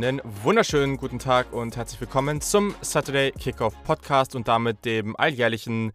Einen 0.00 0.20
wunderschönen 0.44 0.96
guten 0.96 1.18
Tag 1.18 1.52
und 1.52 1.76
herzlich 1.76 2.00
willkommen 2.00 2.40
zum 2.40 2.72
Saturday 2.82 3.32
Kickoff 3.32 3.74
Podcast 3.82 4.36
und 4.36 4.46
damit 4.46 4.84
dem 4.84 5.16
alljährlichen 5.16 5.90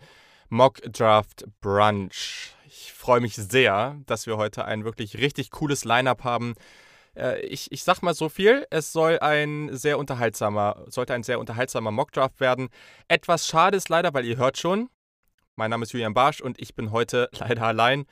Mock 0.49 0.81
Draft 0.91 1.45
Brunch. 1.61 2.53
Ich 2.67 2.91
freue 2.91 3.21
mich 3.21 3.35
sehr, 3.35 3.95
dass 4.05 4.27
wir 4.27 4.35
heute 4.35 4.65
ein 4.65 4.83
wirklich 4.83 5.19
richtig 5.19 5.51
cooles 5.51 5.85
Lineup 5.85 6.25
haben. 6.25 6.55
Äh, 7.15 7.45
ich, 7.45 7.71
ich 7.71 7.85
sag 7.85 8.01
mal 8.01 8.13
so 8.13 8.27
viel, 8.27 8.67
es 8.71 8.91
soll 8.91 9.19
ein 9.19 9.69
sehr 9.71 9.97
unterhaltsamer, 9.97 10.83
sollte 10.89 11.13
ein 11.13 11.23
sehr 11.23 11.39
unterhaltsamer 11.39 11.91
Mockdraft 11.91 12.41
werden. 12.41 12.67
Etwas 13.07 13.47
schade 13.47 13.77
ist 13.77 13.87
leider, 13.87 14.13
weil 14.13 14.25
ihr 14.25 14.35
hört 14.35 14.57
schon, 14.57 14.89
mein 15.55 15.69
Name 15.69 15.83
ist 15.83 15.93
Julian 15.93 16.13
Barsch 16.13 16.41
und 16.41 16.59
ich 16.59 16.75
bin 16.75 16.91
heute 16.91 17.29
leider 17.39 17.63
allein. 17.63 18.03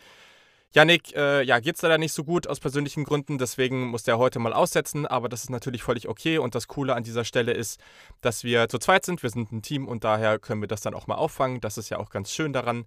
Yannick, 0.74 1.14
äh, 1.16 1.44
ja, 1.44 1.60
geht's 1.60 1.82
leider 1.82 1.98
nicht 1.98 2.14
so 2.14 2.24
gut 2.24 2.48
aus 2.48 2.62
persönlichen 2.62 3.04
Gründen, 3.04 3.38
deswegen 3.38 3.88
muss 3.88 4.04
der 4.04 4.18
heute 4.18 4.40
mal 4.40 4.54
aussetzen, 4.54 5.06
aber 5.06 5.28
das 5.28 5.44
ist 5.44 5.50
natürlich 5.50 5.84
völlig 5.84 6.08
okay 6.08 6.38
und 6.38 6.56
das 6.56 6.70
Coole 6.70 6.96
an 6.96 7.04
dieser 7.04 7.26
Stelle 7.26 7.52
ist, 7.52 7.80
dass 8.22 8.46
wir 8.46 8.70
zu 8.70 8.80
zweit 8.80 9.04
sind, 9.06 9.22
wir 9.22 9.30
sind 9.30 9.52
ein 9.52 9.62
Team 9.62 9.86
und 9.86 10.06
daher 10.06 10.40
können 10.40 10.62
wir 10.62 10.70
das 10.70 10.80
dann 10.80 10.94
auch 10.94 11.08
mal 11.08 11.16
auffangen. 11.16 11.60
Das 11.60 11.78
ist 11.78 11.90
ja 11.90 11.98
auch 11.98 12.10
ganz 12.10 12.32
schön 12.32 12.54
daran. 12.54 12.86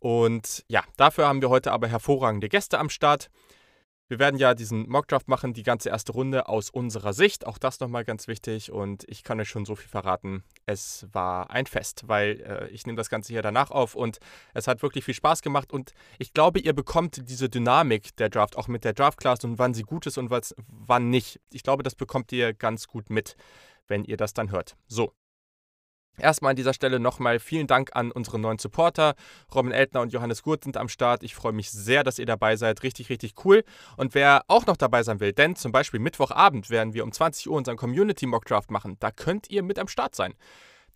Und 0.00 0.64
ja, 0.66 0.82
dafür 0.96 1.28
haben 1.28 1.40
wir 1.40 1.50
heute 1.50 1.70
aber 1.70 1.86
hervorragende 1.86 2.48
Gäste 2.48 2.78
am 2.78 2.88
Start. 2.88 3.30
Wir 4.10 4.18
werden 4.18 4.40
ja 4.40 4.54
diesen 4.54 4.88
Mockdraft 4.88 5.28
machen, 5.28 5.54
die 5.54 5.62
ganze 5.62 5.88
erste 5.88 6.10
Runde 6.10 6.48
aus 6.48 6.68
unserer 6.68 7.12
Sicht. 7.12 7.46
Auch 7.46 7.58
das 7.58 7.78
nochmal 7.78 8.04
ganz 8.04 8.26
wichtig. 8.26 8.72
Und 8.72 9.04
ich 9.08 9.22
kann 9.22 9.38
euch 9.38 9.48
schon 9.48 9.64
so 9.64 9.76
viel 9.76 9.88
verraten. 9.88 10.42
Es 10.66 11.06
war 11.12 11.50
ein 11.50 11.64
Fest, 11.64 12.02
weil 12.08 12.40
äh, 12.40 12.68
ich 12.70 12.86
nehme 12.86 12.96
das 12.96 13.08
Ganze 13.08 13.32
hier 13.32 13.40
danach 13.40 13.70
auf 13.70 13.94
und 13.94 14.18
es 14.52 14.66
hat 14.66 14.82
wirklich 14.82 15.04
viel 15.04 15.14
Spaß 15.14 15.42
gemacht. 15.42 15.72
Und 15.72 15.92
ich 16.18 16.32
glaube, 16.32 16.58
ihr 16.58 16.72
bekommt 16.72 17.30
diese 17.30 17.48
Dynamik 17.48 18.16
der 18.16 18.30
Draft 18.30 18.58
auch 18.58 18.66
mit 18.66 18.84
der 18.84 18.94
Draft-Class 18.94 19.44
und 19.44 19.60
wann 19.60 19.74
sie 19.74 19.84
gut 19.84 20.06
ist 20.06 20.18
und 20.18 20.28
wann 20.66 21.08
nicht. 21.10 21.40
Ich 21.52 21.62
glaube, 21.62 21.84
das 21.84 21.94
bekommt 21.94 22.32
ihr 22.32 22.52
ganz 22.52 22.88
gut 22.88 23.10
mit, 23.10 23.36
wenn 23.86 24.02
ihr 24.02 24.16
das 24.16 24.34
dann 24.34 24.50
hört. 24.50 24.76
So, 24.88 25.12
Erstmal 26.18 26.50
an 26.50 26.56
dieser 26.56 26.74
Stelle 26.74 27.00
nochmal 27.00 27.38
vielen 27.38 27.66
Dank 27.66 27.90
an 27.94 28.12
unsere 28.12 28.38
neuen 28.38 28.58
Supporter. 28.58 29.14
Robin 29.54 29.72
Eltner 29.72 30.02
und 30.02 30.12
Johannes 30.12 30.42
Gurt 30.42 30.64
sind 30.64 30.76
am 30.76 30.88
Start. 30.88 31.22
Ich 31.22 31.34
freue 31.34 31.52
mich 31.52 31.70
sehr, 31.70 32.04
dass 32.04 32.18
ihr 32.18 32.26
dabei 32.26 32.56
seid. 32.56 32.82
Richtig, 32.82 33.08
richtig 33.08 33.34
cool. 33.44 33.64
Und 33.96 34.14
wer 34.14 34.42
auch 34.48 34.66
noch 34.66 34.76
dabei 34.76 35.02
sein 35.02 35.20
will, 35.20 35.32
denn 35.32 35.56
zum 35.56 35.72
Beispiel 35.72 36.00
Mittwochabend 36.00 36.68
werden 36.70 36.94
wir 36.94 37.04
um 37.04 37.12
20 37.12 37.48
Uhr 37.48 37.56
unseren 37.56 37.76
Community 37.76 38.26
Mock 38.26 38.44
Draft 38.44 38.70
machen. 38.70 38.96
Da 39.00 39.10
könnt 39.10 39.50
ihr 39.50 39.62
mit 39.62 39.78
am 39.78 39.88
Start 39.88 40.14
sein. 40.14 40.34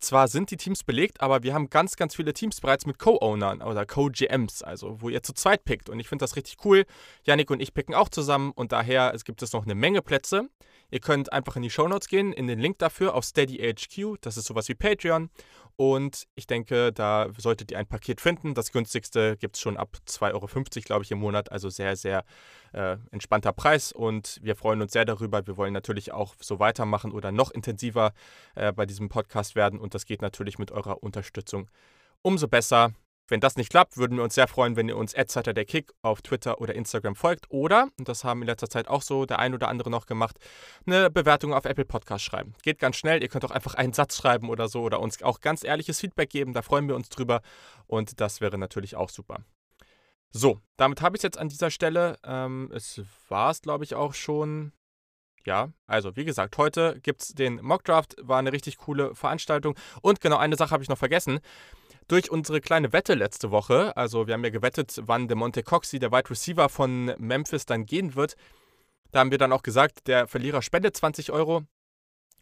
Zwar 0.04 0.28
sind 0.28 0.50
die 0.50 0.58
Teams 0.58 0.84
belegt, 0.84 1.22
aber 1.22 1.44
wir 1.44 1.54
haben 1.54 1.70
ganz, 1.70 1.96
ganz 1.96 2.14
viele 2.14 2.34
Teams 2.34 2.60
bereits 2.60 2.84
mit 2.84 2.98
Co-Ownern 2.98 3.62
oder 3.62 3.86
Co-GMs, 3.86 4.62
also 4.62 5.00
wo 5.00 5.08
ihr 5.08 5.22
zu 5.22 5.32
zweit 5.32 5.64
pickt. 5.64 5.88
Und 5.88 5.98
ich 5.98 6.10
finde 6.10 6.24
das 6.24 6.36
richtig 6.36 6.58
cool. 6.66 6.84
Yannick 7.24 7.50
und 7.50 7.60
ich 7.60 7.72
picken 7.72 7.94
auch 7.94 8.10
zusammen 8.10 8.52
und 8.54 8.72
daher 8.72 9.14
es 9.14 9.24
gibt 9.24 9.40
es 9.40 9.54
noch 9.54 9.64
eine 9.64 9.74
Menge 9.74 10.02
Plätze. 10.02 10.50
Ihr 10.90 11.00
könnt 11.00 11.32
einfach 11.32 11.56
in 11.56 11.62
die 11.62 11.70
Shownotes 11.70 12.08
gehen, 12.08 12.34
in 12.34 12.46
den 12.48 12.58
Link 12.58 12.78
dafür 12.80 13.14
auf 13.14 13.24
Steady 13.24 13.56
HQ. 13.56 14.18
Das 14.20 14.36
ist 14.36 14.44
sowas 14.44 14.68
wie 14.68 14.74
Patreon. 14.74 15.30
Und 15.76 16.26
ich 16.34 16.46
denke, 16.46 16.92
da 16.92 17.30
solltet 17.38 17.70
ihr 17.70 17.78
ein 17.78 17.86
Paket 17.86 18.20
finden. 18.20 18.52
Das 18.52 18.72
günstigste 18.72 19.38
gibt 19.38 19.56
es 19.56 19.62
schon 19.62 19.78
ab 19.78 19.96
2,50 20.06 20.34
Euro, 20.34 20.46
glaube 20.84 21.04
ich, 21.04 21.10
im 21.12 21.18
Monat. 21.18 21.50
Also 21.50 21.70
sehr, 21.70 21.96
sehr 21.96 22.24
äh, 22.74 22.98
entspannter 23.10 23.52
Preis. 23.52 23.92
Und 23.92 24.38
wir 24.42 24.56
freuen 24.56 24.82
uns 24.82 24.92
sehr 24.92 25.04
darüber. 25.04 25.46
Wir 25.46 25.56
wollen 25.56 25.72
natürlich 25.72 26.12
auch 26.12 26.34
so 26.40 26.58
weitermachen 26.58 27.12
oder 27.12 27.32
noch 27.32 27.50
intensiver 27.50 28.12
äh, 28.54 28.72
bei 28.72 28.86
diesem 28.86 29.08
Podcast 29.08 29.54
werden. 29.54 29.78
Und 29.78 29.94
das 29.94 30.06
geht 30.06 30.22
natürlich 30.22 30.58
mit 30.58 30.72
eurer 30.72 31.02
Unterstützung 31.02 31.70
umso 32.22 32.48
besser. 32.48 32.92
Wenn 33.26 33.40
das 33.40 33.56
nicht 33.56 33.70
klappt, 33.70 33.96
würden 33.96 34.18
wir 34.18 34.24
uns 34.24 34.34
sehr 34.34 34.48
freuen, 34.48 34.76
wenn 34.76 34.86
ihr 34.86 34.98
uns 34.98 35.12
der 35.14 35.64
Kick 35.64 35.92
auf 36.02 36.20
Twitter 36.20 36.60
oder 36.60 36.74
Instagram 36.74 37.14
folgt 37.14 37.46
oder, 37.48 37.88
und 37.98 38.06
das 38.06 38.22
haben 38.22 38.42
in 38.42 38.48
letzter 38.48 38.68
Zeit 38.68 38.86
auch 38.86 39.00
so 39.00 39.24
der 39.24 39.38
ein 39.38 39.54
oder 39.54 39.68
andere 39.68 39.88
noch 39.88 40.04
gemacht, 40.04 40.36
eine 40.86 41.08
Bewertung 41.08 41.54
auf 41.54 41.64
Apple 41.64 41.86
Podcast 41.86 42.22
schreiben. 42.22 42.52
Geht 42.62 42.78
ganz 42.78 42.96
schnell, 42.96 43.22
ihr 43.22 43.28
könnt 43.28 43.46
auch 43.46 43.50
einfach 43.50 43.76
einen 43.76 43.94
Satz 43.94 44.18
schreiben 44.18 44.50
oder 44.50 44.68
so 44.68 44.82
oder 44.82 45.00
uns 45.00 45.22
auch 45.22 45.40
ganz 45.40 45.64
ehrliches 45.64 46.00
Feedback 46.00 46.28
geben, 46.28 46.52
da 46.52 46.60
freuen 46.60 46.86
wir 46.86 46.96
uns 46.96 47.08
drüber 47.08 47.40
und 47.86 48.20
das 48.20 48.42
wäre 48.42 48.58
natürlich 48.58 48.94
auch 48.94 49.08
super. 49.08 49.38
So, 50.36 50.60
damit 50.76 51.00
habe 51.00 51.16
ich 51.16 51.20
es 51.20 51.22
jetzt 51.22 51.38
an 51.38 51.48
dieser 51.48 51.70
Stelle. 51.70 52.18
Ähm, 52.24 52.70
es 52.74 53.00
war 53.28 53.50
es, 53.50 53.62
glaube 53.62 53.84
ich, 53.84 53.94
auch 53.94 54.14
schon. 54.14 54.72
Ja, 55.46 55.68
also 55.86 56.16
wie 56.16 56.24
gesagt, 56.24 56.56
heute 56.56 56.98
gibt 57.02 57.22
es 57.22 57.28
den 57.28 57.56
Mockdraft, 57.62 58.16
war 58.20 58.38
eine 58.38 58.50
richtig 58.50 58.78
coole 58.78 59.14
Veranstaltung. 59.14 59.76
Und 60.00 60.20
genau 60.20 60.38
eine 60.38 60.56
Sache 60.56 60.70
habe 60.70 60.82
ich 60.82 60.88
noch 60.88 60.98
vergessen 60.98 61.40
durch 62.08 62.30
unsere 62.30 62.60
kleine 62.60 62.92
Wette 62.92 63.14
letzte 63.14 63.50
Woche, 63.50 63.96
also 63.96 64.26
wir 64.26 64.34
haben 64.34 64.44
ja 64.44 64.50
gewettet, 64.50 65.00
wann 65.04 65.28
der 65.28 65.36
Monte 65.36 65.62
Coxey, 65.62 65.98
der 65.98 66.12
Wide 66.12 66.30
Receiver 66.30 66.68
von 66.68 67.14
Memphis, 67.18 67.66
dann 67.66 67.86
gehen 67.86 68.14
wird. 68.14 68.36
Da 69.10 69.20
haben 69.20 69.30
wir 69.30 69.38
dann 69.38 69.52
auch 69.52 69.62
gesagt, 69.62 70.06
der 70.06 70.26
Verlierer 70.26 70.60
spendet 70.60 70.96
20 70.96 71.32
Euro. 71.32 71.62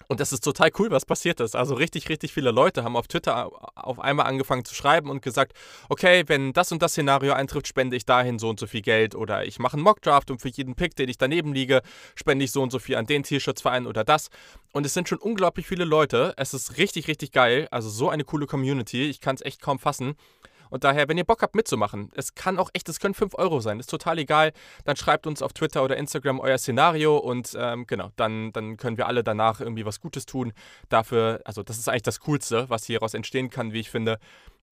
Und 0.09 0.21
das 0.21 0.33
ist 0.33 0.45
total 0.45 0.71
cool, 0.79 0.91
was 0.91 1.07
passiert 1.07 1.41
ist. 1.41 1.57
Also 1.57 1.75
richtig, 1.75 2.11
richtig 2.11 2.35
viele 2.35 2.51
Leute 2.51 2.85
haben 2.85 2.97
auf 2.97 3.09
Twitter 3.09 3.51
auf 3.75 3.99
einmal 3.99 4.27
angefangen 4.27 4.63
zu 4.65 4.75
schreiben 4.75 5.09
und 5.09 5.23
gesagt, 5.23 5.53
okay, 5.89 6.25
wenn 6.27 6.53
das 6.53 6.71
und 6.71 6.83
das 6.83 6.93
Szenario 6.93 7.33
eintrifft, 7.33 7.67
spende 7.67 7.97
ich 7.97 8.05
dahin 8.05 8.39
so 8.39 8.51
und 8.51 8.61
so 8.61 8.67
viel 8.67 8.83
Geld. 8.83 9.15
Oder 9.15 9.47
ich 9.47 9.59
mache 9.59 9.75
einen 9.75 9.85
Mockdraft 9.85 10.31
und 10.31 10.43
für 10.43 10.51
jeden 10.51 10.75
Pick, 10.75 10.97
den 10.97 11.09
ich 11.09 11.17
daneben 11.17 11.55
liege, 11.55 11.81
spende 12.15 12.45
ich 12.45 12.53
so 12.53 12.63
und 12.63 12.71
so 12.71 12.79
viel 12.79 12.97
an 12.97 13.07
den 13.07 13.23
Tierschutzverein 13.23 13.87
oder 13.87 14.05
das. 14.05 14.29
Und 14.73 14.85
es 14.85 14.93
sind 14.93 15.09
schon 15.09 15.19
unglaublich 15.19 15.67
viele 15.67 15.85
Leute. 15.85 16.35
Es 16.37 16.53
ist 16.53 16.77
richtig, 16.77 17.09
richtig 17.09 17.33
geil. 17.33 17.69
Also 17.71 17.89
so 17.89 18.11
eine 18.11 18.25
coole 18.25 18.47
Community. 18.47 19.09
Ich 19.09 19.21
kann 19.21 19.37
es 19.37 19.43
echt 19.43 19.63
kaum 19.63 19.79
fassen. 19.79 20.17
Und 20.73 20.85
daher, 20.85 21.07
wenn 21.07 21.19
ihr 21.19 21.25
Bock 21.25 21.43
habt 21.43 21.55
mitzumachen, 21.55 22.11
es 22.15 22.35
kann 22.35 22.59
auch 22.59 22.71
echt, 22.73 22.89
es 22.89 22.99
können 22.99 23.13
5 23.13 23.35
Euro 23.35 23.61
sein, 23.61 23.79
ist 23.79 23.91
total 23.91 24.19
egal. 24.19 24.53
Dann 24.87 24.97
schreibt 24.97 25.27
uns 25.27 25.43
auf 25.43 25.53
Twitter 25.53 25.85
oder 25.85 25.99
Instagram 25.99 26.41
euer 26.41 26.57
Szenario 26.57 27.19
und 27.19 27.55
ähm, 27.59 27.87
genau, 27.87 28.09
dann, 28.17 28.53
dann 28.53 28.79
können 28.79 28.97
wir 28.97 29.07
alle 29.07 29.23
danach 29.23 29.61
irgendwie 29.61 29.85
was 29.85 30.01
Gutes 30.01 30.25
tun. 30.25 30.55
Dafür, 30.89 31.43
also 31.45 31.63
das 31.63 31.77
ist 31.77 31.91
eigentlich 31.91 32.05
das 32.05 32.21
Coolste, 32.21 32.71
was 32.71 32.87
hieraus 32.87 33.13
entstehen 33.13 33.51
kann, 33.51 33.75
wie 33.75 33.81
ich 33.81 33.91
finde. 33.91 34.19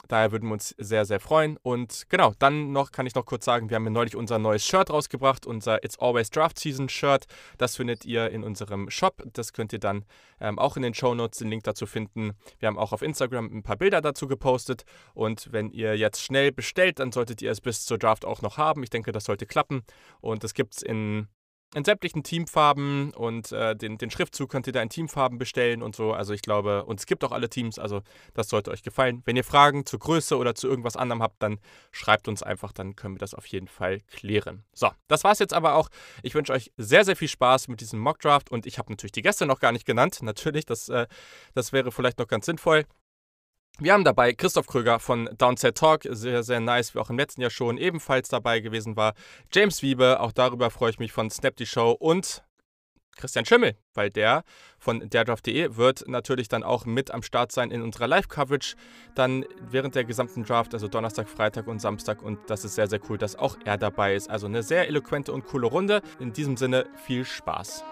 Daher 0.08 0.32
würden 0.32 0.48
wir 0.48 0.54
uns 0.54 0.74
sehr, 0.78 1.04
sehr 1.04 1.20
freuen. 1.20 1.56
Und 1.62 2.06
genau, 2.08 2.32
dann 2.38 2.72
noch 2.72 2.90
kann 2.90 3.06
ich 3.06 3.14
noch 3.14 3.24
kurz 3.24 3.44
sagen, 3.44 3.70
wir 3.70 3.76
haben 3.76 3.84
ja 3.84 3.90
neulich 3.90 4.16
unser 4.16 4.38
neues 4.38 4.66
Shirt 4.66 4.90
rausgebracht, 4.90 5.46
unser 5.46 5.84
It's 5.84 5.98
Always 5.98 6.30
Draft 6.30 6.58
Season 6.58 6.88
Shirt. 6.88 7.26
Das 7.58 7.76
findet 7.76 8.04
ihr 8.04 8.30
in 8.30 8.42
unserem 8.42 8.90
Shop. 8.90 9.22
Das 9.32 9.52
könnt 9.52 9.72
ihr 9.72 9.78
dann 9.78 10.04
ähm, 10.40 10.58
auch 10.58 10.76
in 10.76 10.82
den 10.82 10.94
Show 10.94 11.14
Notes 11.14 11.38
den 11.38 11.48
Link 11.48 11.64
dazu 11.64 11.86
finden. 11.86 12.32
Wir 12.58 12.66
haben 12.66 12.78
auch 12.78 12.92
auf 12.92 13.02
Instagram 13.02 13.46
ein 13.46 13.62
paar 13.62 13.76
Bilder 13.76 14.00
dazu 14.00 14.26
gepostet. 14.26 14.84
Und 15.14 15.52
wenn 15.52 15.70
ihr 15.70 15.96
jetzt 15.96 16.20
schnell 16.22 16.52
bestellt, 16.52 16.98
dann 16.98 17.12
solltet 17.12 17.42
ihr 17.42 17.50
es 17.50 17.60
bis 17.60 17.84
zur 17.84 17.98
Draft 17.98 18.24
auch 18.24 18.42
noch 18.42 18.58
haben. 18.58 18.82
Ich 18.82 18.90
denke, 18.90 19.12
das 19.12 19.24
sollte 19.24 19.46
klappen. 19.46 19.82
Und 20.20 20.44
das 20.44 20.54
gibt 20.54 20.74
es 20.74 20.82
in 20.82 21.28
in 21.74 21.84
sämtlichen 21.84 22.22
Teamfarben 22.22 23.12
und 23.14 23.52
äh, 23.52 23.76
den, 23.76 23.96
den 23.96 24.10
Schriftzug 24.10 24.50
könnt 24.50 24.66
ihr 24.66 24.72
da 24.72 24.82
in 24.82 24.88
Teamfarben 24.88 25.38
bestellen 25.38 25.82
und 25.82 25.94
so. 25.94 26.12
Also 26.12 26.32
ich 26.32 26.42
glaube, 26.42 26.84
und 26.84 26.98
es 26.98 27.06
gibt 27.06 27.22
auch 27.22 27.32
alle 27.32 27.48
Teams, 27.48 27.78
also 27.78 28.02
das 28.34 28.48
sollte 28.48 28.70
euch 28.70 28.82
gefallen. 28.82 29.22
Wenn 29.24 29.36
ihr 29.36 29.44
Fragen 29.44 29.86
zur 29.86 30.00
Größe 30.00 30.36
oder 30.36 30.54
zu 30.54 30.68
irgendwas 30.68 30.96
anderem 30.96 31.22
habt, 31.22 31.42
dann 31.42 31.60
schreibt 31.92 32.26
uns 32.26 32.42
einfach, 32.42 32.72
dann 32.72 32.96
können 32.96 33.14
wir 33.14 33.20
das 33.20 33.34
auf 33.34 33.46
jeden 33.46 33.68
Fall 33.68 34.00
klären. 34.08 34.64
So, 34.72 34.90
das 35.06 35.22
war's 35.22 35.38
jetzt 35.38 35.54
aber 35.54 35.74
auch. 35.74 35.88
Ich 36.22 36.34
wünsche 36.34 36.52
euch 36.52 36.72
sehr, 36.76 37.04
sehr 37.04 37.16
viel 37.16 37.28
Spaß 37.28 37.68
mit 37.68 37.80
diesem 37.80 38.00
Mockdraft 38.00 38.50
und 38.50 38.66
ich 38.66 38.78
habe 38.78 38.90
natürlich 38.90 39.12
die 39.12 39.22
Gäste 39.22 39.46
noch 39.46 39.60
gar 39.60 39.72
nicht 39.72 39.86
genannt. 39.86 40.18
Natürlich, 40.22 40.66
das, 40.66 40.88
äh, 40.88 41.06
das 41.54 41.72
wäre 41.72 41.92
vielleicht 41.92 42.18
noch 42.18 42.28
ganz 42.28 42.46
sinnvoll. 42.46 42.84
Wir 43.78 43.94
haben 43.94 44.04
dabei 44.04 44.34
Christoph 44.34 44.66
Kröger 44.66 44.98
von 44.98 45.30
Downset 45.38 45.76
Talk, 45.76 46.02
sehr, 46.10 46.42
sehr 46.42 46.60
nice, 46.60 46.94
wie 46.94 46.98
auch 46.98 47.08
im 47.08 47.16
letzten 47.16 47.40
Jahr 47.40 47.50
schon 47.50 47.78
ebenfalls 47.78 48.28
dabei 48.28 48.60
gewesen 48.60 48.96
war. 48.96 49.14
James 49.52 49.82
Wiebe, 49.82 50.20
auch 50.20 50.32
darüber 50.32 50.70
freue 50.70 50.90
ich 50.90 50.98
mich 50.98 51.12
von 51.12 51.30
Snap 51.30 51.56
die 51.56 51.66
Show 51.66 51.92
und 51.92 52.42
Christian 53.16 53.44
Schimmel, 53.44 53.76
weil 53.94 54.10
der 54.10 54.44
von 54.78 55.08
derdraft.de 55.08 55.76
wird 55.76 56.08
natürlich 56.08 56.48
dann 56.48 56.62
auch 56.62 56.86
mit 56.86 57.10
am 57.10 57.22
Start 57.22 57.52
sein 57.52 57.70
in 57.70 57.82
unserer 57.82 58.06
Live-Coverage, 58.06 58.76
dann 59.14 59.44
während 59.60 59.94
der 59.94 60.04
gesamten 60.04 60.44
Draft, 60.44 60.74
also 60.74 60.88
Donnerstag, 60.88 61.28
Freitag 61.28 61.66
und 61.66 61.80
Samstag 61.80 62.22
und 62.22 62.38
das 62.48 62.64
ist 62.64 62.74
sehr, 62.74 62.88
sehr 62.88 63.00
cool, 63.08 63.18
dass 63.18 63.36
auch 63.36 63.56
er 63.64 63.76
dabei 63.76 64.14
ist. 64.14 64.30
Also 64.30 64.46
eine 64.46 64.62
sehr 64.62 64.88
eloquente 64.88 65.32
und 65.32 65.44
coole 65.44 65.66
Runde. 65.66 66.02
In 66.18 66.32
diesem 66.32 66.56
Sinne 66.56 66.86
viel 67.04 67.24
Spaß. 67.24 67.84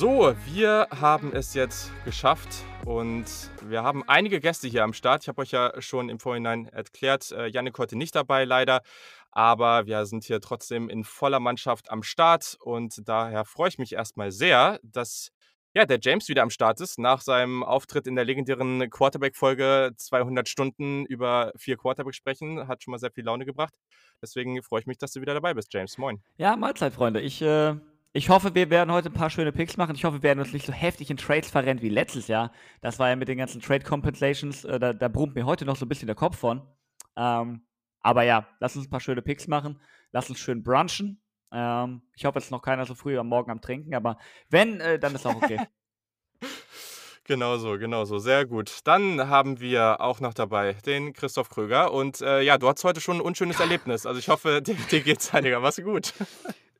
So, 0.00 0.34
wir 0.46 0.88
haben 0.90 1.34
es 1.34 1.52
jetzt 1.52 1.92
geschafft 2.06 2.64
und 2.86 3.26
wir 3.68 3.82
haben 3.82 4.02
einige 4.08 4.40
Gäste 4.40 4.66
hier 4.66 4.82
am 4.82 4.94
Start. 4.94 5.24
Ich 5.24 5.28
habe 5.28 5.42
euch 5.42 5.50
ja 5.50 5.78
schon 5.82 6.08
im 6.08 6.18
Vorhinein 6.18 6.64
erklärt, 6.68 7.30
äh, 7.32 7.48
Janik 7.48 7.78
heute 7.78 7.96
nicht 7.96 8.14
dabei 8.14 8.46
leider, 8.46 8.80
aber 9.30 9.84
wir 9.84 10.06
sind 10.06 10.24
hier 10.24 10.40
trotzdem 10.40 10.88
in 10.88 11.04
voller 11.04 11.38
Mannschaft 11.38 11.90
am 11.90 12.02
Start 12.02 12.56
und 12.60 13.06
daher 13.06 13.44
freue 13.44 13.68
ich 13.68 13.76
mich 13.76 13.92
erstmal 13.92 14.32
sehr, 14.32 14.80
dass 14.82 15.32
ja, 15.74 15.84
der 15.84 15.98
James 16.00 16.30
wieder 16.30 16.44
am 16.44 16.50
Start 16.50 16.80
ist, 16.80 16.98
nach 16.98 17.20
seinem 17.20 17.62
Auftritt 17.62 18.06
in 18.06 18.16
der 18.16 18.24
legendären 18.24 18.88
Quarterback-Folge 18.88 19.90
200 19.98 20.48
Stunden 20.48 21.04
über 21.04 21.52
vier 21.58 21.76
Quarterbacks 21.76 22.16
sprechen. 22.16 22.66
Hat 22.66 22.82
schon 22.82 22.92
mal 22.92 22.98
sehr 22.98 23.12
viel 23.12 23.24
Laune 23.24 23.44
gebracht. 23.44 23.74
Deswegen 24.22 24.62
freue 24.62 24.80
ich 24.80 24.86
mich, 24.86 24.96
dass 24.96 25.12
du 25.12 25.20
wieder 25.20 25.34
dabei 25.34 25.52
bist, 25.52 25.72
James. 25.74 25.98
Moin. 25.98 26.22
Ja, 26.38 26.56
Mahlzeit, 26.56 26.94
Freunde. 26.94 27.20
Ich 27.20 27.40
äh, 27.42 27.76
ich 28.12 28.28
hoffe, 28.28 28.54
wir 28.54 28.70
werden 28.70 28.92
heute 28.92 29.08
ein 29.10 29.14
paar 29.14 29.30
schöne 29.30 29.52
Picks 29.52 29.76
machen. 29.76 29.94
Ich 29.94 30.04
hoffe, 30.04 30.18
wir 30.18 30.22
werden 30.24 30.40
uns 30.40 30.52
nicht 30.52 30.66
so 30.66 30.72
heftig 30.72 31.10
in 31.10 31.16
Trades 31.16 31.50
verrennen 31.50 31.82
wie 31.82 31.88
letztes 31.88 32.26
Jahr. 32.26 32.52
Das 32.80 32.98
war 32.98 33.08
ja 33.08 33.16
mit 33.16 33.28
den 33.28 33.38
ganzen 33.38 33.60
Trade 33.60 33.84
Compensations, 33.84 34.64
äh, 34.64 34.80
da, 34.80 34.92
da 34.92 35.08
brummt 35.08 35.36
mir 35.36 35.46
heute 35.46 35.64
noch 35.64 35.76
so 35.76 35.86
ein 35.86 35.88
bisschen 35.88 36.06
der 36.06 36.16
Kopf 36.16 36.36
von. 36.36 36.62
Ähm, 37.16 37.62
aber 38.00 38.24
ja, 38.24 38.48
lass 38.58 38.76
uns 38.76 38.86
ein 38.86 38.90
paar 38.90 39.00
schöne 39.00 39.22
Picks 39.22 39.46
machen. 39.46 39.80
Lass 40.10 40.28
uns 40.28 40.40
schön 40.40 40.62
brunchen. 40.64 41.22
Ähm, 41.52 42.02
ich 42.14 42.24
hoffe, 42.24 42.38
es 42.38 42.46
ist 42.46 42.50
noch 42.50 42.62
keiner 42.62 42.84
so 42.84 42.94
früh 42.94 43.16
am 43.18 43.28
Morgen 43.28 43.50
am 43.50 43.60
Trinken, 43.60 43.94
aber 43.94 44.18
wenn, 44.48 44.80
äh, 44.80 44.98
dann 44.98 45.14
ist 45.14 45.26
auch 45.26 45.36
okay. 45.36 45.60
Genau 47.30 47.58
so, 47.58 47.78
genau 47.78 48.04
so. 48.06 48.18
Sehr 48.18 48.44
gut. 48.44 48.80
Dann 48.82 49.28
haben 49.28 49.60
wir 49.60 50.00
auch 50.00 50.18
noch 50.18 50.34
dabei 50.34 50.72
den 50.84 51.12
Christoph 51.12 51.48
Kröger. 51.48 51.92
Und 51.92 52.20
äh, 52.22 52.40
ja, 52.42 52.58
du 52.58 52.68
hattest 52.68 52.82
heute 52.82 53.00
schon 53.00 53.18
ein 53.18 53.20
unschönes 53.20 53.60
Erlebnis. 53.60 54.04
Also 54.04 54.18
ich 54.18 54.28
hoffe, 54.28 54.60
dir, 54.66 54.74
dir 54.90 55.00
geht 55.00 55.20
es 55.20 55.32
einigermaßen 55.32 55.84
gut. 55.84 56.12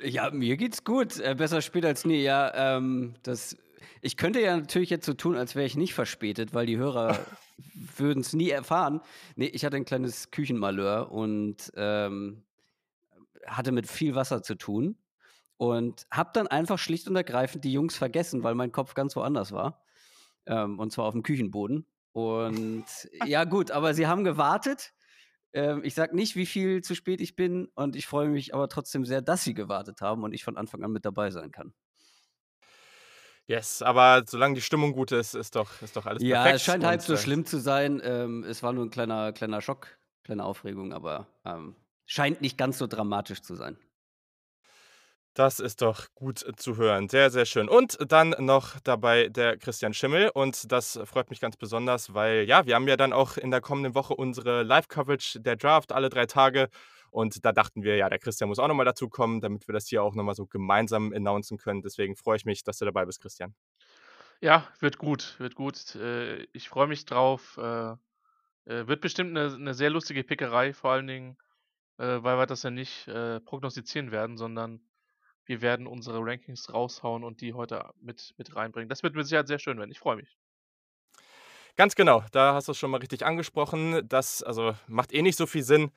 Ja, 0.03 0.29
mir 0.33 0.57
geht's 0.57 0.83
gut. 0.83 1.21
Äh, 1.21 1.37
besser 1.37 1.63
spät 1.63 1.85
als 1.85 2.05
nie. 2.05 2.21
Ja, 2.21 2.53
ähm, 2.77 3.15
das, 3.23 3.57
ich 4.03 4.17
könnte 4.17 4.41
ja 4.41 4.57
natürlich 4.57 4.91
jetzt 4.91 5.07
so 5.07 5.15
tun, 5.15 5.37
als 5.37 5.55
wäre 5.55 5.67
ich 5.67 5.77
nicht 5.77 5.95
verspätet, 5.95 6.53
weil 6.53 6.67
die 6.67 6.79
Hörer 6.79 7.17
würden 7.97 8.23
es 8.23 8.33
nie 8.33 8.51
erfahren. 8.51 9.03
Nee, 9.37 9.47
ich 9.47 9.65
hatte 9.65 9.77
ein 9.77 9.85
kleines 9.85 10.33
Küchenmalheur 10.33 11.13
und 11.13 11.71
ähm, 11.77 12.43
hatte 13.47 13.71
mit 13.71 13.87
viel 13.87 14.17
Wasser 14.17 14.43
zu 14.43 14.57
tun 14.57 14.97
und 15.59 16.09
habe 16.11 16.31
dann 16.33 16.49
einfach 16.49 16.81
schlicht 16.81 17.07
und 17.07 17.15
ergreifend 17.15 17.63
die 17.63 17.73
Jungs 17.73 17.97
vergessen, 17.97 18.43
weil 18.43 18.57
mein 18.57 18.73
Kopf 18.73 18.95
ganz 18.95 19.15
woanders 19.15 19.53
war. 19.53 19.81
Ähm, 20.47 20.79
und 20.79 20.93
zwar 20.93 21.07
auf 21.07 21.13
dem 21.13 21.23
Küchenboden. 21.23 21.87
Und 22.13 22.85
ja, 23.27 23.45
gut, 23.45 23.71
aber 23.71 23.95
sie 23.95 24.07
haben 24.07 24.25
gewartet. 24.25 24.93
Ähm, 25.53 25.83
ich 25.85 25.95
sage 25.95 26.15
nicht, 26.15 26.37
wie 26.37 26.47
viel 26.47 26.83
zu 26.83 26.95
spät 26.95 27.21
ich 27.21 27.37
bin. 27.37 27.69
Und 27.75 27.97
ich 27.97 28.07
freue 28.07 28.29
mich 28.29 28.55
aber 28.55 28.69
trotzdem 28.69 29.05
sehr, 29.05 29.23
dass 29.23 29.45
sie 29.45 29.55
gewartet 29.55 30.01
haben 30.01 30.23
und 30.23 30.33
ich 30.33 30.45
von 30.45 30.57
Anfang 30.57 30.83
an 30.85 30.93
mit 30.93 31.05
dabei 31.05 31.31
sein 31.31 31.51
kann. 31.51 31.73
Yes, 33.47 33.83
aber 33.83 34.23
solange 34.29 34.55
die 34.55 34.61
Stimmung 34.61 34.93
gut 34.93 35.11
ist, 35.11 35.35
ist 35.35 35.57
doch, 35.57 35.83
ist 35.83 35.97
doch 35.97 36.07
alles 36.07 36.23
ja, 36.23 36.43
perfekt. 36.43 36.51
Ja, 36.51 36.55
es 36.55 36.63
scheint 36.63 36.85
halb 36.85 37.03
so 37.03 37.15
äh, 37.15 37.17
schlimm 37.17 37.45
zu 37.45 37.59
sein. 37.59 38.01
Ähm, 38.05 38.45
es 38.45 38.63
war 38.63 38.73
nur 38.73 38.85
ein 38.85 38.91
kleiner, 38.91 39.33
kleiner 39.33 39.61
Schock, 39.61 39.99
kleine 40.23 40.45
Aufregung, 40.45 40.93
aber 40.93 41.27
ähm, 41.45 41.75
scheint 42.07 42.41
nicht 42.43 42.57
ganz 42.57 42.79
so 42.79 42.87
dramatisch 42.87 43.43
zu 43.43 43.57
sein. 43.57 43.77
Das 45.35 45.61
ist 45.61 45.81
doch 45.81 46.07
gut 46.15 46.45
zu 46.57 46.77
hören. 46.77 47.09
Sehr, 47.09 47.31
sehr 47.31 47.47
schön. 47.47 47.69
Und 47.69 47.99
dann 48.11 48.35
noch 48.39 48.81
dabei 48.81 49.29
der 49.29 49.57
Christian 49.57 49.95
Schimmel. 49.95 50.31
Und 50.35 50.73
das 50.73 50.99
freut 51.05 51.31
mich 51.31 51.41
ganz 51.41 51.57
besonders, 51.57 52.15
weil 52.15 52.45
ja, 52.49 52.67
wir 52.67 52.75
haben 52.75 52.89
ja 52.89 52.97
dann 52.97 53.13
auch 53.13 53.37
in 53.37 53.53
der 53.53 53.61
kommenden 53.61 53.95
Woche 53.95 54.15
unsere 54.15 54.65
Live-Coverage 54.65 55.41
der 55.41 55.55
Draft 55.55 55.93
alle 55.93 56.09
drei 56.09 56.27
Tage. 56.27 56.69
Und 57.11 57.45
da 57.45 57.53
dachten 57.53 57.83
wir, 57.85 57.97
ja, 57.97 58.09
der 58.09 58.19
Christian 58.19 58.49
muss 58.49 58.59
auch 58.59 58.69
nochmal 58.69 58.87
dazu 58.87 59.09
kommen, 59.09 59.41
damit 59.41 59.69
wir 59.69 59.73
das 59.73 59.87
hier 59.87 60.03
auch 60.03 60.15
nochmal 60.15 60.35
so 60.35 60.47
gemeinsam 60.47 61.13
announcen 61.13 61.59
können. 61.59 61.83
Deswegen 61.83 62.17
freue 62.17 62.37
ich 62.37 62.45
mich, 62.45 62.65
dass 62.65 62.79
du 62.79 62.85
dabei 62.85 63.05
bist, 63.05 63.21
Christian. 63.21 63.55
Ja, 64.41 64.67
wird 64.81 64.99
gut, 64.99 65.37
wird 65.39 65.55
gut. 65.55 65.95
Äh, 65.97 66.45
ich 66.53 66.69
freue 66.69 66.87
mich 66.87 67.05
drauf. 67.05 67.59
Äh, 67.59 67.93
äh, 68.65 68.87
wird 68.87 69.01
bestimmt 69.01 69.37
eine, 69.37 69.55
eine 69.55 69.75
sehr 69.75 69.91
lustige 69.91 70.25
Pickerei, 70.25 70.73
vor 70.73 70.93
allen 70.93 71.07
Dingen, 71.07 71.37
weil 71.97 72.39
wir 72.39 72.47
das 72.47 72.63
ja 72.63 72.71
nicht 72.71 73.11
prognostizieren 73.45 74.11
werden, 74.11 74.39
sondern 74.39 74.81
wir 75.51 75.63
werden 75.63 75.89
unsere 75.89 76.21
Rankings 76.21 76.73
raushauen 76.73 77.25
und 77.25 77.41
die 77.41 77.55
heute 77.55 77.91
mit, 78.01 78.35
mit 78.39 78.55
reinbringen. 78.55 78.89
Das 78.89 79.03
wird 79.03 79.17
mit 79.17 79.27
Sicherheit 79.27 79.49
sehr 79.49 79.59
schön 79.59 79.79
werden. 79.79 79.91
Ich 79.91 79.99
freue 79.99 80.15
mich. 80.15 80.39
Ganz 81.75 81.97
genau, 81.97 82.23
da 82.31 82.55
hast 82.55 82.69
du 82.69 82.73
es 82.73 82.79
schon 82.79 82.93
mal 82.93 83.01
richtig 83.01 83.27
angesprochen. 83.27 84.09
Das 84.09 84.45
also 84.45 84.77
macht 84.87 85.13
eh 85.13 85.23
nicht 85.23 85.37
so 85.37 85.47
viel 85.47 85.65
Sinn. 85.65 85.91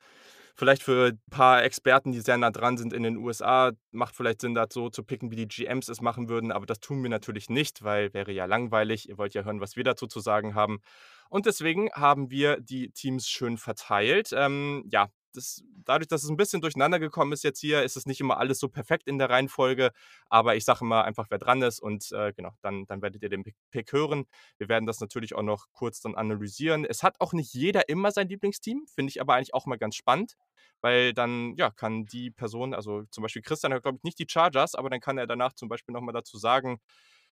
Vielleicht 0.56 0.82
für 0.82 1.12
ein 1.12 1.20
paar 1.30 1.62
Experten, 1.62 2.10
die 2.10 2.20
sehr 2.20 2.36
nah 2.36 2.50
dran 2.50 2.76
sind 2.76 2.92
in 2.92 3.04
den 3.04 3.16
USA, 3.16 3.70
macht 3.92 4.16
vielleicht 4.16 4.40
Sinn, 4.40 4.54
das 4.54 4.68
so 4.72 4.90
zu 4.90 5.04
picken, 5.04 5.30
wie 5.30 5.36
die 5.36 5.46
GMs 5.46 5.88
es 5.88 6.00
machen 6.00 6.28
würden. 6.28 6.50
Aber 6.50 6.66
das 6.66 6.80
tun 6.80 7.00
wir 7.04 7.10
natürlich 7.10 7.48
nicht, 7.48 7.84
weil 7.84 8.12
wäre 8.12 8.32
ja 8.32 8.46
langweilig. 8.46 9.08
Ihr 9.08 9.18
wollt 9.18 9.34
ja 9.34 9.44
hören, 9.44 9.60
was 9.60 9.76
wir 9.76 9.84
dazu 9.84 10.08
zu 10.08 10.18
sagen 10.18 10.56
haben. 10.56 10.80
Und 11.28 11.46
deswegen 11.46 11.92
haben 11.92 12.28
wir 12.28 12.60
die 12.60 12.90
Teams 12.90 13.28
schön 13.28 13.56
verteilt. 13.56 14.30
Ähm, 14.32 14.84
ja, 14.90 15.10
das, 15.36 15.62
dadurch, 15.84 16.08
dass 16.08 16.22
es 16.22 16.30
ein 16.30 16.36
bisschen 16.36 16.60
durcheinander 16.60 16.98
gekommen 16.98 17.32
ist 17.32 17.44
jetzt 17.44 17.60
hier, 17.60 17.82
ist 17.82 17.96
es 17.96 18.06
nicht 18.06 18.20
immer 18.20 18.38
alles 18.38 18.58
so 18.58 18.68
perfekt 18.68 19.06
in 19.06 19.18
der 19.18 19.30
Reihenfolge. 19.30 19.90
Aber 20.28 20.56
ich 20.56 20.64
sage 20.64 20.84
mal 20.84 21.02
einfach, 21.02 21.26
wer 21.30 21.38
dran 21.38 21.62
ist 21.62 21.80
und 21.80 22.10
äh, 22.12 22.32
genau, 22.32 22.50
dann, 22.62 22.86
dann 22.86 23.02
werdet 23.02 23.22
ihr 23.22 23.28
den 23.28 23.44
Pick 23.70 23.92
hören. 23.92 24.24
Wir 24.58 24.68
werden 24.68 24.86
das 24.86 25.00
natürlich 25.00 25.34
auch 25.34 25.42
noch 25.42 25.66
kurz 25.72 26.00
dann 26.00 26.14
analysieren. 26.14 26.84
Es 26.84 27.02
hat 27.02 27.20
auch 27.20 27.32
nicht 27.32 27.52
jeder 27.54 27.88
immer 27.88 28.10
sein 28.10 28.28
Lieblingsteam, 28.28 28.86
finde 28.86 29.10
ich 29.10 29.20
aber 29.20 29.34
eigentlich 29.34 29.54
auch 29.54 29.66
mal 29.66 29.76
ganz 29.76 29.96
spannend, 29.96 30.36
weil 30.80 31.12
dann 31.12 31.54
ja 31.56 31.70
kann 31.70 32.06
die 32.06 32.30
Person, 32.30 32.74
also 32.74 33.04
zum 33.10 33.22
Beispiel 33.22 33.42
Christian 33.42 33.72
hat 33.74 33.82
glaube 33.82 33.98
ich 33.98 34.04
nicht 34.04 34.18
die 34.18 34.26
Chargers, 34.28 34.74
aber 34.74 34.90
dann 34.90 35.00
kann 35.00 35.18
er 35.18 35.26
danach 35.26 35.52
zum 35.54 35.68
Beispiel 35.68 35.92
nochmal 35.92 36.14
dazu 36.14 36.38
sagen, 36.38 36.78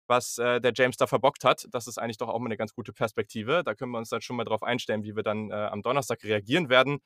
was 0.08 0.38
äh, 0.38 0.62
der 0.62 0.74
James 0.76 0.98
da 0.98 1.08
verbockt 1.08 1.44
hat. 1.44 1.68
Das 1.72 1.88
ist 1.88 1.98
eigentlich 1.98 2.18
doch 2.18 2.30
auch 2.30 2.40
mal 2.40 2.48
eine 2.48 2.58
ganz 2.58 2.74
gute 2.74 2.94
Perspektive. 2.94 3.64
Da 3.64 3.74
können 3.74 3.92
wir 3.92 3.98
uns 3.98 4.10
dann 4.10 4.22
schon 4.22 4.36
mal 4.36 4.44
drauf 4.44 4.64
einstellen, 4.64 5.04
wie 5.04 5.16
wir 5.16 5.24
dann 5.24 5.50
äh, 5.52 5.54
am 5.54 5.82
Donnerstag 5.82 6.24
reagieren 6.24 6.70
werden 6.70 7.00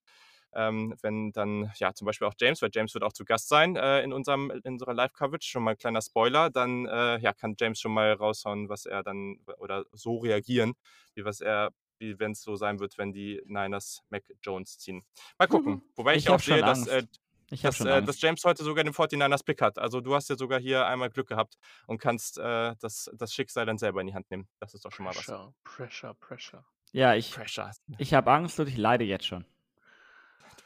ähm, 0.53 0.95
wenn 1.01 1.31
dann 1.31 1.71
ja 1.75 1.93
zum 1.93 2.05
Beispiel 2.05 2.27
auch 2.27 2.33
James, 2.39 2.61
weil 2.61 2.69
James 2.73 2.93
wird 2.93 3.03
auch 3.03 3.13
zu 3.13 3.25
Gast 3.25 3.49
sein 3.49 3.75
äh, 3.75 4.01
in, 4.01 4.13
unserem, 4.13 4.51
in 4.51 4.73
unserer 4.73 4.93
Live-Coverage, 4.93 5.47
schon 5.47 5.63
mal 5.63 5.71
ein 5.71 5.77
kleiner 5.77 6.01
Spoiler, 6.01 6.49
dann 6.49 6.85
äh, 6.85 7.19
ja, 7.19 7.33
kann 7.33 7.55
James 7.59 7.79
schon 7.79 7.93
mal 7.93 8.13
raushauen, 8.13 8.69
was 8.69 8.85
er 8.85 9.03
dann 9.03 9.39
oder 9.57 9.85
so 9.91 10.17
reagieren, 10.17 10.73
wie 11.15 11.25
was 11.25 11.41
er 11.41 11.71
wie 11.99 12.17
wenn 12.17 12.31
es 12.31 12.41
so 12.41 12.55
sein 12.55 12.79
wird, 12.79 12.97
wenn 12.97 13.11
die 13.11 13.41
Niners 13.45 14.01
Mac 14.09 14.23
Jones 14.41 14.79
ziehen. 14.79 15.03
Mal 15.37 15.47
gucken. 15.47 15.73
Mhm. 15.73 15.81
Wobei 15.95 16.15
ich, 16.15 16.23
ich 16.25 16.29
auch 16.29 16.39
sehe, 16.39 16.61
dass, 16.61 16.87
äh, 16.87 17.03
dass, 17.49 17.81
äh, 17.81 18.01
dass, 18.01 18.21
James 18.21 18.43
heute 18.45 18.63
sogar 18.63 18.85
den 18.85 18.93
49ers 18.93 19.43
Pick 19.43 19.61
hat. 19.61 19.77
Also 19.77 19.99
du 19.99 20.15
hast 20.15 20.29
ja 20.29 20.37
sogar 20.37 20.61
hier 20.61 20.85
einmal 20.87 21.09
Glück 21.09 21.27
gehabt 21.27 21.57
und 21.87 21.97
kannst 21.97 22.37
äh, 22.37 22.75
das, 22.79 23.11
das 23.13 23.33
Schicksal 23.33 23.65
dann 23.65 23.77
selber 23.77 24.01
in 24.01 24.07
die 24.07 24.13
Hand 24.13 24.31
nehmen. 24.31 24.47
Das 24.59 24.73
ist 24.73 24.85
doch 24.85 24.91
schon 24.91 25.03
mal 25.03 25.11
pressure, 25.11 25.53
was. 25.65 25.75
Pressure, 25.75 26.13
Pressure. 26.15 26.65
Ja, 26.91 27.15
ich, 27.15 27.33
Pressure. 27.33 27.71
ich 27.97 28.13
habe 28.13 28.31
Angst 28.31 28.59
und 28.59 28.67
ich 28.67 28.77
leide 28.77 29.03
jetzt 29.03 29.25
schon 29.25 29.45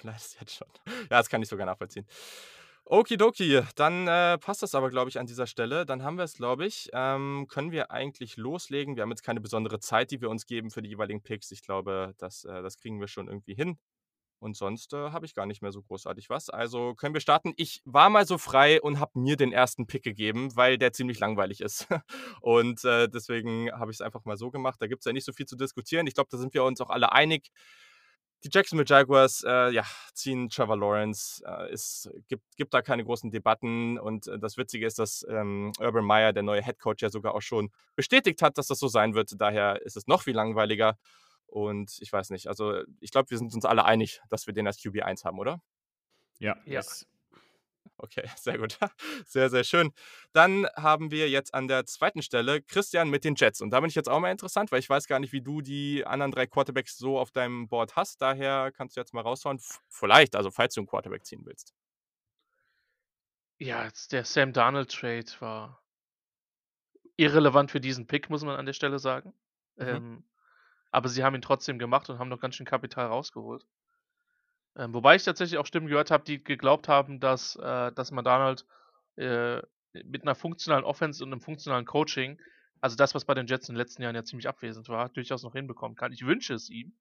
leidest 0.04 0.40
jetzt 0.40 0.54
schon. 0.58 0.68
Ja, 0.86 1.18
das 1.18 1.30
kann 1.30 1.42
ich 1.42 1.50
sogar 1.50 1.66
nachvollziehen. 1.66 2.06
Okidoki, 2.86 3.62
dann 3.76 4.08
äh, 4.08 4.38
passt 4.38 4.62
das 4.62 4.76
aber, 4.76 4.90
glaube 4.90 5.10
ich, 5.10 5.18
an 5.18 5.26
dieser 5.26 5.48
Stelle. 5.48 5.86
Dann 5.86 6.04
haben 6.04 6.18
wir 6.18 6.26
es, 6.26 6.34
glaube 6.34 6.66
ich. 6.66 6.90
Ähm, 6.92 7.48
können 7.48 7.72
wir 7.72 7.92
eigentlich 7.92 8.36
loslegen? 8.36 8.98
Wir 8.98 9.04
haben 9.04 9.10
jetzt 9.10 9.24
keine 9.24 9.40
besondere 9.40 9.80
Zeit, 9.80 10.12
die 10.12 10.20
wir 10.20 10.30
uns 10.30 10.46
geben 10.46 10.70
für 10.70 10.82
die 10.82 10.90
jeweiligen 10.90 11.24
Picks. 11.24 11.52
Ich 11.52 11.62
glaube, 11.62 12.14
das, 12.18 12.44
äh, 12.44 12.62
das 12.62 12.78
kriegen 12.78 13.00
wir 13.00 13.08
schon 13.08 13.30
irgendwie 13.30 13.56
hin. 13.56 13.78
Und 14.44 14.58
sonst 14.58 14.92
äh, 14.92 15.12
habe 15.12 15.26
ich 15.26 15.34
gar 15.36 15.46
nicht 15.46 15.62
mehr 15.62 15.72
so 15.72 15.82
großartig 15.82 16.30
was. 16.30 16.50
Also 16.50 16.96
können 16.96 17.14
wir 17.14 17.22
starten. 17.22 17.54
Ich 17.56 17.82
war 17.86 18.10
mal 18.10 18.28
so 18.28 18.38
frei 18.38 18.82
und 18.82 19.00
habe 19.00 19.18
mir 19.18 19.38
den 19.38 19.54
ersten 19.54 19.88
Pick 19.88 20.04
gegeben, 20.04 20.54
weil 20.58 20.78
der 20.78 20.92
ziemlich 20.92 21.18
langweilig 21.20 21.62
ist. 21.62 21.88
und 22.42 22.84
äh, 22.84 23.08
deswegen 23.08 23.72
habe 23.72 23.92
ich 23.92 23.98
es 23.98 24.02
einfach 24.02 24.26
mal 24.26 24.36
so 24.36 24.52
gemacht. 24.52 24.82
Da 24.82 24.88
gibt 24.88 25.00
es 25.00 25.06
ja 25.06 25.14
nicht 25.14 25.24
so 25.24 25.32
viel 25.32 25.46
zu 25.46 25.56
diskutieren. 25.56 26.08
Ich 26.08 26.16
glaube, 26.16 26.28
da 26.30 26.38
sind 26.38 26.54
wir 26.54 26.66
uns 26.66 26.82
auch 26.82 26.90
alle 26.90 27.14
einig. 27.14 27.52
Die 28.44 28.50
Jacksonville 28.52 28.88
Jaguars 28.88 29.44
äh, 29.48 29.72
ja, 29.72 29.84
ziehen 30.14 30.50
Trevor 30.50 30.78
Lawrence. 30.78 31.44
Äh, 31.46 31.72
es 31.72 32.10
gibt, 32.28 32.44
gibt 32.58 32.74
da 32.74 32.82
keine 32.82 33.06
großen 33.06 33.32
Debatten. 33.32 33.98
Und 33.98 34.28
äh, 34.28 34.38
das 34.38 34.58
Witzige 34.58 34.86
ist, 34.86 35.00
dass 35.00 35.26
ähm, 35.30 35.72
Urban 35.80 36.04
Meyer, 36.04 36.34
der 36.34 36.44
neue 36.44 36.62
Head 36.62 36.80
Coach, 36.80 37.02
ja 37.02 37.10
sogar 37.10 37.36
auch 37.36 37.42
schon 37.42 37.72
bestätigt 37.96 38.42
hat, 38.42 38.58
dass 38.58 38.68
das 38.68 38.80
so 38.80 38.88
sein 38.88 39.14
wird. 39.14 39.32
Daher 39.38 39.82
ist 39.84 39.96
es 39.96 40.08
noch 40.08 40.24
viel 40.24 40.36
langweiliger. 40.36 40.98
Und 41.46 41.98
ich 42.02 42.12
weiß 42.12 42.32
nicht, 42.32 42.48
also 42.48 42.82
ich 43.00 43.12
glaube, 43.12 43.30
wir 43.30 43.38
sind 43.38 43.54
uns 43.54 43.64
alle 43.64 43.86
einig, 43.86 44.22
dass 44.30 44.48
wir 44.48 44.54
den 44.54 44.68
als 44.68 44.80
QB1 44.80 45.24
haben, 45.24 45.40
oder? 45.40 45.62
Ja. 46.40 46.58
Yes. 46.66 47.06
Okay, 48.04 48.24
sehr 48.38 48.58
gut. 48.58 48.78
Sehr, 49.26 49.50
sehr 49.50 49.64
schön. 49.64 49.94
Dann 50.34 50.68
haben 50.76 51.10
wir 51.10 51.30
jetzt 51.30 51.54
an 51.54 51.70
der 51.70 51.86
zweiten 51.86 52.22
Stelle 52.22 52.62
Christian 52.62 53.10
mit 53.10 53.24
den 53.24 53.36
Jets. 53.36 53.62
Und 53.62 53.70
da 53.72 53.80
bin 53.80 53.88
ich 53.88 53.96
jetzt 53.96 54.10
auch 54.10 54.20
mal 54.20 54.30
interessant, 54.30 54.74
weil 54.74 54.80
ich 54.80 54.90
weiß 54.90 55.08
gar 55.08 55.20
nicht, 55.20 55.32
wie 55.32 55.42
du 55.42 55.62
die 55.62 56.06
anderen 56.06 56.32
drei 56.34 56.46
Quarterbacks 56.46 56.98
so 56.98 57.18
auf 57.18 57.32
deinem 57.32 57.70
Board 57.70 57.96
hast. 57.96 58.22
Daher 58.22 58.74
kannst 58.74 58.98
du 58.98 59.00
jetzt 59.00 59.14
mal 59.14 59.22
raushauen. 59.22 59.58
Vielleicht, 59.88 60.36
also 60.36 60.52
falls 60.52 60.74
du 60.74 60.82
einen 60.82 60.88
Quarterback 60.88 61.26
ziehen 61.26 61.46
willst. 61.46 61.74
Ja, 63.58 63.88
der 64.12 64.26
Sam 64.26 64.52
Darnold 64.52 64.92
Trade 64.92 65.32
war 65.40 65.82
irrelevant 67.16 67.72
für 67.72 67.80
diesen 67.80 68.06
Pick, 68.06 68.30
muss 68.30 68.44
man 68.44 68.58
an 68.58 68.66
der 68.66 68.74
Stelle 68.74 69.00
sagen. 69.00 69.34
Mhm. 69.78 69.88
Ähm, 69.88 70.24
aber 70.92 71.08
sie 71.08 71.24
haben 71.24 71.36
ihn 71.36 71.42
trotzdem 71.42 71.80
gemacht 71.80 72.10
und 72.10 72.20
haben 72.20 72.28
noch 72.28 72.42
ganz 72.42 72.56
schön 72.56 72.66
Kapital 72.66 73.08
rausgeholt. 73.08 73.66
Ähm, 74.76 74.94
wobei 74.94 75.16
ich 75.16 75.24
tatsächlich 75.24 75.60
auch 75.60 75.66
Stimmen 75.66 75.88
gehört 75.88 76.12
habe, 76.12 76.24
die 76.24 76.44
geglaubt 76.44 76.88
haben, 76.88 77.20
dass, 77.20 77.56
äh, 77.58 77.92
dass 77.92 78.12
man 78.12 78.26
Donald 78.26 78.66
äh, 79.16 79.62
mit 79.94 80.24
einer 80.24 80.36
funktionalen 80.36 80.84
Offense 80.84 81.24
und 81.24 81.32
einem 81.32 81.42
funktionalen 81.42 81.86
Coaching, 81.86 82.42
also 82.82 82.96
das, 82.96 83.14
was 83.14 83.26
bei 83.26 83.36
den 83.36 83.46
Jets 83.46 83.70
in 83.70 83.76
den 83.76 83.80
letzten 83.80 84.02
Jahren 84.02 84.16
ja 84.16 84.24
ziemlich 84.24 84.48
abwesend 84.48 84.90
war, 84.90 85.10
durchaus 85.10 85.44
noch 85.44 85.54
hinbekommen 85.54 85.96
kann. 85.96 86.12
Ich 86.12 86.26
wünsche 86.26 86.56
es 86.56 86.70
ihm. 86.70 86.96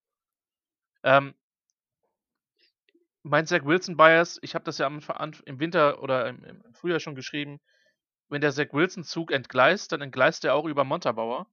Ähm, 1.02 1.34
mein 3.22 3.46
Zach 3.46 3.64
Wilson 3.64 3.96
Bias, 3.96 4.38
ich 4.42 4.54
habe 4.54 4.64
das 4.64 4.78
ja 4.78 4.86
im 4.86 5.60
Winter 5.60 6.02
oder 6.02 6.28
im, 6.28 6.44
im, 6.44 6.74
Frühjahr 6.74 7.00
schon 7.00 7.14
geschrieben, 7.14 7.60
wenn 8.28 8.40
der 8.40 8.52
Zach 8.52 8.72
Wilson 8.72 9.04
Zug 9.04 9.32
entgleist, 9.32 9.92
dann 9.92 10.02
entgleist 10.02 10.44
er 10.44 10.54
auch 10.54 10.66
über 10.66 10.84
Montabauer 10.84 11.46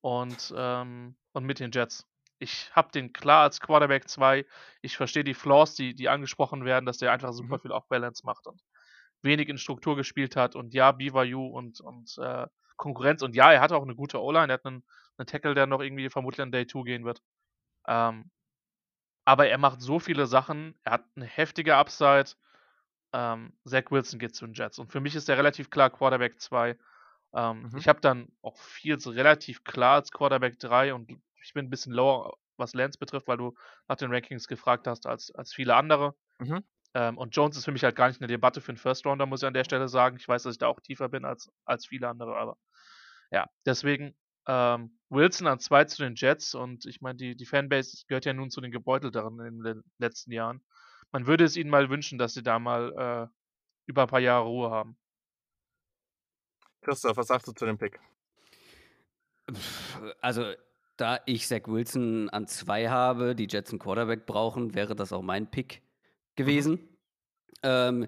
und, 0.00 0.52
ähm, 0.56 1.16
und 1.32 1.44
mit 1.44 1.60
den 1.60 1.70
Jets 1.70 2.06
ich 2.38 2.70
habe 2.74 2.90
den 2.92 3.12
klar 3.12 3.42
als 3.42 3.60
Quarterback 3.60 4.08
2. 4.08 4.46
Ich 4.82 4.96
verstehe 4.96 5.24
die 5.24 5.34
Flaws, 5.34 5.74
die, 5.74 5.94
die 5.94 6.08
angesprochen 6.08 6.64
werden, 6.64 6.86
dass 6.86 6.98
der 6.98 7.12
einfach 7.12 7.32
super 7.32 7.56
mhm. 7.56 7.60
viel 7.60 7.72
Off-Balance 7.72 8.24
macht. 8.24 8.46
Und 8.46 8.62
wenig 9.22 9.48
in 9.48 9.58
Struktur 9.58 9.96
gespielt 9.96 10.36
hat 10.36 10.54
und 10.54 10.74
ja, 10.74 10.92
BYU 10.92 11.46
und, 11.46 11.80
und 11.80 12.16
äh, 12.18 12.46
Konkurrenz 12.76 13.22
und 13.22 13.34
ja, 13.34 13.52
er 13.52 13.60
hat 13.60 13.72
auch 13.72 13.82
eine 13.82 13.96
gute 13.96 14.22
O-Line, 14.22 14.52
er 14.52 14.54
hat 14.54 14.66
einen, 14.66 14.84
einen 15.16 15.26
Tackle, 15.26 15.54
der 15.54 15.66
noch 15.66 15.80
irgendwie 15.80 16.08
vermutlich 16.08 16.42
an 16.42 16.52
Day 16.52 16.66
2 16.66 16.82
gehen 16.82 17.04
wird. 17.04 17.20
Ähm, 17.86 18.30
aber 19.24 19.48
er 19.48 19.58
macht 19.58 19.82
so 19.82 19.98
viele 19.98 20.26
Sachen, 20.26 20.78
er 20.84 20.92
hat 20.92 21.04
eine 21.16 21.26
heftige 21.26 21.76
Upside. 21.76 22.30
Ähm, 23.12 23.52
Zach 23.64 23.90
Wilson 23.90 24.18
geht 24.18 24.34
zu 24.34 24.46
den 24.46 24.54
Jets. 24.54 24.78
Und 24.78 24.92
für 24.92 25.00
mich 25.00 25.14
ist 25.14 25.28
er 25.28 25.36
relativ 25.36 25.70
klar 25.70 25.90
Quarterback 25.90 26.40
2. 26.40 26.78
Ähm, 27.38 27.70
Mhm. 27.72 27.78
Ich 27.78 27.88
habe 27.88 28.00
dann 28.00 28.28
auch 28.42 28.58
Fields 28.58 29.06
relativ 29.06 29.64
klar 29.64 29.94
als 29.96 30.10
Quarterback 30.10 30.58
3 30.58 30.94
und 30.94 31.10
ich 31.42 31.54
bin 31.54 31.66
ein 31.66 31.70
bisschen 31.70 31.92
lower, 31.92 32.36
was 32.56 32.74
Lance 32.74 32.98
betrifft, 32.98 33.28
weil 33.28 33.36
du 33.36 33.54
nach 33.86 33.96
den 33.96 34.12
Rankings 34.12 34.48
gefragt 34.48 34.86
hast, 34.86 35.06
als, 35.06 35.30
als 35.34 35.54
viele 35.54 35.76
andere. 35.76 36.14
Mhm. 36.40 36.64
Ähm, 36.94 37.18
und 37.18 37.36
Jones 37.36 37.56
ist 37.56 37.64
für 37.64 37.72
mich 37.72 37.84
halt 37.84 37.96
gar 37.96 38.08
nicht 38.08 38.20
eine 38.20 38.26
Debatte 38.28 38.60
für 38.60 38.70
einen 38.70 38.78
First 38.78 39.06
Rounder, 39.06 39.26
muss 39.26 39.42
ich 39.42 39.46
an 39.46 39.54
der 39.54 39.64
Stelle 39.64 39.88
sagen. 39.88 40.16
Ich 40.18 40.26
weiß, 40.26 40.42
dass 40.42 40.54
ich 40.54 40.58
da 40.58 40.66
auch 40.68 40.80
tiefer 40.80 41.08
bin 41.08 41.24
als, 41.24 41.50
als 41.64 41.86
viele 41.86 42.08
andere, 42.08 42.36
aber 42.36 42.56
ja, 43.30 43.46
deswegen 43.66 44.16
ähm, 44.46 44.98
Wilson 45.10 45.46
an 45.46 45.60
2 45.60 45.84
zu 45.84 46.02
den 46.02 46.14
Jets 46.16 46.54
und 46.54 46.86
ich 46.86 47.00
meine, 47.02 47.16
die, 47.16 47.36
die 47.36 47.46
Fanbase 47.46 48.04
gehört 48.08 48.24
ja 48.24 48.32
nun 48.32 48.50
zu 48.50 48.60
den 48.60 48.72
Gebeutelteren 48.72 49.38
in 49.40 49.62
den 49.62 49.84
letzten 49.98 50.32
Jahren. 50.32 50.62
Man 51.12 51.26
würde 51.26 51.44
es 51.44 51.56
ihnen 51.56 51.70
mal 51.70 51.90
wünschen, 51.90 52.18
dass 52.18 52.34
sie 52.34 52.42
da 52.42 52.58
mal 52.58 53.28
äh, 53.28 53.34
über 53.86 54.02
ein 54.02 54.08
paar 54.08 54.20
Jahre 54.20 54.46
Ruhe 54.46 54.70
haben. 54.70 54.98
Christoph, 56.82 57.16
was 57.16 57.26
sagst 57.28 57.48
du 57.48 57.52
zu 57.52 57.66
dem 57.66 57.78
Pick? 57.78 57.98
Also, 60.20 60.52
da 60.96 61.20
ich 61.26 61.46
Zach 61.46 61.62
Wilson 61.66 62.28
an 62.30 62.46
zwei 62.46 62.88
habe, 62.88 63.34
die 63.34 63.46
Jets 63.48 63.70
einen 63.70 63.78
Quarterback 63.78 64.26
brauchen, 64.26 64.74
wäre 64.74 64.94
das 64.94 65.12
auch 65.12 65.22
mein 65.22 65.50
Pick 65.50 65.82
gewesen. 66.36 66.88
Ähm, 67.62 68.06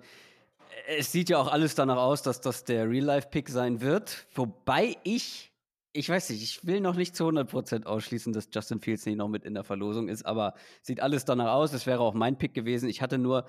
es 0.86 1.12
sieht 1.12 1.30
ja 1.30 1.38
auch 1.38 1.48
alles 1.48 1.74
danach 1.74 1.96
aus, 1.96 2.22
dass 2.22 2.40
das 2.40 2.64
der 2.64 2.88
Real-Life-Pick 2.88 3.48
sein 3.48 3.80
wird. 3.80 4.26
Wobei 4.34 4.96
ich, 5.04 5.52
ich 5.92 6.08
weiß 6.08 6.30
nicht, 6.30 6.42
ich 6.42 6.66
will 6.66 6.80
noch 6.80 6.94
nicht 6.94 7.16
zu 7.16 7.28
100% 7.28 7.86
ausschließen, 7.86 8.32
dass 8.32 8.48
Justin 8.52 8.80
Fields 8.80 9.06
nicht 9.06 9.16
noch 9.16 9.28
mit 9.28 9.44
in 9.44 9.54
der 9.54 9.64
Verlosung 9.64 10.08
ist, 10.08 10.24
aber 10.24 10.54
sieht 10.82 11.00
alles 11.00 11.24
danach 11.24 11.52
aus. 11.52 11.72
Es 11.72 11.86
wäre 11.86 12.00
auch 12.00 12.14
mein 12.14 12.38
Pick 12.38 12.54
gewesen. 12.54 12.88
Ich 12.88 13.02
hatte 13.02 13.18
nur 13.18 13.46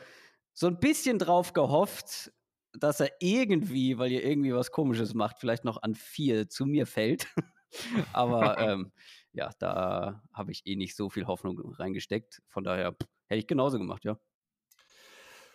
so 0.54 0.68
ein 0.68 0.80
bisschen 0.80 1.20
drauf 1.20 1.54
gehofft, 1.54 2.32
dass 2.74 3.00
er 3.00 3.12
irgendwie, 3.20 3.98
weil 3.98 4.12
ihr 4.12 4.24
irgendwie 4.24 4.54
was 4.54 4.72
Komisches 4.72 5.14
macht, 5.14 5.40
vielleicht 5.40 5.66
noch 5.66 5.82
an 5.82 5.96
vier 5.96 6.50
zu 6.50 6.66
mir 6.66 6.88
fällt. 6.88 7.28
aber 8.14 8.58
ähm, 8.60 8.92
ja, 9.34 9.50
da 9.60 10.24
habe 10.34 10.52
ich 10.52 10.66
eh 10.66 10.76
nicht 10.76 10.96
so 10.96 11.10
viel 11.10 11.28
Hoffnung 11.28 11.60
reingesteckt. 11.76 12.42
Von 12.50 12.64
daher 12.64 12.94
pff, 12.94 13.08
hätte 13.28 13.40
ich 13.40 13.48
genauso 13.48 13.78
gemacht, 13.78 14.04
ja. 14.06 14.18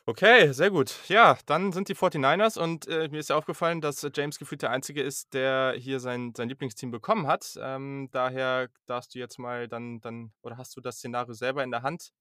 Okay, 0.09 0.53
sehr 0.53 0.71
gut. 0.71 0.95
Ja, 1.09 1.37
dann 1.47 1.73
sind 1.73 1.89
die 1.89 1.97
49ers 1.97 2.61
und 2.61 2.87
äh, 2.87 3.09
mir 3.09 3.19
ist 3.19 3.29
ja 3.29 3.37
aufgefallen, 3.37 3.81
dass 3.81 4.07
James 4.15 4.39
gefühlt 4.39 4.63
der 4.63 4.71
Einzige 4.71 5.03
ist, 5.03 5.35
der 5.35 5.75
hier 5.77 5.99
sein, 5.99 6.33
sein 6.37 6.49
Lieblingsteam 6.49 6.93
bekommen 6.93 7.27
hat. 7.27 7.59
Ähm, 7.61 8.09
daher 8.13 8.69
darfst 8.87 9.17
du 9.17 9.19
jetzt 9.19 9.41
mal 9.41 9.67
dann, 9.67 10.01
dann, 10.01 10.33
oder 10.43 10.59
hast 10.59 10.77
du 10.77 10.81
das 10.81 10.99
Szenario 10.99 11.35
selber 11.35 11.65
in 11.65 11.73
der 11.73 11.83
Hand? 11.83 12.13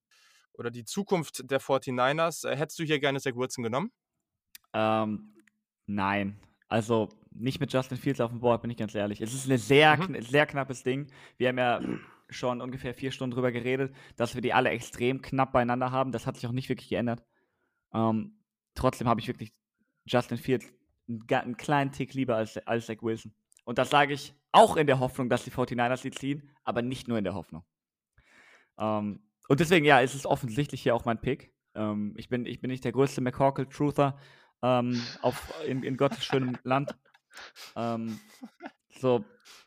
Oder 0.53 0.71
die 0.71 0.83
Zukunft 0.83 1.43
der 1.51 1.61
49ers? 1.61 2.49
Äh, 2.49 2.55
hättest 2.55 2.79
du 2.79 2.83
hier 2.83 2.99
gerne 2.99 3.19
Zach 3.19 3.35
Wilson 3.35 3.63
genommen? 3.63 3.91
Ähm, 4.75 5.34
nein. 5.88 6.38
Also 6.67 7.10
nicht 7.32 7.60
mit 7.60 7.72
Justin 7.72 7.98
Fields 7.98 8.20
auf 8.20 8.32
dem 8.32 8.41
Board, 8.41 8.62
bin 8.62 8.72
ich 8.72 8.77
ganz 8.77 8.94
ehrlich. 8.94 9.22
Es 9.22 9.34
ist 9.34 9.50
ein 9.50 9.58
sehr, 9.58 9.96
Mhm. 9.98 10.13
kn 10.13 10.22
sehr 10.22 10.46
knappes 10.46 10.84
Ding. 10.84 11.08
Wir 11.38 11.48
haben 11.50 11.58
ja 11.58 11.82
schon 12.29 12.62
ungefähr 12.62 12.94
vier 12.94 13.12
Stunden 13.12 13.34
drüber 13.36 13.51
geredet, 13.51 13.96
dass 14.17 14.36
wir 14.36 14.41
die 14.41 14.53
alle 14.53 14.70
extrem 14.70 15.22
knapp 15.22 15.53
beieinander 15.53 15.91
haben. 15.91 16.12
Das 16.12 16.27
hat 16.27 16.36
sich 16.36 16.46
auch 16.48 16.51
nicht 16.51 16.70
wirklich 16.70 16.89
geändert. 16.89 17.24
Ähm, 17.94 18.39
trotzdem 18.74 19.08
habe 19.08 19.22
ich 19.22 19.27
wirklich 19.27 19.53
Justin 20.05 20.38
Fields 20.38 20.74
einen, 21.08 21.24
einen 21.29 21.58
kleinen 21.58 21.91
Tick 21.91 22.13
lieber 22.13 22.36
als, 22.36 22.58
als 22.67 22.88
Zach 22.88 23.01
Wilson. 23.01 23.34
Und 23.63 23.77
das 23.77 23.89
sage 23.89 24.13
ich 24.13 24.34
auch 24.51 24.75
in 24.75 24.88
der 24.88 25.00
Hoffnung, 25.00 25.29
dass 25.29 25.44
die 25.44 25.51
49ers 25.51 25.98
sie 26.01 26.12
ziehen, 26.12 26.50
aber 26.63 26.82
nicht 26.82 27.08
nur 27.08 27.17
in 27.17 27.24
der 27.24 27.34
Hoffnung. 27.36 27.63
Ähm, 28.77 29.22
und 29.48 29.60
deswegen, 29.60 29.86
ja, 29.86 30.01
es 30.01 30.15
ist 30.15 30.25
offensichtlich 30.25 30.82
hier 30.82 30.96
auch 30.96 31.05
mein 31.05 31.22
Pick. 31.22 31.53
Ähm, 31.75 32.13
ich, 32.17 32.29
bin, 32.29 32.46
ich 32.46 32.60
bin 32.60 32.72
nicht 32.72 32.84
der 32.84 32.91
größte 32.91 33.22
McCorkle-Truther 33.22 34.17
ähm, 34.65 35.00
auf, 35.22 35.53
in, 35.67 35.84
in 35.84 35.95
Gottes 35.98 36.25
schönem 36.25 36.57
Land. 36.63 36.95
Ähm, 37.75 38.19
so 39.00 39.24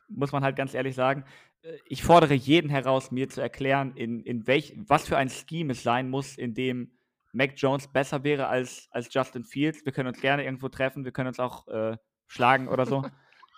muss 0.08 0.32
man 0.32 0.42
halt 0.42 0.56
ganz 0.56 0.74
ehrlich 0.74 0.94
sagen. 0.94 1.24
Äh, 1.62 1.76
Ich 1.86 2.02
fordere 2.02 2.34
jeden 2.34 2.70
heraus, 2.70 3.10
mir 3.10 3.28
zu 3.28 3.40
erklären, 3.40 3.94
in, 3.96 4.22
in 4.24 4.46
welch, 4.46 4.74
was 4.88 5.06
für 5.06 5.16
ein 5.16 5.28
Scheme 5.30 5.72
es 5.72 5.82
sein 5.82 6.08
muss, 6.10 6.36
in 6.36 6.54
dem 6.54 6.98
Mac 7.32 7.52
Jones 7.56 7.86
besser 7.92 8.24
wäre 8.24 8.48
als, 8.48 8.88
als 8.90 9.12
Justin 9.12 9.44
Fields. 9.44 9.84
Wir 9.84 9.92
können 9.92 10.08
uns 10.08 10.20
gerne 10.20 10.44
irgendwo 10.44 10.68
treffen, 10.68 11.04
wir 11.04 11.12
können 11.12 11.28
uns 11.28 11.38
auch 11.38 11.68
äh, 11.68 11.96
schlagen 12.26 12.68
oder 12.68 12.86
so. 12.86 13.04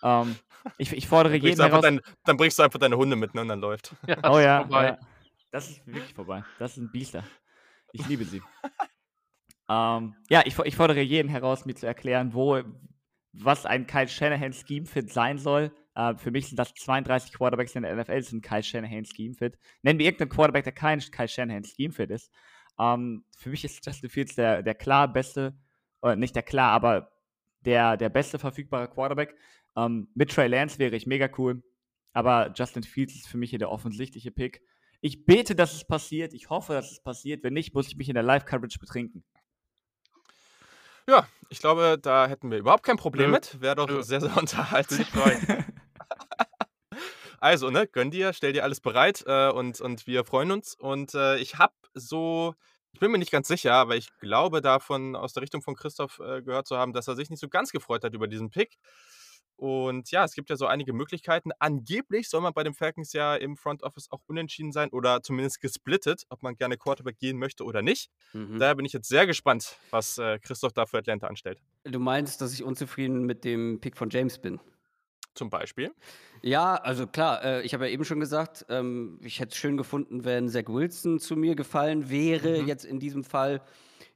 ähm, 0.02 0.36
ich, 0.76 0.92
ich 0.92 1.06
fordere 1.06 1.34
Dann 1.34 1.40
bringst, 1.40 1.44
jeden 1.44 1.56
du 1.58 1.64
einfach 1.64 1.82
heraus. 1.82 2.00
dein, 2.04 2.16
dann 2.24 2.36
bringst 2.36 2.58
du 2.58 2.62
einfach 2.64 2.80
deine 2.80 2.96
Hunde 2.96 3.16
mit 3.16 3.34
ne, 3.34 3.40
und 3.42 3.48
dann 3.48 3.60
läuft. 3.60 3.94
Ja, 4.06 4.16
Oh 4.24 4.38
ist 4.38 4.44
ja, 4.44 4.66
ja. 4.82 4.98
Das 5.52 5.70
ist 5.70 5.86
wirklich 5.86 6.14
vorbei. 6.14 6.44
Das 6.58 6.74
sind 6.74 6.92
Biester. 6.92 7.24
Ich 7.92 8.06
liebe 8.08 8.24
sie. 8.24 8.42
Ähm, 9.70 10.16
ja, 10.28 10.42
ich, 10.44 10.58
ich 10.58 10.74
fordere 10.74 11.00
jeden 11.00 11.28
heraus, 11.28 11.64
mir 11.64 11.76
zu 11.76 11.86
erklären, 11.86 12.34
wo, 12.34 12.60
was 13.32 13.66
ein 13.66 13.86
Kyle 13.86 14.08
Shanahan 14.08 14.52
Scheme 14.52 14.84
Fit 14.84 15.12
sein 15.12 15.38
soll. 15.38 15.72
Äh, 15.94 16.16
für 16.16 16.32
mich 16.32 16.48
sind 16.48 16.58
das 16.58 16.74
32 16.74 17.32
Quarterbacks 17.32 17.76
in 17.76 17.84
der 17.84 17.94
NFL, 17.94 18.20
sind 18.22 18.44
Kyle 18.44 18.64
Shanahan 18.64 19.04
Scheme 19.04 19.34
Fit. 19.34 19.56
Nennen 19.82 20.00
wir 20.00 20.06
irgendeinen 20.06 20.30
Quarterback, 20.30 20.64
der 20.64 20.72
kein 20.72 20.98
Kyle 20.98 21.28
Shanahan 21.28 21.62
Scheme 21.62 21.92
Fit 21.92 22.10
ist. 22.10 22.32
Ähm, 22.80 23.24
für 23.36 23.50
mich 23.50 23.64
ist 23.64 23.86
Justin 23.86 24.10
Fields 24.10 24.34
der, 24.34 24.64
der 24.64 24.74
klar 24.74 25.12
beste, 25.12 25.56
oder 26.02 26.16
nicht 26.16 26.34
der 26.34 26.42
klar, 26.42 26.72
aber 26.72 27.12
der, 27.60 27.96
der 27.96 28.08
beste 28.08 28.40
verfügbare 28.40 28.88
Quarterback. 28.88 29.36
Ähm, 29.76 30.08
mit 30.14 30.32
Trey 30.32 30.48
Lance 30.48 30.80
wäre 30.80 30.96
ich 30.96 31.06
mega 31.06 31.28
cool. 31.38 31.62
Aber 32.12 32.52
Justin 32.56 32.82
Fields 32.82 33.14
ist 33.14 33.28
für 33.28 33.38
mich 33.38 33.50
hier 33.50 33.60
der 33.60 33.70
offensichtliche 33.70 34.32
Pick. 34.32 34.62
Ich 35.00 35.24
bete, 35.26 35.54
dass 35.54 35.74
es 35.74 35.86
passiert. 35.86 36.34
Ich 36.34 36.50
hoffe, 36.50 36.72
dass 36.72 36.90
es 36.90 37.02
passiert. 37.02 37.44
Wenn 37.44 37.52
nicht, 37.52 37.72
muss 37.72 37.86
ich 37.86 37.96
mich 37.96 38.08
in 38.08 38.14
der 38.14 38.24
Live-Coverage 38.24 38.80
betrinken. 38.80 39.22
Ja, 41.10 41.26
ich 41.48 41.58
glaube, 41.58 41.98
da 42.00 42.28
hätten 42.28 42.52
wir 42.52 42.58
überhaupt 42.58 42.84
kein 42.84 42.96
Problem 42.96 43.30
Nö. 43.30 43.36
mit. 43.36 43.60
Wäre 43.60 43.74
doch 43.74 43.88
Nö. 43.88 44.00
sehr, 44.02 44.20
sehr 44.20 44.36
unterhaltsam. 44.36 45.04
Also, 47.42 47.70
ne, 47.70 47.86
gönn 47.86 48.10
dir, 48.10 48.34
stell 48.34 48.52
dir 48.52 48.64
alles 48.64 48.82
bereit 48.82 49.24
äh, 49.26 49.48
und, 49.48 49.80
und 49.80 50.06
wir 50.06 50.26
freuen 50.26 50.50
uns. 50.50 50.74
Und 50.74 51.14
äh, 51.14 51.38
ich 51.38 51.56
habe 51.56 51.72
so, 51.94 52.54
ich 52.92 53.00
bin 53.00 53.10
mir 53.10 53.16
nicht 53.16 53.30
ganz 53.30 53.48
sicher, 53.48 53.72
aber 53.72 53.96
ich 53.96 54.10
glaube 54.18 54.60
davon 54.60 55.16
aus 55.16 55.32
der 55.32 55.42
Richtung 55.42 55.62
von 55.62 55.74
Christoph 55.74 56.18
äh, 56.18 56.42
gehört 56.42 56.66
zu 56.66 56.76
haben, 56.76 56.92
dass 56.92 57.08
er 57.08 57.16
sich 57.16 57.30
nicht 57.30 57.40
so 57.40 57.48
ganz 57.48 57.72
gefreut 57.72 58.04
hat 58.04 58.12
über 58.12 58.28
diesen 58.28 58.50
Pick. 58.50 58.76
Und 59.60 60.10
ja, 60.10 60.24
es 60.24 60.32
gibt 60.32 60.48
ja 60.48 60.56
so 60.56 60.64
einige 60.66 60.94
Möglichkeiten. 60.94 61.50
Angeblich 61.58 62.30
soll 62.30 62.40
man 62.40 62.54
bei 62.54 62.62
den 62.64 62.72
Falcons 62.72 63.12
ja 63.12 63.36
im 63.36 63.58
Front 63.58 63.82
Office 63.82 64.10
auch 64.10 64.20
unentschieden 64.26 64.72
sein 64.72 64.88
oder 64.88 65.22
zumindest 65.22 65.60
gesplittet, 65.60 66.24
ob 66.30 66.42
man 66.42 66.56
gerne 66.56 66.78
Quarterback 66.78 67.18
gehen 67.18 67.38
möchte 67.38 67.64
oder 67.64 67.82
nicht. 67.82 68.10
Mhm. 68.32 68.58
Daher 68.58 68.74
bin 68.74 68.86
ich 68.86 68.94
jetzt 68.94 69.08
sehr 69.10 69.26
gespannt, 69.26 69.76
was 69.90 70.16
äh, 70.16 70.38
Christoph 70.38 70.72
da 70.72 70.86
für 70.86 70.96
Atlanta 70.96 71.26
anstellt. 71.26 71.60
Du 71.84 71.98
meinst, 71.98 72.40
dass 72.40 72.54
ich 72.54 72.62
unzufrieden 72.64 73.26
mit 73.26 73.44
dem 73.44 73.80
Pick 73.82 73.98
von 73.98 74.08
James 74.08 74.38
bin? 74.38 74.60
Zum 75.34 75.50
Beispiel. 75.50 75.92
Ja, 76.40 76.74
also 76.76 77.06
klar, 77.06 77.44
äh, 77.44 77.62
ich 77.62 77.74
habe 77.74 77.86
ja 77.86 77.92
eben 77.92 78.04
schon 78.06 78.18
gesagt, 78.18 78.64
ähm, 78.70 79.20
ich 79.22 79.40
hätte 79.40 79.50
es 79.50 79.56
schön 79.56 79.76
gefunden, 79.76 80.24
wenn 80.24 80.48
Zach 80.48 80.68
Wilson 80.68 81.18
zu 81.20 81.36
mir 81.36 81.54
gefallen 81.54 82.08
wäre, 82.08 82.62
Mhm. 82.62 82.66
jetzt 82.66 82.86
in 82.86 82.98
diesem 82.98 83.24
Fall. 83.24 83.62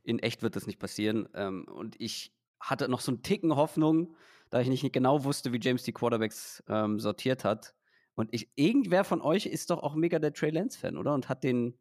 In 0.03 0.19
echt 0.19 0.43
wird 0.43 0.57
das 0.57 0.67
nicht 0.67 0.79
passieren. 0.79 1.29
Ähm, 1.35 1.67
und 1.69 2.01
ich 2.01 2.33
hatte 2.61 2.89
noch 2.89 3.01
so 3.01 3.13
einen 3.13 3.23
Ticken 3.23 3.55
Hoffnung, 3.57 4.15
da 4.55 4.61
ich 4.61 4.69
nicht 4.69 4.93
genau 4.93 5.25
wusste, 5.25 5.53
wie 5.53 5.59
James 5.61 5.83
die 5.83 5.93
Quarterbacks 5.93 6.63
ähm, 6.69 7.01
sortiert 7.01 7.43
hat. 7.43 7.75
Und 8.15 8.33
ich, 8.33 8.53
irgendwer 8.55 9.03
von 9.03 9.21
euch 9.21 9.47
ist 9.47 9.71
doch 9.71 9.83
auch 9.83 9.97
mega 9.97 10.21
der 10.21 10.33
Trey 10.33 10.51
Lance-Fan, 10.51 10.97
oder? 10.97 11.13
Und 11.13 11.29
hat 11.29 11.43
den 11.43 11.77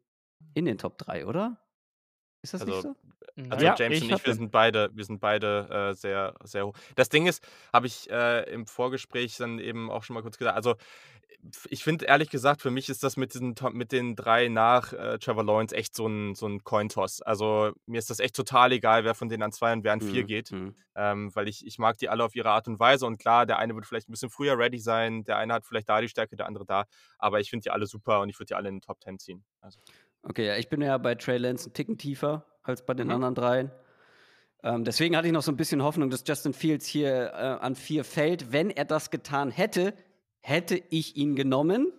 in 0.54 0.64
den 0.64 0.76
Top 0.76 0.98
3, 0.98 1.26
oder? 1.26 1.63
Ist 2.44 2.54
das 2.54 2.60
Also, 2.60 2.72
nicht 2.74 2.82
so? 2.82 2.94
Also 3.50 3.64
Ja, 3.66 3.74
James 3.76 3.96
ich 3.96 4.02
und 4.02 4.10
ich, 4.10 4.24
wir 4.24 4.34
sind 4.34 4.50
beide, 4.52 4.90
wir 4.94 5.04
sind 5.04 5.20
beide 5.20 5.90
äh, 5.90 5.94
sehr, 5.94 6.34
sehr 6.44 6.66
hoch. 6.66 6.74
Das 6.94 7.08
Ding 7.08 7.26
ist, 7.26 7.46
habe 7.72 7.86
ich 7.86 8.08
äh, 8.10 8.42
im 8.52 8.66
Vorgespräch 8.66 9.36
dann 9.38 9.58
eben 9.58 9.90
auch 9.90 10.04
schon 10.04 10.14
mal 10.14 10.22
kurz 10.22 10.38
gesagt. 10.38 10.56
Also 10.56 10.76
ich 11.68 11.84
finde 11.84 12.06
ehrlich 12.06 12.30
gesagt, 12.30 12.62
für 12.62 12.70
mich 12.70 12.88
ist 12.88 13.02
das 13.02 13.16
mit 13.16 13.34
diesen 13.34 13.54
mit 13.72 13.92
den 13.92 14.16
drei 14.16 14.48
nach 14.48 14.92
äh, 14.92 15.18
Trevor 15.18 15.44
Lawrence 15.44 15.74
echt 15.74 15.94
so 15.94 16.06
ein, 16.06 16.34
so 16.34 16.46
ein 16.46 16.64
Cointoss. 16.64 17.20
Also 17.22 17.72
mir 17.86 17.98
ist 17.98 18.08
das 18.10 18.18
echt 18.20 18.34
total 18.36 18.72
egal, 18.72 19.04
wer 19.04 19.14
von 19.14 19.28
denen 19.28 19.42
an 19.42 19.52
zwei 19.52 19.72
und 19.72 19.84
wer 19.84 19.92
an 19.92 20.00
vier 20.00 20.24
Mhm, 20.24 20.28
geht. 20.28 20.52
mhm. 20.52 20.74
Ähm, 20.96 21.34
weil 21.34 21.48
ich, 21.48 21.66
ich 21.66 21.78
mag 21.78 21.98
die 21.98 22.08
alle 22.08 22.24
auf 22.24 22.36
ihre 22.36 22.50
Art 22.50 22.68
und 22.68 22.78
Weise. 22.78 23.04
Und 23.06 23.18
klar, 23.18 23.46
der 23.46 23.58
eine 23.58 23.74
wird 23.74 23.84
vielleicht 23.84 24.08
ein 24.08 24.12
bisschen 24.12 24.30
früher 24.30 24.56
ready 24.56 24.78
sein, 24.78 25.24
der 25.24 25.38
eine 25.38 25.52
hat 25.54 25.66
vielleicht 25.66 25.88
da 25.88 26.00
die 26.00 26.08
Stärke, 26.08 26.36
der 26.36 26.46
andere 26.46 26.64
da. 26.66 26.84
Aber 27.18 27.40
ich 27.40 27.50
finde 27.50 27.64
die 27.64 27.70
alle 27.70 27.86
super 27.86 28.20
und 28.20 28.28
ich 28.30 28.38
würde 28.38 28.46
die 28.48 28.54
alle 28.54 28.68
in 28.68 28.76
den 28.76 28.80
Top 28.80 29.00
Ten 29.00 29.18
ziehen. 29.18 29.44
Also, 29.60 29.80
Okay, 30.24 30.46
ja, 30.46 30.56
ich 30.56 30.68
bin 30.68 30.80
ja 30.80 30.96
bei 30.98 31.14
Trey 31.14 31.38
Lance 31.38 31.66
einen 31.66 31.74
Ticken 31.74 31.98
tiefer 31.98 32.46
als 32.62 32.84
bei 32.84 32.94
den 32.94 33.08
Mhm. 33.08 33.12
anderen 33.14 33.34
dreien. 33.34 33.70
Ähm, 34.62 34.84
deswegen 34.84 35.16
hatte 35.16 35.26
ich 35.26 35.32
noch 35.34 35.42
so 35.42 35.52
ein 35.52 35.56
bisschen 35.58 35.82
Hoffnung, 35.82 36.08
dass 36.08 36.24
Justin 36.26 36.54
Fields 36.54 36.86
hier 36.86 37.32
äh, 37.34 37.36
an 37.36 37.74
vier 37.74 38.04
fällt. 38.04 38.50
Wenn 38.52 38.70
er 38.70 38.86
das 38.86 39.10
getan 39.10 39.50
hätte, 39.50 39.92
hätte 40.40 40.80
ich 40.90 41.16
ihn 41.16 41.36
genommen. 41.36 41.92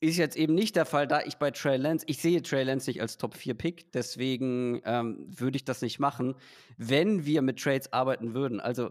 ist 0.00 0.18
jetzt 0.18 0.36
eben 0.36 0.54
nicht 0.54 0.76
der 0.76 0.84
Fall, 0.84 1.06
da 1.06 1.22
ich 1.22 1.36
bei 1.38 1.50
Trey 1.50 1.78
Lance, 1.78 2.04
ich 2.06 2.18
sehe 2.18 2.42
Trey 2.42 2.62
Lance 2.62 2.90
nicht 2.90 3.00
als 3.00 3.16
Top-4-Pick, 3.16 3.90
deswegen 3.92 4.82
ähm, 4.84 5.24
würde 5.26 5.56
ich 5.56 5.64
das 5.64 5.80
nicht 5.80 5.98
machen, 5.98 6.34
wenn 6.76 7.24
wir 7.24 7.40
mit 7.40 7.58
Trades 7.58 7.90
arbeiten 7.94 8.34
würden. 8.34 8.60
Also 8.60 8.90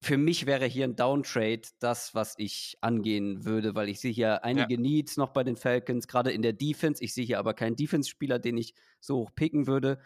für 0.00 0.16
mich 0.16 0.46
wäre 0.46 0.66
hier 0.66 0.84
ein 0.84 0.94
Downtrade 0.94 1.62
das, 1.80 2.14
was 2.14 2.34
ich 2.38 2.78
angehen 2.80 3.44
würde, 3.44 3.74
weil 3.74 3.88
ich 3.88 4.00
sehe 4.00 4.12
hier 4.12 4.44
einige 4.44 4.74
ja. 4.74 4.80
Needs 4.80 5.16
noch 5.16 5.30
bei 5.30 5.42
den 5.42 5.56
Falcons, 5.56 6.06
gerade 6.06 6.30
in 6.30 6.42
der 6.42 6.52
Defense. 6.52 7.02
Ich 7.02 7.14
sehe 7.14 7.26
hier 7.26 7.38
aber 7.38 7.54
keinen 7.54 7.74
Defense-Spieler, 7.74 8.38
den 8.38 8.56
ich 8.56 8.74
so 9.00 9.16
hoch 9.16 9.34
picken 9.34 9.66
würde. 9.66 10.00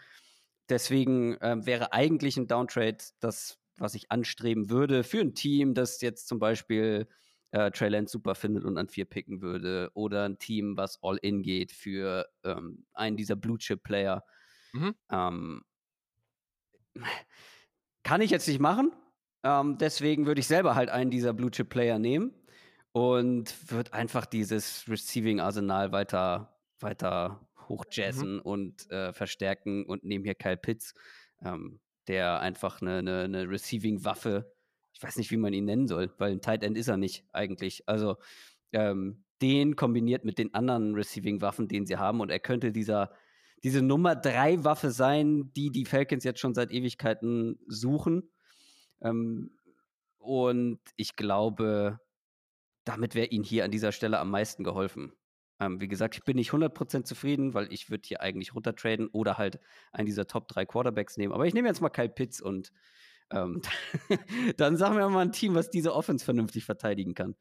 Deswegen 0.69 1.37
ähm, 1.41 1.65
wäre 1.65 1.93
eigentlich 1.93 2.37
ein 2.37 2.47
Downtrade 2.47 2.97
das, 3.19 3.59
was 3.77 3.93
ich 3.93 4.11
anstreben 4.11 4.69
würde 4.69 5.03
für 5.03 5.19
ein 5.19 5.35
Team, 5.35 5.73
das 5.75 6.01
jetzt 6.01 6.27
zum 6.27 6.39
Beispiel 6.39 7.07
äh, 7.51 7.69
Trey 7.69 7.89
Lance 7.89 8.11
super 8.11 8.33
findet 8.33 8.63
und 8.63 8.77
an 8.77 8.87
vier 8.87 9.05
picken 9.05 9.41
würde. 9.41 9.91
Oder 9.93 10.25
ein 10.25 10.39
Team, 10.39 10.75
was 10.75 10.97
all 11.03 11.17
in 11.17 11.43
geht 11.43 11.71
für 11.71 12.27
ähm, 12.43 12.85
einen 12.93 13.15
dieser 13.15 13.35
Blue-Chip-Player. 13.35 14.23
Mhm. 14.73 14.95
Ähm, 15.11 15.63
kann 18.01 18.21
ich 18.21 18.31
jetzt 18.31 18.47
nicht 18.47 18.59
machen. 18.59 18.91
Ähm, 19.43 19.77
deswegen 19.77 20.25
würde 20.25 20.39
ich 20.39 20.47
selber 20.47 20.75
halt 20.75 20.89
einen 20.89 21.11
dieser 21.11 21.33
Blue-Chip-Player 21.33 21.99
nehmen 21.99 22.33
und 22.91 23.53
würde 23.71 23.93
einfach 23.93 24.25
dieses 24.25 24.85
Receiving-Arsenal 24.87 25.91
weiter, 25.91 26.57
weiter 26.79 27.47
hochjazzen 27.67 28.35
mhm. 28.35 28.41
und 28.41 28.91
äh, 28.91 29.13
verstärken 29.13 29.85
und 29.85 30.03
nehme 30.03 30.23
hier 30.25 30.35
Kyle 30.35 30.57
Pitts, 30.57 30.93
ähm, 31.43 31.79
der 32.07 32.39
einfach 32.39 32.81
eine, 32.81 32.99
eine, 32.99 33.23
eine 33.23 33.49
Receiving-Waffe 33.49 34.53
ich 34.93 35.01
weiß 35.01 35.17
nicht, 35.17 35.31
wie 35.31 35.37
man 35.37 35.53
ihn 35.53 35.65
nennen 35.65 35.87
soll, 35.87 36.11
weil 36.17 36.31
ein 36.31 36.41
Tight 36.41 36.63
End 36.63 36.77
ist 36.77 36.87
er 36.87 36.97
nicht 36.97 37.25
eigentlich. 37.31 37.87
Also 37.87 38.17
ähm, 38.71 39.23
den 39.41 39.75
kombiniert 39.75 40.23
mit 40.23 40.37
den 40.37 40.53
anderen 40.53 40.95
Receiving-Waffen, 40.95 41.67
den 41.67 41.85
sie 41.85 41.97
haben 41.97 42.21
und 42.21 42.29
er 42.29 42.39
könnte 42.39 42.71
dieser 42.71 43.11
diese 43.63 43.81
Nummer 43.81 44.13
drei 44.15 44.61
Waffe 44.65 44.91
sein, 44.91 45.51
die 45.53 45.71
die 45.71 45.85
Falcons 45.85 46.25
jetzt 46.25 46.41
schon 46.41 46.53
seit 46.53 46.71
Ewigkeiten 46.71 47.59
suchen. 47.67 48.29
Ähm, 49.03 49.51
und 50.17 50.79
ich 50.95 51.15
glaube, 51.15 51.99
damit 52.85 53.15
wäre 53.15 53.27
ihnen 53.27 53.43
hier 53.43 53.65
an 53.65 53.71
dieser 53.71 53.91
Stelle 53.91 54.19
am 54.19 54.31
meisten 54.31 54.63
geholfen. 54.63 55.13
Ähm, 55.59 55.79
wie 55.79 55.87
gesagt, 55.87 56.15
ich 56.15 56.23
bin 56.23 56.37
nicht 56.37 56.51
100% 56.51 57.03
zufrieden, 57.03 57.53
weil 57.53 57.71
ich 57.71 57.89
würde 57.89 58.07
hier 58.07 58.21
eigentlich 58.21 58.55
runtertraden 58.55 59.07
oder 59.07 59.37
halt 59.37 59.59
einen 59.91 60.05
dieser 60.05 60.27
Top 60.27 60.47
3 60.47 60.65
Quarterbacks 60.65 61.17
nehmen. 61.17 61.33
Aber 61.33 61.45
ich 61.45 61.53
nehme 61.53 61.67
jetzt 61.67 61.81
mal 61.81 61.89
Kyle 61.89 62.09
Pitts 62.09 62.41
und 62.41 62.71
ähm, 63.31 63.61
dann 64.57 64.77
sagen 64.77 64.97
wir 64.97 65.07
mal 65.09 65.21
ein 65.21 65.31
Team, 65.31 65.55
was 65.55 65.69
diese 65.69 65.93
Offense 65.93 66.25
vernünftig 66.25 66.65
verteidigen 66.65 67.13
kann. 67.13 67.35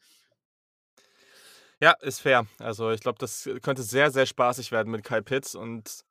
Ja, 1.81 1.93
ist 2.01 2.21
fair. 2.21 2.47
Also 2.59 2.93
ich 2.93 3.01
glaube, 3.01 3.19
das 3.19 3.49
könnte 3.63 3.83
sehr, 3.83 4.11
sehr 4.11 4.27
spaßig 4.27 4.71
werden 4.71 4.93
mit 4.93 5.03
Kyle 5.05 5.23
Pitts 5.23 5.55
und 5.55 6.05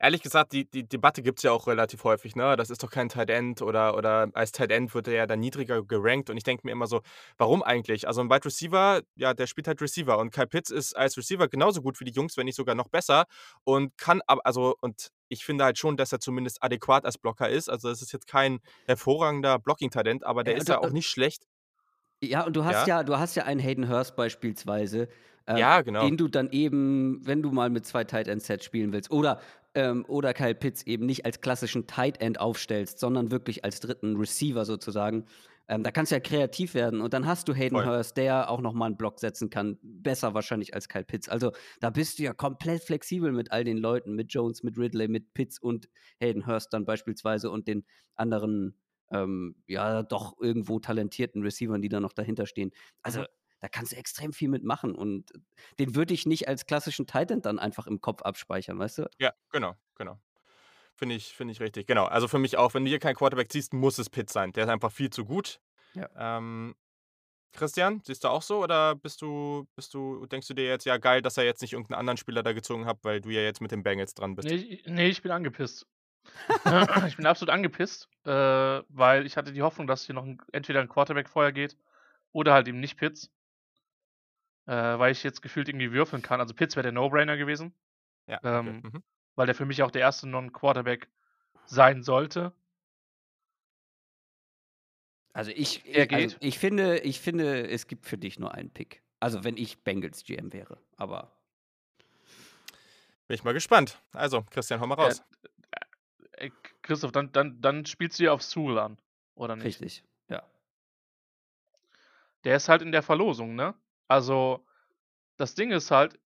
ehrlich 0.00 0.22
gesagt, 0.22 0.52
die, 0.52 0.68
die 0.68 0.88
Debatte 0.88 1.22
gibt 1.22 1.38
es 1.38 1.42
ja 1.42 1.52
auch 1.52 1.66
relativ 1.66 2.04
häufig, 2.04 2.36
ne? 2.36 2.56
Das 2.56 2.70
ist 2.70 2.82
doch 2.82 2.90
kein 2.90 3.08
Tight 3.08 3.30
End 3.30 3.62
oder, 3.62 3.96
oder 3.96 4.28
als 4.34 4.52
Tight 4.52 4.70
End 4.70 4.94
wird 4.94 5.08
er 5.08 5.14
ja 5.14 5.26
dann 5.26 5.40
niedriger 5.40 5.82
gerankt 5.82 6.30
und 6.30 6.36
ich 6.36 6.44
denke 6.44 6.66
mir 6.66 6.72
immer 6.72 6.86
so, 6.86 7.02
warum 7.38 7.62
eigentlich? 7.62 8.06
Also 8.08 8.20
ein 8.20 8.30
Wide 8.30 8.44
Receiver, 8.44 9.02
ja, 9.16 9.34
der 9.34 9.46
spielt 9.46 9.68
halt 9.68 9.80
Receiver 9.80 10.18
und 10.18 10.32
Kyle 10.32 10.46
Pitts 10.46 10.70
ist 10.70 10.96
als 10.96 11.16
Receiver 11.16 11.48
genauso 11.48 11.82
gut 11.82 12.00
wie 12.00 12.04
die 12.04 12.12
Jungs, 12.12 12.36
wenn 12.36 12.46
nicht 12.46 12.56
sogar 12.56 12.74
noch 12.74 12.88
besser 12.88 13.24
und 13.64 13.96
kann, 13.98 14.20
also, 14.26 14.74
und 14.80 15.10
ich 15.28 15.44
finde 15.44 15.64
halt 15.64 15.78
schon, 15.78 15.96
dass 15.96 16.12
er 16.12 16.20
zumindest 16.20 16.62
adäquat 16.62 17.04
als 17.04 17.18
Blocker 17.18 17.48
ist. 17.48 17.68
Also 17.68 17.90
es 17.90 18.02
ist 18.02 18.12
jetzt 18.12 18.26
kein 18.26 18.60
hervorragender 18.86 19.58
Blocking-Talent, 19.58 20.24
aber 20.24 20.44
der 20.44 20.54
ja, 20.54 20.60
ist 20.60 20.68
ja 20.68 20.78
auch 20.78 20.90
nicht 20.90 21.08
schlecht. 21.08 21.46
Ja, 22.22 22.46
und 22.46 22.56
du 22.56 22.64
hast 22.64 22.86
ja, 22.86 22.98
ja 22.98 23.02
du 23.02 23.18
hast 23.18 23.34
ja 23.34 23.44
einen 23.44 23.60
Hayden 23.60 23.88
Hurst 23.88 24.16
beispielsweise, 24.16 25.08
äh, 25.46 25.58
ja, 25.58 25.82
genau. 25.82 26.04
den 26.04 26.16
du 26.16 26.28
dann 26.28 26.50
eben, 26.50 27.20
wenn 27.26 27.42
du 27.42 27.50
mal 27.50 27.70
mit 27.70 27.86
zwei 27.86 28.04
Tight 28.04 28.28
End 28.28 28.42
Sets 28.42 28.64
spielen 28.64 28.92
willst, 28.92 29.10
oder 29.10 29.40
ähm, 29.76 30.04
oder 30.08 30.34
Kyle 30.34 30.54
Pitts 30.54 30.82
eben 30.84 31.06
nicht 31.06 31.24
als 31.24 31.40
klassischen 31.40 31.86
Tight 31.86 32.20
End 32.20 32.40
aufstellst, 32.40 32.98
sondern 32.98 33.30
wirklich 33.30 33.64
als 33.64 33.78
dritten 33.78 34.16
Receiver 34.16 34.64
sozusagen. 34.64 35.26
Ähm, 35.68 35.82
da 35.82 35.90
kannst 35.90 36.12
du 36.12 36.16
ja 36.16 36.20
kreativ 36.20 36.74
werden 36.74 37.00
und 37.00 37.12
dann 37.12 37.26
hast 37.26 37.48
du 37.48 37.54
Hayden 37.54 37.76
Voll. 37.76 37.86
Hurst, 37.86 38.16
der 38.16 38.50
auch 38.50 38.60
nochmal 38.60 38.86
einen 38.86 38.96
Block 38.96 39.20
setzen 39.20 39.50
kann. 39.50 39.78
Besser 39.82 40.32
wahrscheinlich 40.32 40.74
als 40.74 40.88
Kyle 40.88 41.04
Pitts. 41.04 41.28
Also 41.28 41.52
da 41.80 41.90
bist 41.90 42.18
du 42.18 42.22
ja 42.22 42.32
komplett 42.32 42.82
flexibel 42.82 43.32
mit 43.32 43.52
all 43.52 43.64
den 43.64 43.76
Leuten, 43.76 44.14
mit 44.14 44.32
Jones, 44.32 44.62
mit 44.62 44.78
Ridley, 44.78 45.08
mit 45.08 45.34
Pitts 45.34 45.58
und 45.58 45.88
Hayden 46.20 46.46
Hurst 46.46 46.72
dann 46.72 46.86
beispielsweise 46.86 47.50
und 47.50 47.68
den 47.68 47.84
anderen, 48.14 48.78
ähm, 49.10 49.56
ja, 49.66 50.02
doch 50.04 50.40
irgendwo 50.40 50.78
talentierten 50.78 51.42
Receivern, 51.42 51.82
die 51.82 51.88
da 51.88 52.00
noch 52.00 52.12
dahinter 52.12 52.46
stehen. 52.46 52.70
Also. 53.02 53.24
Da 53.60 53.68
kannst 53.68 53.92
du 53.92 53.96
extrem 53.96 54.32
viel 54.32 54.48
mitmachen 54.48 54.94
und 54.94 55.30
den 55.78 55.94
würde 55.94 56.14
ich 56.14 56.26
nicht 56.26 56.48
als 56.48 56.66
klassischen 56.66 57.06
Titan 57.06 57.42
dann 57.42 57.58
einfach 57.58 57.86
im 57.86 58.00
Kopf 58.00 58.22
abspeichern, 58.22 58.78
weißt 58.78 58.98
du? 58.98 59.10
Ja, 59.18 59.32
genau, 59.50 59.74
genau. 59.96 60.20
Finde 60.94 61.14
ich, 61.14 61.34
find 61.34 61.50
ich 61.50 61.60
richtig. 61.60 61.86
Genau. 61.86 62.06
Also 62.06 62.26
für 62.26 62.38
mich 62.38 62.56
auch, 62.56 62.72
wenn 62.74 62.84
du 62.84 62.88
hier 62.88 62.98
keinen 62.98 63.16
Quarterback 63.16 63.52
siehst, 63.52 63.74
muss 63.74 63.98
es 63.98 64.08
Pitt 64.08 64.30
sein. 64.30 64.52
Der 64.52 64.64
ist 64.64 64.70
einfach 64.70 64.90
viel 64.90 65.10
zu 65.10 65.26
gut. 65.26 65.60
Ja. 65.94 66.08
Ähm, 66.16 66.74
Christian, 67.52 68.00
siehst 68.04 68.24
du 68.24 68.28
auch 68.28 68.42
so 68.42 68.62
oder 68.62 68.94
bist 68.94 69.20
du, 69.22 69.66
bist 69.74 69.92
du, 69.94 70.26
denkst 70.26 70.46
du 70.48 70.54
dir 70.54 70.66
jetzt, 70.66 70.84
ja 70.84 70.98
geil, 70.98 71.22
dass 71.22 71.36
er 71.36 71.44
jetzt 71.44 71.62
nicht 71.62 71.72
irgendeinen 71.72 71.98
anderen 72.00 72.16
Spieler 72.16 72.42
da 72.42 72.52
gezogen 72.52 72.86
hat, 72.86 72.98
weil 73.02 73.20
du 73.20 73.30
ja 73.30 73.40
jetzt 73.40 73.60
mit 73.60 73.72
den 73.72 73.82
Bengals 73.82 74.14
dran 74.14 74.34
bist? 74.34 74.48
Nee, 74.48 74.82
nee 74.86 75.08
ich 75.08 75.22
bin 75.22 75.32
angepisst. 75.32 75.86
ich 77.06 77.16
bin 77.16 77.26
absolut 77.26 77.52
angepisst, 77.52 78.08
äh, 78.24 78.30
weil 78.30 79.26
ich 79.26 79.36
hatte 79.36 79.52
die 79.52 79.62
Hoffnung, 79.62 79.86
dass 79.86 80.04
hier 80.04 80.14
noch 80.14 80.24
ein, 80.24 80.38
entweder 80.52 80.80
ein 80.80 80.88
Quarterback 80.88 81.28
vorher 81.28 81.52
geht 81.52 81.76
oder 82.32 82.52
halt 82.52 82.68
eben 82.68 82.80
nicht 82.80 82.98
Pitts. 82.98 83.30
Äh, 84.66 84.98
weil 84.98 85.12
ich 85.12 85.22
jetzt 85.22 85.42
gefühlt 85.42 85.68
irgendwie 85.68 85.92
würfeln 85.92 86.22
kann. 86.22 86.40
Also 86.40 86.54
Pitts 86.54 86.76
wäre 86.76 86.82
der 86.82 86.92
No-Brainer 86.92 87.36
gewesen. 87.36 87.72
Ja. 88.26 88.38
Okay. 88.38 88.58
Ähm, 88.58 88.82
mhm 88.82 89.02
weil 89.36 89.46
der 89.46 89.54
für 89.54 89.66
mich 89.66 89.82
auch 89.82 89.90
der 89.90 90.00
erste 90.00 90.26
Non-Quarterback 90.26 91.08
sein 91.66 92.02
sollte. 92.02 92.52
Also 95.32 95.50
ich, 95.54 95.86
er 95.86 96.06
geht. 96.06 96.18
Also 96.18 96.36
ich 96.40 96.58
finde, 96.58 96.98
ich 97.00 97.20
finde, 97.20 97.68
es 97.68 97.86
gibt 97.86 98.06
für 98.06 98.18
dich 98.18 98.38
nur 98.38 98.54
einen 98.54 98.70
Pick. 98.70 99.02
Also 99.20 99.44
wenn 99.44 99.56
ich 99.56 99.84
Bengals 99.84 100.24
GM 100.24 100.52
wäre, 100.52 100.78
aber. 100.96 101.32
Bin 103.28 103.34
ich 103.34 103.44
mal 103.44 103.52
gespannt. 103.52 104.00
Also, 104.12 104.42
Christian, 104.50 104.80
hau 104.80 104.86
mal 104.86 104.94
raus. 104.94 105.22
Äh, 106.32 106.46
äh, 106.46 106.50
Christoph, 106.82 107.10
dann, 107.10 107.32
dann, 107.32 107.60
dann 107.60 107.84
spielst 107.84 108.18
du 108.18 108.24
ja 108.24 108.32
auf 108.32 108.40
Zool 108.40 108.78
an, 108.78 108.98
oder 109.34 109.56
nicht? 109.56 109.64
Richtig, 109.64 110.04
ja. 110.28 110.44
Der 112.44 112.56
ist 112.56 112.68
halt 112.68 112.82
in 112.82 112.92
der 112.92 113.02
Verlosung, 113.02 113.56
ne? 113.56 113.74
Also, 114.08 114.64
das 115.36 115.54
Ding 115.54 115.70
ist 115.70 115.90
halt, 115.90 116.18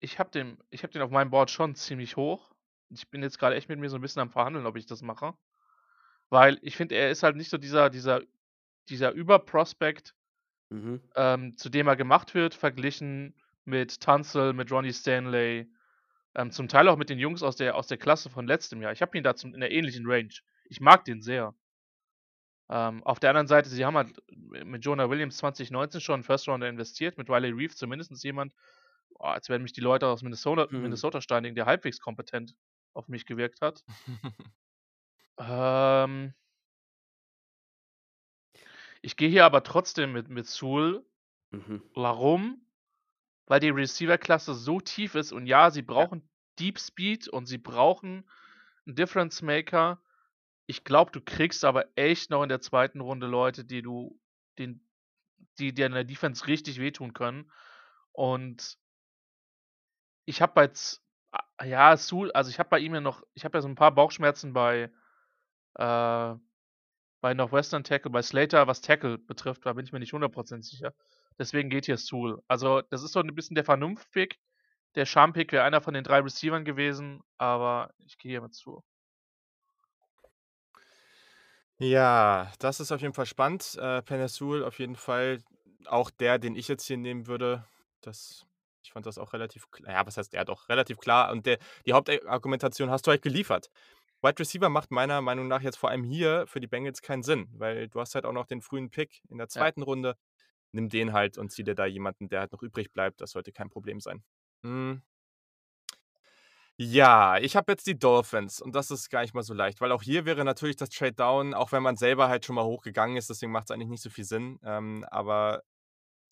ich 0.00 0.18
habe 0.18 0.30
den, 0.30 0.58
hab 0.72 0.90
den 0.90 1.02
auf 1.02 1.10
meinem 1.10 1.30
Board 1.30 1.50
schon 1.50 1.74
ziemlich 1.74 2.16
hoch. 2.16 2.54
Ich 2.90 3.08
bin 3.08 3.22
jetzt 3.22 3.38
gerade 3.38 3.56
echt 3.56 3.68
mit 3.68 3.78
mir 3.78 3.88
so 3.88 3.96
ein 3.96 4.02
bisschen 4.02 4.22
am 4.22 4.30
Verhandeln, 4.30 4.66
ob 4.66 4.76
ich 4.76 4.86
das 4.86 5.02
mache. 5.02 5.34
Weil 6.28 6.58
ich 6.62 6.76
finde, 6.76 6.94
er 6.94 7.10
ist 7.10 7.22
halt 7.22 7.36
nicht 7.36 7.50
so 7.50 7.58
dieser, 7.58 7.90
dieser, 7.90 8.20
dieser 8.88 9.12
Überprospekt, 9.12 10.14
mhm. 10.70 11.00
ähm, 11.14 11.56
zu 11.56 11.68
dem 11.68 11.88
er 11.88 11.96
gemacht 11.96 12.34
wird, 12.34 12.54
verglichen 12.54 13.34
mit 13.64 14.00
Tunzel, 14.00 14.52
mit 14.52 14.70
Ronnie 14.70 14.92
Stanley, 14.92 15.68
ähm, 16.34 16.50
zum 16.50 16.68
Teil 16.68 16.88
auch 16.88 16.96
mit 16.96 17.10
den 17.10 17.18
Jungs 17.18 17.42
aus 17.42 17.56
der, 17.56 17.74
aus 17.74 17.86
der 17.86 17.98
Klasse 17.98 18.30
von 18.30 18.46
letztem 18.46 18.82
Jahr. 18.82 18.92
Ich 18.92 19.02
habe 19.02 19.16
ihn 19.16 19.24
da 19.24 19.34
zum, 19.34 19.54
in 19.54 19.60
der 19.60 19.72
ähnlichen 19.72 20.06
Range. 20.06 20.34
Ich 20.64 20.80
mag 20.80 21.04
den 21.04 21.22
sehr. 21.22 21.54
Ähm, 22.68 23.02
auf 23.04 23.20
der 23.20 23.30
anderen 23.30 23.46
Seite, 23.46 23.68
sie 23.68 23.84
haben 23.84 23.96
halt 23.96 24.20
mit 24.64 24.84
Jonah 24.84 25.08
Williams 25.08 25.36
2019 25.38 26.00
schon 26.00 26.14
einen 26.14 26.22
First 26.24 26.48
Rounder 26.48 26.68
investiert, 26.68 27.16
mit 27.16 27.30
Riley 27.30 27.50
Reeve 27.50 27.74
zumindest 27.74 28.24
jemand, 28.24 28.54
oh, 29.14 29.24
als 29.24 29.48
werden 29.48 29.62
mich 29.62 29.72
die 29.72 29.80
Leute 29.80 30.08
aus 30.08 30.22
Minnesota, 30.22 30.66
mhm. 30.70 30.82
Minnesota 30.82 31.20
steinigen, 31.20 31.54
der 31.54 31.66
halbwegs 31.66 32.00
kompetent 32.00 32.54
auf 32.92 33.08
mich 33.08 33.26
gewirkt 33.26 33.60
hat. 33.60 33.84
ähm, 35.38 36.34
ich 39.02 39.16
gehe 39.16 39.28
hier 39.28 39.44
aber 39.44 39.62
trotzdem 39.62 40.12
mit, 40.12 40.28
mit 40.28 40.46
Sewell. 40.46 41.04
Mhm. 41.50 41.82
Warum? 41.94 42.66
Weil 43.46 43.60
die 43.60 43.68
Receiver-Klasse 43.68 44.54
so 44.54 44.80
tief 44.80 45.14
ist 45.14 45.30
und 45.30 45.46
ja, 45.46 45.70
sie 45.70 45.82
brauchen 45.82 46.20
ja. 46.20 46.26
Deep 46.58 46.80
Speed 46.80 47.28
und 47.28 47.46
sie 47.46 47.58
brauchen 47.58 48.28
einen 48.86 48.96
Difference 48.96 49.42
Maker. 49.42 50.00
Ich 50.66 50.84
glaube, 50.84 51.12
du 51.12 51.20
kriegst 51.20 51.64
aber 51.64 51.86
echt 51.96 52.30
noch 52.30 52.42
in 52.42 52.48
der 52.48 52.60
zweiten 52.60 53.00
Runde 53.00 53.26
Leute, 53.26 53.64
die 53.64 53.82
du, 53.82 54.18
den, 54.58 54.84
die 55.58 55.72
dir 55.72 55.86
in 55.86 55.92
der 55.92 56.04
Defense 56.04 56.46
richtig 56.46 56.80
wehtun 56.80 57.12
können. 57.12 57.50
Und 58.12 58.78
ich 60.24 60.42
habe 60.42 60.52
bei 60.54 60.70
ja, 61.64 61.96
Sul, 61.96 62.32
also 62.32 62.50
ich 62.50 62.58
habe 62.58 62.68
bei 62.68 62.78
ihm 62.80 62.94
ja 62.94 63.00
noch, 63.00 63.22
ich 63.34 63.44
habe 63.44 63.58
ja 63.58 63.62
so 63.62 63.68
ein 63.68 63.74
paar 63.76 63.94
Bauchschmerzen 63.94 64.52
bei 64.52 64.90
äh, 65.74 66.34
bei 67.20 67.34
Northwestern 67.34 67.84
Tackle, 67.84 68.10
bei 68.10 68.22
Slater, 68.22 68.66
was 68.66 68.82
Tackle 68.82 69.18
betrifft, 69.18 69.66
da 69.66 69.72
bin 69.72 69.84
ich 69.84 69.92
mir 69.92 69.98
nicht 69.98 70.12
100% 70.12 70.62
sicher. 70.62 70.94
Deswegen 71.38 71.70
geht 71.70 71.86
hier 71.86 71.96
Sul. 71.98 72.42
Also, 72.48 72.82
das 72.82 73.02
ist 73.02 73.12
so 73.12 73.20
ein 73.20 73.34
bisschen 73.34 73.56
der 73.56 73.64
Vernunftpick. 73.64 74.38
Der 74.94 75.06
Charmpick 75.06 75.52
wäre 75.52 75.64
einer 75.64 75.80
von 75.80 75.94
den 75.94 76.04
drei 76.04 76.20
Receivern 76.20 76.64
gewesen, 76.64 77.22
aber 77.36 77.92
ich 77.98 78.16
gehe 78.18 78.30
hier 78.30 78.42
mit 78.42 78.54
Sul. 78.54 78.80
Ja, 81.78 82.50
das 82.58 82.80
ist 82.80 82.90
auf 82.90 83.00
jeden 83.02 83.12
Fall 83.12 83.26
spannend. 83.26 83.76
Äh, 83.80 84.02
Penesul 84.02 84.64
auf 84.64 84.78
jeden 84.78 84.96
Fall 84.96 85.40
auch 85.86 86.10
der, 86.10 86.38
den 86.38 86.56
ich 86.56 86.68
jetzt 86.68 86.86
hier 86.86 86.96
nehmen 86.96 87.26
würde. 87.26 87.64
Das, 88.00 88.46
ich 88.82 88.92
fand 88.92 89.04
das 89.04 89.18
auch 89.18 89.32
relativ 89.34 89.70
klar. 89.70 89.92
Ja, 89.92 90.06
was 90.06 90.16
heißt 90.16 90.32
ja 90.32 90.44
doch, 90.44 90.68
relativ 90.68 90.98
klar. 90.98 91.30
Und 91.30 91.44
der, 91.46 91.58
die 91.84 91.92
Hauptargumentation 91.92 92.90
hast 92.90 93.06
du 93.06 93.10
halt 93.10 93.22
geliefert. 93.22 93.70
Wide 94.22 94.38
Receiver 94.38 94.70
macht 94.70 94.90
meiner 94.90 95.20
Meinung 95.20 95.48
nach 95.48 95.60
jetzt 95.60 95.76
vor 95.76 95.90
allem 95.90 96.02
hier 96.02 96.46
für 96.46 96.60
die 96.60 96.66
Bengals 96.66 97.02
keinen 97.02 97.22
Sinn, 97.22 97.48
weil 97.52 97.88
du 97.88 98.00
hast 98.00 98.14
halt 98.14 98.24
auch 98.24 98.32
noch 98.32 98.46
den 98.46 98.62
frühen 98.62 98.90
Pick 98.90 99.20
in 99.28 99.36
der 99.36 99.48
zweiten 99.48 99.80
ja. 99.80 99.84
Runde. 99.84 100.16
Nimm 100.72 100.88
den 100.88 101.12
halt 101.12 101.36
und 101.38 101.52
zieh 101.52 101.62
dir 101.62 101.74
da 101.74 101.84
jemanden, 101.86 102.28
der 102.28 102.40
halt 102.40 102.52
noch 102.52 102.62
übrig 102.62 102.92
bleibt. 102.92 103.20
Das 103.20 103.32
sollte 103.32 103.52
kein 103.52 103.68
Problem 103.68 104.00
sein. 104.00 104.24
Hm. 104.62 105.02
Ja, 106.78 107.38
ich 107.38 107.56
habe 107.56 107.72
jetzt 107.72 107.86
die 107.86 107.98
Dolphins 107.98 108.60
und 108.60 108.74
das 108.74 108.90
ist 108.90 109.08
gar 109.08 109.22
nicht 109.22 109.32
mal 109.32 109.42
so 109.42 109.54
leicht, 109.54 109.80
weil 109.80 109.92
auch 109.92 110.02
hier 110.02 110.26
wäre 110.26 110.44
natürlich 110.44 110.76
das 110.76 110.90
Trade 110.90 111.14
Down, 111.14 111.54
auch 111.54 111.72
wenn 111.72 111.82
man 111.82 111.96
selber 111.96 112.28
halt 112.28 112.44
schon 112.44 112.54
mal 112.54 112.64
hochgegangen 112.64 113.16
ist, 113.16 113.30
deswegen 113.30 113.50
macht 113.50 113.64
es 113.64 113.70
eigentlich 113.70 113.88
nicht 113.88 114.02
so 114.02 114.10
viel 114.10 114.24
Sinn. 114.24 114.58
Ähm, 114.62 115.02
aber 115.10 115.62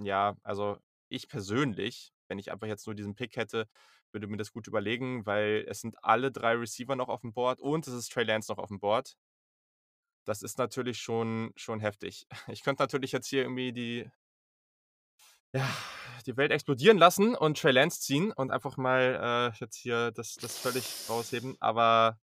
ja, 0.01 0.37
also 0.43 0.79
ich 1.09 1.29
persönlich, 1.29 2.13
wenn 2.29 2.39
ich 2.39 2.53
einfach 2.53 2.67
jetzt 2.69 2.87
nur 2.87 2.95
diesen 2.97 3.15
Pick 3.17 3.37
hätte, 3.37 3.69
würde 4.13 4.27
mir 4.29 4.39
das 4.39 4.53
gut 4.53 4.67
überlegen, 4.69 5.27
weil 5.27 5.65
es 5.69 5.81
sind 5.81 5.97
alle 6.05 6.33
drei 6.33 6.55
Receiver 6.55 6.97
noch 6.97 7.09
auf 7.09 7.23
dem 7.23 7.33
Board 7.35 7.61
und 7.61 7.87
es 7.89 7.95
ist 7.95 8.13
Trey 8.13 8.25
Lance 8.25 8.53
noch 8.53 8.59
auf 8.59 8.69
dem 8.69 8.81
Board. 8.81 9.17
Das 10.27 10.43
ist 10.43 10.59
natürlich 10.59 10.99
schon, 10.99 11.53
schon 11.57 11.81
heftig. 11.81 12.27
Ich 12.49 12.63
könnte 12.63 12.83
natürlich 12.83 13.13
jetzt 13.13 13.29
hier 13.29 13.43
irgendwie 13.43 13.73
die, 13.73 14.11
ja, 15.55 15.69
die 16.27 16.37
Welt 16.37 16.51
explodieren 16.51 16.99
lassen 16.99 17.35
und 17.35 17.59
Trey 17.59 17.73
Lance 17.73 18.01
ziehen 18.01 18.33
und 18.33 18.51
einfach 18.51 18.77
mal 18.77 19.53
äh, 19.55 19.59
jetzt 19.59 19.77
hier 19.77 20.11
das, 20.11 20.35
das 20.35 20.59
völlig 20.59 20.85
rausheben, 21.09 21.57
aber 21.61 22.19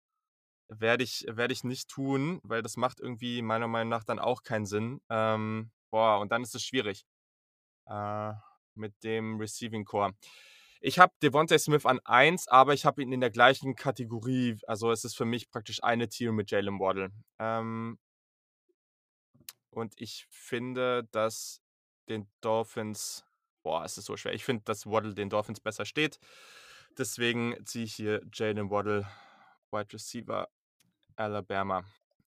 werde 0.67 1.03
ich, 1.03 1.25
werd 1.27 1.51
ich 1.51 1.63
nicht 1.63 1.89
tun, 1.89 2.39
weil 2.43 2.61
das 2.61 2.77
macht 2.77 2.99
irgendwie 2.99 3.41
meiner 3.41 3.67
Meinung 3.67 3.89
nach 3.89 4.03
dann 4.03 4.19
auch 4.19 4.43
keinen 4.43 4.65
Sinn. 4.65 5.01
Ähm, 5.09 5.71
boah, 5.91 6.19
und 6.19 6.31
dann 6.31 6.43
ist 6.43 6.55
es 6.55 6.63
schwierig 6.63 7.05
äh, 7.87 8.33
mit 8.75 8.93
dem 9.03 9.39
Receiving 9.39 9.85
Core. 9.85 10.13
Ich 10.79 10.97
habe 10.97 11.13
Devontae 11.21 11.59
Smith 11.59 11.85
an 11.85 11.99
1, 12.05 12.47
aber 12.47 12.73
ich 12.73 12.85
habe 12.85 13.03
ihn 13.03 13.11
in 13.11 13.21
der 13.21 13.29
gleichen 13.29 13.75
Kategorie. 13.75 14.57
Also 14.65 14.91
es 14.91 15.03
ist 15.05 15.15
für 15.15 15.25
mich 15.25 15.49
praktisch 15.51 15.83
eine 15.83 16.09
Tier 16.09 16.31
mit 16.31 16.51
Jalen 16.51 16.79
Waddle. 16.79 17.11
Ähm, 17.39 17.99
und 19.69 19.93
ich 19.97 20.27
finde, 20.29 21.07
dass 21.11 21.60
den 22.11 22.27
Dolphins, 22.41 23.25
boah, 23.63 23.83
es 23.83 23.97
ist 23.97 24.05
so 24.05 24.17
schwer. 24.17 24.33
Ich 24.33 24.45
finde, 24.45 24.63
dass 24.65 24.85
Waddle 24.85 25.13
den 25.13 25.29
Dolphins 25.29 25.59
besser 25.59 25.85
steht. 25.85 26.19
Deswegen 26.97 27.55
ziehe 27.65 27.85
ich 27.85 27.95
hier 27.95 28.21
Jalen 28.33 28.69
Waddle, 28.69 29.07
Wide 29.71 29.93
Receiver, 29.93 30.49
Alabama. 31.15 31.83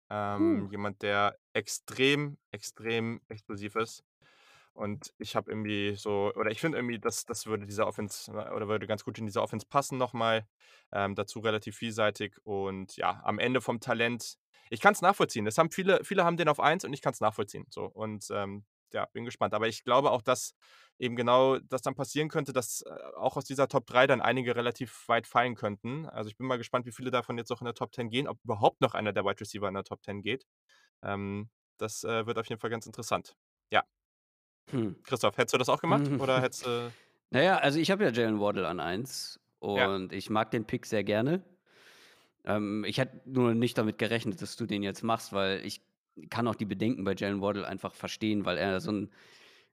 Ähm, 0.09 0.65
uh. 0.65 0.71
Jemand, 0.71 1.01
der 1.01 1.37
extrem, 1.53 2.37
extrem 2.51 3.21
explosiv 3.27 3.75
ist. 3.75 4.03
Und 4.73 5.13
ich 5.19 5.35
habe 5.35 5.51
irgendwie 5.51 5.95
so, 5.95 6.31
oder 6.35 6.49
ich 6.49 6.59
finde 6.59 6.79
irgendwie, 6.79 6.97
dass 6.97 7.25
das 7.25 7.45
würde 7.45 7.65
dieser 7.65 7.85
Offense 7.85 8.31
äh, 8.31 8.49
oder 8.51 8.67
würde 8.67 8.87
ganz 8.87 9.03
gut 9.03 9.19
in 9.19 9.25
diese 9.25 9.41
Offense 9.41 9.67
passen 9.67 9.97
nochmal. 9.97 10.47
Ähm, 10.91 11.15
dazu 11.15 11.39
relativ 11.39 11.75
vielseitig 11.77 12.35
und 12.43 12.95
ja, 12.97 13.21
am 13.23 13.39
Ende 13.39 13.61
vom 13.61 13.79
Talent. 13.79 14.37
Ich 14.69 14.81
kann 14.81 14.93
es 14.93 15.01
nachvollziehen. 15.01 15.45
Das 15.45 15.57
haben 15.57 15.69
viele, 15.69 16.03
viele 16.03 16.23
haben 16.23 16.37
den 16.37 16.47
auf 16.47 16.59
1 16.59 16.85
und 16.85 16.93
ich 16.93 17.01
kann 17.01 17.13
es 17.13 17.21
nachvollziehen. 17.21 17.65
So. 17.69 17.85
Und 17.85 18.27
ähm, 18.31 18.65
ja, 18.93 19.05
bin 19.13 19.25
gespannt. 19.25 19.53
Aber 19.53 19.67
ich 19.67 19.83
glaube 19.83 20.11
auch, 20.11 20.21
dass 20.21 20.55
eben 20.99 21.15
genau 21.15 21.59
das 21.59 21.81
dann 21.81 21.95
passieren 21.95 22.29
könnte, 22.29 22.53
dass 22.53 22.81
äh, 22.81 22.89
auch 23.17 23.35
aus 23.35 23.45
dieser 23.45 23.67
Top 23.67 23.85
3 23.87 24.07
dann 24.07 24.21
einige 24.21 24.55
relativ 24.55 25.07
weit 25.07 25.27
fallen 25.27 25.55
könnten. 25.55 26.05
Also 26.07 26.29
ich 26.29 26.37
bin 26.37 26.47
mal 26.47 26.57
gespannt, 26.57 26.85
wie 26.85 26.91
viele 26.91 27.11
davon 27.11 27.37
jetzt 27.37 27.51
auch 27.51 27.61
in 27.61 27.65
der 27.65 27.73
Top 27.73 27.93
10 27.93 28.09
gehen, 28.09 28.27
ob 28.27 28.39
überhaupt 28.43 28.81
noch 28.81 28.93
einer 28.93 29.13
der 29.13 29.25
Wide 29.25 29.41
Receiver 29.41 29.67
in 29.67 29.73
der 29.73 29.83
Top 29.83 30.03
10 30.03 30.21
geht. 30.21 30.45
Ähm, 31.01 31.49
das 31.77 32.03
äh, 32.03 32.25
wird 32.25 32.37
auf 32.37 32.47
jeden 32.47 32.61
Fall 32.61 32.69
ganz 32.69 32.85
interessant. 32.85 33.35
Ja. 33.71 33.83
Hm. 34.69 35.01
Christoph, 35.03 35.37
hättest 35.37 35.53
du 35.53 35.57
das 35.57 35.69
auch 35.69 35.81
gemacht? 35.81 36.07
Oder 36.19 36.41
hättest 36.41 36.65
du. 36.65 36.91
Naja, 37.31 37.57
also 37.57 37.79
ich 37.79 37.89
habe 37.89 38.03
ja 38.03 38.11
Jalen 38.11 38.39
Waddle 38.39 38.67
an 38.67 38.79
1 38.79 39.39
und 39.59 40.11
ja. 40.11 40.17
ich 40.17 40.29
mag 40.29 40.51
den 40.51 40.65
Pick 40.65 40.85
sehr 40.85 41.03
gerne. 41.03 41.43
Ähm, 42.45 42.83
ich 42.85 42.99
hätte 42.99 43.21
nur 43.25 43.53
nicht 43.53 43.77
damit 43.77 43.97
gerechnet, 43.97 44.41
dass 44.41 44.55
du 44.55 44.65
den 44.65 44.83
jetzt 44.83 45.03
machst, 45.03 45.33
weil 45.33 45.65
ich 45.65 45.81
kann 46.29 46.47
auch 46.47 46.55
die 46.55 46.65
Bedenken 46.65 47.03
bei 47.03 47.15
Jalen 47.15 47.41
Waddle 47.41 47.67
einfach 47.67 47.93
verstehen, 47.93 48.45
weil 48.45 48.57
er 48.57 48.79
so 48.79 48.91
ein, 48.91 49.11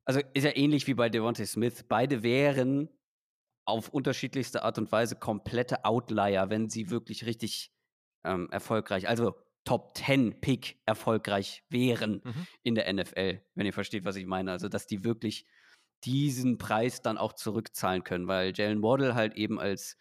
also 0.04 0.20
ist 0.34 0.44
ja 0.44 0.56
ähnlich 0.56 0.86
wie 0.86 0.94
bei 0.94 1.08
Devontae 1.08 1.46
Smith. 1.46 1.84
Beide 1.88 2.22
wären 2.22 2.88
auf 3.64 3.88
unterschiedlichste 3.88 4.62
Art 4.62 4.78
und 4.78 4.90
Weise 4.90 5.16
komplette 5.16 5.84
Outlier, 5.84 6.50
wenn 6.50 6.68
sie 6.68 6.90
wirklich 6.90 7.26
richtig 7.26 7.72
ähm, 8.24 8.48
erfolgreich, 8.50 9.08
also 9.08 9.34
Top 9.64 9.96
10 9.96 10.40
Pick 10.40 10.80
erfolgreich 10.86 11.64
wären 11.68 12.22
mhm. 12.24 12.46
in 12.62 12.74
der 12.74 12.92
NFL, 12.92 13.42
wenn 13.54 13.66
ihr 13.66 13.72
versteht, 13.72 14.04
was 14.04 14.16
ich 14.16 14.26
meine. 14.26 14.52
Also, 14.52 14.68
dass 14.68 14.86
die 14.86 15.04
wirklich 15.04 15.46
diesen 16.04 16.56
Preis 16.56 17.02
dann 17.02 17.18
auch 17.18 17.34
zurückzahlen 17.34 18.02
können, 18.02 18.26
weil 18.26 18.52
Jalen 18.54 18.82
Waddle 18.82 19.14
halt 19.14 19.34
eben 19.36 19.60
als 19.60 19.98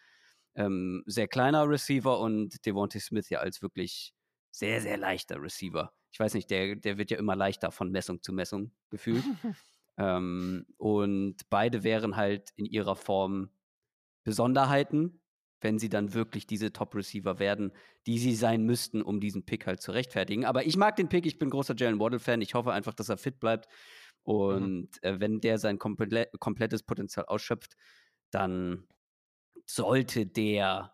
ähm, 0.54 1.02
sehr 1.06 1.28
kleiner 1.28 1.68
Receiver 1.68 2.18
und 2.18 2.64
Devontae 2.64 3.00
Smith 3.00 3.28
ja 3.28 3.40
als 3.40 3.60
wirklich 3.60 4.14
sehr, 4.50 4.80
sehr 4.80 4.96
leichter 4.96 5.40
Receiver. 5.40 5.92
Ich 6.12 6.20
weiß 6.20 6.34
nicht, 6.34 6.50
der, 6.50 6.76
der 6.76 6.98
wird 6.98 7.10
ja 7.10 7.18
immer 7.18 7.36
leichter 7.36 7.70
von 7.70 7.90
Messung 7.90 8.22
zu 8.22 8.32
Messung 8.32 8.72
gefühlt. 8.90 9.24
ähm, 9.98 10.66
und 10.76 11.36
beide 11.50 11.82
wären 11.84 12.16
halt 12.16 12.50
in 12.56 12.66
ihrer 12.66 12.96
Form 12.96 13.50
Besonderheiten, 14.24 15.20
wenn 15.60 15.78
sie 15.78 15.88
dann 15.88 16.14
wirklich 16.14 16.46
diese 16.46 16.72
Top-Receiver 16.72 17.38
werden, 17.38 17.72
die 18.06 18.18
sie 18.18 18.34
sein 18.34 18.64
müssten, 18.64 19.02
um 19.02 19.20
diesen 19.20 19.44
Pick 19.44 19.66
halt 19.66 19.82
zu 19.82 19.92
rechtfertigen. 19.92 20.44
Aber 20.44 20.66
ich 20.66 20.76
mag 20.76 20.96
den 20.96 21.08
Pick, 21.08 21.26
ich 21.26 21.38
bin 21.38 21.50
großer 21.50 21.74
Jalen 21.76 22.00
Waddle-Fan. 22.00 22.40
Ich 22.40 22.54
hoffe 22.54 22.72
einfach, 22.72 22.94
dass 22.94 23.08
er 23.08 23.18
fit 23.18 23.40
bleibt. 23.40 23.66
Mhm. 24.24 24.32
Und 24.32 24.88
mhm. 25.02 25.08
äh, 25.08 25.20
wenn 25.20 25.40
der 25.40 25.58
sein 25.58 25.78
komple 25.78 26.28
komplettes 26.38 26.82
Potenzial 26.82 27.26
ausschöpft, 27.26 27.76
dann 28.30 28.86
sollte 29.66 30.26
der 30.26 30.92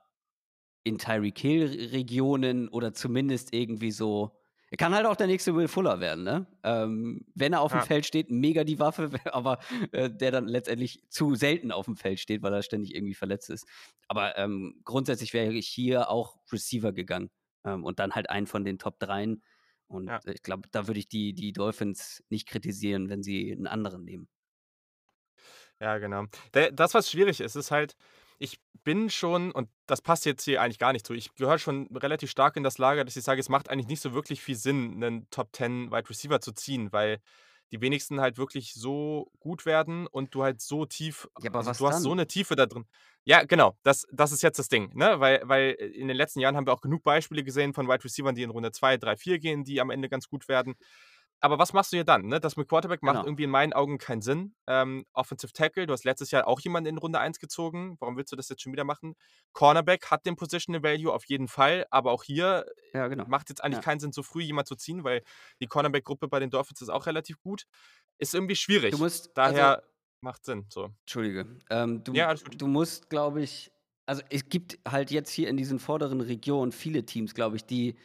in 0.84 0.98
Tyreek 0.98 1.38
Hill-Regionen 1.38 2.68
oder 2.68 2.92
zumindest 2.92 3.52
irgendwie 3.52 3.90
so 3.90 4.38
er 4.70 4.76
kann 4.76 4.94
halt 4.94 5.06
auch 5.06 5.16
der 5.16 5.28
nächste 5.28 5.54
Will 5.54 5.68
Fuller 5.68 6.00
werden, 6.00 6.24
ne? 6.24 6.46
Ähm, 6.64 7.24
wenn 7.34 7.52
er 7.52 7.60
auf 7.60 7.72
dem 7.72 7.82
Feld 7.82 8.04
steht, 8.04 8.30
mega 8.30 8.64
die 8.64 8.78
Waffe, 8.78 9.10
aber 9.32 9.58
äh, 9.92 10.10
der 10.10 10.32
dann 10.32 10.48
letztendlich 10.48 11.02
zu 11.08 11.34
selten 11.34 11.70
auf 11.70 11.86
dem 11.86 11.96
Feld 11.96 12.18
steht, 12.18 12.42
weil 12.42 12.52
er 12.52 12.62
ständig 12.62 12.94
irgendwie 12.94 13.14
verletzt 13.14 13.50
ist. 13.50 13.66
Aber 14.08 14.36
ähm, 14.36 14.80
grundsätzlich 14.84 15.32
wäre 15.32 15.52
ich 15.52 15.68
hier 15.68 16.10
auch 16.10 16.38
Receiver 16.52 16.92
gegangen 16.92 17.30
ähm, 17.64 17.84
und 17.84 18.00
dann 18.00 18.14
halt 18.14 18.28
einen 18.28 18.48
von 18.48 18.64
den 18.64 18.78
Top 18.78 18.98
3. 18.98 19.36
Und 19.88 20.08
ja. 20.08 20.18
ich 20.24 20.42
glaube, 20.42 20.68
da 20.72 20.88
würde 20.88 20.98
ich 20.98 21.08
die, 21.08 21.32
die 21.32 21.52
Dolphins 21.52 22.24
nicht 22.28 22.48
kritisieren, 22.48 23.08
wenn 23.08 23.22
sie 23.22 23.52
einen 23.52 23.68
anderen 23.68 24.04
nehmen. 24.04 24.28
Ja, 25.80 25.98
genau. 25.98 26.24
Das, 26.72 26.94
was 26.94 27.10
schwierig 27.10 27.40
ist, 27.40 27.54
ist 27.54 27.70
halt, 27.70 27.96
ich 28.38 28.60
bin 28.84 29.10
schon, 29.10 29.50
und 29.50 29.68
das 29.86 30.00
passt 30.00 30.26
jetzt 30.26 30.44
hier 30.44 30.62
eigentlich 30.62 30.78
gar 30.78 30.92
nicht 30.92 31.06
zu, 31.06 31.14
ich 31.14 31.34
gehöre 31.34 31.58
schon 31.58 31.88
relativ 31.94 32.30
stark 32.30 32.56
in 32.56 32.62
das 32.62 32.78
Lager, 32.78 33.04
dass 33.04 33.16
ich 33.16 33.24
sage, 33.24 33.40
es 33.40 33.48
macht 33.48 33.68
eigentlich 33.68 33.88
nicht 33.88 34.00
so 34.00 34.14
wirklich 34.14 34.40
viel 34.42 34.56
Sinn, 34.56 35.02
einen 35.02 35.28
Top 35.30 35.54
10 35.54 35.90
Wide 35.90 36.08
Receiver 36.08 36.40
zu 36.40 36.52
ziehen, 36.52 36.92
weil 36.92 37.20
die 37.72 37.80
wenigsten 37.80 38.20
halt 38.20 38.38
wirklich 38.38 38.74
so 38.74 39.30
gut 39.40 39.66
werden 39.66 40.06
und 40.06 40.34
du 40.34 40.44
halt 40.44 40.60
so 40.60 40.86
tief, 40.86 41.28
ja, 41.40 41.50
aber 41.50 41.58
also 41.58 41.70
was 41.70 41.78
du 41.78 41.88
hast 41.88 42.02
so 42.02 42.12
eine 42.12 42.26
Tiefe 42.28 42.54
da 42.54 42.66
drin. 42.66 42.86
Ja, 43.24 43.42
genau, 43.42 43.76
das, 43.82 44.06
das 44.12 44.30
ist 44.30 44.42
jetzt 44.42 44.60
das 44.60 44.68
Ding, 44.68 44.94
ne? 44.94 45.18
Weil, 45.18 45.40
weil 45.44 45.72
in 45.72 46.06
den 46.06 46.16
letzten 46.16 46.38
Jahren 46.38 46.56
haben 46.56 46.66
wir 46.66 46.72
auch 46.72 46.80
genug 46.80 47.02
Beispiele 47.02 47.42
gesehen 47.42 47.74
von 47.74 47.88
Wide 47.88 48.04
Receivers, 48.04 48.34
die 48.34 48.42
in 48.42 48.50
Runde 48.50 48.70
2, 48.70 48.98
3, 48.98 49.16
4 49.16 49.38
gehen, 49.40 49.64
die 49.64 49.80
am 49.80 49.90
Ende 49.90 50.08
ganz 50.08 50.28
gut 50.28 50.46
werden 50.46 50.76
aber 51.40 51.58
was 51.58 51.72
machst 51.72 51.92
du 51.92 51.98
hier 51.98 52.04
dann? 52.04 52.26
Ne? 52.26 52.40
Das 52.40 52.56
mit 52.56 52.68
Quarterback 52.68 53.02
macht 53.02 53.16
genau. 53.16 53.26
irgendwie 53.26 53.44
in 53.44 53.50
meinen 53.50 53.72
Augen 53.72 53.98
keinen 53.98 54.22
Sinn. 54.22 54.54
Ähm, 54.66 55.04
Offensive 55.12 55.52
Tackle, 55.52 55.86
du 55.86 55.92
hast 55.92 56.04
letztes 56.04 56.30
Jahr 56.30 56.46
auch 56.46 56.60
jemanden 56.60 56.88
in 56.88 56.98
Runde 56.98 57.18
1 57.18 57.38
gezogen. 57.38 57.96
Warum 58.00 58.16
willst 58.16 58.32
du 58.32 58.36
das 58.36 58.48
jetzt 58.48 58.62
schon 58.62 58.72
wieder 58.72 58.84
machen? 58.84 59.16
Cornerback 59.52 60.10
hat 60.10 60.24
den 60.24 60.36
Positional 60.36 60.82
Value 60.82 61.12
auf 61.12 61.24
jeden 61.26 61.48
Fall, 61.48 61.86
aber 61.90 62.12
auch 62.12 62.24
hier 62.24 62.66
ja, 62.94 63.08
genau. 63.08 63.24
macht 63.28 63.50
jetzt 63.50 63.62
eigentlich 63.62 63.78
ja. 63.78 63.82
keinen 63.82 64.00
Sinn, 64.00 64.12
so 64.12 64.22
früh 64.22 64.42
jemand 64.42 64.66
zu 64.66 64.76
ziehen, 64.76 65.04
weil 65.04 65.22
die 65.60 65.66
Cornerback-Gruppe 65.66 66.28
bei 66.28 66.40
den 66.40 66.50
Dolphins 66.50 66.80
ist 66.80 66.88
auch 66.88 67.06
relativ 67.06 67.38
gut. 67.40 67.66
Ist 68.18 68.34
irgendwie 68.34 68.56
schwierig. 68.56 68.92
Du 68.92 68.98
musst, 68.98 69.30
Daher 69.34 69.76
also, 69.76 69.88
macht 70.22 70.44
Sinn. 70.44 70.64
So. 70.70 70.90
Entschuldige. 71.00 71.46
Ähm, 71.68 72.02
du, 72.02 72.12
ja, 72.14 72.32
du 72.34 72.66
musst, 72.66 73.10
glaube 73.10 73.42
ich, 73.42 73.70
also 74.06 74.22
es 74.30 74.48
gibt 74.48 74.78
halt 74.88 75.10
jetzt 75.10 75.30
hier 75.30 75.48
in 75.48 75.56
diesen 75.56 75.80
vorderen 75.80 76.20
Regionen 76.20 76.72
viele 76.72 77.04
Teams, 77.04 77.34
glaube 77.34 77.56
ich, 77.56 77.66
die 77.66 77.96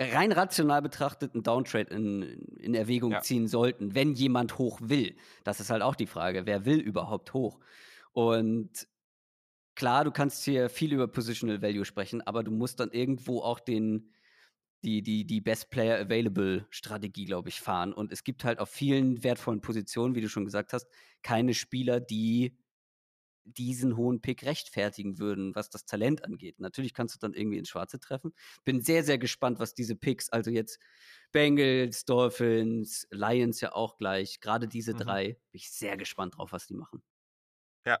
rein 0.00 0.32
rational 0.32 0.82
betrachtet 0.82 1.34
einen 1.34 1.42
Downtrade 1.42 1.94
in, 1.94 2.22
in 2.58 2.74
Erwägung 2.74 3.12
ja. 3.12 3.20
ziehen 3.20 3.46
sollten, 3.46 3.94
wenn 3.94 4.12
jemand 4.12 4.58
hoch 4.58 4.80
will. 4.82 5.16
Das 5.44 5.60
ist 5.60 5.70
halt 5.70 5.82
auch 5.82 5.94
die 5.94 6.06
Frage, 6.06 6.46
wer 6.46 6.64
will 6.64 6.80
überhaupt 6.80 7.32
hoch? 7.32 7.60
Und 8.12 8.88
klar, 9.74 10.04
du 10.04 10.10
kannst 10.10 10.44
hier 10.44 10.68
viel 10.68 10.92
über 10.92 11.08
Positional 11.08 11.62
Value 11.62 11.84
sprechen, 11.84 12.22
aber 12.22 12.42
du 12.42 12.50
musst 12.50 12.80
dann 12.80 12.90
irgendwo 12.90 13.40
auch 13.40 13.60
den, 13.60 14.10
die, 14.82 15.02
die, 15.02 15.24
die 15.26 15.40
Best 15.40 15.70
Player 15.70 15.98
Available 15.98 16.66
Strategie, 16.70 17.24
glaube 17.24 17.48
ich, 17.48 17.60
fahren. 17.60 17.92
Und 17.92 18.12
es 18.12 18.24
gibt 18.24 18.44
halt 18.44 18.58
auf 18.58 18.70
vielen 18.70 19.22
wertvollen 19.22 19.60
Positionen, 19.60 20.14
wie 20.14 20.20
du 20.20 20.28
schon 20.28 20.44
gesagt 20.44 20.72
hast, 20.72 20.88
keine 21.22 21.54
Spieler, 21.54 22.00
die 22.00 22.56
diesen 23.44 23.96
hohen 23.96 24.20
Pick 24.20 24.44
rechtfertigen 24.44 25.18
würden, 25.18 25.54
was 25.54 25.70
das 25.70 25.84
Talent 25.84 26.24
angeht. 26.24 26.60
Natürlich 26.60 26.94
kannst 26.94 27.14
du 27.14 27.18
dann 27.18 27.34
irgendwie 27.34 27.58
ins 27.58 27.68
Schwarze 27.68 28.00
treffen. 28.00 28.34
Bin 28.64 28.80
sehr, 28.82 29.04
sehr 29.04 29.18
gespannt, 29.18 29.58
was 29.58 29.74
diese 29.74 29.94
Picks, 29.94 30.30
also 30.30 30.50
jetzt 30.50 30.78
Bengals, 31.32 32.04
Dolphins, 32.04 33.06
Lions 33.10 33.60
ja 33.60 33.72
auch 33.72 33.96
gleich, 33.96 34.40
gerade 34.40 34.68
diese 34.68 34.94
mhm. 34.94 34.98
drei, 34.98 35.24
bin 35.24 35.38
ich 35.52 35.70
sehr 35.70 35.96
gespannt 35.96 36.36
drauf, 36.36 36.52
was 36.52 36.66
die 36.66 36.74
machen. 36.74 37.02
Ja, 37.86 37.98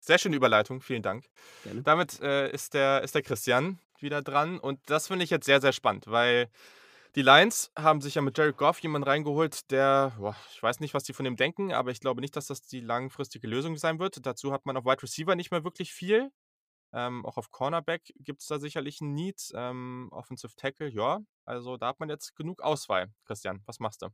sehr 0.00 0.18
schöne 0.18 0.36
Überleitung, 0.36 0.80
vielen 0.80 1.02
Dank. 1.02 1.26
Gerne. 1.62 1.82
Damit 1.82 2.20
äh, 2.20 2.50
ist, 2.50 2.74
der, 2.74 3.02
ist 3.02 3.14
der 3.14 3.22
Christian 3.22 3.78
wieder 4.00 4.20
dran 4.20 4.58
und 4.58 4.80
das 4.86 5.06
finde 5.06 5.24
ich 5.24 5.30
jetzt 5.30 5.46
sehr, 5.46 5.60
sehr 5.60 5.72
spannend, 5.72 6.06
weil 6.08 6.50
die 7.14 7.22
Lions 7.22 7.70
haben 7.76 8.00
sich 8.00 8.14
ja 8.14 8.22
mit 8.22 8.38
Jared 8.38 8.56
Goff 8.56 8.78
jemanden 8.80 9.08
reingeholt, 9.08 9.70
der, 9.70 10.14
boah, 10.18 10.36
ich 10.52 10.62
weiß 10.62 10.80
nicht, 10.80 10.94
was 10.94 11.04
die 11.04 11.12
von 11.12 11.24
dem 11.24 11.36
denken, 11.36 11.72
aber 11.72 11.90
ich 11.90 12.00
glaube 12.00 12.20
nicht, 12.20 12.36
dass 12.36 12.46
das 12.46 12.62
die 12.62 12.80
langfristige 12.80 13.46
Lösung 13.46 13.76
sein 13.76 13.98
wird. 13.98 14.24
Dazu 14.24 14.52
hat 14.52 14.64
man 14.66 14.76
auf 14.76 14.84
Wide 14.84 15.02
Receiver 15.02 15.34
nicht 15.34 15.50
mehr 15.50 15.64
wirklich 15.64 15.92
viel. 15.92 16.30
Ähm, 16.94 17.24
auch 17.24 17.36
auf 17.38 17.50
Cornerback 17.50 18.12
gibt 18.16 18.42
es 18.42 18.46
da 18.48 18.58
sicherlich 18.58 19.00
ein 19.00 19.14
Need. 19.14 19.50
Ähm, 19.54 20.08
Offensive 20.10 20.54
Tackle, 20.56 20.88
ja. 20.88 21.20
Also 21.44 21.76
da 21.76 21.88
hat 21.88 22.00
man 22.00 22.08
jetzt 22.08 22.34
genug 22.36 22.62
Auswahl. 22.62 23.12
Christian, 23.24 23.62
was 23.66 23.80
machst 23.80 24.02
du? 24.02 24.08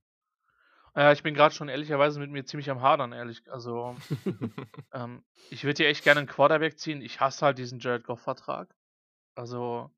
Ja, 0.94 1.12
ich 1.12 1.22
bin 1.22 1.34
gerade 1.34 1.54
schon 1.54 1.68
ehrlicherweise 1.68 2.18
mit 2.18 2.30
mir 2.30 2.44
ziemlich 2.44 2.70
am 2.70 2.80
Hadern, 2.82 3.12
ehrlich. 3.12 3.42
Also, 3.50 3.94
ähm, 4.92 5.24
ich 5.50 5.64
würde 5.64 5.82
hier 5.82 5.88
echt 5.88 6.02
gerne 6.02 6.20
einen 6.20 6.28
Quarterback 6.28 6.78
ziehen. 6.78 7.02
Ich 7.02 7.20
hasse 7.20 7.46
halt 7.46 7.58
diesen 7.58 7.78
Jared 7.78 8.04
Goff-Vertrag. 8.04 8.74
Also, 9.36 9.90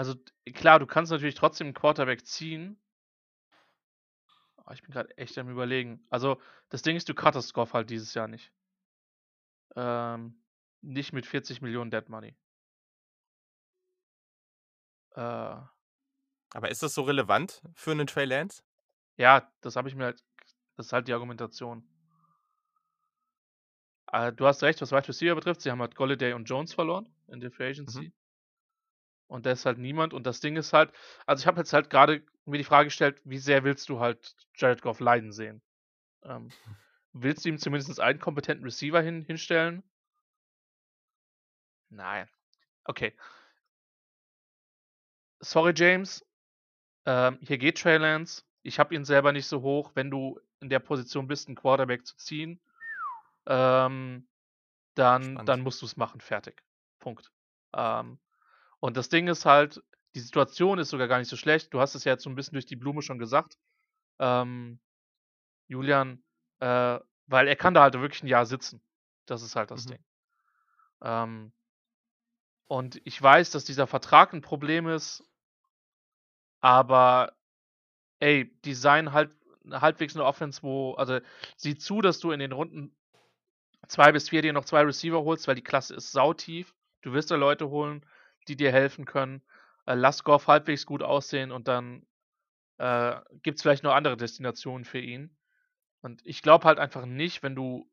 also 0.00 0.14
klar, 0.54 0.78
du 0.78 0.86
kannst 0.86 1.12
natürlich 1.12 1.34
trotzdem 1.34 1.66
einen 1.66 1.74
Quarterback 1.74 2.24
ziehen. 2.24 2.80
Aber 4.56 4.72
ich 4.72 4.80
bin 4.80 4.92
gerade 4.92 5.14
echt 5.18 5.36
am 5.36 5.50
überlegen. 5.50 6.06
Also, 6.08 6.40
das 6.70 6.80
Ding 6.80 6.96
ist, 6.96 7.10
du 7.10 7.14
cuttest 7.14 7.52
Goff 7.52 7.74
halt 7.74 7.90
dieses 7.90 8.14
Jahr 8.14 8.26
nicht. 8.26 8.50
Ähm, 9.76 10.42
nicht 10.80 11.12
mit 11.12 11.26
40 11.26 11.60
Millionen 11.60 11.90
Dead 11.90 12.08
Money. 12.08 12.34
Äh, 15.16 15.20
Aber 15.20 16.70
ist 16.70 16.82
das 16.82 16.94
so 16.94 17.02
relevant 17.02 17.60
für 17.74 17.90
einen 17.90 18.06
Trey 18.06 18.24
Lance? 18.24 18.62
ja, 19.18 19.52
das 19.60 19.76
habe 19.76 19.90
ich 19.90 19.94
mir 19.94 20.04
halt. 20.04 20.24
Das 20.76 20.86
ist 20.86 20.92
halt 20.94 21.08
die 21.08 21.12
Argumentation. 21.12 21.86
Äh, 24.10 24.32
du 24.32 24.46
hast 24.46 24.62
recht, 24.62 24.80
was 24.80 24.92
Wide 24.92 25.08
Receiver 25.08 25.34
betrifft. 25.34 25.60
Sie 25.60 25.70
haben 25.70 25.80
halt 25.82 25.94
Golladay 25.94 26.32
und 26.32 26.46
Jones 26.46 26.72
verloren 26.72 27.14
in 27.28 27.40
der 27.40 27.50
Free 27.50 27.68
Agency. 27.68 28.14
Und 29.30 29.46
da 29.46 29.52
ist 29.52 29.64
halt 29.64 29.78
niemand. 29.78 30.12
Und 30.12 30.26
das 30.26 30.40
Ding 30.40 30.56
ist 30.56 30.72
halt, 30.72 30.92
also 31.24 31.40
ich 31.40 31.46
habe 31.46 31.60
jetzt 31.60 31.72
halt 31.72 31.88
gerade 31.88 32.22
mir 32.46 32.58
die 32.58 32.64
Frage 32.64 32.88
gestellt, 32.88 33.20
wie 33.24 33.38
sehr 33.38 33.62
willst 33.62 33.88
du 33.88 34.00
halt 34.00 34.34
Jared 34.56 34.82
Goff 34.82 34.98
leiden 34.98 35.32
sehen? 35.32 35.62
Ähm, 36.24 36.50
willst 37.12 37.44
du 37.44 37.48
ihm 37.48 37.58
zumindest 37.58 38.00
einen 38.00 38.18
kompetenten 38.18 38.64
Receiver 38.64 39.00
hin, 39.00 39.22
hinstellen? 39.22 39.84
Nein. 41.90 42.28
Okay. 42.84 43.14
Sorry, 45.38 45.72
James. 45.76 46.26
Ähm, 47.06 47.38
hier 47.40 47.58
geht 47.58 47.80
Trey 47.80 47.98
Lance. 47.98 48.42
Ich 48.62 48.80
habe 48.80 48.96
ihn 48.96 49.04
selber 49.04 49.30
nicht 49.30 49.46
so 49.46 49.62
hoch. 49.62 49.92
Wenn 49.94 50.10
du 50.10 50.40
in 50.58 50.70
der 50.70 50.80
Position 50.80 51.28
bist, 51.28 51.46
einen 51.46 51.56
Quarterback 51.56 52.04
zu 52.04 52.16
ziehen, 52.16 52.60
ähm, 53.46 54.26
dann, 54.96 55.22
Spannend. 55.22 55.48
dann 55.48 55.60
musst 55.60 55.80
du 55.82 55.86
es 55.86 55.96
machen. 55.96 56.20
Fertig. 56.20 56.64
Punkt. 56.98 57.30
Ähm, 57.74 58.18
und 58.80 58.96
das 58.96 59.08
Ding 59.08 59.28
ist 59.28 59.46
halt, 59.46 59.82
die 60.14 60.20
Situation 60.20 60.78
ist 60.78 60.90
sogar 60.90 61.08
gar 61.08 61.18
nicht 61.18 61.28
so 61.28 61.36
schlecht. 61.36 61.72
Du 61.72 61.80
hast 61.80 61.94
es 61.94 62.04
ja 62.04 62.12
jetzt 62.12 62.24
so 62.24 62.30
ein 62.30 62.34
bisschen 62.34 62.54
durch 62.54 62.66
die 62.66 62.76
Blume 62.76 63.02
schon 63.02 63.18
gesagt. 63.18 63.58
Ähm, 64.18 64.80
Julian, 65.68 66.22
äh, 66.60 66.98
weil 67.26 67.48
er 67.48 67.56
kann 67.56 67.74
da 67.74 67.82
halt 67.82 67.94
wirklich 67.94 68.22
ein 68.22 68.28
Jahr 68.28 68.46
sitzen. 68.46 68.82
Das 69.26 69.42
ist 69.42 69.56
halt 69.56 69.70
das 69.70 69.86
Mhm. 69.86 69.90
Ding. 69.90 70.04
Ähm, 71.02 71.52
und 72.68 73.00
ich 73.04 73.20
weiß, 73.20 73.50
dass 73.50 73.64
dieser 73.66 73.86
Vertrag 73.86 74.32
ein 74.32 74.40
Problem 74.42 74.88
ist, 74.88 75.22
aber 76.60 77.32
ey, 78.20 78.52
design 78.62 79.12
halt 79.12 79.36
halbwegs 79.70 80.16
eine 80.16 80.24
Offense, 80.24 80.62
wo, 80.62 80.94
also 80.94 81.20
sieh 81.56 81.76
zu, 81.76 82.00
dass 82.02 82.20
du 82.20 82.32
in 82.32 82.40
den 82.40 82.52
Runden 82.52 82.96
zwei 83.88 84.12
bis 84.12 84.28
vier 84.30 84.42
dir 84.42 84.52
noch 84.52 84.64
zwei 84.64 84.82
Receiver 84.82 85.22
holst, 85.24 85.48
weil 85.48 85.54
die 85.54 85.62
Klasse 85.64 85.94
ist 85.94 86.12
sautief. 86.12 86.74
Du 87.02 87.12
wirst 87.12 87.30
da 87.30 87.36
Leute 87.36 87.70
holen, 87.70 88.04
die 88.48 88.56
dir 88.56 88.72
helfen 88.72 89.04
können. 89.04 89.42
Äh, 89.86 89.94
lass 89.94 90.24
Goff 90.24 90.46
halbwegs 90.48 90.86
gut 90.86 91.02
aussehen 91.02 91.52
und 91.52 91.68
dann 91.68 92.06
äh, 92.78 93.20
gibt 93.42 93.56
es 93.56 93.62
vielleicht 93.62 93.82
noch 93.84 93.94
andere 93.94 94.16
Destinationen 94.16 94.84
für 94.84 95.00
ihn. 95.00 95.36
Und 96.00 96.20
ich 96.24 96.42
glaube 96.42 96.64
halt 96.66 96.78
einfach 96.78 97.06
nicht, 97.06 97.42
wenn 97.42 97.54
du, 97.54 97.90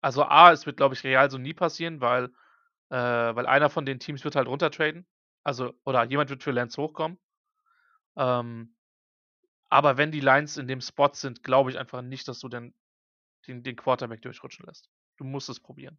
also 0.00 0.24
A, 0.24 0.52
es 0.52 0.66
wird 0.66 0.76
glaube 0.78 0.94
ich 0.94 1.04
real 1.04 1.30
so 1.30 1.38
nie 1.38 1.54
passieren, 1.54 2.00
weil, 2.00 2.26
äh, 2.90 2.96
weil 2.96 3.46
einer 3.46 3.70
von 3.70 3.84
den 3.84 4.00
Teams 4.00 4.24
wird 4.24 4.36
halt 4.36 4.48
runtertraden. 4.48 5.06
Also, 5.44 5.74
oder 5.84 6.04
jemand 6.04 6.30
wird 6.30 6.42
für 6.42 6.52
Lance 6.52 6.80
hochkommen. 6.80 7.18
Ähm, 8.16 8.74
aber 9.70 9.96
wenn 9.96 10.10
die 10.10 10.20
Lines 10.20 10.56
in 10.56 10.68
dem 10.68 10.80
Spot 10.80 11.10
sind, 11.14 11.42
glaube 11.44 11.70
ich 11.70 11.78
einfach 11.78 12.02
nicht, 12.02 12.28
dass 12.28 12.40
du 12.40 12.48
den, 12.48 12.74
den, 13.46 13.62
den 13.62 13.76
Quarterback 13.76 14.22
durchrutschen 14.22 14.66
lässt. 14.66 14.90
Du 15.16 15.24
musst 15.24 15.48
es 15.48 15.60
probieren. 15.60 15.98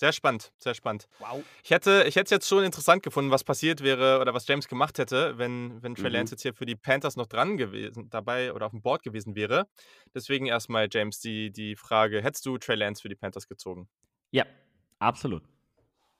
Sehr 0.00 0.12
spannend, 0.12 0.52
sehr 0.58 0.74
spannend. 0.74 1.08
Wow. 1.18 1.42
Ich 1.64 1.72
hätte, 1.72 2.04
ich 2.06 2.14
hätte 2.14 2.26
es 2.26 2.30
jetzt 2.30 2.48
schon 2.48 2.62
interessant 2.62 3.02
gefunden, 3.02 3.32
was 3.32 3.42
passiert 3.42 3.82
wäre 3.82 4.20
oder 4.20 4.32
was 4.32 4.46
James 4.46 4.68
gemacht 4.68 4.96
hätte, 4.98 5.36
wenn, 5.38 5.82
wenn 5.82 5.96
Trey 5.96 6.06
Mhm. 6.10 6.12
Lance 6.14 6.34
jetzt 6.34 6.42
hier 6.42 6.54
für 6.54 6.66
die 6.66 6.76
Panthers 6.76 7.16
noch 7.16 7.26
dran 7.26 7.56
gewesen, 7.56 8.08
dabei 8.08 8.52
oder 8.52 8.66
auf 8.66 8.70
dem 8.70 8.80
Board 8.80 9.02
gewesen 9.02 9.34
wäre. 9.34 9.66
Deswegen 10.14 10.46
erstmal, 10.46 10.86
James, 10.88 11.18
die, 11.18 11.50
die 11.50 11.74
Frage: 11.74 12.22
Hättest 12.22 12.46
du 12.46 12.58
Trey 12.58 12.76
Lance 12.76 13.02
für 13.02 13.08
die 13.08 13.16
Panthers 13.16 13.48
gezogen? 13.48 13.88
Ja, 14.30 14.44
absolut. 15.00 15.42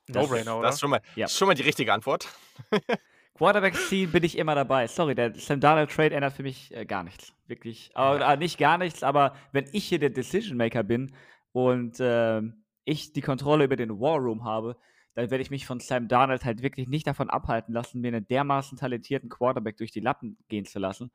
Das- 0.07 0.23
No-brainer, 0.27 0.57
oder? 0.57 0.65
Das 0.67 0.75
ist 0.75 0.81
schon 0.81 0.89
mal, 0.89 1.01
Ja. 1.15 1.27
ist 1.27 1.37
schon 1.37 1.47
mal 1.47 1.53
die 1.53 1.63
richtige 1.63 1.93
Antwort. 1.93 2.27
Quarterback 3.35 3.75
ziehen 3.75 4.11
bin 4.11 4.23
ich 4.25 4.37
immer 4.37 4.55
dabei. 4.55 4.87
Sorry, 4.87 5.15
der 5.15 5.33
Sam 5.35 5.61
Darnold 5.61 5.89
Trade 5.91 6.13
ändert 6.15 6.33
für 6.33 6.43
mich 6.43 6.75
äh, 6.75 6.85
gar 6.85 7.03
nichts. 7.03 7.31
Wirklich. 7.47 7.91
Aber, 7.93 8.19
äh, 8.27 8.35
nicht 8.35 8.57
gar 8.57 8.77
nichts, 8.77 9.03
aber 9.03 9.37
wenn 9.53 9.69
ich 9.71 9.85
hier 9.85 9.99
der 9.99 10.09
Decision 10.09 10.57
Maker 10.57 10.83
bin 10.83 11.15
und 11.53 11.95
ähm, 12.01 12.65
ich 12.89 13.13
die 13.13 13.21
Kontrolle 13.21 13.65
über 13.65 13.75
den 13.75 13.99
War 13.99 14.17
Room 14.17 14.43
habe, 14.43 14.77
dann 15.15 15.29
werde 15.31 15.41
ich 15.41 15.49
mich 15.49 15.65
von 15.65 15.79
Sam 15.79 16.07
Darnold 16.07 16.45
halt 16.45 16.61
wirklich 16.61 16.87
nicht 16.87 17.07
davon 17.07 17.29
abhalten 17.29 17.73
lassen, 17.73 17.99
mir 18.01 18.09
einen 18.09 18.27
dermaßen 18.27 18.77
talentierten 18.77 19.29
Quarterback 19.29 19.77
durch 19.77 19.91
die 19.91 19.99
Lappen 19.99 20.37
gehen 20.47 20.65
zu 20.65 20.79
lassen. 20.79 21.11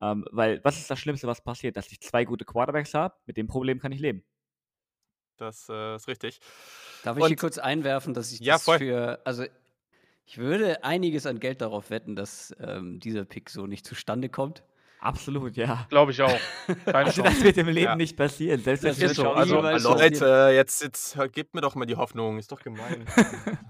Ähm, 0.00 0.24
weil, 0.30 0.62
was 0.64 0.78
ist 0.78 0.90
das 0.90 0.98
Schlimmste, 1.00 1.26
was 1.26 1.42
passiert? 1.42 1.76
Dass 1.76 1.90
ich 1.90 2.00
zwei 2.00 2.24
gute 2.24 2.44
Quarterbacks 2.44 2.94
habe? 2.94 3.14
Mit 3.26 3.36
dem 3.36 3.48
Problem 3.48 3.80
kann 3.80 3.90
ich 3.90 4.00
leben. 4.00 4.22
Das 5.36 5.68
äh, 5.68 5.96
ist 5.96 6.08
richtig. 6.08 6.40
Darf 7.04 7.16
ich 7.16 7.24
hier 7.24 7.30
Und- 7.32 7.40
kurz 7.40 7.58
einwerfen, 7.58 8.14
dass 8.14 8.32
ich 8.32 8.40
Ja, 8.40 8.54
das 8.54 8.64
voll. 8.64 8.78
für, 8.78 9.20
also 9.24 9.44
ich 10.24 10.38
würde 10.38 10.84
einiges 10.84 11.26
an 11.26 11.40
Geld 11.40 11.60
darauf 11.60 11.90
wetten, 11.90 12.16
dass 12.16 12.54
ähm, 12.60 13.00
dieser 13.00 13.24
Pick 13.24 13.48
so 13.50 13.66
nicht 13.66 13.86
zustande 13.86 14.28
kommt. 14.28 14.62
Absolut, 15.00 15.56
ja. 15.56 15.86
Glaube 15.90 16.12
ich 16.12 16.20
auch. 16.22 16.38
Keine 16.84 16.84
Also, 17.06 17.22
Chance. 17.22 17.36
das 17.36 17.42
wird 17.44 17.56
im 17.58 17.68
Leben 17.68 17.84
Ja. 17.86 17.96
nicht 17.96 18.16
passieren. 18.16 18.60
Selbst 18.60 18.84
Das 18.84 18.96
es 18.98 19.10
ist 19.12 19.16
so, 19.16 19.30
also- 19.30 19.60
also-. 19.60 19.94
Leute, 19.94 20.50
jetzt, 20.54 20.82
jetzt 20.82 21.16
gebt 21.32 21.54
mir 21.54 21.60
doch 21.60 21.74
mal 21.74 21.86
die 21.86 21.96
Hoffnung. 21.96 22.38
Ist 22.38 22.50
doch 22.52 22.60
gemein. 22.60 23.04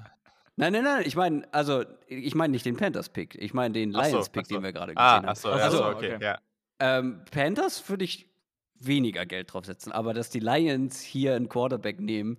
Nein, 0.60 0.72
nein, 0.72 0.82
nein, 0.82 1.04
ich 1.06 1.14
meine, 1.14 1.46
also 1.54 1.84
ich 2.08 2.34
meine 2.34 2.50
nicht 2.50 2.66
den 2.66 2.76
Panthers-Pick, 2.76 3.36
ich 3.36 3.54
meine 3.54 3.74
den 3.74 3.92
so, 3.92 4.00
Lions-Pick, 4.00 4.42
ach 4.42 4.48
so. 4.48 4.54
den 4.56 4.64
wir 4.64 4.72
gerade 4.72 4.92
gesehen 4.92 4.98
ah, 5.06 5.12
haben. 5.18 5.28
achso, 5.28 5.50
Ach 5.52 5.58
ja, 5.58 5.70
so, 5.70 5.76
so, 5.76 5.84
okay. 5.86 6.16
okay. 6.16 6.24
Ja. 6.24 6.38
Ähm, 6.80 7.20
Panthers 7.30 7.88
würde 7.88 8.02
ich 8.04 8.28
weniger 8.74 9.24
Geld 9.24 9.52
draufsetzen, 9.52 9.92
aber 9.92 10.14
dass 10.14 10.30
die 10.30 10.40
Lions 10.40 11.00
hier 11.00 11.36
einen 11.36 11.48
Quarterback 11.48 12.00
nehmen, 12.00 12.38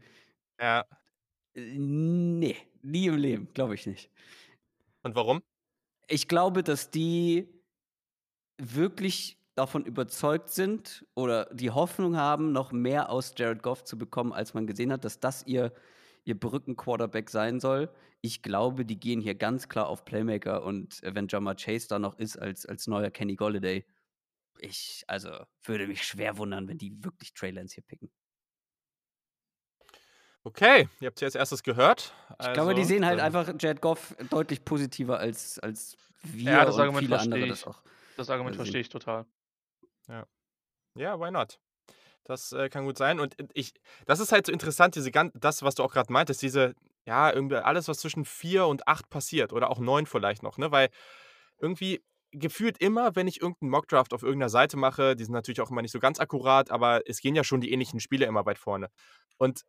ja. 0.59 0.83
nee, 1.55 2.57
nie 2.81 3.07
im 3.07 3.15
Leben, 3.15 3.47
glaube 3.53 3.75
ich 3.75 3.87
nicht. 3.87 4.09
Und 5.03 5.15
warum? 5.15 5.41
Ich 6.09 6.27
glaube, 6.27 6.61
dass 6.61 6.91
die 6.91 7.47
wirklich 8.59 9.37
davon 9.55 9.85
überzeugt 9.85 10.49
sind 10.51 11.05
oder 11.15 11.45
die 11.53 11.71
Hoffnung 11.71 12.15
haben, 12.17 12.51
noch 12.53 12.71
mehr 12.71 13.09
aus 13.09 13.33
Jared 13.37 13.63
Goff 13.63 13.83
zu 13.83 13.97
bekommen, 13.97 14.31
als 14.33 14.53
man 14.53 14.67
gesehen 14.67 14.91
hat, 14.91 15.03
dass 15.05 15.19
das 15.19 15.45
ihr, 15.47 15.73
ihr 16.23 16.39
Brückenquarterback 16.39 17.29
sein 17.29 17.59
soll. 17.59 17.91
Ich 18.21 18.41
glaube, 18.41 18.85
die 18.85 18.99
gehen 18.99 19.21
hier 19.21 19.35
ganz 19.35 19.69
klar 19.69 19.87
auf 19.87 20.05
Playmaker 20.05 20.63
und 20.63 21.03
äh, 21.03 21.15
wenn 21.15 21.27
Jamar 21.29 21.55
Chase 21.55 21.87
da 21.89 21.99
noch 21.99 22.17
ist 22.19 22.37
als, 22.37 22.65
als 22.65 22.87
neuer 22.87 23.11
Kenny 23.11 23.35
Golladay, 23.35 23.85
ich, 24.59 25.03
also, 25.07 25.31
würde 25.63 25.87
mich 25.87 26.03
schwer 26.05 26.37
wundern, 26.37 26.67
wenn 26.67 26.77
die 26.77 27.03
wirklich 27.03 27.33
Trey 27.33 27.51
Lance 27.51 27.75
hier 27.75 27.83
picken. 27.83 28.11
Okay, 30.43 30.87
ihr 30.99 31.07
habt 31.07 31.19
sie 31.19 31.25
als 31.25 31.35
erstes 31.35 31.63
gehört. 31.63 32.13
Ich 32.41 32.51
glaube, 32.53 32.73
die 32.73 32.83
Also, 32.83 32.85
sehen 32.85 33.05
halt 33.05 33.19
einfach 33.19 33.53
Jared 33.59 33.81
Goff 33.81 34.15
deutlich 34.29 34.63
positiver 34.63 35.19
als, 35.19 35.59
als 35.59 35.97
wir 36.23 36.51
Ja, 36.51 36.65
das 36.65 36.77
und 36.77 36.79
Argument 36.79 37.09
viele 37.09 37.19
andere 37.19 37.45
ich. 37.45 37.47
das 37.47 37.65
auch. 37.65 37.81
Das 38.19 38.29
Argument 38.29 38.53
Also- 38.55 38.63
verstehe 38.65 38.81
ich 38.81 38.89
total. 38.89 39.25
Ja, 40.95 41.19
why 41.19 41.31
not? 41.31 41.59
Das 42.25 42.51
äh, 42.51 42.69
kann 42.69 42.85
gut 42.85 42.97
sein. 42.97 43.19
Und 43.19 43.35
ich, 43.53 43.73
das 44.05 44.19
ist 44.19 44.31
halt 44.31 44.45
so 44.45 44.51
interessant, 44.51 44.95
diese 44.95 45.11
gan- 45.11 45.31
das, 45.33 45.63
was 45.63 45.75
du 45.75 45.83
auch 45.83 45.93
gerade 45.93 46.11
meintest, 46.11 46.41
diese, 46.41 46.75
ja, 47.05 47.31
irgendwie 47.31 47.55
alles, 47.55 47.87
was 47.87 47.99
zwischen 47.99 48.25
vier 48.25 48.65
und 48.67 48.87
acht 48.87 49.09
passiert 49.09 49.53
oder 49.53 49.69
auch 49.69 49.79
neun 49.79 50.05
vielleicht 50.05 50.43
noch, 50.43 50.57
ne? 50.57 50.71
Weil 50.71 50.89
irgendwie 51.57 52.03
gefühlt 52.31 52.77
immer, 52.79 53.15
wenn 53.15 53.27
ich 53.27 53.41
irgendeinen 53.41 53.71
Mockdraft 53.71 54.13
auf 54.13 54.21
irgendeiner 54.21 54.49
Seite 54.49 54.77
mache, 54.77 55.15
die 55.15 55.23
sind 55.23 55.33
natürlich 55.33 55.61
auch 55.61 55.71
immer 55.71 55.81
nicht 55.81 55.91
so 55.91 55.99
ganz 55.99 56.19
akkurat, 56.19 56.69
aber 56.69 57.01
es 57.07 57.21
gehen 57.21 57.35
ja 57.35 57.43
schon 57.43 57.61
die 57.61 57.71
ähnlichen 57.71 57.99
Spiele 57.99 58.25
immer 58.25 58.45
weit 58.45 58.59
vorne. 58.59 58.89
Und 59.37 59.61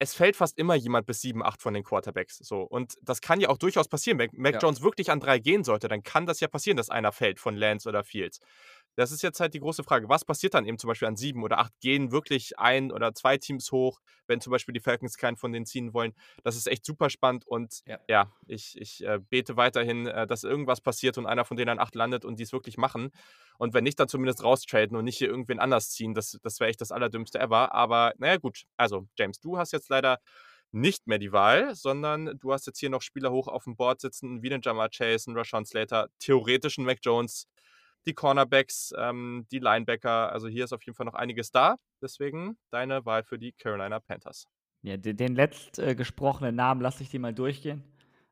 es 0.00 0.14
fällt 0.14 0.34
fast 0.34 0.58
immer 0.58 0.74
jemand 0.74 1.06
bis 1.06 1.20
sieben, 1.20 1.44
acht 1.44 1.60
von 1.60 1.74
den 1.74 1.84
Quarterbacks. 1.84 2.38
So. 2.38 2.62
Und 2.62 2.94
das 3.02 3.20
kann 3.20 3.38
ja 3.38 3.50
auch 3.50 3.58
durchaus 3.58 3.86
passieren. 3.86 4.18
Wenn 4.18 4.30
Mac 4.32 4.54
Ja. 4.54 4.60
Jones 4.60 4.82
wirklich 4.82 5.10
an 5.10 5.20
drei 5.20 5.38
gehen 5.38 5.62
sollte, 5.62 5.88
dann 5.88 6.02
kann 6.02 6.24
das 6.26 6.40
ja 6.40 6.48
passieren, 6.48 6.78
dass 6.78 6.88
einer 6.88 7.12
fällt 7.12 7.38
von 7.38 7.54
Lance 7.54 7.86
oder 7.88 8.02
Fields. 8.02 8.40
Das 8.96 9.12
ist 9.12 9.22
jetzt 9.22 9.40
halt 9.40 9.54
die 9.54 9.60
große 9.60 9.84
Frage. 9.84 10.08
Was 10.08 10.24
passiert 10.24 10.54
dann 10.54 10.66
eben 10.66 10.78
zum 10.78 10.88
Beispiel 10.88 11.08
an 11.08 11.16
sieben 11.16 11.42
oder 11.42 11.58
acht? 11.58 11.72
Gehen 11.80 12.12
wirklich 12.12 12.58
ein 12.58 12.92
oder 12.92 13.14
zwei 13.14 13.38
Teams 13.38 13.72
hoch, 13.72 14.00
wenn 14.26 14.40
zum 14.40 14.50
Beispiel 14.50 14.72
die 14.72 14.80
Falcons 14.80 15.16
keinen 15.16 15.36
von 15.36 15.52
denen 15.52 15.66
ziehen 15.66 15.94
wollen? 15.94 16.12
Das 16.42 16.56
ist 16.56 16.66
echt 16.66 16.84
super 16.84 17.10
spannend 17.10 17.46
und 17.46 17.80
ja, 17.86 17.98
ja 18.08 18.32
ich, 18.46 18.80
ich 18.80 19.04
äh, 19.04 19.18
bete 19.18 19.56
weiterhin, 19.56 20.06
äh, 20.06 20.26
dass 20.26 20.44
irgendwas 20.44 20.80
passiert 20.80 21.18
und 21.18 21.26
einer 21.26 21.44
von 21.44 21.56
denen 21.56 21.70
an 21.70 21.78
acht 21.78 21.94
landet 21.94 22.24
und 22.24 22.38
die 22.38 22.44
es 22.44 22.52
wirklich 22.52 22.76
machen. 22.76 23.10
Und 23.58 23.74
wenn 23.74 23.84
nicht, 23.84 24.00
dann 24.00 24.08
zumindest 24.08 24.42
raustraden 24.42 24.96
und 24.96 25.04
nicht 25.04 25.18
hier 25.18 25.28
irgendwen 25.28 25.60
anders 25.60 25.90
ziehen. 25.90 26.14
Das, 26.14 26.38
das 26.42 26.60
wäre 26.60 26.70
echt 26.70 26.80
das 26.80 26.92
Allerdümmste 26.92 27.38
ever. 27.38 27.72
Aber 27.72 28.14
naja, 28.18 28.38
gut. 28.38 28.64
Also, 28.76 29.06
James, 29.18 29.40
du 29.40 29.58
hast 29.58 29.72
jetzt 29.72 29.88
leider 29.88 30.18
nicht 30.72 31.06
mehr 31.06 31.18
die 31.18 31.32
Wahl, 31.32 31.74
sondern 31.74 32.38
du 32.38 32.52
hast 32.52 32.66
jetzt 32.66 32.78
hier 32.78 32.90
noch 32.90 33.02
Spieler 33.02 33.30
hoch 33.30 33.48
auf 33.48 33.64
dem 33.64 33.76
Board 33.76 34.00
sitzen, 34.00 34.42
wie 34.42 34.48
den 34.48 34.60
Jamal 34.62 34.88
Chase, 34.88 35.28
einen 35.28 35.36
Rashawn 35.36 35.64
Slater, 35.64 36.08
theoretischen 36.18 36.84
Mac 36.84 36.98
Jones, 37.02 37.48
die 38.06 38.14
Cornerbacks, 38.14 38.92
ähm, 38.96 39.46
die 39.50 39.58
Linebacker. 39.58 40.32
Also 40.32 40.48
hier 40.48 40.64
ist 40.64 40.72
auf 40.72 40.82
jeden 40.84 40.96
Fall 40.96 41.06
noch 41.06 41.14
einiges 41.14 41.50
da. 41.50 41.76
Deswegen 42.02 42.58
deine 42.70 43.04
Wahl 43.04 43.24
für 43.24 43.38
die 43.38 43.52
Carolina 43.52 44.00
Panthers. 44.00 44.46
Ja, 44.82 44.96
den, 44.96 45.16
den 45.16 45.34
letzt 45.34 45.78
äh, 45.78 45.94
gesprochenen 45.94 46.54
Namen 46.54 46.80
lasse 46.80 47.02
ich 47.02 47.10
dir 47.10 47.20
mal 47.20 47.34
durchgehen. 47.34 47.84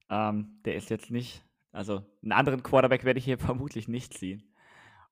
Ähm, 0.08 0.60
der 0.64 0.76
ist 0.76 0.88
jetzt 0.88 1.10
nicht, 1.10 1.44
also 1.72 2.02
einen 2.22 2.32
anderen 2.32 2.62
Quarterback 2.62 3.04
werde 3.04 3.18
ich 3.18 3.24
hier 3.24 3.38
vermutlich 3.38 3.88
nicht 3.88 4.14
ziehen. 4.14 4.42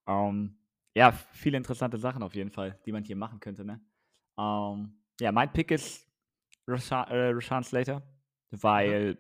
Ähm, 0.06 0.58
ja, 0.94 1.12
viele 1.32 1.58
interessante 1.58 1.98
Sachen 1.98 2.22
auf 2.22 2.34
jeden 2.34 2.50
Fall, 2.50 2.78
die 2.86 2.92
man 2.92 3.04
hier 3.04 3.16
machen 3.16 3.40
könnte. 3.40 3.64
Ne? 3.64 3.80
Ähm, 4.38 4.98
ja, 5.20 5.32
mein 5.32 5.52
Pick 5.52 5.70
ist 5.70 6.06
Rashawn, 6.66 7.08
äh, 7.08 7.30
Rashawn 7.30 7.64
Slater, 7.64 8.02
weil, 8.50 9.18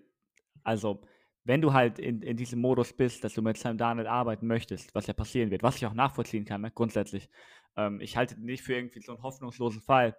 also 0.64 1.02
wenn 1.46 1.62
du 1.62 1.72
halt 1.72 1.98
in, 2.00 2.22
in 2.22 2.36
diesem 2.36 2.60
Modus 2.60 2.92
bist, 2.92 3.22
dass 3.22 3.34
du 3.34 3.40
mit 3.40 3.56
Sam 3.56 3.78
Darnold 3.78 4.08
arbeiten 4.08 4.48
möchtest, 4.48 4.94
was 4.94 5.06
ja 5.06 5.14
passieren 5.14 5.50
wird, 5.50 5.62
was 5.62 5.76
ich 5.76 5.86
auch 5.86 5.94
nachvollziehen 5.94 6.44
kann, 6.44 6.60
ne, 6.60 6.72
grundsätzlich, 6.72 7.30
ähm, 7.76 8.00
ich 8.00 8.16
halte 8.16 8.40
nicht 8.40 8.64
für 8.64 8.74
irgendwie 8.74 9.00
so 9.00 9.12
einen 9.12 9.22
hoffnungslosen 9.22 9.80
Fall, 9.80 10.16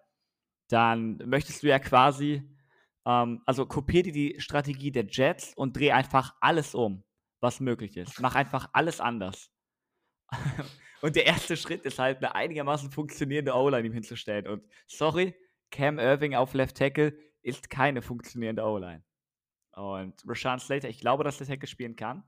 dann 0.70 1.18
möchtest 1.26 1.64
du 1.64 1.68
ja 1.68 1.80
quasi, 1.80 2.50
ähm, 3.06 3.42
also 3.46 3.66
kopier 3.66 4.04
dir 4.04 4.14
die 4.14 4.36
Strategie 4.40 4.92
der 4.92 5.06
Jets 5.06 5.54
und 5.56 5.76
dreh 5.76 5.92
einfach 5.92 6.34
alles 6.40 6.74
um, 6.74 7.04
was 7.42 7.60
möglich 7.60 7.98
ist. 7.98 8.22
Mach 8.22 8.36
einfach 8.36 8.70
alles 8.72 9.02
anders. 9.02 9.52
und 11.02 11.18
der 11.18 11.26
erste 11.26 11.58
Schritt 11.58 11.84
ist 11.84 12.00
halt, 12.00 12.20
eine 12.20 12.36
einigermaßen 12.36 12.90
funktionierende 12.90 13.54
O-Line 13.54 13.88
ihm 13.88 13.94
hinzustellen. 13.94 14.48
Und 14.48 14.64
sorry, 14.88 15.36
Cam 15.72 16.00
Irving 16.00 16.36
auf 16.36 16.54
Left 16.54 16.78
Tackle 16.78 17.18
ist 17.42 17.70
keine 17.70 18.02
funktionierende 18.02 18.64
O-Line. 18.64 19.04
Und 19.78 20.24
Rashawn 20.28 20.60
Slater, 20.60 20.90
ich 20.90 21.00
glaube, 21.00 21.24
dass 21.24 21.40
er 21.40 21.48
Tackle 21.48 21.68
spielen 21.68 21.96
kann. 21.96 22.24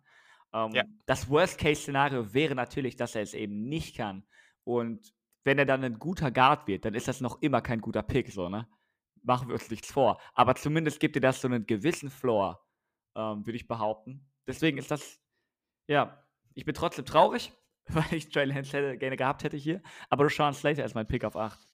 Ähm, 0.53 0.71
ja. 0.71 0.83
Das 1.05 1.29
Worst-Case-Szenario 1.29 2.33
wäre 2.33 2.55
natürlich, 2.55 2.95
dass 2.95 3.15
er 3.15 3.23
es 3.23 3.33
eben 3.33 3.67
nicht 3.67 3.97
kann. 3.97 4.23
Und 4.63 5.13
wenn 5.43 5.57
er 5.57 5.65
dann 5.65 5.83
ein 5.83 5.97
guter 5.97 6.31
Guard 6.31 6.67
wird, 6.67 6.85
dann 6.85 6.93
ist 6.93 7.07
das 7.07 7.21
noch 7.21 7.41
immer 7.41 7.61
kein 7.61 7.81
guter 7.81 8.03
Pick, 8.03 8.31
so, 8.31 8.49
ne? 8.49 8.67
Machen 9.23 9.47
wir 9.47 9.55
uns 9.55 9.69
nichts 9.69 9.91
vor. 9.91 10.21
Aber 10.33 10.55
zumindest 10.55 10.99
gibt 10.99 11.15
dir 11.15 11.21
das 11.21 11.41
so 11.41 11.47
einen 11.47 11.65
gewissen 11.65 12.09
Floor, 12.09 12.63
ähm, 13.15 13.45
würde 13.45 13.57
ich 13.57 13.67
behaupten. 13.67 14.29
Deswegen 14.47 14.77
ist 14.77 14.91
das, 14.91 15.19
ja, 15.87 16.23
ich 16.53 16.65
bin 16.65 16.75
trotzdem 16.75 17.05
traurig, 17.05 17.51
weil 17.87 18.13
ich 18.13 18.29
Trail 18.29 18.53
Hands 18.53 18.71
gerne 18.71 19.17
gehabt 19.17 19.43
hätte 19.43 19.57
hier. 19.57 19.81
Aber 20.09 20.25
Rashawn 20.25 20.53
Slater 20.53 20.85
ist 20.85 20.95
mein 20.95 21.07
Pick 21.07 21.25
auf 21.25 21.35
8. 21.35 21.68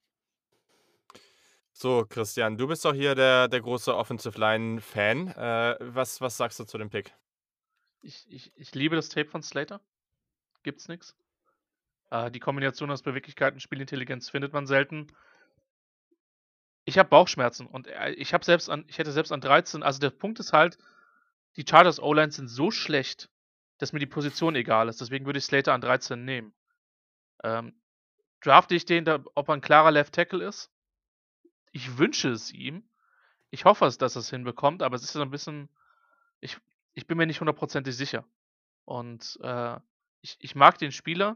So, 1.78 2.06
Christian, 2.06 2.58
du 2.58 2.68
bist 2.68 2.86
doch 2.86 2.94
hier 2.94 3.16
der, 3.16 3.50
der 3.50 3.60
große 3.60 3.94
Offensive 3.94 4.40
Line-Fan. 4.40 5.28
Äh, 5.28 5.76
was, 5.82 6.22
was 6.22 6.38
sagst 6.38 6.58
du 6.58 6.64
zu 6.64 6.78
dem 6.78 6.90
Pick? 6.90 7.14
Ich, 8.00 8.26
ich, 8.32 8.54
ich 8.56 8.74
liebe 8.74 8.96
das 8.96 9.10
Tape 9.10 9.28
von 9.28 9.44
Slater. 9.44 9.82
Gibt's 10.64 10.88
nichts. 10.88 11.18
Äh, 12.12 12.32
die 12.32 12.40
Kombination 12.40 12.90
aus 12.92 13.02
Beweglichkeit 13.02 13.54
und 13.54 13.60
Spielintelligenz 13.60 14.30
findet 14.30 14.54
man 14.54 14.68
selten. 14.68 15.08
Ich 16.86 16.98
habe 16.98 17.10
Bauchschmerzen 17.10 17.68
und 17.68 17.88
äh, 17.88 18.12
ich 18.12 18.34
habe 18.34 18.46
selbst 18.46 18.70
an, 18.70 18.86
ich 18.88 18.98
hätte 18.98 19.12
selbst 19.12 19.34
an 19.34 19.42
13, 19.42 19.84
also 19.84 20.00
der 20.00 20.12
Punkt 20.12 20.40
ist 20.40 20.54
halt, 20.54 20.78
die 21.58 21.66
Chargers 21.70 22.00
O-Lines 22.00 22.38
sind 22.38 22.48
so 22.48 22.72
schlecht, 22.72 23.30
dass 23.80 23.92
mir 23.92 24.00
die 24.00 24.06
Position 24.06 24.56
egal 24.56 24.88
ist. 24.88 25.02
Deswegen 25.02 25.26
würde 25.26 25.40
ich 25.40 25.46
Slater 25.46 25.74
an 25.74 25.82
13 25.82 26.24
nehmen. 26.24 26.54
Ähm, 27.44 27.78
drafte 28.40 28.76
ich 28.76 28.86
den, 28.86 29.04
da, 29.04 29.22
ob 29.36 29.50
er 29.50 29.56
ein 29.56 29.62
klarer 29.62 29.92
Left 29.92 30.16
Tackle 30.16 30.48
ist? 30.48 30.72
Ich 31.76 31.98
wünsche 31.98 32.30
es 32.30 32.54
ihm. 32.54 32.88
Ich 33.50 33.66
hoffe 33.66 33.86
es, 33.86 33.98
dass 33.98 34.16
er 34.16 34.22
es 34.22 34.30
hinbekommt, 34.30 34.82
aber 34.82 34.96
es 34.96 35.04
ist 35.04 35.12
so 35.12 35.22
ein 35.22 35.30
bisschen. 35.30 35.68
Ich, 36.40 36.58
ich 36.94 37.06
bin 37.06 37.18
mir 37.18 37.26
nicht 37.26 37.42
hundertprozentig 37.42 37.96
sicher. 37.98 38.26
Und 38.86 39.38
äh, 39.42 39.78
ich, 40.22 40.38
ich 40.40 40.56
mag 40.56 40.78
den 40.78 40.94
Spieler. 40.94 41.36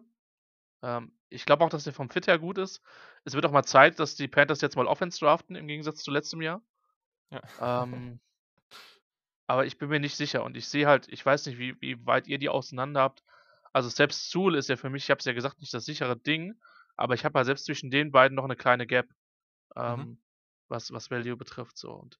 Ähm, 0.81 1.11
ich 1.27 1.45
glaube 1.45 1.65
auch, 1.65 1.69
dass 1.69 1.85
er 1.85 1.91
vom 1.91 2.09
Fit 2.09 2.27
her 2.27 2.39
gut 2.39 2.57
ist. 2.57 2.81
Es 3.25 3.33
wird 3.33 3.45
auch 3.45 3.51
mal 3.51 3.63
Zeit, 3.63 3.99
dass 3.99 4.15
die 4.15 4.29
Panthers 4.29 4.61
jetzt 4.61 4.77
mal 4.77 4.87
Offense 4.87 5.19
draften, 5.19 5.57
im 5.57 5.67
Gegensatz 5.67 6.03
zu 6.03 6.09
letztem 6.09 6.41
Jahr. 6.41 6.61
Ja. 7.31 7.83
Ähm, 7.83 8.21
aber 9.47 9.65
ich 9.65 9.77
bin 9.77 9.89
mir 9.89 9.99
nicht 9.99 10.15
sicher 10.15 10.45
und 10.45 10.55
ich 10.55 10.69
sehe 10.69 10.87
halt, 10.87 11.09
ich 11.09 11.25
weiß 11.25 11.47
nicht, 11.47 11.59
wie, 11.59 11.79
wie 11.81 12.05
weit 12.05 12.27
ihr 12.27 12.37
die 12.37 12.47
auseinander 12.47 13.01
habt. 13.01 13.25
Also 13.73 13.89
selbst 13.89 14.29
Zool 14.29 14.55
ist 14.55 14.69
ja 14.69 14.77
für 14.77 14.89
mich, 14.89 15.03
ich 15.03 15.11
habe 15.11 15.19
es 15.19 15.25
ja 15.25 15.33
gesagt, 15.33 15.59
nicht 15.59 15.73
das 15.73 15.83
sichere 15.83 16.15
Ding, 16.15 16.55
aber 16.95 17.13
ich 17.13 17.25
habe 17.25 17.37
halt 17.37 17.45
selbst 17.45 17.65
zwischen 17.65 17.91
den 17.91 18.13
beiden 18.13 18.35
noch 18.35 18.45
eine 18.45 18.55
kleine 18.55 18.87
Gap. 18.87 19.09
Mhm. 19.75 19.81
Ähm, 19.81 19.99
mhm 19.99 20.17
was, 20.69 20.91
was 20.91 21.11
Value 21.11 21.37
betrifft. 21.37 21.77
So. 21.77 21.91
Und 21.91 22.19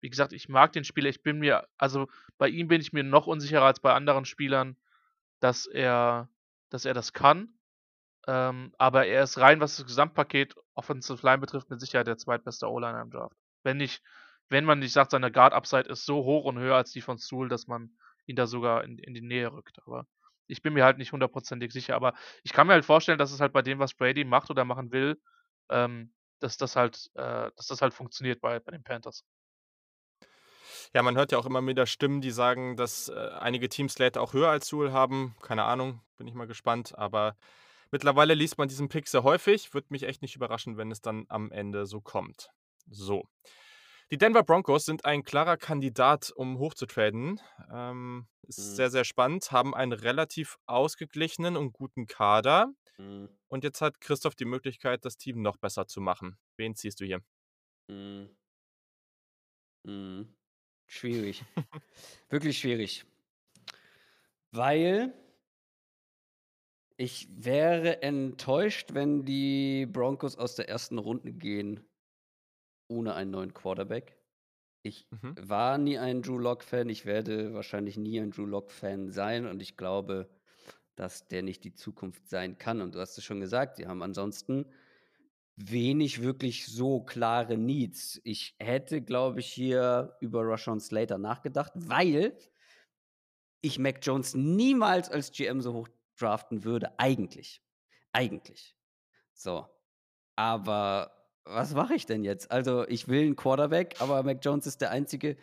wie 0.00 0.10
gesagt, 0.10 0.32
ich 0.32 0.48
mag 0.48 0.72
den 0.72 0.84
Spieler. 0.84 1.08
Ich 1.10 1.22
bin 1.22 1.38
mir, 1.38 1.66
also 1.78 2.08
bei 2.38 2.48
ihm 2.48 2.68
bin 2.68 2.80
ich 2.80 2.92
mir 2.92 3.04
noch 3.04 3.26
unsicherer 3.26 3.66
als 3.66 3.80
bei 3.80 3.92
anderen 3.92 4.24
Spielern, 4.24 4.76
dass 5.40 5.66
er, 5.66 6.28
dass 6.70 6.84
er 6.84 6.94
das 6.94 7.12
kann. 7.12 7.54
Ähm, 8.26 8.72
aber 8.78 9.06
er 9.06 9.22
ist 9.22 9.38
rein, 9.38 9.60
was 9.60 9.76
das 9.76 9.86
Gesamtpaket 9.86 10.54
Offensive 10.74 11.24
Line 11.24 11.38
betrifft, 11.38 11.70
mit 11.70 11.80
Sicherheit 11.80 12.06
der 12.06 12.18
zweitbeste 12.18 12.68
O-Liner 12.68 13.02
im 13.02 13.10
Draft. 13.10 13.36
Wenn 13.62 13.76
nicht, 13.76 14.02
wenn 14.48 14.64
man 14.64 14.78
nicht 14.78 14.92
sagt, 14.92 15.10
seine 15.10 15.30
Guard-Upside 15.30 15.88
ist 15.88 16.04
so 16.04 16.24
hoch 16.24 16.44
und 16.44 16.58
höher 16.58 16.76
als 16.76 16.92
die 16.92 17.00
von 17.00 17.18
Stool, 17.18 17.48
dass 17.48 17.66
man 17.66 17.90
ihn 18.26 18.36
da 18.36 18.46
sogar 18.46 18.84
in, 18.84 18.98
in 18.98 19.14
die 19.14 19.20
Nähe 19.22 19.52
rückt. 19.52 19.78
Aber 19.86 20.06
ich 20.46 20.62
bin 20.62 20.74
mir 20.74 20.84
halt 20.84 20.98
nicht 20.98 21.12
hundertprozentig 21.12 21.72
sicher. 21.72 21.94
Aber 21.94 22.14
ich 22.42 22.52
kann 22.52 22.66
mir 22.66 22.74
halt 22.74 22.84
vorstellen, 22.84 23.18
dass 23.18 23.32
es 23.32 23.40
halt 23.40 23.52
bei 23.52 23.62
dem, 23.62 23.78
was 23.78 23.94
Brady 23.94 24.24
macht 24.24 24.50
oder 24.50 24.64
machen 24.64 24.92
will, 24.92 25.20
ähm, 25.70 26.12
dass 26.40 26.56
das 26.56 26.76
halt, 26.76 27.10
äh, 27.14 27.50
dass 27.56 27.66
das 27.68 27.82
halt 27.82 27.94
funktioniert 27.94 28.40
bei, 28.40 28.58
bei 28.60 28.72
den 28.72 28.82
Panthers. 28.82 29.24
Ja, 30.92 31.02
man 31.02 31.16
hört 31.16 31.30
ja 31.30 31.38
auch 31.38 31.46
immer 31.46 31.64
wieder 31.64 31.86
Stimmen, 31.86 32.20
die 32.20 32.32
sagen, 32.32 32.76
dass 32.76 33.08
äh, 33.08 33.30
einige 33.38 33.68
Teams 33.68 33.94
Slate 33.94 34.20
auch 34.20 34.32
höher 34.32 34.48
als 34.48 34.68
Sewell 34.68 34.92
haben. 34.92 35.36
Keine 35.40 35.64
Ahnung, 35.64 36.00
bin 36.16 36.26
ich 36.26 36.34
mal 36.34 36.48
gespannt. 36.48 36.98
Aber 36.98 37.36
mittlerweile 37.92 38.34
liest 38.34 38.58
man 38.58 38.68
diesen 38.68 38.88
Pick 38.88 39.06
sehr 39.06 39.22
häufig. 39.22 39.72
Würde 39.72 39.86
mich 39.90 40.02
echt 40.02 40.22
nicht 40.22 40.34
überraschen, 40.34 40.76
wenn 40.76 40.90
es 40.90 41.00
dann 41.00 41.26
am 41.28 41.52
Ende 41.52 41.86
so 41.86 42.00
kommt. 42.00 42.50
So. 42.88 43.24
Die 44.10 44.18
Denver 44.18 44.42
Broncos 44.42 44.84
sind 44.84 45.04
ein 45.04 45.22
klarer 45.22 45.56
Kandidat, 45.56 46.32
um 46.34 46.58
hochzutraden. 46.58 47.40
Ähm, 47.72 48.26
ist 48.42 48.58
mhm. 48.58 48.74
sehr, 48.74 48.90
sehr 48.90 49.04
spannend. 49.04 49.52
Haben 49.52 49.72
einen 49.72 49.92
relativ 49.92 50.58
ausgeglichenen 50.66 51.56
und 51.56 51.72
guten 51.72 52.08
Kader. 52.08 52.72
Mhm. 53.00 53.28
Und 53.48 53.64
jetzt 53.64 53.80
hat 53.80 54.00
Christoph 54.00 54.34
die 54.34 54.44
Möglichkeit, 54.44 55.04
das 55.04 55.16
Team 55.16 55.42
noch 55.42 55.56
besser 55.56 55.86
zu 55.86 56.00
machen. 56.00 56.36
Wen 56.56 56.74
ziehst 56.74 57.00
du 57.00 57.04
hier? 57.04 57.22
Mhm. 57.88 58.30
Mhm. 59.84 60.34
Schwierig. 60.86 61.44
Wirklich 62.28 62.58
schwierig. 62.58 63.04
Weil 64.52 65.14
ich 66.96 67.28
wäre 67.30 68.02
enttäuscht, 68.02 68.92
wenn 68.92 69.24
die 69.24 69.86
Broncos 69.86 70.36
aus 70.36 70.56
der 70.56 70.68
ersten 70.68 70.98
Runde 70.98 71.32
gehen 71.32 71.86
ohne 72.88 73.14
einen 73.14 73.30
neuen 73.30 73.54
Quarterback. 73.54 74.18
Ich 74.82 75.06
mhm. 75.10 75.34
war 75.40 75.78
nie 75.78 75.98
ein 75.98 76.22
Drew 76.22 76.38
Lock-Fan. 76.38 76.88
Ich 76.88 77.06
werde 77.06 77.54
wahrscheinlich 77.54 77.96
nie 77.96 78.18
ein 78.20 78.32
Drew 78.32 78.46
Lock-Fan 78.46 79.10
sein. 79.10 79.46
Und 79.46 79.62
ich 79.62 79.76
glaube, 79.76 80.28
dass 81.00 81.26
der 81.28 81.42
nicht 81.42 81.64
die 81.64 81.72
Zukunft 81.72 82.28
sein 82.28 82.58
kann. 82.58 82.82
Und 82.82 82.94
du 82.94 83.00
hast 83.00 83.16
es 83.16 83.24
schon 83.24 83.40
gesagt, 83.40 83.76
sie 83.76 83.86
haben 83.86 84.02
ansonsten 84.02 84.66
wenig 85.56 86.20
wirklich 86.20 86.66
so 86.66 87.00
klare 87.00 87.56
Needs. 87.56 88.20
Ich 88.22 88.54
hätte, 88.58 89.00
glaube 89.00 89.40
ich, 89.40 89.46
hier 89.46 90.14
über 90.20 90.46
Rashawn 90.46 90.78
Slater 90.78 91.16
nachgedacht, 91.16 91.72
weil 91.74 92.36
ich 93.62 93.78
Mac 93.78 94.00
Jones 94.02 94.34
niemals 94.34 95.10
als 95.10 95.32
GM 95.32 95.62
so 95.62 95.72
hoch 95.72 95.88
draften 96.18 96.64
würde. 96.64 96.98
Eigentlich. 96.98 97.62
Eigentlich. 98.12 98.76
So. 99.32 99.66
Aber 100.36 101.12
was 101.44 101.72
mache 101.72 101.94
ich 101.94 102.04
denn 102.04 102.24
jetzt? 102.24 102.50
Also, 102.50 102.86
ich 102.88 103.08
will 103.08 103.22
einen 103.22 103.36
Quarterback, 103.36 103.96
aber 104.00 104.22
Mac 104.22 104.40
Jones 104.42 104.66
ist 104.66 104.82
der 104.82 104.90
Einzige, 104.90 105.38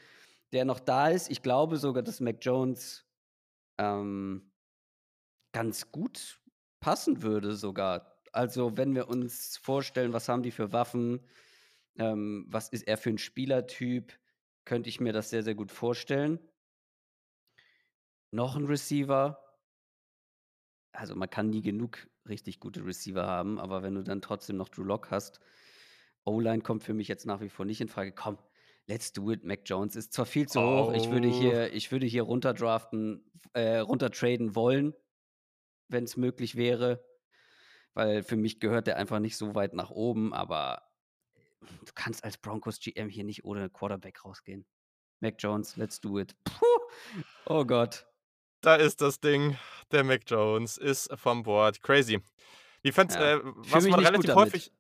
der 0.51 0.65
noch 0.65 0.79
da 0.79 1.09
ist. 1.09 1.31
Ich 1.31 1.41
glaube 1.41 1.77
sogar, 1.77 2.03
dass 2.03 2.19
Mac 2.19 2.37
Jones 2.41 3.07
ähm, 3.79 4.51
ganz 5.53 5.91
gut 5.91 6.39
passen 6.79 7.21
würde 7.21 7.55
sogar. 7.55 8.21
Also, 8.31 8.77
wenn 8.77 8.93
wir 8.95 9.07
uns 9.07 9.57
vorstellen, 9.57 10.13
was 10.13 10.29
haben 10.29 10.43
die 10.43 10.51
für 10.51 10.71
Waffen, 10.73 11.21
ähm, 11.97 12.45
was 12.49 12.69
ist 12.69 12.87
er 12.87 12.97
für 12.97 13.09
ein 13.09 13.17
Spielertyp, 13.17 14.19
könnte 14.65 14.89
ich 14.89 14.99
mir 14.99 15.13
das 15.13 15.29
sehr, 15.29 15.43
sehr 15.43 15.55
gut 15.55 15.71
vorstellen. 15.71 16.39
Noch 18.31 18.55
ein 18.55 18.65
Receiver. 18.65 19.39
Also, 20.93 21.15
man 21.15 21.29
kann 21.29 21.49
nie 21.49 21.61
genug 21.61 22.07
richtig 22.27 22.59
gute 22.59 22.85
Receiver 22.85 23.25
haben, 23.25 23.59
aber 23.59 23.83
wenn 23.83 23.95
du 23.95 24.03
dann 24.03 24.21
trotzdem 24.21 24.57
noch 24.57 24.69
Drew 24.69 24.83
Lock 24.83 25.11
hast, 25.11 25.39
O-Line 26.25 26.61
kommt 26.61 26.83
für 26.83 26.93
mich 26.93 27.07
jetzt 27.07 27.25
nach 27.25 27.39
wie 27.39 27.49
vor 27.49 27.65
nicht 27.65 27.79
in 27.79 27.87
Frage. 27.87 28.11
Komm, 28.11 28.37
let's 28.87 29.13
do 29.13 29.31
it. 29.31 29.45
Mac 29.45 29.61
Jones 29.65 29.95
ist 29.95 30.11
zwar 30.13 30.25
viel 30.25 30.47
zu 30.47 30.59
hoch. 30.61 30.91
Ich 30.93 31.09
würde 31.09 31.29
Oh. 31.29 31.31
hier, 31.31 31.73
ich 31.73 31.91
würde 31.91 32.05
hier 32.05 32.23
runterdraften, 32.23 33.31
äh, 33.53 33.77
runtertraden 33.77 34.55
wollen, 34.55 34.93
wenn 35.89 36.03
es 36.03 36.17
möglich 36.17 36.55
wäre, 36.55 37.03
weil 37.93 38.23
für 38.23 38.35
mich 38.35 38.59
gehört 38.59 38.87
der 38.87 38.97
einfach 38.97 39.19
nicht 39.19 39.37
so 39.37 39.55
weit 39.55 39.73
nach 39.73 39.89
oben. 39.89 40.33
Aber 40.33 40.81
du 41.61 41.91
kannst 41.95 42.23
als 42.23 42.37
Broncos 42.37 42.79
GM 42.79 43.09
hier 43.09 43.23
nicht 43.23 43.43
ohne 43.43 43.69
Quarterback 43.69 44.23
rausgehen. 44.23 44.65
Mac 45.19 45.35
Jones, 45.39 45.75
let's 45.77 45.99
do 45.99 46.19
it. 46.19 46.35
Puh. 46.43 46.65
Oh 47.45 47.65
Gott. 47.65 48.05
Da 48.61 48.75
ist 48.75 49.01
das 49.01 49.19
Ding. 49.19 49.57
Der 49.91 50.03
Mac 50.03 50.21
Jones 50.27 50.77
ist 50.77 51.09
vom 51.17 51.43
Bord. 51.43 51.81
Crazy. 51.81 52.21
Die 52.83 52.91
Fans, 52.91 53.15
Ja. 53.15 53.35
äh, 53.37 53.41
was 53.43 53.87
man 53.87 53.99
relativ 54.03 54.33
häufig. 54.35 54.71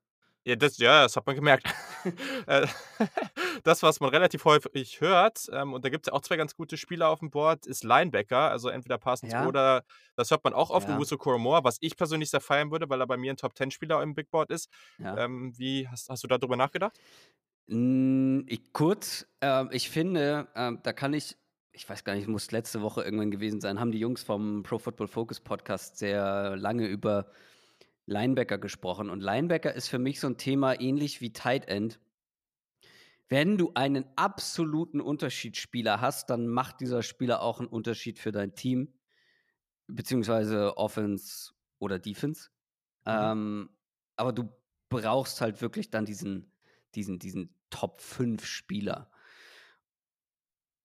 Ja 0.47 0.55
das, 0.55 0.77
ja, 0.77 1.03
das 1.03 1.15
hat 1.17 1.25
man 1.25 1.35
gemerkt. 1.35 1.67
Äh, 2.47 2.65
das, 3.63 3.83
was 3.83 3.99
man 3.99 4.09
relativ 4.11 4.45
häufig 4.45 5.01
hört, 5.01 5.47
ähm, 5.51 5.73
und 5.73 5.83
da 5.83 5.89
gibt 5.89 6.07
es 6.07 6.11
ja 6.11 6.13
auch 6.13 6.21
zwei 6.21 6.37
ganz 6.37 6.55
gute 6.55 6.77
Spieler 6.77 7.09
auf 7.09 7.19
dem 7.19 7.29
Board, 7.31 7.65
ist 7.65 7.83
Linebacker, 7.83 8.49
also 8.49 8.69
entweder 8.69 8.97
Parsons 8.97 9.33
Ja. 9.33 9.45
oder, 9.45 9.83
das 10.15 10.31
hört 10.31 10.45
man 10.45 10.53
auch 10.53 10.69
oft, 10.69 10.87
Ja. 10.87 10.95
Owusu 10.95 11.17
Koromor, 11.17 11.65
was 11.65 11.77
ich 11.81 11.97
persönlich 11.97 12.29
sehr 12.29 12.39
feiern 12.39 12.71
würde, 12.71 12.89
weil 12.89 13.01
er 13.01 13.07
bei 13.07 13.17
mir 13.17 13.33
ein 13.33 13.35
Top-10-Spieler 13.37 14.01
im 14.01 14.15
Big 14.15 14.31
Board 14.31 14.49
ist. 14.51 14.69
Ja. 14.99 15.17
Ähm, 15.17 15.51
wie, 15.57 15.85
hast, 15.89 16.07
hast 16.09 16.23
du 16.23 16.27
darüber 16.29 16.55
nachgedacht? 16.55 16.97
Mm, 17.67 18.41
Ich, 18.47 18.71
kurz, 18.71 19.27
ähm, 19.41 19.67
ich 19.73 19.89
finde, 19.89 20.47
ähm, 20.55 20.79
da 20.83 20.93
kann 20.93 21.13
ich, 21.13 21.35
ich 21.73 21.89
weiß 21.89 22.05
gar 22.05 22.15
nicht, 22.15 22.29
muss 22.29 22.51
letzte 22.51 22.81
Woche 22.81 23.03
irgendwann 23.03 23.31
gewesen 23.31 23.59
sein, 23.59 23.81
haben 23.81 23.91
die 23.91 23.99
Jungs 23.99 24.23
vom 24.23 24.63
Pro 24.63 24.79
Football 24.79 25.07
Focus 25.09 25.41
Podcast 25.41 25.97
sehr 25.97 26.55
lange 26.55 26.87
über 26.87 27.25
Linebacker 28.07 28.57
gesprochen. 28.57 29.09
Und 29.09 29.21
Linebacker 29.21 29.73
ist 29.73 29.89
für 29.89 29.99
mich 29.99 30.19
so 30.19 30.27
ein 30.27 30.37
Thema 30.37 30.79
ähnlich 30.79 31.21
wie 31.21 31.33
Tight 31.33 31.67
End. 31.67 31.99
Wenn 33.29 33.57
du 33.57 33.73
einen 33.75 34.05
absoluten 34.15 35.01
Unterschiedsspieler 35.01 35.99
hast, 35.99 36.29
dann 36.29 36.47
macht 36.47 36.79
dieser 36.79 37.03
Spieler 37.03 37.41
auch 37.41 37.59
einen 37.59 37.67
Unterschied 37.67 38.17
für 38.17 38.31
dein 38.31 38.55
Team, 38.55 38.93
beziehungsweise 39.87 40.77
Offense 40.77 41.51
oder 41.79 41.99
Defense. 41.99 42.49
Mhm. 43.05 43.11
Ähm, 43.11 43.69
aber 44.15 44.31
du 44.31 44.49
brauchst 44.89 45.41
halt 45.41 45.61
wirklich 45.61 45.89
dann 45.89 46.05
diesen, 46.05 46.51
diesen, 46.95 47.19
diesen 47.19 47.53
Top 47.69 47.99
5 48.01 48.45
Spieler. 48.45 49.11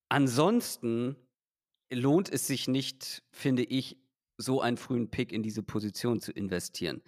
Ansonsten 0.08 1.16
lohnt 1.92 2.28
es 2.28 2.48
sich 2.48 2.66
nicht, 2.66 3.22
finde 3.30 3.62
ich, 3.62 4.01
so 4.42 4.60
einen 4.60 4.76
frühen 4.76 5.10
Pick 5.10 5.32
in 5.32 5.42
diese 5.42 5.62
Position 5.62 6.20
zu 6.20 6.32
investieren. 6.32 7.02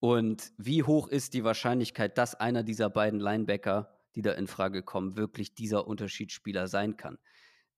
Und 0.00 0.52
wie 0.58 0.82
hoch 0.84 1.08
ist 1.08 1.34
die 1.34 1.44
Wahrscheinlichkeit, 1.44 2.18
dass 2.18 2.34
einer 2.34 2.62
dieser 2.62 2.90
beiden 2.90 3.20
Linebacker, 3.20 3.98
die 4.14 4.22
da 4.22 4.32
in 4.32 4.46
Frage 4.46 4.82
kommen, 4.82 5.16
wirklich 5.16 5.54
dieser 5.54 5.86
Unterschiedsspieler 5.88 6.68
sein 6.68 6.96
kann? 6.96 7.18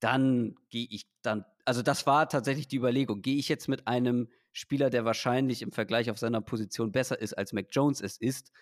Dann 0.01 0.57
gehe 0.71 0.87
ich 0.91 1.07
dann, 1.23 1.45
also 1.65 1.83
das 1.83 2.07
war 2.07 2.29
tatsächlich 2.29 2.69
die 2.69 2.77
Überlegung, 2.79 3.23
gehe 3.23 3.37
ich 3.37 3.49
jetzt 3.49 3.69
mit 3.69 3.87
einem 3.87 4.29
Spieler, 4.53 4.91
der 4.91 5.05
wahrscheinlich 5.05 5.63
im 5.63 5.73
Vergleich 5.73 6.11
auf 6.11 6.19
seiner 6.19 6.41
Position 6.41 6.93
besser 6.93 7.21
ist, 7.21 7.35
als 7.35 7.53
Mac 7.53 7.67
Jones 7.71 8.01
es 8.01 8.17
ist, 8.19 8.53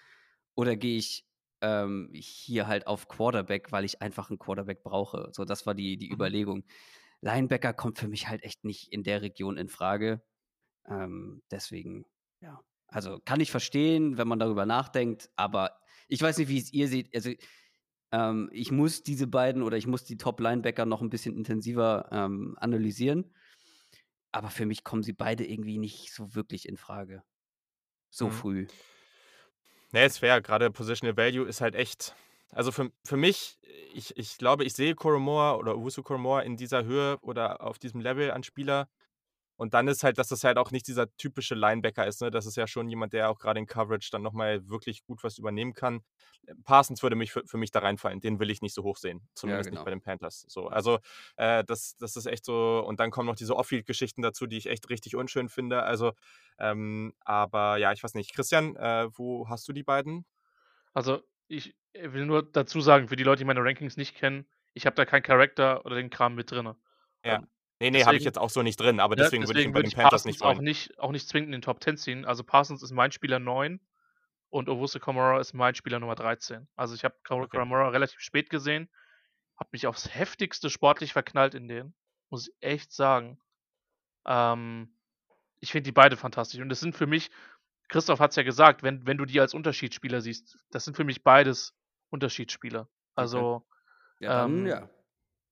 oder 0.55 0.76
gehe 0.76 0.99
ich 0.99 1.26
ähm, 1.61 2.11
hier 2.14 2.66
halt 2.66 2.86
auf 2.86 3.09
Quarterback, 3.09 3.72
weil 3.72 3.84
ich 3.84 4.03
einfach 4.03 4.30
einen 4.30 4.39
Quarterback 4.39 4.82
brauche? 4.82 5.30
So, 5.32 5.45
das 5.45 5.66
war 5.66 5.74
die, 5.74 5.97
die 5.97 6.11
Mhm. 6.11 6.12
Überlegung. 6.12 6.64
Linebacker 7.20 7.74
kommt 7.74 7.99
für 7.99 8.09
mich 8.09 8.28
halt 8.28 8.43
echt 8.45 8.64
nicht 8.64 8.93
in 8.93 9.03
der 9.05 9.22
Region 9.22 9.57
in 9.57 9.68
Frage. 9.68 10.22
Ähm, 10.89 11.43
deswegen, 11.51 12.07
ja. 12.41 12.61
Also 12.89 13.20
kann 13.24 13.41
ich 13.41 13.51
verstehen, 13.51 14.16
wenn 14.16 14.28
man 14.28 14.39
darüber 14.39 14.64
nachdenkt, 14.64 15.30
aber 15.36 15.78
ich 16.09 16.22
weiß 16.22 16.39
nicht, 16.39 16.49
wie 16.49 16.59
es 16.59 16.72
ihr 16.72 16.89
seht. 16.89 17.14
Also 17.14 17.32
ähm, 18.12 18.49
ich 18.53 18.72
muss 18.72 19.03
diese 19.03 19.26
beiden 19.26 19.62
oder 19.62 19.76
ich 19.76 19.86
muss 19.86 20.05
die 20.05 20.16
Top-Linebacker 20.16 20.86
noch 20.86 21.03
ein 21.03 21.11
bisschen 21.11 21.36
intensiver 21.36 22.09
ähm, 22.11 22.57
analysieren. 22.59 23.34
Aber 24.32 24.51
für 24.51 24.66
mich 24.66 24.84
kommen 24.84 25.03
sie 25.03 25.12
beide 25.12 25.45
irgendwie 25.47 25.78
nicht 25.78 26.12
so 26.12 26.34
wirklich 26.34 26.68
in 26.68 26.76
Frage. 26.76 27.22
So 28.11 28.26
Mhm. 28.26 28.32
früh. 28.32 28.66
Nee, 29.93 30.07
ist 30.07 30.18
fair. 30.18 30.41
Gerade 30.41 30.70
Positional 30.70 31.16
Value 31.16 31.47
ist 31.47 31.61
halt 31.61 31.74
echt. 31.74 32.14
Also 32.53 32.72
für, 32.72 32.91
für 33.05 33.16
mich, 33.16 33.59
ich, 33.93 34.16
ich 34.16 34.39
glaube, 34.39 34.64
ich 34.64 34.72
sehe 34.74 34.95
Koromor 34.95 35.59
oder 35.59 35.76
Owusu 35.76 36.03
Koromor 36.03 36.43
in 36.43 36.57
dieser 36.57 36.84
Höhe 36.84 37.18
oder 37.20 37.62
auf 37.62 37.78
diesem 37.78 38.01
Level 38.01 38.30
an 38.30 38.43
Spieler. 38.43 38.89
Und 39.59 39.74
dann 39.74 39.88
ist 39.88 40.04
halt, 40.04 40.18
dass 40.18 40.28
das 40.28 40.44
halt 40.44 40.56
auch 40.56 40.70
nicht 40.70 40.86
dieser 40.86 41.12
typische 41.16 41.56
Linebacker 41.56 42.06
ist. 42.06 42.22
Ne? 42.22 42.30
Das 42.30 42.46
ist 42.46 42.56
ja 42.56 42.68
schon 42.68 42.88
jemand, 42.88 43.12
der 43.12 43.28
auch 43.28 43.40
gerade 43.40 43.59
in 43.59 43.66
Coverage 43.66 44.09
dann 44.12 44.22
nochmal 44.22 44.68
wirklich 44.68 45.02
gut 45.02 45.24
was 45.24 45.36
übernehmen 45.36 45.74
kann. 45.74 46.02
Parsons 46.62 47.02
würde 47.02 47.16
mich 47.16 47.32
für, 47.32 47.44
für 47.44 47.56
mich 47.56 47.72
da 47.72 47.80
reinfallen. 47.80 48.20
Den 48.20 48.38
will 48.38 48.50
ich 48.50 48.62
nicht 48.62 48.72
so 48.72 48.84
hoch 48.84 48.96
sehen. 48.96 49.28
Zumindest 49.34 49.68
genau. 49.68 49.80
nicht 49.80 49.84
bei 49.84 49.90
den 49.90 50.00
Panthers. 50.00 50.44
So, 50.48 50.68
also 50.68 51.00
äh, 51.36 51.64
das, 51.64 51.96
das 51.96 52.14
ist 52.14 52.26
echt 52.26 52.44
so. 52.44 52.84
Und 52.86 53.00
dann 53.00 53.11
kommen 53.11 53.26
noch 53.26 53.34
diese 53.34 53.56
Off-Field-Geschichten 53.56 54.22
dazu, 54.22 54.46
die 54.46 54.59
ich 54.59 54.66
echt 54.66 54.88
richtig 54.90 55.16
unschön 55.16 55.48
finde. 55.48 55.82
Also, 55.82 56.12
ähm, 56.61 57.12
aber 57.24 57.78
ja, 57.78 57.92
ich 57.92 58.04
weiß 58.04 58.14
nicht. 58.14 58.32
Christian, 58.32 58.76
äh, 58.76 59.09
wo 59.12 59.48
hast 59.48 59.66
du 59.66 59.72
die 59.72 59.82
beiden? 59.82 60.24
Also, 60.94 61.20
ich 61.48 61.74
will 61.94 62.26
nur 62.26 62.44
dazu 62.44 62.80
sagen, 62.80 63.09
für 63.09 63.16
die 63.16 63.24
Leute, 63.24 63.40
die 63.40 63.44
meine 63.44 63.64
Rankings 63.64 63.96
nicht 63.96 64.14
kennen, 64.14 64.46
ich 64.72 64.86
habe 64.86 64.94
da 64.94 65.04
keinen 65.04 65.22
Charakter 65.22 65.84
oder 65.84 65.96
den 65.96 66.11
Kram 66.11 66.36
mit 66.36 66.52
drin. 66.52 66.66
Ja. 67.24 67.38
Ähm, 67.38 67.48
Nee, 67.81 67.91
nee, 67.91 68.01
habe 68.05 68.16
ich 68.16 68.20
deswegen- 68.20 68.24
jetzt 68.24 68.39
auch 68.39 68.51
so 68.51 68.62
nicht 68.62 68.79
drin, 68.81 68.99
aber 69.01 69.16
Ja, 69.16 69.24
deswegen, 69.24 69.47
würde 69.47 69.61
ich 69.61 69.66
ihn 69.66 69.72
bei 69.72 69.83
den 69.83 69.93
Panthers 69.93 70.24
nicht 70.24 70.43
auch 70.43 70.55
wollen. 70.57 70.64
nicht, 70.64 70.99
auch 70.99 71.12
nicht 71.12 71.29
zwingend 71.29 71.49
in 71.49 71.53
den 71.53 71.62
Top 71.62 71.83
10 71.83 71.97
ziehen. 71.97 72.24
Also 72.24 72.43
Parsons 72.43 72.83
ist 72.83 72.91
mein 72.93 73.12
Spieler 73.12 73.39
9 73.39 73.81
und 74.51 74.68
Owusu 74.68 74.99
Komora 74.99 75.39
ist 75.39 75.53
mein 75.55 75.74
Spieler 75.76 76.01
Nummer 76.01 76.16
13. 76.16 76.66
Also 76.74 76.95
ich 76.95 77.05
habe 77.05 77.14
Okay. 77.29 77.57
Komora 77.57 77.89
relativ 77.91 78.18
spät 78.20 78.51
gesehen, 78.51 78.89
habe 79.57 79.68
mich 79.72 79.87
aufs 79.87 80.12
heftigste 80.12 80.70
sportlich 80.70 81.12
verknallt 81.12 81.55
in 81.55 81.68
den, 81.68 81.95
muss 82.31 82.49
ich 82.49 82.55
echt 82.61 82.93
sagen. 82.93 83.39
Ähm, 84.26 84.93
ich 85.61 85.70
finde 85.72 85.85
die 85.85 85.93
beide 85.93 86.16
fantastisch 86.16 86.61
und 86.61 86.68
das 86.68 86.81
sind 86.81 86.97
für 86.97 87.07
mich, 87.07 87.31
Christoph 87.89 88.20
hat 88.20 88.31
es 88.31 88.37
ja 88.37 88.43
gesagt, 88.43 88.83
wenn, 88.83 89.07
wenn 89.07 89.16
du 89.18 89.24
die 89.24 89.41
als 89.41 89.55
Unterschiedsspieler 89.55 90.20
siehst, 90.20 90.59
das 90.70 90.85
sind 90.85 90.97
für 90.97 91.05
mich 91.05 91.22
beides 91.22 91.74
Unterschiedsspieler. 92.11 92.89
Also 93.14 93.64
Ja, 94.20 94.43
dann, 94.43 94.61
Ähm, 94.62 94.66
ja. 94.66 94.91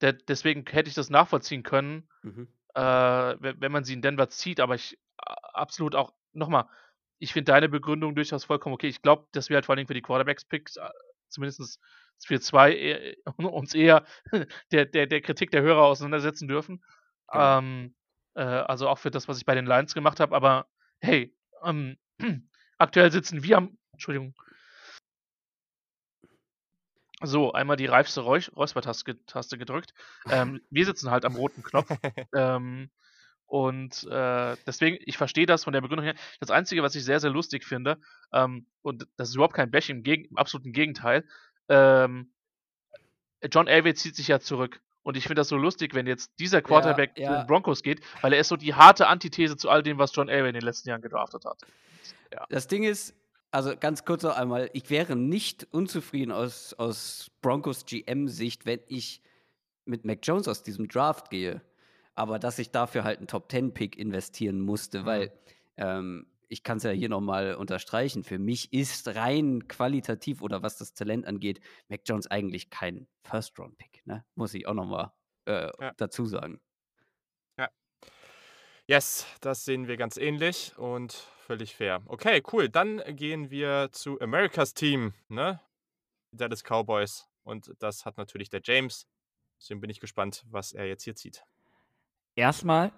Der, 0.00 0.12
deswegen 0.12 0.64
hätte 0.66 0.88
ich 0.88 0.94
das 0.94 1.10
nachvollziehen 1.10 1.62
können, 1.62 2.08
Mhm. 2.22 2.48
äh, 2.74 2.80
wenn, 2.80 3.72
man 3.72 3.84
sie 3.84 3.94
in 3.94 4.02
Denver 4.02 4.28
zieht, 4.28 4.60
aber 4.60 4.74
ich 4.74 4.98
absolut 5.16 5.94
auch, 5.94 6.12
nochmal, 6.32 6.68
ich 7.18 7.32
finde 7.32 7.52
deine 7.52 7.68
Begründung 7.68 8.14
durchaus 8.14 8.44
vollkommen 8.44 8.74
okay. 8.74 8.88
Ich 8.88 9.02
glaube, 9.02 9.26
dass 9.32 9.48
wir 9.48 9.56
halt 9.56 9.66
vor 9.66 9.74
allem 9.74 9.86
für 9.86 9.94
die 9.94 10.02
Quarterbacks-Picks, 10.02 10.76
äh, 10.76 10.90
zumindest 11.28 11.80
wir 12.28 12.40
zwei, 12.40 12.72
eh- 12.76 13.16
uns 13.38 13.74
eher 13.74 14.04
der, 14.72 14.84
der, 14.84 15.06
der 15.06 15.20
Kritik 15.22 15.50
der 15.50 15.62
Hörer 15.62 15.82
auseinandersetzen 15.82 16.48
dürfen. 16.48 16.84
Genau. 17.32 17.58
Ähm, 17.58 17.94
äh, 18.34 18.42
also 18.42 18.88
auch 18.88 18.98
für 18.98 19.10
das, 19.10 19.28
was 19.28 19.38
ich 19.38 19.46
bei 19.46 19.54
den 19.54 19.66
Lions 19.66 19.94
gemacht 19.94 20.20
habe, 20.20 20.36
aber 20.36 20.66
hey, 21.00 21.34
ähm, 21.64 21.96
aktuell 22.78 23.10
sitzen 23.10 23.42
wir 23.42 23.56
am, 23.56 23.78
Entschuldigung, 23.92 24.34
so, 27.22 27.52
einmal 27.52 27.76
die 27.76 27.86
reifste 27.86 28.20
Räuspertaste 28.20 29.24
Taste 29.26 29.58
gedrückt. 29.58 29.94
Ähm, 30.30 30.60
wir 30.70 30.84
sitzen 30.84 31.10
halt 31.10 31.24
am 31.24 31.34
roten 31.36 31.62
Knopf. 31.62 31.88
ähm, 32.34 32.90
und 33.46 34.04
äh, 34.10 34.56
deswegen, 34.66 34.98
ich 35.06 35.16
verstehe 35.16 35.46
das 35.46 35.64
von 35.64 35.72
der 35.72 35.80
Begründung 35.80 36.04
her. 36.04 36.16
Das 36.40 36.50
Einzige, 36.50 36.82
was 36.82 36.94
ich 36.94 37.04
sehr, 37.04 37.20
sehr 37.20 37.30
lustig 37.30 37.64
finde, 37.64 37.98
ähm, 38.32 38.66
und 38.82 39.06
das 39.16 39.28
ist 39.28 39.36
überhaupt 39.36 39.54
kein 39.54 39.70
Bash, 39.70 39.88
im, 39.88 40.02
Geg 40.02 40.30
im 40.30 40.36
absoluten 40.36 40.72
Gegenteil, 40.72 41.24
ähm, 41.68 42.32
John 43.50 43.68
Elway 43.68 43.94
zieht 43.94 44.16
sich 44.16 44.28
ja 44.28 44.40
zurück. 44.40 44.80
Und 45.02 45.16
ich 45.16 45.22
finde 45.22 45.36
das 45.36 45.48
so 45.48 45.56
lustig, 45.56 45.94
wenn 45.94 46.08
jetzt 46.08 46.32
dieser 46.40 46.60
Quarterback 46.62 47.14
zu 47.14 47.22
ja. 47.22 47.42
den 47.42 47.46
Broncos 47.46 47.84
geht, 47.84 48.00
weil 48.22 48.32
er 48.32 48.40
ist 48.40 48.48
so 48.48 48.56
die 48.56 48.74
harte 48.74 49.06
Antithese 49.06 49.56
zu 49.56 49.70
all 49.70 49.84
dem, 49.84 49.98
was 49.98 50.14
John 50.14 50.28
Elway 50.28 50.48
in 50.48 50.54
den 50.54 50.64
letzten 50.64 50.88
Jahren 50.88 51.00
gedraftet 51.00 51.44
hat. 51.44 51.60
Das 52.48 52.66
Ding 52.66 52.82
ist, 52.82 53.14
also 53.50 53.76
ganz 53.78 54.04
kurz 54.04 54.22
noch 54.22 54.36
einmal, 54.36 54.70
ich 54.72 54.90
wäre 54.90 55.16
nicht 55.16 55.66
unzufrieden 55.72 56.32
aus, 56.32 56.74
aus 56.74 57.30
Broncos 57.40 57.84
GM-Sicht, 57.86 58.66
wenn 58.66 58.80
ich 58.88 59.22
mit 59.86 60.04
Mac 60.04 60.20
Jones 60.22 60.48
aus 60.48 60.62
diesem 60.62 60.88
Draft 60.88 61.30
gehe. 61.30 61.62
Aber 62.14 62.38
dass 62.38 62.58
ich 62.58 62.70
dafür 62.70 63.04
halt 63.04 63.18
einen 63.18 63.28
Top-10-Pick 63.28 63.96
investieren 63.98 64.60
musste, 64.60 65.04
Mhm. 65.04 65.06
weil 65.06 65.32
ähm, 65.76 66.26
ich 66.48 66.62
kann 66.64 66.78
es 66.78 66.84
ja 66.84 66.90
hier 66.90 67.08
nochmal 67.08 67.54
unterstreichen, 67.56 68.24
für 68.24 68.38
mich 68.38 68.72
ist 68.72 69.08
rein 69.16 69.68
qualitativ 69.68 70.42
oder 70.42 70.62
was 70.62 70.78
das 70.78 70.94
Talent 70.94 71.26
angeht, 71.26 71.60
Mac 71.88 72.02
Jones 72.06 72.28
eigentlich 72.30 72.70
kein 72.70 73.08
First-Round-Pick, 73.24 74.02
ne? 74.06 74.24
Muss 74.36 74.54
ich 74.54 74.66
auch 74.68 74.74
nochmal 74.74 75.12
äh, 75.46 75.70
Ja. 75.78 75.92
dazu 75.96 76.26
sagen. 76.26 76.60
Yes, 78.88 79.26
das 79.40 79.64
sehen 79.64 79.88
wir 79.88 79.96
ganz 79.96 80.16
ähnlich 80.16 80.72
und 80.78 81.12
völlig 81.12 81.74
fair. 81.74 82.02
Okay, 82.06 82.40
cool. 82.52 82.68
Dann 82.68 83.02
gehen 83.16 83.50
wir 83.50 83.88
zu 83.90 84.20
Americas 84.20 84.74
Team, 84.74 85.12
ne? 85.28 85.60
Dallas 86.30 86.62
Cowboys. 86.62 87.26
Und 87.42 87.72
das 87.80 88.04
hat 88.04 88.16
natürlich 88.16 88.48
der 88.48 88.60
James. 88.62 89.08
Deswegen 89.58 89.80
bin 89.80 89.90
ich 89.90 89.98
gespannt, 89.98 90.44
was 90.50 90.72
er 90.72 90.86
jetzt 90.86 91.02
hier 91.02 91.16
zieht. 91.16 91.42
Erstmal, 92.36 92.92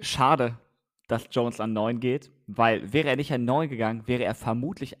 schade, 0.00 0.58
dass 1.06 1.28
Jones 1.30 1.60
an 1.60 1.72
9 1.72 2.00
geht, 2.00 2.32
weil 2.46 2.92
wäre 2.92 3.08
er 3.08 3.16
nicht 3.16 3.32
an 3.32 3.44
9 3.44 3.68
gegangen, 3.68 4.08
wäre 4.08 4.24
er 4.24 4.34
vermutlich 4.34 4.96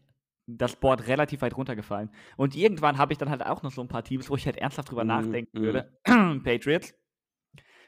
das 0.46 0.76
Board 0.76 1.08
relativ 1.08 1.40
weit 1.42 1.56
runtergefallen. 1.56 2.10
Und 2.36 2.54
irgendwann 2.54 2.98
habe 2.98 3.12
ich 3.12 3.18
dann 3.18 3.30
halt 3.30 3.44
auch 3.44 3.62
noch 3.62 3.72
so 3.72 3.80
ein 3.80 3.88
paar 3.88 4.04
Teams, 4.04 4.28
wo 4.30 4.36
ich 4.36 4.46
halt 4.46 4.58
ernsthaft 4.58 4.90
drüber 4.90 5.04
Mhm, 5.04 5.08
nachdenken 5.08 5.58
mhm. 5.58 5.62
würde. 5.64 5.98
Patriots 6.44 6.94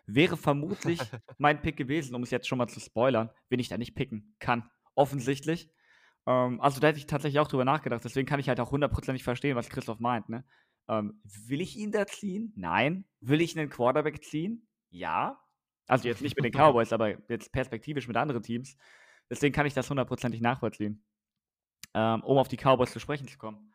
wäre 0.07 0.37
vermutlich 0.37 1.01
mein 1.39 1.61
Pick 1.61 1.77
gewesen, 1.77 2.15
um 2.15 2.23
es 2.23 2.31
jetzt 2.31 2.49
schon 2.49 2.59
mal 2.59 2.69
zu 2.69 2.81
spoilern, 2.81 3.31
wenn 3.49 3.61
ich 3.61 3.69
da 3.69 3.79
nicht 3.79 3.95
picken 3.95 4.35
kann. 4.39 4.71
Offensichtlich. 4.95 5.71
Ähm, 6.27 6.61
also 6.61 6.81
da 6.81 6.89
hätte 6.89 6.99
ich 6.99 7.07
tatsächlich 7.07 7.41
auch 7.41 7.49
drüber 7.49 7.65
nachgedacht. 7.65 8.05
Deswegen 8.05 8.27
kann 8.27 8.41
ich 8.41 8.49
halt 8.49 8.61
auch 8.61 8.71
hundertprozentig 8.71 9.25
verstehen, 9.25 9.57
was 9.57 9.69
Christoph 9.69 10.01
meint. 10.01 10.29
Ne? 10.29 10.45
Ähm, 10.89 11.21
will 11.25 11.61
ich 11.61 11.77
ihn 11.77 11.93
da 11.93 12.07
ziehen? 12.07 12.53
Nein. 12.57 13.05
Will 13.21 13.41
ich 13.41 13.59
einen 13.59 13.71
Quarterback 13.71 14.25
ziehen? 14.25 14.67
Ja. 14.91 15.41
Also 15.87 16.09
jetzt 16.09 16.23
nicht 16.23 16.37
mit 16.37 16.45
den 16.45 16.53
Cowboys, 16.61 16.93
aber 16.93 17.19
jetzt 17.31 17.53
perspektivisch 17.53 18.09
mit 18.09 18.17
anderen 18.17 18.43
Teams. 18.43 18.77
Deswegen 19.31 19.55
kann 19.55 19.67
ich 19.67 19.75
das 19.75 19.91
hundertprozentig 19.91 20.41
nachvollziehen. 20.41 21.05
Ähm, 21.95 22.23
um 22.25 22.39
auf 22.39 22.49
die 22.49 22.57
Cowboys 22.57 22.93
zu 22.93 23.01
sprechen 23.01 23.29
zu 23.29 23.39
kommen. 23.39 23.73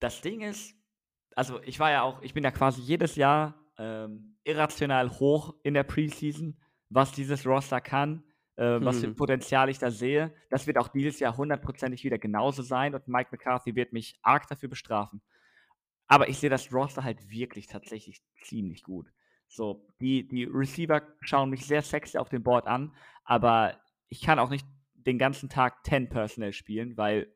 Das 0.00 0.20
Ding 0.22 0.40
ist, 0.40 0.74
also 1.36 1.60
ich 1.62 1.78
war 1.78 1.90
ja 1.90 2.02
auch, 2.02 2.22
ich 2.22 2.34
bin 2.34 2.44
ja 2.44 2.50
quasi 2.50 2.80
jedes 2.80 3.16
Jahr 3.16 3.54
ähm, 3.80 4.36
irrational 4.44 5.10
hoch 5.10 5.54
in 5.64 5.74
der 5.74 5.84
Preseason, 5.84 6.60
was 6.90 7.12
dieses 7.12 7.46
Roster 7.46 7.80
kann, 7.80 8.24
äh, 8.56 8.78
was 8.82 9.00
für 9.00 9.08
Mhm. 9.08 9.16
Potenzial 9.16 9.70
ich 9.70 9.78
da 9.78 9.90
sehe. 9.90 10.34
Das 10.50 10.66
wird 10.66 10.78
auch 10.78 10.88
dieses 10.88 11.18
Jahr 11.18 11.36
hundertprozentig 11.36 12.04
wieder 12.04 12.18
genauso 12.18 12.62
sein 12.62 12.94
und 12.94 13.08
Mike 13.08 13.30
McCarthy 13.32 13.74
wird 13.76 13.92
mich 13.94 14.18
arg 14.22 14.46
dafür 14.48 14.68
bestrafen. 14.68 15.22
Aber 16.08 16.28
ich 16.28 16.38
sehe 16.38 16.50
das 16.50 16.72
Roster 16.72 17.04
halt 17.04 17.30
wirklich 17.30 17.68
tatsächlich 17.68 18.22
ziemlich 18.42 18.82
gut. 18.82 19.12
So, 19.48 19.86
die, 20.00 20.28
die 20.28 20.44
Receiver 20.44 21.02
schauen 21.20 21.50
mich 21.50 21.66
sehr 21.66 21.82
sexy 21.82 22.18
auf 22.18 22.28
dem 22.28 22.42
Board 22.42 22.66
an, 22.66 22.94
aber 23.24 23.80
ich 24.08 24.20
kann 24.22 24.38
auch 24.38 24.50
nicht 24.50 24.66
den 24.94 25.18
ganzen 25.18 25.48
Tag 25.48 25.84
10 25.86 26.08
Personnel 26.08 26.52
spielen, 26.52 26.96
weil, 26.96 27.34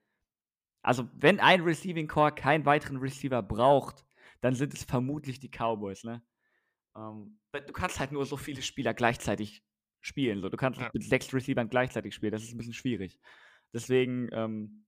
also 0.82 1.08
wenn 1.14 1.40
ein 1.40 1.62
Receiving 1.62 2.08
Core 2.08 2.32
keinen 2.32 2.66
weiteren 2.66 2.98
Receiver 2.98 3.42
braucht, 3.42 4.04
dann 4.42 4.54
sind 4.54 4.74
es 4.74 4.84
vermutlich 4.84 5.40
die 5.40 5.50
Cowboys, 5.50 6.04
ne? 6.04 6.22
Ähm, 6.96 7.38
du 7.52 7.72
kannst 7.72 8.00
halt 8.00 8.12
nur 8.12 8.26
so 8.26 8.36
viele 8.36 8.62
Spieler 8.62 8.94
gleichzeitig 8.94 9.64
spielen. 10.00 10.40
So. 10.40 10.48
Du 10.48 10.56
kannst 10.56 10.80
Ja. 10.80 10.90
mit 10.92 11.02
sechs 11.02 11.32
Receivern 11.32 11.68
gleichzeitig 11.68 12.14
spielen. 12.14 12.32
Das 12.32 12.42
ist 12.42 12.52
ein 12.52 12.58
bisschen 12.58 12.74
schwierig. 12.74 13.18
Deswegen, 13.72 14.28
ähm, 14.32 14.84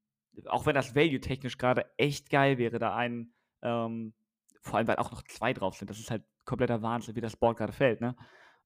auch 0.46 0.66
wenn 0.66 0.74
das 0.74 0.94
Value-technisch 0.94 1.58
gerade 1.58 1.86
echt 1.96 2.30
geil 2.30 2.58
wäre, 2.58 2.78
da 2.78 2.94
einen, 2.94 3.34
ähm, 3.62 4.14
vor 4.60 4.78
allem 4.78 4.86
weil 4.88 4.96
auch 4.96 5.10
noch 5.10 5.22
zwei 5.24 5.52
drauf 5.52 5.76
sind. 5.76 5.88
Das 5.90 5.98
ist 5.98 6.10
halt 6.10 6.24
kompletter 6.44 6.82
Wahnsinn, 6.82 7.16
wie 7.16 7.20
das 7.20 7.36
Board 7.36 7.56
gerade 7.56 7.72
fällt, 7.72 8.00
ne? 8.00 8.16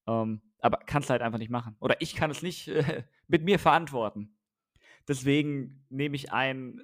Ähm, 0.06 0.42
aber 0.60 0.78
kannst 0.86 1.08
du 1.08 1.12
halt 1.12 1.22
einfach 1.22 1.38
nicht 1.38 1.50
machen. 1.50 1.76
Oder 1.80 2.00
ich 2.00 2.14
kann 2.16 2.30
es 2.30 2.42
nicht 2.42 2.68
äh, 2.68 3.04
mit 3.28 3.44
mir 3.44 3.58
verantworten. 3.58 4.36
Deswegen 5.08 5.84
nehme 5.88 6.16
ich 6.16 6.32
einen, 6.32 6.80
äh, 6.80 6.82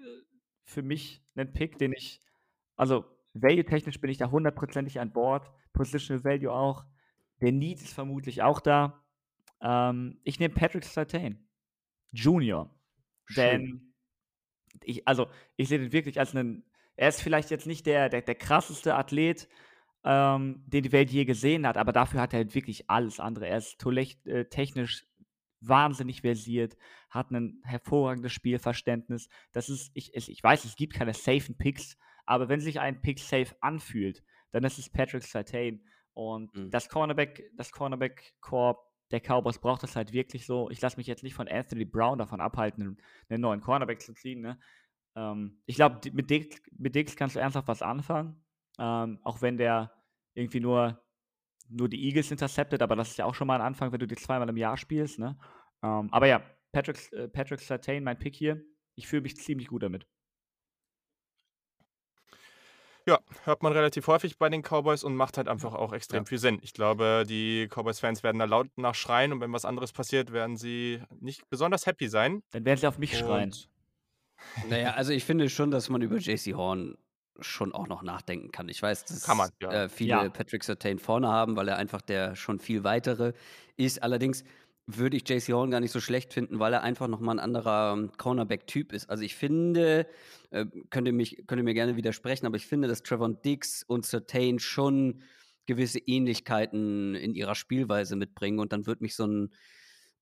für 0.64 0.82
mich 0.82 1.22
einen 1.34 1.52
Pick, 1.52 1.78
den 1.78 1.92
ich, 1.92 2.22
also 2.76 3.04
value-technisch 3.34 4.00
bin 4.00 4.10
ich 4.10 4.18
da 4.18 4.30
hundertprozentig 4.30 5.00
an 5.00 5.12
Bord, 5.12 5.50
Positional 5.76 6.24
Value 6.24 6.52
auch. 6.52 6.84
Der 7.40 7.52
Need 7.52 7.80
ist 7.80 7.92
vermutlich 7.92 8.42
auch 8.42 8.60
da. 8.60 9.04
Ähm, 9.60 10.18
ich 10.24 10.40
nehme 10.40 10.54
Patrick 10.54 10.84
Sartain 10.84 11.48
Junior. 12.12 12.74
Schön. 13.26 13.44
Denn 13.44 13.94
ich, 14.82 15.06
also 15.06 15.28
ich 15.56 15.68
sehe 15.68 15.78
den 15.78 15.92
wirklich 15.92 16.18
als 16.18 16.34
einen, 16.34 16.64
er 16.96 17.08
ist 17.08 17.22
vielleicht 17.22 17.50
jetzt 17.50 17.66
nicht 17.66 17.86
der, 17.86 18.08
der, 18.08 18.22
der 18.22 18.34
krasseste 18.34 18.94
Athlet, 18.94 19.48
ähm, 20.04 20.62
den 20.66 20.82
die 20.82 20.92
Welt 20.92 21.10
je 21.10 21.24
gesehen 21.24 21.66
hat, 21.66 21.76
aber 21.76 21.92
dafür 21.92 22.20
hat 22.20 22.32
er 22.32 22.38
halt 22.38 22.54
wirklich 22.54 22.88
alles 22.88 23.20
andere. 23.20 23.48
Er 23.48 23.58
ist 23.58 23.84
äh, 23.84 24.44
technisch 24.46 25.06
wahnsinnig 25.60 26.20
versiert, 26.20 26.76
hat 27.10 27.30
ein 27.30 27.60
hervorragendes 27.64 28.32
Spielverständnis. 28.32 29.28
Das 29.52 29.68
ist, 29.68 29.90
ich, 29.94 30.14
ich 30.14 30.30
ich 30.30 30.42
weiß, 30.42 30.64
es 30.64 30.76
gibt 30.76 30.94
keine 30.94 31.14
safen 31.14 31.56
Picks, 31.56 31.98
aber 32.24 32.48
wenn 32.48 32.60
sich 32.60 32.80
ein 32.80 33.00
Pick 33.00 33.18
safe 33.18 33.56
anfühlt, 33.60 34.22
dann 34.52 34.64
ist 34.64 34.78
es 34.78 34.90
Patrick 34.90 35.22
Sartain. 35.22 35.80
Und 36.14 36.54
Mhm. 36.54 36.70
das 36.70 36.88
Cornerback, 36.88 37.50
das 37.54 37.72
Cornerback-Core 37.72 38.78
der 39.12 39.20
Cowboys 39.20 39.58
braucht 39.58 39.82
das 39.82 39.94
halt 39.94 40.12
wirklich 40.12 40.46
so. 40.46 40.68
Ich 40.70 40.80
lasse 40.80 40.96
mich 40.96 41.06
jetzt 41.06 41.22
nicht 41.22 41.34
von 41.34 41.46
Anthony 41.48 41.84
Brown 41.84 42.18
davon 42.18 42.40
abhalten, 42.40 42.98
einen, 43.28 43.40
neuen 43.40 43.60
Cornerback 43.60 44.00
zu 44.02 44.14
ziehen. 44.14 44.40
Ne? 44.40 44.58
Ähm, 45.14 45.62
ich 45.66 45.76
glaube, 45.76 46.00
mit 46.12 46.28
Dix, 46.30 46.60
mit 46.76 46.94
Dix 46.94 47.14
kannst 47.14 47.36
du 47.36 47.40
ernsthaft 47.40 47.68
was 47.68 47.82
anfangen. 47.82 48.42
Ähm, 48.78 49.20
auch 49.22 49.42
wenn 49.42 49.56
der 49.58 49.92
irgendwie 50.34 50.60
nur, 50.60 51.00
nur 51.68 51.88
die 51.88 52.04
Eagles 52.04 52.30
interceptet, 52.30 52.82
aber 52.82 52.96
das 52.96 53.10
ist 53.10 53.18
ja 53.18 53.24
auch 53.26 53.34
schon 53.34 53.46
mal 53.46 53.56
ein 53.56 53.66
Anfang, 53.66 53.92
wenn 53.92 54.00
du 54.00 54.06
die 54.06 54.16
zweimal 54.16 54.48
im 54.48 54.56
Jahr 54.56 54.76
spielst. 54.76 55.18
Ne? 55.18 55.38
Ähm, 55.82 56.08
aber 56.12 56.26
ja, 56.26 56.42
Patrick, 56.72 57.12
äh, 57.12 57.28
Patrick 57.28 57.60
Sartain, 57.60 58.02
mein 58.04 58.18
Pick 58.18 58.34
hier. 58.34 58.62
Ich 58.96 59.06
fühle 59.06 59.22
mich 59.22 59.36
ziemlich 59.36 59.68
gut 59.68 59.82
damit. 59.82 60.06
Ja, 63.08 63.20
hört 63.44 63.62
man 63.62 63.72
relativ 63.72 64.08
häufig 64.08 64.36
bei 64.36 64.48
den 64.48 64.62
Cowboys 64.62 65.04
und 65.04 65.14
macht 65.14 65.36
halt 65.36 65.46
einfach 65.48 65.74
auch 65.74 65.92
extrem 65.92 66.24
Ja. 66.24 66.28
viel 66.28 66.38
Sinn. 66.38 66.58
Ich 66.62 66.72
glaube, 66.74 67.24
die 67.28 67.68
Cowboys-Fans 67.68 68.22
werden 68.24 68.38
da 68.38 68.46
laut 68.46 68.66
nachschreien 68.76 69.32
und 69.32 69.40
wenn 69.40 69.52
was 69.52 69.64
anderes 69.64 69.92
passiert, 69.92 70.32
werden 70.32 70.56
sie 70.56 71.00
nicht 71.20 71.48
besonders 71.48 71.86
happy 71.86 72.08
sein. 72.08 72.42
Dann 72.50 72.64
werden 72.64 72.78
sie 72.80 72.86
auf 72.88 72.98
mich 72.98 73.16
schreien. 73.16 73.50
Und 73.50 73.68
Naja, 74.68 74.90
also 74.94 75.12
ich 75.12 75.24
finde 75.24 75.48
schon, 75.48 75.70
dass 75.70 75.88
man 75.88 76.02
über 76.02 76.16
JC 76.18 76.54
Horn 76.54 76.98
schon 77.40 77.72
auch 77.72 77.86
noch 77.86 78.02
nachdenken 78.02 78.50
kann. 78.50 78.68
Ich 78.68 78.82
weiß, 78.82 79.04
dass 79.04 79.22
Kann 79.24 79.36
man, 79.36 79.50
ja. 79.62 79.84
äh, 79.84 79.88
viele 79.88 80.10
Ja. 80.10 80.28
Patrick 80.28 80.64
Sertain 80.64 80.98
vorne 80.98 81.28
haben, 81.28 81.54
weil 81.56 81.68
er 81.68 81.76
einfach 81.76 82.00
der 82.00 82.34
schon 82.34 82.58
viel 82.58 82.82
weitere 82.82 83.34
ist. 83.76 84.02
Allerdings 84.02 84.42
würde 84.86 85.16
ich 85.16 85.28
JC 85.28 85.52
Horn 85.52 85.70
gar 85.70 85.80
nicht 85.80 85.90
so 85.92 86.00
schlecht 86.00 86.32
finden, 86.32 86.58
weil 86.60 86.72
er 86.72 86.82
einfach 86.82 87.08
nochmal 87.08 87.36
ein 87.36 87.40
anderer 87.40 87.94
ähm, 87.96 88.12
Cornerback-Typ 88.16 88.92
ist. 88.92 89.10
Also 89.10 89.24
ich 89.24 89.34
finde, 89.34 90.06
äh, 90.50 90.66
könnt, 90.90 91.08
ihr 91.08 91.12
mich, 91.12 91.44
könnt 91.46 91.60
ihr 91.60 91.64
mir 91.64 91.74
gerne 91.74 91.96
widersprechen, 91.96 92.46
aber 92.46 92.56
ich 92.56 92.66
finde, 92.66 92.88
dass 92.88 93.02
Trevor 93.02 93.30
Dix 93.34 93.82
und 93.82 94.06
Sertain 94.06 94.58
schon 94.60 95.22
gewisse 95.66 95.98
Ähnlichkeiten 95.98 97.16
in 97.16 97.34
ihrer 97.34 97.56
Spielweise 97.56 98.14
mitbringen 98.16 98.60
und 98.60 98.72
dann 98.72 98.86
wird 98.86 99.00
mich 99.00 99.16
so 99.16 99.26
ein 99.26 99.50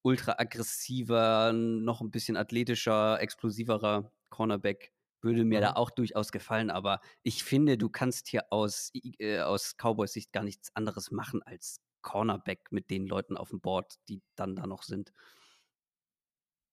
ultra 0.03 0.35
aggressiver, 0.39 1.53
noch 1.53 2.01
ein 2.01 2.11
bisschen 2.11 2.37
athletischer, 2.37 3.21
explosiverer 3.21 4.13
Cornerback 4.31 4.93
würde 5.23 5.45
mir 5.45 5.61
Mhm. 5.61 5.63
da 5.63 5.73
auch 5.73 5.91
durchaus 5.91 6.33
gefallen, 6.33 6.71
aber 6.71 7.01
ich 7.23 7.45
finde, 7.45 7.79
du 7.79 7.89
kannst 7.89 8.29
hier 8.29 8.45
aus, 8.53 8.91
äh, 9.19 9.39
aus 9.41 9.75
Cowboys 9.79 10.13
Sicht 10.13 10.33
gar 10.33 10.45
nichts 10.45 10.71
anderes 10.77 11.11
machen 11.11 11.43
als 11.43 11.81
Cornerback 12.05 12.71
mit 12.71 12.91
den 12.91 13.09
Leuten 13.09 13.37
auf 13.37 13.51
dem 13.51 13.61
Board, 13.61 13.95
die 14.09 14.23
dann 14.37 14.55
da 14.55 14.67
noch 14.69 14.85
sind. 14.85 15.13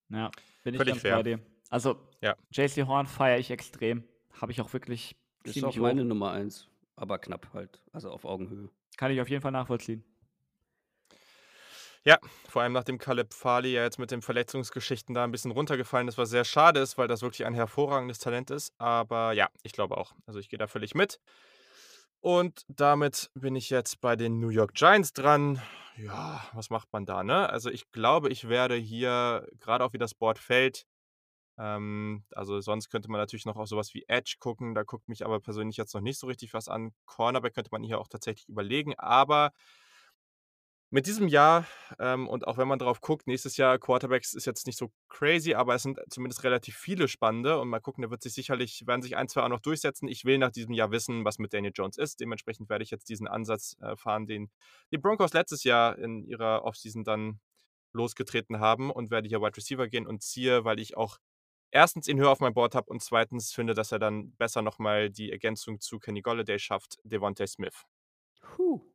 Ja, 0.09 0.29
bin 0.63 0.75
ich 0.75 0.77
Völlig 0.77 0.93
ganz 0.93 1.01
fair. 1.01 1.15
bei 1.15 1.23
dir. 1.23 1.39
Also, 1.69 1.97
Ja. 2.21 2.36
JC 2.51 2.86
Horn 2.86 3.07
feiere 3.07 3.39
ich 3.39 3.49
extrem. 3.49 4.03
Habe 4.39 4.51
ich 4.51 4.61
auch 4.61 4.71
wirklich 4.73 5.15
Ist 5.43 5.53
ziemlich 5.53 5.77
auch 5.79 5.82
meine 5.84 6.01
hoch. 6.01 6.07
Nummer 6.07 6.32
eins, 6.32 6.67
aber 6.95 7.17
knapp 7.17 7.51
halt, 7.53 7.82
also 7.93 8.11
auf 8.11 8.25
Augenhöhe. 8.25 8.69
Kann 8.97 9.11
ich 9.11 9.21
auf 9.21 9.29
jeden 9.29 9.41
Fall 9.41 9.51
nachvollziehen. 9.53 10.03
Ja, 12.03 12.17
vor 12.49 12.63
allem 12.63 12.73
nachdem 12.73 12.97
Caleb 12.97 13.32
Farley 13.34 13.73
ja 13.73 13.84
jetzt 13.84 13.99
mit 13.99 14.09
den 14.09 14.23
Verletzungsgeschichten 14.23 15.13
da 15.13 15.23
ein 15.23 15.32
bisschen 15.32 15.51
runtergefallen 15.51 16.07
ist, 16.07 16.17
was 16.17 16.32
sehr 16.32 16.45
schade 16.45 16.79
ist, 16.79 16.97
weil 16.97 17.07
das 17.07 17.21
wirklich 17.21 17.45
ein 17.45 17.53
hervorragendes 17.53 18.17
Talent 18.17 18.49
ist. 18.49 18.73
Aber 18.79 19.34
ja, 19.34 19.49
ich 19.61 19.71
glaube 19.71 19.97
auch. 19.97 20.13
Also 20.25 20.39
ich 20.39 20.49
gehe 20.49 20.57
da 20.57 20.65
völlig 20.67 20.95
mit. 20.95 21.19
Und 22.22 22.65
damit 22.67 23.32
bin 23.34 23.55
ich 23.55 23.69
jetzt 23.72 23.99
bei 23.99 24.15
den 24.15 24.39
New 24.39 24.49
York 24.49 24.76
Giants 24.76 25.11
dran. 25.11 25.59
Ja, 25.97 26.41
was 26.53 26.69
macht 26.69 26.93
man 26.93 27.05
da, 27.05 27.24
ne? 27.24 27.49
Also 27.49 27.69
ich 27.69 27.91
glaube, 27.91 28.30
ich 28.30 28.47
werde 28.47 28.76
hier, 28.76 29.47
gerade 29.59 29.84
auch 29.84 29.93
wie 29.93 29.97
das 29.97 30.13
Board 30.13 30.38
fällt, 30.38 30.86
ähm, 31.57 32.24
also 32.32 32.59
sonst 32.61 32.89
könnte 32.89 33.09
man 33.09 33.19
natürlich 33.19 33.45
noch 33.45 33.57
auf 33.57 33.67
sowas 33.67 33.93
wie 33.93 34.05
Edge 34.07 34.36
gucken. 34.39 34.74
Da 34.76 34.84
guckt 34.84 35.09
mich 35.09 35.26
aber 35.26 35.39
persönlich 35.39 35.78
jetzt 35.78 35.93
noch 35.93 36.01
nicht 36.01 36.19
so 36.19 36.28
richtig 36.28 36.53
was 36.53 36.67
an. 36.67 36.93
Cornerback 37.05 37.53
könnte 37.53 37.69
man 37.72 37.84
hier 37.84 37.99
auch 37.99 38.07
tatsächlich 38.07 38.47
überlegen. 38.49 38.93
Aber 38.97 39.51
mit 40.93 41.07
diesem 41.07 41.29
Jahr, 41.29 41.65
ähm, 41.99 42.27
und 42.27 42.45
auch 42.45 42.57
wenn 42.57 42.67
man 42.67 42.77
drauf 42.77 42.99
guckt, 42.99 43.25
nächstes 43.25 43.55
Jahr 43.55 43.79
Quarterbacks 43.79 44.33
ist 44.33 44.45
jetzt 44.45 44.67
nicht 44.67 44.77
so 44.77 44.91
crazy, 45.07 45.53
aber 45.53 45.73
es 45.73 45.83
sind 45.83 45.99
zumindest 46.09 46.43
relativ 46.43 46.75
viele 46.75 47.07
spannende 47.07 47.59
und 47.59 47.69
mal 47.69 47.79
gucken, 47.79 48.01
da 48.01 48.11
wird 48.11 48.21
sich 48.21 48.33
sicherlich, 48.33 48.85
werden 48.85 49.01
sich 49.01 49.15
ein, 49.15 49.29
zwei 49.29 49.41
auch 49.43 49.49
noch 49.49 49.61
durchsetzen. 49.61 50.09
Ich 50.09 50.25
will 50.25 50.37
nach 50.37 50.51
diesem 50.51 50.73
Jahr 50.73 50.91
wissen, 50.91 51.23
was 51.23 51.39
mit 51.39 51.53
Daniel 51.53 51.71
Jones 51.73 51.97
ist. 51.97 52.19
Dementsprechend 52.19 52.69
werde 52.69 52.83
ich 52.83 52.91
jetzt 52.91 53.07
diesen 53.07 53.27
Ansatz 53.27 53.77
äh, 53.81 53.95
fahren, 53.95 54.27
den 54.27 54.51
die 54.91 54.97
Broncos 54.97 55.33
letztes 55.33 55.63
Jahr 55.63 55.97
in 55.97 56.25
ihrer 56.25 56.65
Offseason 56.65 57.05
dann 57.05 57.39
losgetreten 57.93 58.59
haben 58.59 58.91
und 58.91 59.11
werde 59.11 59.29
hier 59.29 59.41
Wide 59.41 59.55
Receiver 59.55 59.87
gehen 59.87 60.05
und 60.05 60.21
ziehe, 60.21 60.65
weil 60.65 60.79
ich 60.79 60.97
auch 60.97 61.19
erstens 61.71 62.09
ihn 62.09 62.19
höher 62.19 62.31
auf 62.31 62.41
mein 62.41 62.53
Board 62.53 62.75
habe 62.75 62.89
und 62.89 63.01
zweitens 63.01 63.53
finde, 63.53 63.73
dass 63.73 63.93
er 63.93 63.99
dann 63.99 64.35
besser 64.35 64.61
nochmal 64.61 65.09
die 65.09 65.31
Ergänzung 65.31 65.79
zu 65.79 65.99
Kenny 65.99 66.21
Golladay 66.21 66.59
schafft, 66.59 66.97
Devontae 67.05 67.47
Smith. 67.47 67.85
Puh. 68.41 68.90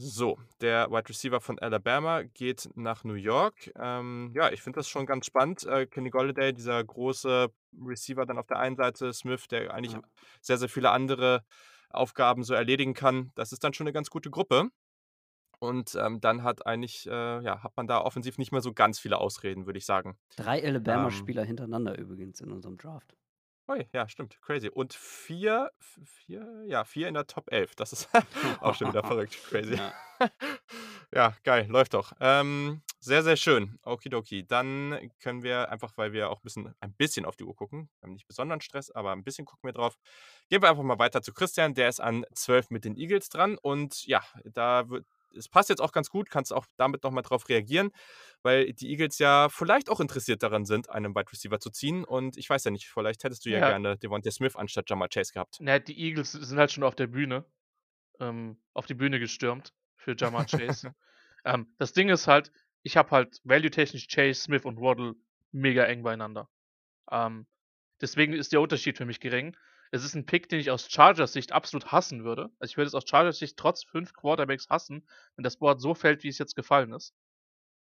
So, 0.00 0.38
der 0.60 0.90
Wide 0.90 1.08
Receiver 1.08 1.40
von 1.40 1.58
Alabama 1.58 2.22
geht 2.22 2.68
nach 2.76 3.02
New 3.02 3.14
York. 3.14 3.72
Ähm, 3.76 4.30
ja, 4.32 4.50
ich 4.52 4.62
finde 4.62 4.78
das 4.78 4.88
schon 4.88 5.06
ganz 5.06 5.26
spannend. 5.26 5.64
Äh, 5.64 5.86
Kenny 5.86 6.10
Golladay, 6.10 6.52
dieser 6.52 6.82
große 6.84 7.48
Receiver 7.84 8.24
dann 8.24 8.38
auf 8.38 8.46
der 8.46 8.58
einen 8.60 8.76
Seite, 8.76 9.12
Smith, 9.12 9.48
der 9.48 9.74
eigentlich 9.74 9.94
Ja. 9.94 10.02
sehr, 10.40 10.56
sehr 10.58 10.68
viele 10.68 10.90
andere 10.90 11.42
Aufgaben 11.90 12.44
so 12.44 12.54
erledigen 12.54 12.94
kann. 12.94 13.32
Das 13.34 13.50
ist 13.52 13.64
dann 13.64 13.72
schon 13.74 13.86
eine 13.88 13.92
ganz 13.92 14.08
gute 14.10 14.30
Gruppe. 14.30 14.68
Und 15.60 15.94
ähm, 15.96 16.20
dann 16.20 16.42
hat 16.44 16.66
eigentlich, 16.66 17.06
äh, 17.06 17.10
ja, 17.42 17.62
hat 17.62 17.76
man 17.76 17.86
da 17.88 18.00
offensiv 18.00 18.38
nicht 18.38 18.52
mehr 18.52 18.62
so 18.62 18.72
ganz 18.72 19.00
viele 19.00 19.18
Ausreden, 19.18 19.66
würde 19.66 19.78
ich 19.78 19.86
sagen. 19.86 20.18
Drei 20.36 20.64
Ähm, 20.64 20.66
Alabama-Spieler 20.66 21.44
hintereinander 21.44 21.98
übrigens 21.98 22.40
in 22.40 22.50
unserem 22.50 22.78
Draft. 22.78 23.14
Ui, 23.70 23.86
ja, 23.92 24.08
stimmt, 24.08 24.40
crazy. 24.40 24.68
Und 24.70 24.94
vier, 24.94 25.70
f- 25.78 26.00
vier, 26.04 26.64
ja, 26.66 26.84
vier 26.84 27.06
in 27.08 27.14
der 27.14 27.26
Top 27.26 27.52
11. 27.52 27.74
Das 27.74 27.92
ist 27.92 28.08
auch 28.62 28.74
schon 28.74 28.88
wieder 28.88 29.02
verrückt, 29.06 29.36
crazy. 29.48 29.74
Ja. 29.74 29.92
Ja, 31.10 31.34
geil, 31.42 31.66
läuft 31.70 31.94
doch. 31.94 32.12
Ähm, 32.20 32.82
sehr, 33.00 33.22
sehr 33.22 33.36
schön. 33.36 33.78
Okidoki. 33.82 34.46
Dann 34.46 35.10
können 35.20 35.42
wir 35.42 35.70
einfach, 35.70 35.96
weil 35.96 36.12
wir 36.12 36.28
auch 36.28 36.36
ein 36.40 36.42
bisschen, 36.42 36.74
ein 36.80 36.92
bisschen 36.92 37.24
auf 37.24 37.34
die 37.34 37.44
Uhr 37.44 37.56
gucken, 37.56 37.88
wir 38.00 38.08
haben 38.08 38.12
nicht 38.12 38.26
besonderen 38.26 38.60
Stress, 38.60 38.90
aber 38.90 39.12
ein 39.12 39.24
bisschen 39.24 39.46
gucken 39.46 39.66
wir 39.68 39.72
drauf. 39.72 39.96
Gehen 40.50 40.60
wir 40.60 40.68
einfach 40.68 40.82
mal 40.82 40.98
weiter 40.98 41.22
zu 41.22 41.32
Christian, 41.32 41.72
der 41.72 41.88
ist 41.88 42.00
an 42.00 42.26
12 42.34 42.68
mit 42.68 42.84
den 42.84 42.94
Eagles 42.96 43.30
dran. 43.30 43.56
Und 43.56 44.04
ja, 44.06 44.22
da 44.44 44.90
wird, 44.90 45.06
es 45.38 45.48
passt 45.48 45.68
jetzt 45.68 45.80
auch 45.80 45.92
ganz 45.92 46.10
gut, 46.10 46.30
kannst 46.30 46.52
auch 46.52 46.66
damit 46.76 47.02
nochmal 47.04 47.22
drauf 47.22 47.48
reagieren, 47.48 47.90
weil 48.42 48.72
die 48.72 48.90
Eagles 48.90 49.18
ja 49.18 49.48
vielleicht 49.48 49.88
auch 49.88 50.00
interessiert 50.00 50.42
daran 50.42 50.64
sind, 50.64 50.90
einen 50.90 51.14
Wide 51.14 51.30
Receiver 51.32 51.60
zu 51.60 51.70
ziehen. 51.70 52.04
Und 52.04 52.36
ich 52.36 52.50
weiß 52.50 52.64
ja 52.64 52.70
nicht, 52.70 52.88
vielleicht 52.88 53.24
hättest 53.24 53.46
du 53.46 53.50
ja, 53.50 53.58
Ja. 53.60 53.68
gerne 53.68 53.96
Devontae 53.96 54.30
Smith 54.30 54.56
anstatt 54.56 54.90
Jamal 54.90 55.08
Chase 55.08 55.32
gehabt. 55.32 55.56
Na, 55.60 55.78
die 55.78 55.98
Eagles 55.98 56.32
sind 56.32 56.58
halt 56.58 56.72
schon 56.72 56.84
auf 56.84 56.94
der 56.94 57.06
Bühne, 57.06 57.44
ähm, 58.20 58.60
auf 58.74 58.86
die 58.86 58.94
Bühne 58.94 59.18
gestürmt 59.18 59.72
für 59.96 60.14
Jamar 60.16 60.46
Chase. 60.46 60.94
ähm, 61.44 61.74
das 61.78 61.92
Ding 61.92 62.08
ist 62.08 62.26
halt, 62.26 62.50
ich 62.82 62.96
habe 62.96 63.10
halt 63.10 63.40
value-technisch 63.44 64.08
Chase, 64.08 64.40
Smith 64.40 64.64
und 64.64 64.80
Waddle 64.80 65.14
mega 65.52 65.84
eng 65.84 66.02
beieinander. 66.02 66.48
Ähm, 67.10 67.46
deswegen 68.00 68.32
ist 68.32 68.52
der 68.52 68.60
Unterschied 68.60 68.96
für 68.96 69.06
mich 69.06 69.20
gering. 69.20 69.56
Es 69.90 70.04
ist 70.04 70.14
ein 70.14 70.26
Pick, 70.26 70.48
den 70.48 70.60
ich 70.60 70.70
aus 70.70 70.90
Chargers 70.90 71.32
Sicht 71.32 71.52
absolut 71.52 71.92
hassen 71.92 72.24
würde. 72.24 72.50
Also 72.58 72.70
ich 72.72 72.76
würde 72.76 72.88
es 72.88 72.94
aus 72.94 73.08
Chargers 73.08 73.38
Sicht 73.38 73.56
trotz 73.56 73.84
fünf 73.84 74.12
Quarterbacks 74.12 74.68
hassen, 74.68 75.08
wenn 75.36 75.44
das 75.44 75.56
Board 75.58 75.80
so 75.80 75.94
fällt, 75.94 76.22
wie 76.24 76.28
es 76.28 76.38
jetzt 76.38 76.56
gefallen 76.56 76.92
ist. 76.92 77.14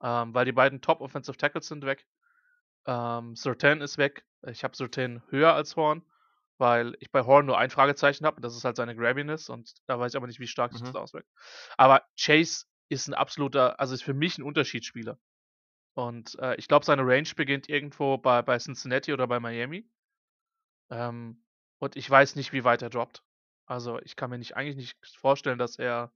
Ähm, 0.01 0.33
weil 0.33 0.45
die 0.45 0.51
beiden 0.51 0.81
Top 0.81 1.01
Offensive 1.01 1.37
Tackles 1.37 1.67
sind 1.67 1.85
weg. 1.85 2.05
Ähm, 2.85 3.35
Surtain 3.35 3.81
ist 3.81 3.97
weg. 3.97 4.25
Ich 4.47 4.63
habe 4.63 4.75
Surtain 4.75 5.23
höher 5.29 5.53
als 5.53 5.75
Horn, 5.77 6.03
weil 6.57 6.95
ich 6.99 7.11
bei 7.11 7.21
Horn 7.23 7.45
nur 7.45 7.57
ein 7.57 7.69
Fragezeichen 7.69 8.25
habe. 8.25 8.41
Das 8.41 8.55
ist 8.55 8.65
halt 8.65 8.75
seine 8.75 8.95
Grabbiness 8.95 9.47
und 9.49 9.71
da 9.87 9.97
weiß 9.99 10.11
ich 10.13 10.17
aber 10.17 10.27
nicht, 10.27 10.39
wie 10.41 10.47
stark 10.47 10.73
sich 10.73 10.81
Mhm. 10.81 10.87
das 10.87 10.95
auswirkt. 10.95 11.29
Aber 11.77 12.03
Chase 12.19 12.65
ist 12.89 13.07
ein 13.07 13.13
absoluter, 13.13 13.79
also 13.79 13.93
ist 13.93 14.03
für 14.03 14.13
mich 14.13 14.37
ein 14.37 14.43
Unterschiedsspieler. 14.43 15.17
Und 15.95 16.37
äh, 16.39 16.55
ich 16.55 16.67
glaube, 16.67 16.85
seine 16.85 17.03
Range 17.03 17.29
beginnt 17.35 17.69
irgendwo 17.69 18.17
bei, 18.17 18.41
bei 18.41 18.57
Cincinnati 18.57 19.13
oder 19.13 19.27
bei 19.27 19.39
Miami. 19.39 19.87
Ähm, 20.89 21.42
und 21.83 21.97
ich 21.97 22.09
weiß 22.09 22.35
nicht, 22.37 22.53
wie 22.53 22.63
weit 22.63 22.81
er 22.81 22.89
droppt. 22.89 23.23
Also 23.65 23.99
ich 24.01 24.15
kann 24.15 24.29
mir 24.29 24.37
nicht 24.37 24.55
eigentlich 24.55 24.77
nicht 24.77 25.17
vorstellen, 25.17 25.59
dass 25.59 25.77
er 25.77 26.13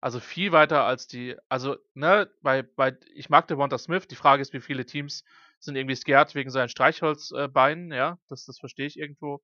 also 0.00 0.20
viel 0.20 0.52
weiter 0.52 0.84
als 0.84 1.06
die, 1.08 1.36
also 1.48 1.76
ne, 1.94 2.30
bei, 2.42 2.62
bei 2.62 2.96
ich 3.14 3.30
mag 3.30 3.48
Devonta 3.48 3.78
Smith. 3.78 4.06
Die 4.06 4.14
Frage 4.14 4.42
ist, 4.42 4.52
wie 4.52 4.60
viele 4.60 4.84
Teams 4.84 5.24
sind 5.58 5.74
irgendwie 5.74 5.96
scared 5.96 6.34
wegen 6.34 6.50
seinen 6.50 6.68
Streichholzbeinen, 6.68 7.92
ja, 7.92 8.18
das, 8.28 8.44
das 8.44 8.58
verstehe 8.58 8.86
ich 8.86 8.98
irgendwo. 8.98 9.42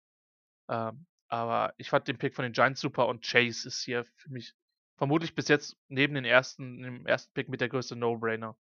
Ähm, 0.68 1.06
aber 1.28 1.74
ich 1.78 1.88
fand 1.88 2.06
den 2.06 2.18
Pick 2.18 2.34
von 2.34 2.44
den 2.44 2.52
Giants 2.52 2.80
super 2.80 3.08
und 3.08 3.24
Chase 3.24 3.66
ist 3.66 3.82
hier 3.82 4.04
für 4.16 4.30
mich 4.30 4.54
vermutlich 4.96 5.34
bis 5.34 5.48
jetzt 5.48 5.76
neben 5.88 6.14
den 6.14 6.26
ersten, 6.26 6.82
dem 6.82 7.06
ersten 7.06 7.32
Pick 7.32 7.48
mit 7.48 7.62
der 7.62 7.70
größte 7.70 7.96
No-Brainer, 7.96 8.56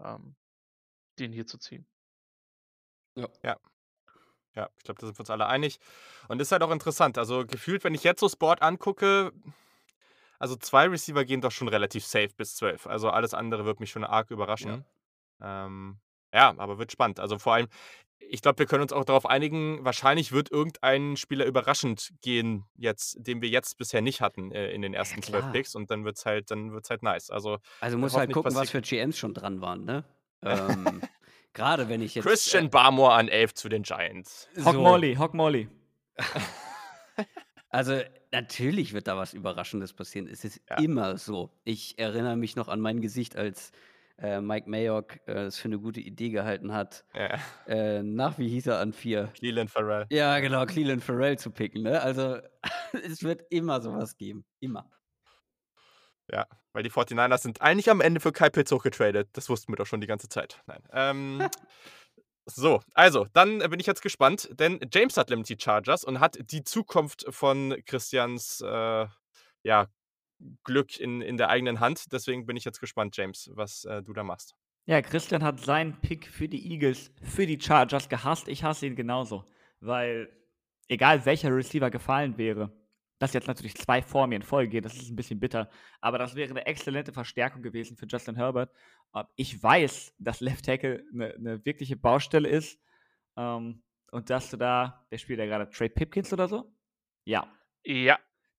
ähm, 0.00 0.34
den 1.18 1.32
hier 1.32 1.46
zu 1.46 1.58
ziehen. 1.58 1.86
Ja, 3.42 3.60
ich 4.54 4.84
glaube, 4.84 5.00
da 5.00 5.06
sind 5.06 5.16
wir 5.16 5.20
uns 5.20 5.30
alle 5.30 5.46
einig. 5.46 5.78
Und 6.28 6.38
das 6.38 6.48
ist 6.48 6.52
halt 6.52 6.62
auch 6.62 6.70
interessant. 6.70 7.18
Also 7.18 7.46
gefühlt, 7.46 7.84
wenn 7.84 7.94
ich 7.94 8.04
jetzt 8.04 8.20
so 8.20 8.28
Sport 8.28 8.62
angucke, 8.62 9.32
also 10.38 10.56
zwei 10.56 10.86
Receiver 10.86 11.24
gehen 11.24 11.40
doch 11.40 11.52
schon 11.52 11.68
relativ 11.68 12.04
safe 12.04 12.30
bis 12.36 12.56
12. 12.56 12.86
Also 12.86 13.10
alles 13.10 13.34
andere 13.34 13.64
wird 13.64 13.78
mich 13.78 13.90
schon 13.90 14.04
arg 14.04 14.30
überraschen. 14.30 14.84
Ja, 15.40 15.66
ähm, 15.66 15.98
ja 16.32 16.54
aber 16.56 16.78
wird 16.78 16.90
spannend. 16.90 17.20
Also 17.20 17.38
vor 17.38 17.54
allem, 17.54 17.68
ich 18.18 18.42
glaube, 18.42 18.58
wir 18.60 18.66
können 18.66 18.82
uns 18.82 18.92
auch 18.92 19.04
darauf 19.04 19.26
einigen, 19.26 19.84
wahrscheinlich 19.84 20.32
wird 20.32 20.50
irgendein 20.50 21.16
Spieler 21.16 21.44
überraschend 21.44 22.12
gehen, 22.22 22.64
jetzt, 22.76 23.16
den 23.18 23.42
wir 23.42 23.48
jetzt 23.48 23.76
bisher 23.76 24.00
nicht 24.00 24.20
hatten 24.20 24.50
äh, 24.52 24.70
in 24.70 24.82
den 24.82 24.94
ersten 24.94 25.22
zwölf 25.22 25.42
klar. 25.42 25.52
Picks 25.52 25.74
und 25.74 25.90
dann 25.90 26.04
wird 26.04 26.16
es 26.16 26.24
halt, 26.24 26.50
dann 26.50 26.72
wird's 26.72 26.90
halt 26.90 27.02
nice. 27.02 27.30
Also 27.30 27.58
Also 27.80 28.00
hoffe 28.00 28.16
halt 28.16 28.32
gucken, 28.32 28.52
was 28.52 28.62
was 28.62 28.70
für 28.70 28.80
GMs 28.80 29.18
schon 29.18 29.34
dran 29.34 29.60
waren, 29.60 29.84
ne? 29.84 30.04
Ähm, 30.42 31.02
Gerade 31.52 31.88
wenn 31.88 32.00
ich 32.02 32.14
jetzt. 32.14 32.24
Christian 32.24 32.66
äh, 32.66 32.68
Barmore 32.68 33.12
an 33.14 33.28
11 33.28 33.54
zu 33.54 33.68
den 33.68 33.82
Giants. 33.82 34.48
Hock 34.64 34.74
so, 34.74 34.80
Molly, 34.82 35.14
Hock 35.16 35.34
Molly. 35.34 35.68
Also 37.72 38.00
natürlich 38.32 38.92
wird 38.94 39.06
da 39.06 39.16
was 39.16 39.32
Überraschendes 39.32 39.92
passieren. 39.92 40.26
Es 40.26 40.44
ist 40.44 40.60
Ja. 40.68 40.78
immer 40.78 41.16
so. 41.18 41.50
Ich 41.64 41.98
erinnere 42.00 42.36
mich 42.36 42.56
noch 42.56 42.66
an 42.66 42.80
mein 42.80 43.00
Gesicht, 43.00 43.36
als 43.36 43.70
äh, 44.18 44.40
Mike 44.40 44.68
Mayock 44.68 45.20
äh, 45.28 45.44
es 45.44 45.56
für 45.58 45.68
eine 45.68 45.78
gute 45.78 46.00
Idee 46.00 46.30
gehalten 46.30 46.72
hat, 46.72 47.04
Ja, 47.14 47.38
äh, 47.68 48.02
nach 48.02 48.38
wie 48.38 48.48
hieß 48.48 48.66
er 48.66 48.80
an 48.80 48.92
vier. 48.92 49.28
Cleveland 49.38 49.70
Farrell. 49.70 50.06
Ja, 50.10 50.40
genau, 50.40 50.66
Cleveland 50.66 51.04
Farrell 51.04 51.38
zu 51.38 51.52
picken. 51.52 51.82
Ne? 51.84 52.00
Also 52.02 52.38
es 53.04 53.22
wird 53.22 53.44
immer 53.50 53.80
sowas 53.80 54.16
geben. 54.16 54.44
Immer. 54.58 54.90
Ja, 56.32 56.46
weil 56.72 56.82
die 56.82 56.90
49ers 56.90 57.38
sind 57.38 57.60
eigentlich 57.60 57.90
am 57.90 58.00
Ende 58.00 58.20
für 58.20 58.32
Kyle 58.32 58.50
Pitts 58.50 58.70
hochgetradet. 58.70 59.28
Das 59.32 59.48
wussten 59.48 59.72
wir 59.72 59.76
doch 59.76 59.86
schon 59.86 60.00
die 60.00 60.06
ganze 60.06 60.28
Zeit. 60.28 60.62
Nein. 60.66 60.82
Ähm, 60.92 61.48
so, 62.46 62.80
also, 62.94 63.26
dann 63.32 63.58
bin 63.58 63.80
ich 63.80 63.86
jetzt 63.86 64.02
gespannt, 64.02 64.48
denn 64.52 64.78
James 64.92 65.16
hat 65.16 65.30
nämlich 65.30 65.48
die 65.48 65.58
Chargers 65.60 66.04
und 66.04 66.20
hat 66.20 66.38
die 66.52 66.62
Zukunft 66.62 67.26
von 67.30 67.76
Christians 67.84 68.60
äh, 68.60 69.06
ja, 69.62 69.88
Glück 70.64 70.98
in, 70.98 71.20
in 71.20 71.36
der 71.36 71.48
eigenen 71.48 71.80
Hand. 71.80 72.12
Deswegen 72.12 72.46
bin 72.46 72.56
ich 72.56 72.64
jetzt 72.64 72.80
gespannt, 72.80 73.16
James, 73.16 73.50
was 73.54 73.84
äh, 73.84 74.02
du 74.02 74.12
da 74.12 74.22
machst. 74.22 74.54
Ja, 74.86 75.02
Christian 75.02 75.42
hat 75.42 75.60
seinen 75.60 76.00
Pick 76.00 76.26
für 76.26 76.48
die 76.48 76.72
Eagles, 76.72 77.12
für 77.22 77.46
die 77.46 77.60
Chargers 77.60 78.08
gehasst. 78.08 78.48
Ich 78.48 78.64
hasse 78.64 78.86
ihn 78.86 78.96
genauso. 78.96 79.44
Weil, 79.80 80.28
egal 80.88 81.24
welcher 81.26 81.54
Receiver 81.54 81.90
gefallen 81.90 82.38
wäre, 82.38 82.72
dass 83.20 83.34
jetzt 83.34 83.46
natürlich 83.46 83.76
zwei 83.76 84.02
vor 84.02 84.26
mir 84.26 84.36
in 84.36 84.42
Folge 84.42 84.70
gehen, 84.70 84.82
das 84.82 84.96
ist 84.96 85.10
ein 85.10 85.16
bisschen 85.16 85.38
bitter. 85.38 85.70
Aber 86.00 86.18
das 86.18 86.34
wäre 86.34 86.50
eine 86.50 86.66
exzellente 86.66 87.12
Verstärkung 87.12 87.62
gewesen 87.62 87.96
für 87.96 88.06
Justin 88.06 88.34
Herbert. 88.36 88.72
Ähm, 89.14 89.26
Ich 89.36 89.62
weiß, 89.62 90.14
dass 90.18 90.40
Left 90.40 90.64
Tackle 90.64 91.04
eine, 91.12 91.34
eine 91.34 91.64
wirkliche 91.64 91.96
Baustelle 91.96 92.48
ist. 92.48 92.80
Ähm, 93.36 93.82
und 94.10 94.28
dass 94.30 94.50
du 94.50 94.56
da, 94.56 95.06
der 95.12 95.18
spielt 95.18 95.38
ja 95.38 95.46
gerade 95.46 95.70
Trey 95.70 95.88
Pipkins 95.88 96.32
oder 96.32 96.48
so? 96.48 96.72
Ja. 97.24 97.46
Ja, 97.84 98.18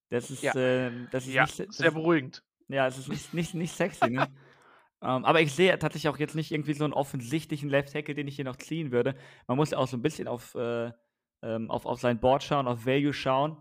Das 0.10 0.32
ist, 0.32 0.44
Ja. 0.44 0.54
ähm, 0.56 1.08
das 1.12 1.28
ist 1.28 1.34
ja, 1.34 1.44
nicht, 1.44 1.60
das 1.60 1.76
sehr 1.78 1.88
ist, 1.90 1.94
beruhigend. 1.94 2.44
ja, 2.70 2.88
es 2.88 2.98
ist 2.98 3.10
nicht, 3.10 3.34
nicht, 3.34 3.54
nicht 3.56 3.76
sexy, 3.76 4.10
ne? 4.10 4.28
ähm, 5.02 5.26
aber 5.26 5.42
ich 5.42 5.54
sehe 5.54 5.78
tatsächlich 5.80 6.10
auch 6.10 6.20
jetzt 6.20 6.36
nicht 6.36 6.52
irgendwie 6.52 6.74
so 6.74 6.84
einen 6.84 6.94
offensichtlichen 6.94 7.70
Left 7.70 7.94
Tackle, 7.94 8.16
den 8.16 8.28
ich 8.28 8.36
hier 8.36 8.46
noch 8.46 8.58
ziehen 8.58 8.92
würde. 8.92 9.16
Man 9.48 9.58
muss 9.58 9.72
ja 9.72 9.78
auch 9.80 9.88
so 9.88 9.98
ein 9.98 10.02
bisschen 10.04 10.28
auf, 10.28 10.56
äh, 10.56 10.92
ähm, 11.44 11.70
auf, 11.72 11.86
auf 11.86 12.00
sein 12.00 12.20
Board 12.20 12.44
schauen, 12.44 12.68
auf 12.68 12.86
Value 12.86 13.14
schauen. 13.14 13.58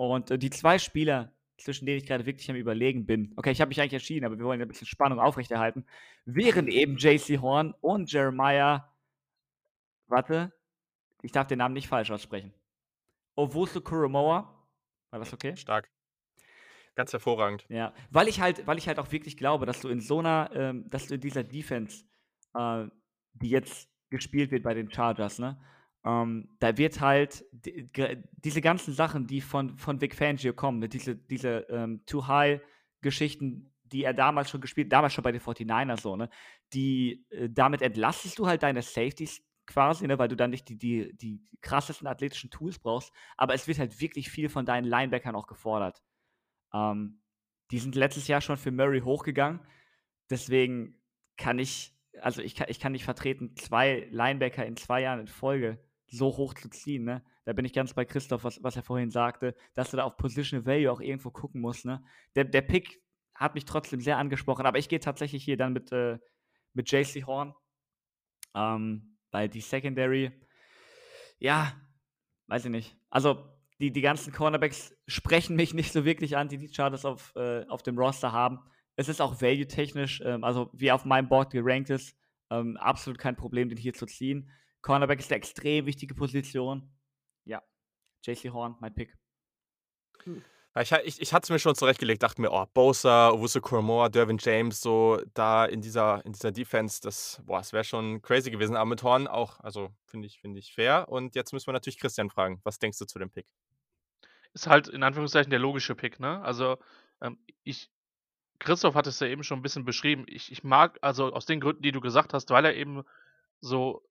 Und 0.00 0.30
äh, 0.30 0.38
die 0.38 0.48
zwei 0.48 0.78
Spieler, 0.78 1.30
zwischen 1.58 1.84
denen 1.84 1.98
ich 1.98 2.06
gerade 2.06 2.24
wirklich 2.24 2.48
am 2.48 2.56
Überlegen 2.56 3.04
bin, 3.04 3.34
okay, 3.36 3.50
ich 3.50 3.60
habe 3.60 3.68
mich 3.68 3.78
eigentlich 3.82 3.92
entschieden, 3.92 4.24
aber 4.24 4.38
wir 4.38 4.46
wollen 4.46 4.58
ja 4.58 4.64
ein 4.64 4.68
bisschen 4.68 4.86
Spannung 4.86 5.20
aufrechterhalten, 5.20 5.84
wären 6.24 6.68
eben 6.68 6.96
JC 6.96 7.38
Horn 7.42 7.74
und 7.82 8.10
Jeremiah. 8.10 8.90
Warte, 10.06 10.54
ich 11.20 11.32
darf 11.32 11.48
den 11.48 11.58
Namen 11.58 11.74
nicht 11.74 11.88
falsch 11.88 12.10
aussprechen. 12.10 12.54
Owusu 13.36 13.82
Kuromoa. 13.82 14.66
War 15.10 15.18
das 15.18 15.34
okay? 15.34 15.54
Stark. 15.54 15.90
Ganz 16.94 17.12
hervorragend. 17.12 17.66
Ja, 17.68 17.92
weil 18.10 18.28
ich 18.28 18.40
halt, 18.40 18.66
weil 18.66 18.78
ich 18.78 18.88
halt 18.88 18.98
auch 18.98 19.12
wirklich 19.12 19.36
glaube, 19.36 19.66
dass 19.66 19.82
du 19.82 19.90
in 19.90 20.00
so 20.00 20.20
einer, 20.20 20.48
ähm, 20.54 20.88
dass 20.88 21.08
du 21.08 21.16
in 21.16 21.20
dieser 21.20 21.44
Defense, 21.44 22.06
äh, 22.54 22.86
die 23.34 23.50
jetzt 23.50 23.90
gespielt 24.08 24.50
wird 24.50 24.62
bei 24.62 24.72
den 24.72 24.90
Chargers, 24.90 25.38
ne, 25.38 25.60
ähm, 26.04 26.48
da 26.60 26.76
wird 26.78 27.00
halt 27.00 27.44
die, 27.52 27.90
diese 28.32 28.60
ganzen 28.60 28.94
Sachen, 28.94 29.26
die 29.26 29.40
von, 29.40 29.76
von 29.76 30.00
Vic 30.00 30.14
Fangio 30.14 30.54
kommen, 30.54 30.78
ne, 30.78 30.88
diese, 30.88 31.14
diese 31.14 31.66
ähm, 31.68 32.02
Too 32.06 32.26
High-Geschichten, 32.26 33.72
die 33.84 34.04
er 34.04 34.14
damals 34.14 34.50
schon 34.50 34.60
gespielt, 34.60 34.92
damals 34.92 35.12
schon 35.12 35.24
bei 35.24 35.32
den 35.32 35.40
49ers 35.40 36.00
so, 36.00 36.16
ne, 36.16 36.30
die, 36.72 37.26
äh, 37.30 37.50
damit 37.50 37.82
entlastest 37.82 38.38
du 38.38 38.46
halt 38.46 38.62
deine 38.62 38.82
Safeties 38.82 39.42
quasi, 39.66 40.06
ne, 40.06 40.18
weil 40.18 40.28
du 40.28 40.36
dann 40.36 40.50
nicht 40.50 40.68
die, 40.68 40.78
die, 40.78 41.16
die 41.16 41.42
krassesten 41.60 42.06
athletischen 42.06 42.50
Tools 42.50 42.78
brauchst, 42.78 43.12
aber 43.36 43.52
es 43.52 43.68
wird 43.68 43.78
halt 43.78 44.00
wirklich 44.00 44.30
viel 44.30 44.48
von 44.48 44.64
deinen 44.64 44.86
Linebackern 44.86 45.34
auch 45.34 45.46
gefordert. 45.46 46.02
Ähm, 46.72 47.20
die 47.70 47.78
sind 47.78 47.94
letztes 47.94 48.26
Jahr 48.26 48.40
schon 48.40 48.56
für 48.56 48.72
Murray 48.72 49.00
hochgegangen. 49.00 49.60
Deswegen 50.30 50.98
kann 51.36 51.58
ich, 51.58 51.94
also 52.20 52.40
ich 52.42 52.54
kann, 52.54 52.68
ich 52.70 52.80
kann 52.80 52.92
nicht 52.92 53.04
vertreten, 53.04 53.54
zwei 53.56 54.08
Linebacker 54.10 54.64
in 54.64 54.76
zwei 54.76 55.02
Jahren 55.02 55.20
in 55.20 55.28
Folge 55.28 55.78
so 56.10 56.36
hoch 56.36 56.54
zu 56.54 56.68
ziehen. 56.68 57.04
Ne? 57.04 57.22
Da 57.44 57.52
bin 57.52 57.64
ich 57.64 57.72
ganz 57.72 57.94
bei 57.94 58.04
Christoph, 58.04 58.44
was, 58.44 58.62
was 58.62 58.76
er 58.76 58.82
vorhin 58.82 59.10
sagte, 59.10 59.54
dass 59.74 59.90
du 59.90 59.96
da 59.96 60.04
auf 60.04 60.16
Positional 60.16 60.66
Value 60.66 60.90
auch 60.90 61.00
irgendwo 61.00 61.30
gucken 61.30 61.60
musst. 61.60 61.84
Ne? 61.84 62.02
Der, 62.34 62.44
der 62.44 62.62
Pick 62.62 63.02
hat 63.34 63.54
mich 63.54 63.64
trotzdem 63.64 64.00
sehr 64.00 64.18
angesprochen, 64.18 64.66
aber 64.66 64.78
ich 64.78 64.88
gehe 64.88 65.00
tatsächlich 65.00 65.44
hier 65.44 65.56
dann 65.56 65.72
mit, 65.72 65.92
äh, 65.92 66.18
mit 66.74 66.90
JC 66.90 67.24
Horn. 67.26 67.54
Ähm, 68.54 69.16
weil 69.30 69.48
die 69.48 69.60
Secondary, 69.60 70.32
ja, 71.38 71.72
weiß 72.48 72.64
ich 72.64 72.70
nicht. 72.70 72.96
Also 73.10 73.48
die, 73.80 73.92
die 73.92 74.00
ganzen 74.00 74.32
Cornerbacks 74.32 74.94
sprechen 75.06 75.56
mich 75.56 75.72
nicht 75.74 75.92
so 75.92 76.04
wirklich 76.04 76.36
an, 76.36 76.48
die 76.48 76.58
die 76.58 76.72
Chargers 76.72 77.04
auf, 77.04 77.32
äh, 77.36 77.64
auf 77.68 77.82
dem 77.82 77.98
Roster 77.98 78.32
haben. 78.32 78.60
Es 78.96 79.08
ist 79.08 79.20
auch 79.20 79.40
value-technisch, 79.40 80.20
ähm, 80.24 80.44
also 80.44 80.70
wie 80.72 80.92
auf 80.92 81.04
meinem 81.04 81.28
Board 81.28 81.52
gerankt 81.52 81.90
ist, 81.90 82.14
ähm, 82.50 82.76
absolut 82.76 83.18
kein 83.18 83.36
Problem, 83.36 83.68
den 83.68 83.78
hier 83.78 83.94
zu 83.94 84.06
ziehen. 84.06 84.50
Cornerback 84.82 85.20
ist 85.20 85.30
eine 85.30 85.38
extrem 85.38 85.86
wichtige 85.86 86.14
Position. 86.14 86.90
Ja, 87.44 87.62
JC 88.24 88.50
Horn, 88.50 88.76
mein 88.80 88.94
Pick. 88.94 89.16
Ich, 90.78 90.92
ich, 90.92 91.20
ich 91.20 91.32
hatte 91.32 91.44
es 91.44 91.50
mir 91.50 91.58
schon 91.58 91.74
zurechtgelegt, 91.74 92.22
dachte 92.22 92.40
mir, 92.40 92.52
oh, 92.52 92.64
Bosa, 92.72 93.30
Owusu 93.30 93.60
Koromor, 93.60 94.08
Dervin 94.08 94.38
James, 94.38 94.80
so 94.80 95.20
da 95.34 95.64
in 95.64 95.80
dieser, 95.80 96.24
in 96.24 96.32
dieser 96.32 96.52
Defense, 96.52 97.00
das, 97.02 97.42
boah, 97.44 97.58
das 97.58 97.72
wäre 97.72 97.82
schon 97.82 98.22
crazy 98.22 98.52
gewesen. 98.52 98.76
Aber 98.76 98.88
mit 98.88 99.02
Horn 99.02 99.26
auch, 99.26 99.58
also 99.60 99.90
finde 100.04 100.28
ich, 100.28 100.40
finde 100.40 100.60
ich 100.60 100.72
fair. 100.72 101.08
Und 101.08 101.34
jetzt 101.34 101.52
müssen 101.52 101.66
wir 101.66 101.72
natürlich 101.72 101.98
Christian 101.98 102.30
fragen, 102.30 102.60
was 102.62 102.78
denkst 102.78 102.98
du 102.98 103.04
zu 103.04 103.18
dem 103.18 103.30
Pick? 103.30 103.46
Ist 104.52 104.68
halt 104.68 104.86
in 104.86 105.02
Anführungszeichen 105.02 105.50
der 105.50 105.58
logische 105.58 105.96
Pick, 105.96 106.20
ne? 106.20 106.40
Also, 106.42 106.78
ähm, 107.20 107.38
ich, 107.64 107.90
Christoph 108.60 108.94
hat 108.94 109.08
es 109.08 109.18
ja 109.18 109.26
eben 109.26 109.42
schon 109.42 109.58
ein 109.58 109.62
bisschen 109.62 109.84
beschrieben. 109.84 110.24
Ich, 110.28 110.52
ich 110.52 110.62
mag, 110.62 110.98
also 111.02 111.32
aus 111.32 111.46
den 111.46 111.60
Gründen, 111.60 111.82
die 111.82 111.92
du 111.92 112.00
gesagt 112.00 112.32
hast, 112.32 112.50
weil 112.50 112.64
er 112.64 112.76
eben 112.76 113.02
so, 113.60 114.08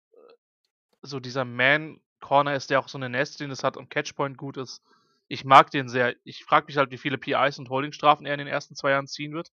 so 1.02 1.20
dieser 1.20 1.46
Man-Corner 1.46 2.56
ist, 2.56 2.70
der 2.70 2.80
auch 2.80 2.88
so 2.88 2.98
eine 2.98 3.10
Nestliness 3.10 3.64
hat 3.64 3.78
und 3.78 3.90
Catchpoint 3.90 4.38
gut 4.38 4.58
ist 4.58 4.82
ich 5.30 5.46
mag 5.46 5.72
den 5.72 5.88
sehr. 5.88 6.16
Ich 6.26 6.44
frage 6.44 6.66
mich 6.66 6.78
halt, 6.78 6.92
wie 6.92 6.98
viele 6.98 7.18
PIs 7.18 7.60
und 7.60 7.70
Holdingstrafen 7.70 8.26
er 8.26 8.34
in 8.34 8.40
den 8.40 8.48
ersten 8.48 8.76
zwei 8.76 8.90
Jahren 8.90 9.08
ziehen 9.08 9.32
wird 9.32 9.52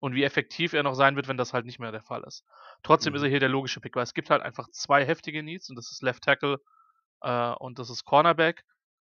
und 0.00 0.14
wie 0.14 0.24
effektiv 0.24 0.72
er 0.72 0.82
noch 0.82 0.94
sein 0.94 1.14
wird, 1.14 1.28
wenn 1.28 1.36
das 1.36 1.52
halt 1.52 1.64
nicht 1.64 1.78
mehr 1.78 1.92
der 1.92 2.02
Fall 2.02 2.24
ist. 2.24 2.44
Trotzdem 2.82 3.12
mhm. 3.12 3.16
ist 3.16 3.22
er 3.22 3.28
hier 3.28 3.40
der 3.40 3.48
logische 3.48 3.80
Pick, 3.80 3.94
weil 3.94 4.02
es 4.02 4.14
gibt 4.14 4.30
halt 4.30 4.42
einfach 4.42 4.68
zwei 4.70 5.06
heftige 5.06 5.42
Needs 5.44 5.70
und 5.70 5.76
das 5.76 5.92
ist 5.92 6.02
Left 6.02 6.24
Tackle 6.24 6.58
äh, 7.22 7.52
und 7.52 7.78
das 7.78 7.88
ist 7.88 8.04
Cornerback. 8.04 8.64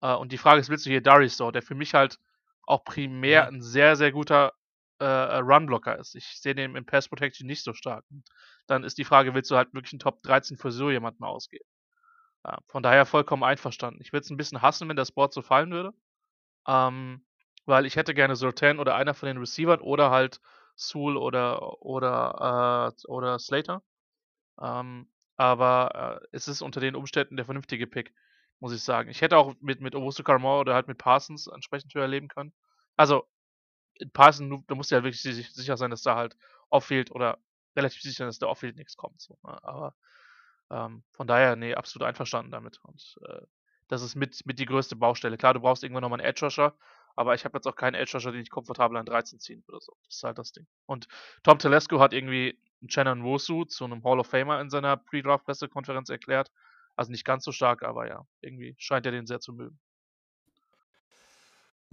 Äh, 0.01 0.13
und 0.13 0.33
die 0.33 0.37
Frage 0.37 0.59
ist, 0.59 0.69
willst 0.69 0.85
du 0.85 0.89
hier 0.89 1.01
Darius 1.01 1.37
so, 1.37 1.51
der 1.51 1.61
für 1.61 1.73
mich 1.73 1.93
halt 1.93 2.19
auch 2.63 2.83
primär 2.83 3.47
ein 3.47 3.61
sehr, 3.61 3.95
sehr 3.95 4.11
guter 4.11 4.53
äh, 5.05 5.37
Runblocker 5.37 5.97
ist. 5.99 6.15
Ich 6.15 6.25
sehe 6.41 6.55
den 6.55 6.75
im 6.75 6.85
Pass 6.85 7.07
Protection 7.09 7.47
nicht 7.47 7.63
so 7.63 7.73
stark. 7.73 8.05
Dann 8.67 8.83
ist 8.83 8.97
die 8.97 9.05
Frage, 9.05 9.33
willst 9.33 9.51
du 9.51 9.55
halt 9.55 9.73
wirklich 9.73 9.93
einen 9.93 9.99
Top 9.99 10.21
13 10.23 10.57
für 10.57 10.71
so 10.71 10.89
jemanden 10.89 11.23
ausgeben? 11.23 11.65
Ja, 12.45 12.59
von 12.67 12.83
daher 12.83 13.05
vollkommen 13.05 13.43
einverstanden. 13.43 14.01
Ich 14.01 14.13
würde 14.13 14.23
es 14.25 14.29
ein 14.29 14.37
bisschen 14.37 14.61
hassen, 14.61 14.89
wenn 14.89 14.97
das 14.97 15.11
Board 15.11 15.33
so 15.33 15.41
fallen 15.41 15.71
würde. 15.71 15.93
Ähm, 16.67 17.25
weil 17.65 17.85
ich 17.85 17.95
hätte 17.95 18.13
gerne 18.13 18.35
Sultan 18.35 18.79
oder 18.79 18.95
einer 18.95 19.13
von 19.13 19.27
den 19.27 19.37
Receivern 19.37 19.81
oder 19.81 20.11
halt 20.11 20.41
Sewell 20.75 21.17
oder, 21.17 21.81
oder, 21.81 22.91
äh, 22.93 23.07
oder 23.07 23.39
Slater. 23.39 23.81
Ähm, 24.61 25.09
aber 25.37 26.21
äh, 26.21 26.27
es 26.31 26.47
ist 26.47 26.61
unter 26.61 26.79
den 26.79 26.95
Umständen 26.95 27.37
der 27.37 27.45
vernünftige 27.45 27.87
Pick, 27.87 28.13
muss 28.59 28.73
ich 28.73 28.83
sagen. 28.83 29.09
Ich 29.09 29.21
hätte 29.21 29.37
auch 29.37 29.55
mit, 29.61 29.81
mit 29.81 29.95
Owusu 29.95 30.23
Carmore 30.23 30.61
oder 30.61 30.73
halt 30.73 30.87
mit 30.87 30.97
Parsons 30.97 31.47
entsprechend 31.47 31.93
höher 31.93 32.07
leben 32.07 32.27
können. 32.27 32.53
Also, 32.97 33.27
Parsons, 34.13 34.63
da 34.67 34.75
musst 34.75 34.91
du 34.91 34.95
ja 34.95 35.03
wirklich 35.03 35.21
sicher 35.21 35.77
sein, 35.77 35.91
dass 35.91 36.01
da 36.01 36.15
halt 36.15 36.35
Off-Field 36.69 37.11
oder 37.11 37.37
relativ 37.75 38.01
sicher 38.01 38.25
dass 38.25 38.39
da 38.39 38.47
Off-Field 38.47 38.75
nichts 38.75 38.97
kommt. 38.97 39.21
So, 39.21 39.37
ne? 39.43 39.63
Aber 39.63 39.95
ähm, 40.71 41.03
von 41.11 41.27
daher, 41.27 41.55
nee, 41.55 41.75
absolut 41.75 42.07
einverstanden 42.07 42.51
damit. 42.51 42.79
Und 42.83 43.19
äh, 43.27 43.41
das 43.87 44.01
ist 44.01 44.15
mit, 44.15 44.45
mit 44.45 44.59
die 44.59 44.65
größte 44.65 44.95
Baustelle. 44.95 45.37
Klar, 45.37 45.53
du 45.53 45.59
brauchst 45.59 45.83
irgendwann 45.83 46.01
nochmal 46.01 46.19
einen 46.19 46.29
Edge 46.29 46.45
Rusher, 46.45 46.75
aber 47.15 47.35
ich 47.35 47.45
habe 47.45 47.57
jetzt 47.57 47.67
auch 47.67 47.75
keinen 47.75 47.95
Edge 47.95 48.11
Rusher, 48.13 48.31
den 48.31 48.41
ich 48.41 48.49
komfortabel 48.49 48.97
an 48.97 49.05
13 49.05 49.39
ziehen 49.39 49.63
würde. 49.67 49.83
So. 49.83 49.95
Das 50.05 50.15
ist 50.15 50.23
halt 50.23 50.37
das 50.37 50.51
Ding. 50.51 50.65
Und 50.85 51.07
Tom 51.43 51.59
Telesco 51.59 51.99
hat 51.99 52.13
irgendwie 52.13 52.59
Shannon 52.87 53.23
Wosu 53.23 53.65
zu 53.65 53.85
einem 53.85 54.03
Hall 54.03 54.19
of 54.19 54.27
Famer 54.27 54.59
in 54.61 54.69
seiner 54.69 54.97
Pre-Draft-Pressekonferenz 54.97 56.09
erklärt. 56.09 56.51
Also 56.95 57.11
nicht 57.11 57.25
ganz 57.25 57.43
so 57.43 57.51
stark, 57.51 57.83
aber 57.83 58.07
ja, 58.07 58.25
irgendwie 58.41 58.75
scheint 58.77 59.05
er 59.05 59.11
den 59.11 59.25
sehr 59.25 59.39
zu 59.39 59.53
mögen. 59.53 59.79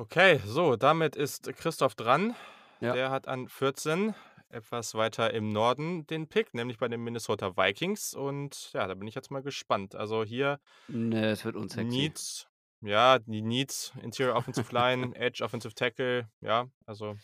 Okay, 0.00 0.40
so, 0.46 0.76
damit 0.76 1.14
ist 1.14 1.54
Christoph 1.58 1.94
dran. 1.94 2.34
Ja. 2.80 2.94
Der 2.94 3.10
hat 3.10 3.28
an 3.28 3.48
14 3.48 4.14
etwas 4.48 4.94
weiter 4.94 5.34
im 5.34 5.52
Norden 5.52 6.06
den 6.06 6.26
Pick, 6.26 6.54
nämlich 6.54 6.78
bei 6.78 6.88
den 6.88 7.04
Minnesota 7.04 7.54
Vikings. 7.54 8.14
Und 8.14 8.72
ja, 8.72 8.86
da 8.86 8.94
bin 8.94 9.06
ich 9.06 9.14
jetzt 9.14 9.30
mal 9.30 9.42
gespannt. 9.42 9.94
Also 9.94 10.24
hier 10.24 10.58
Ne, 10.88 11.26
es 11.26 11.44
wird 11.44 11.54
unsexy. 11.54 11.84
Needs, 11.84 12.48
ja, 12.80 13.18
die 13.18 13.42
Needs, 13.42 13.92
Interior 14.02 14.36
Offensive 14.36 14.74
Line, 14.74 15.14
Edge 15.16 15.44
Offensive 15.44 15.74
Tackle, 15.74 16.30
ja, 16.40 16.66
also 16.86 17.14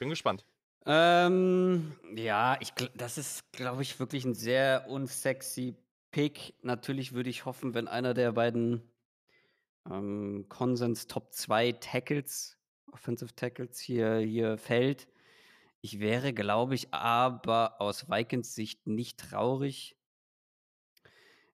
bin 0.00 0.08
gespannt. 0.08 0.44
Ähm, 0.86 1.92
ja, 2.16 2.56
ich, 2.58 2.72
das 2.96 3.16
ist, 3.16 3.52
glaube 3.52 3.82
ich, 3.82 4.00
wirklich 4.00 4.24
ein 4.24 4.34
sehr 4.34 4.86
unsexy 4.88 5.76
Pick. 6.10 6.56
Natürlich 6.62 7.12
würde 7.12 7.30
ich 7.30 7.44
hoffen, 7.44 7.74
wenn 7.74 7.86
einer 7.86 8.12
der 8.12 8.32
beiden 8.32 8.90
ähm, 9.90 10.46
Konsens 10.48 11.06
Top 11.06 11.32
2 11.32 11.72
Tackles, 11.72 12.58
Offensive 12.92 13.34
Tackles 13.34 13.80
hier, 13.80 14.18
hier 14.18 14.58
fällt. 14.58 15.08
Ich 15.80 16.00
wäre, 16.00 16.32
glaube 16.32 16.74
ich, 16.74 16.92
aber 16.94 17.80
aus 17.80 18.08
Vikings 18.08 18.54
Sicht 18.54 18.86
nicht 18.86 19.20
traurig, 19.20 19.96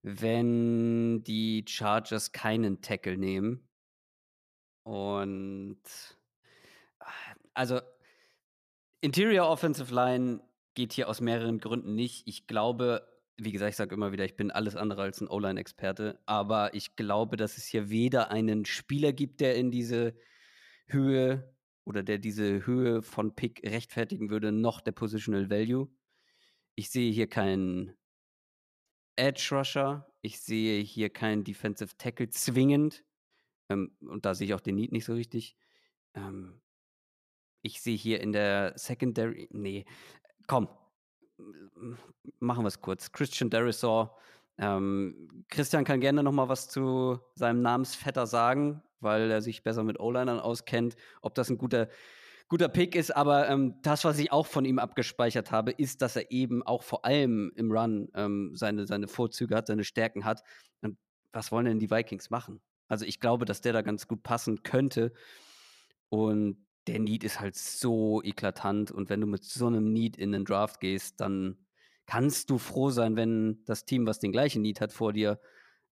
wenn 0.03 1.23
die 1.25 1.65
Chargers 1.67 2.33
keinen 2.33 2.81
Tackle 2.81 3.17
nehmen. 3.19 3.69
Und 4.85 5.81
also 7.55 7.81
Interior 9.01 9.49
Offensive 9.49 9.95
Line 9.95 10.41
geht 10.75 10.93
hier 10.93 11.09
aus 11.09 11.21
mehreren 11.21 11.59
Gründen 11.59 11.95
nicht. 11.95 12.27
Ich 12.27 12.47
glaube, 12.47 13.07
wie 13.45 13.53
gesagt, 13.53 13.71
ich 13.71 13.77
sage 13.77 13.95
immer 13.95 14.13
wieder, 14.13 14.25
ich 14.25 14.37
bin 14.37 14.51
alles 14.51 14.77
andere 14.77 15.03
als 15.03 15.21
ein 15.21 15.29
O-Line-Experte, 15.29 16.21
aber 16.27 16.75
ich 16.75 16.97
glaube, 16.97 17.37
dass 17.37 17.57
es 17.57 17.67
hier 17.67 17.91
weder 17.91 18.31
einen 18.31 18.65
Spieler 18.65 19.13
gibt, 19.13 19.41
der 19.41 19.57
in 19.57 19.71
diese 19.71 20.15
Höhe 20.87 21.55
oder 21.85 22.03
der 22.03 22.19
diese 22.19 22.67
Höhe 22.67 23.03
von 23.03 23.35
Pick 23.35 23.63
rechtfertigen 23.65 24.31
würde, 24.31 24.53
noch 24.53 24.81
der 24.81 24.93
Positional 24.93 25.51
Value. 25.51 25.89
Ich 26.75 26.91
sehe 26.91 27.13
hier 27.13 27.29
keinen 27.29 27.97
Edge 29.17 29.49
Rusher. 29.53 30.07
Ich 30.23 30.41
sehe 30.41 30.83
hier 30.83 31.11
keinen 31.11 31.45
Defensive 31.45 31.97
Tackle 31.99 32.31
zwingend. 32.31 33.05
Ähm, 33.69 33.97
und 34.01 34.25
da 34.25 34.35
sehe 34.35 34.47
ich 34.47 34.55
auch 34.55 34.61
den 34.61 34.77
Need 34.77 34.93
nicht 34.93 35.05
so 35.05 35.15
richtig. 35.15 35.57
Ähm, 36.15 36.61
ich 37.63 37.81
sehe 37.81 37.97
hier 37.97 38.21
in 38.21 38.33
der 38.33 38.73
Secondary. 38.77 39.49
Nee, 39.51 39.85
komm. 40.47 40.69
Machen 42.39 42.65
wir 42.65 42.69
es 42.69 42.81
kurz. 42.81 43.13
Christian 43.13 43.51
Derisor. 43.51 44.17
Ähm, 44.59 45.45
Christian 45.49 45.85
kann 45.85 46.01
gerne 46.01 46.23
noch 46.23 46.33
mal 46.33 46.49
was 46.49 46.69
zu 46.69 47.19
seinem 47.35 47.63
Namensvetter 47.63 48.27
sagen 48.27 48.83
weil 49.01 49.31
er 49.31 49.43
sich 49.43 49.63
besser 49.63 49.83
mit 49.85 49.99
O-Linern 49.99 50.41
auskennt, 50.41 50.97
ob 51.23 51.35
das 51.35 51.51
ein 51.51 51.59
guter, 51.59 51.89
guter 52.49 52.69
Pick 52.69 52.95
ist. 52.95 53.15
Aber 53.15 53.49
ähm, 53.49 53.77
das, 53.83 54.05
was 54.05 54.19
ich 54.19 54.33
auch 54.33 54.47
von 54.47 54.65
ihm 54.65 54.79
abgespeichert 54.79 55.51
habe, 55.51 55.73
ist, 55.73 56.03
dass 56.03 56.17
er 56.17 56.31
eben 56.31 56.63
auch 56.63 56.83
vor 56.83 57.05
allem 57.05 57.53
im 57.57 57.73
Run 57.73 58.09
ähm, 58.15 58.53
seine, 58.55 58.87
seine 58.87 59.09
Vorzüge 59.09 59.57
hat, 59.57 59.67
seine 59.67 59.85
Stärken 59.85 60.25
hat. 60.25 60.43
Und 60.83 60.99
was 61.33 61.51
wollen 61.51 61.67
denn 61.67 61.79
die 61.79 61.91
Vikings 61.91 62.31
machen? 62.31 62.61
Also 62.89 63.05
ich 63.05 63.21
glaube, 63.21 63.45
dass 63.45 63.61
der 63.61 63.73
da 63.73 63.83
ganz 63.83 64.07
gut 64.07 64.23
passen 64.23 64.63
könnte. 64.63 65.13
Und 66.09 66.67
der 66.87 66.99
Need 66.99 67.25
ist 67.25 67.41
halt 67.41 67.57
so 67.57 68.23
eklatant. 68.23 68.91
Und 68.91 69.11
wenn 69.11 69.21
du 69.21 69.27
mit 69.27 69.45
so 69.45 69.67
einem 69.67 69.93
Need 69.93 70.17
in 70.17 70.33
den 70.33 70.45
Draft 70.45 70.81
gehst, 70.81 71.21
dann 71.21 71.57
kannst 72.11 72.51
du 72.51 72.59
froh 72.59 72.91
sein, 72.91 73.15
wenn 73.15 73.63
das 73.67 73.85
Team, 73.85 74.05
was 74.05 74.19
den 74.19 74.33
gleichen 74.33 74.63
Need 74.63 74.81
hat 74.81 74.93
vor 74.93 75.13
dir, 75.13 75.41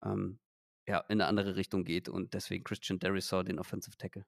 ähm, 0.02 0.40
ja, 0.88 1.00
in 1.10 1.20
eine 1.20 1.26
andere 1.26 1.58
Richtung 1.58 1.84
geht 1.84 2.08
und 2.08 2.34
deswegen 2.34 2.64
Christian 2.64 3.00
Derisor 3.00 3.44
den 3.44 3.60
Offensive 3.60 3.98
Tackle. 3.98 4.26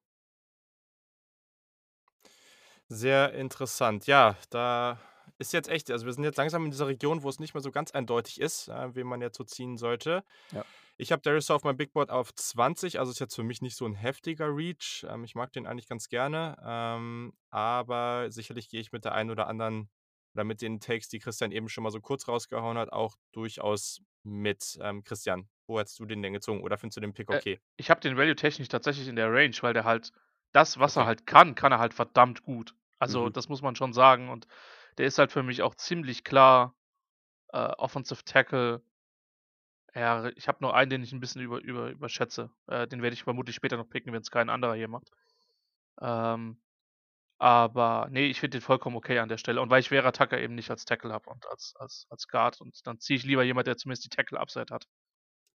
Sehr 2.90 3.34
interessant. 3.34 4.06
Ja, 4.06 4.36
da 4.50 5.00
ist 5.38 5.54
jetzt 5.54 5.70
echt, 5.70 5.90
also 5.90 6.06
wir 6.06 6.12
sind 6.12 6.26
jetzt 6.26 6.36
langsam 6.36 6.66
in 6.66 6.72
dieser 6.72 6.88
Region, 6.88 7.24
wo 7.24 7.30
es 7.30 7.40
nicht 7.40 7.54
mehr 7.54 7.64
so 7.64 7.72
ganz 7.72 7.92
eindeutig 7.92 8.42
ist, 8.42 8.68
äh, 8.68 8.94
wen 8.94 9.08
man 9.08 9.22
jetzt 9.22 9.38
so 9.38 9.46
ziehen 9.46 9.78
sollte. 9.78 10.26
Ja. 10.52 10.66
Ich 10.98 11.14
habe 11.14 11.22
Derisor 11.22 11.56
auf 11.56 11.64
meinem 11.64 11.78
Big 11.78 11.94
Board 11.94 12.10
auf 12.10 12.34
20, 12.34 13.00
also 13.00 13.14
ist 13.14 13.20
jetzt 13.20 13.36
für 13.36 13.44
mich 13.44 13.62
nicht 13.62 13.78
so 13.78 13.86
ein 13.86 13.94
heftiger 13.94 14.54
Reach. 14.54 15.06
Ähm, 15.10 15.24
ich 15.24 15.36
mag 15.36 15.54
den 15.54 15.66
eigentlich 15.66 15.88
ganz 15.88 16.10
gerne, 16.10 16.58
ähm, 16.66 17.32
aber 17.50 18.30
sicherlich 18.30 18.68
gehe 18.68 18.82
ich 18.82 18.92
mit 18.92 19.06
der 19.06 19.14
einen 19.14 19.32
oder 19.32 19.48
anderen 19.48 19.90
oder 20.38 20.44
mit 20.44 20.62
den 20.62 20.80
Takes, 20.80 21.10
die 21.10 21.18
Christian 21.18 21.52
eben 21.52 21.68
schon 21.68 21.84
mal 21.84 21.90
so 21.90 22.00
kurz 22.00 22.28
rausgehauen 22.28 22.78
hat, 22.78 22.94
auch 22.94 23.16
durchaus 23.32 24.02
mit. 24.24 24.78
Ähm, 24.82 25.04
Christian, 25.04 25.50
wo 25.66 25.80
hättest 25.80 26.00
du 26.00 26.06
den 26.06 26.22
denn 26.22 26.34
gezogen 26.34 26.62
oder 26.62 26.78
findest 26.78 26.98
du 26.98 27.02
den 27.02 27.14
Pick 27.14 27.30
äh, 27.32 27.36
okay? 27.36 27.54
Äh, 27.54 27.60
ich 27.78 27.90
habe 27.90 28.00
den 28.02 28.18
Value 28.18 28.36
technisch 28.36 28.68
tatsächlich 28.68 29.08
in 29.08 29.16
der 29.16 29.32
Range, 29.34 29.56
weil 29.62 29.74
der 29.74 29.84
halt 29.84 30.12
das, 30.52 30.78
was 30.78 30.96
okay. 30.96 31.04
er 31.04 31.08
halt 31.08 31.26
kann, 31.26 31.56
kann 31.56 31.72
er 31.72 31.80
halt 31.80 31.96
verdammt 31.96 32.44
gut. 32.44 32.76
Also 33.00 33.26
mhm. 33.26 33.34
das 33.34 33.50
muss 33.50 33.64
man 33.64 33.76
schon 33.76 33.94
sagen 33.94 34.30
und 34.30 34.48
der 35.00 35.08
ist 35.08 35.18
halt 35.18 35.32
für 35.32 35.44
mich 35.44 35.64
auch 35.64 35.74
ziemlich 35.74 36.24
klar 36.24 36.76
äh, 37.50 37.58
Offensive 37.58 38.24
Tackle. 38.24 38.84
Ja, 39.96 40.28
ich 40.36 40.48
habe 40.48 40.60
nur 40.62 40.76
einen, 40.76 40.92
den 40.92 41.04
ich 41.04 41.14
ein 41.14 41.20
bisschen 41.20 41.42
über, 41.42 41.60
über, 41.60 41.90
überschätze. 41.90 42.52
Äh, 42.68 42.88
den 42.88 43.02
werde 43.02 43.16
ich 43.16 43.24
vermutlich 43.24 43.56
später 43.56 43.78
noch 43.78 43.90
picken, 43.90 44.14
wenn 44.14 44.22
es 44.22 44.30
kein 44.30 44.50
anderer 44.50 44.76
hier 44.76 44.88
macht. 44.88 45.10
Ähm, 46.00 46.60
aber 47.38 48.08
nee, 48.12 48.28
ich 48.28 48.40
finde 48.40 48.58
den 48.58 48.62
vollkommen 48.64 48.96
okay 48.96 49.20
an 49.20 49.30
der 49.30 49.38
Stelle. 49.38 49.62
Und 49.62 49.70
weil 49.70 49.82
ich 49.82 49.90
Vera 49.90 50.12
Tucker 50.12 50.40
eben 50.40 50.56
nicht 50.56 50.72
als 50.72 50.86
Tackle 50.86 51.14
habe 51.14 51.30
und 51.30 51.46
als, 51.48 51.76
als, 51.78 52.08
als 52.10 52.28
Guard. 52.28 52.62
Und 52.62 52.86
dann 52.88 53.00
ziehe 53.00 53.18
ich 53.18 53.24
lieber 53.24 53.44
jemand, 53.44 53.68
der 53.68 53.78
zumindest 53.78 54.06
die 54.06 54.16
Tackle-Upside 54.16 54.74
hat. 54.74 54.86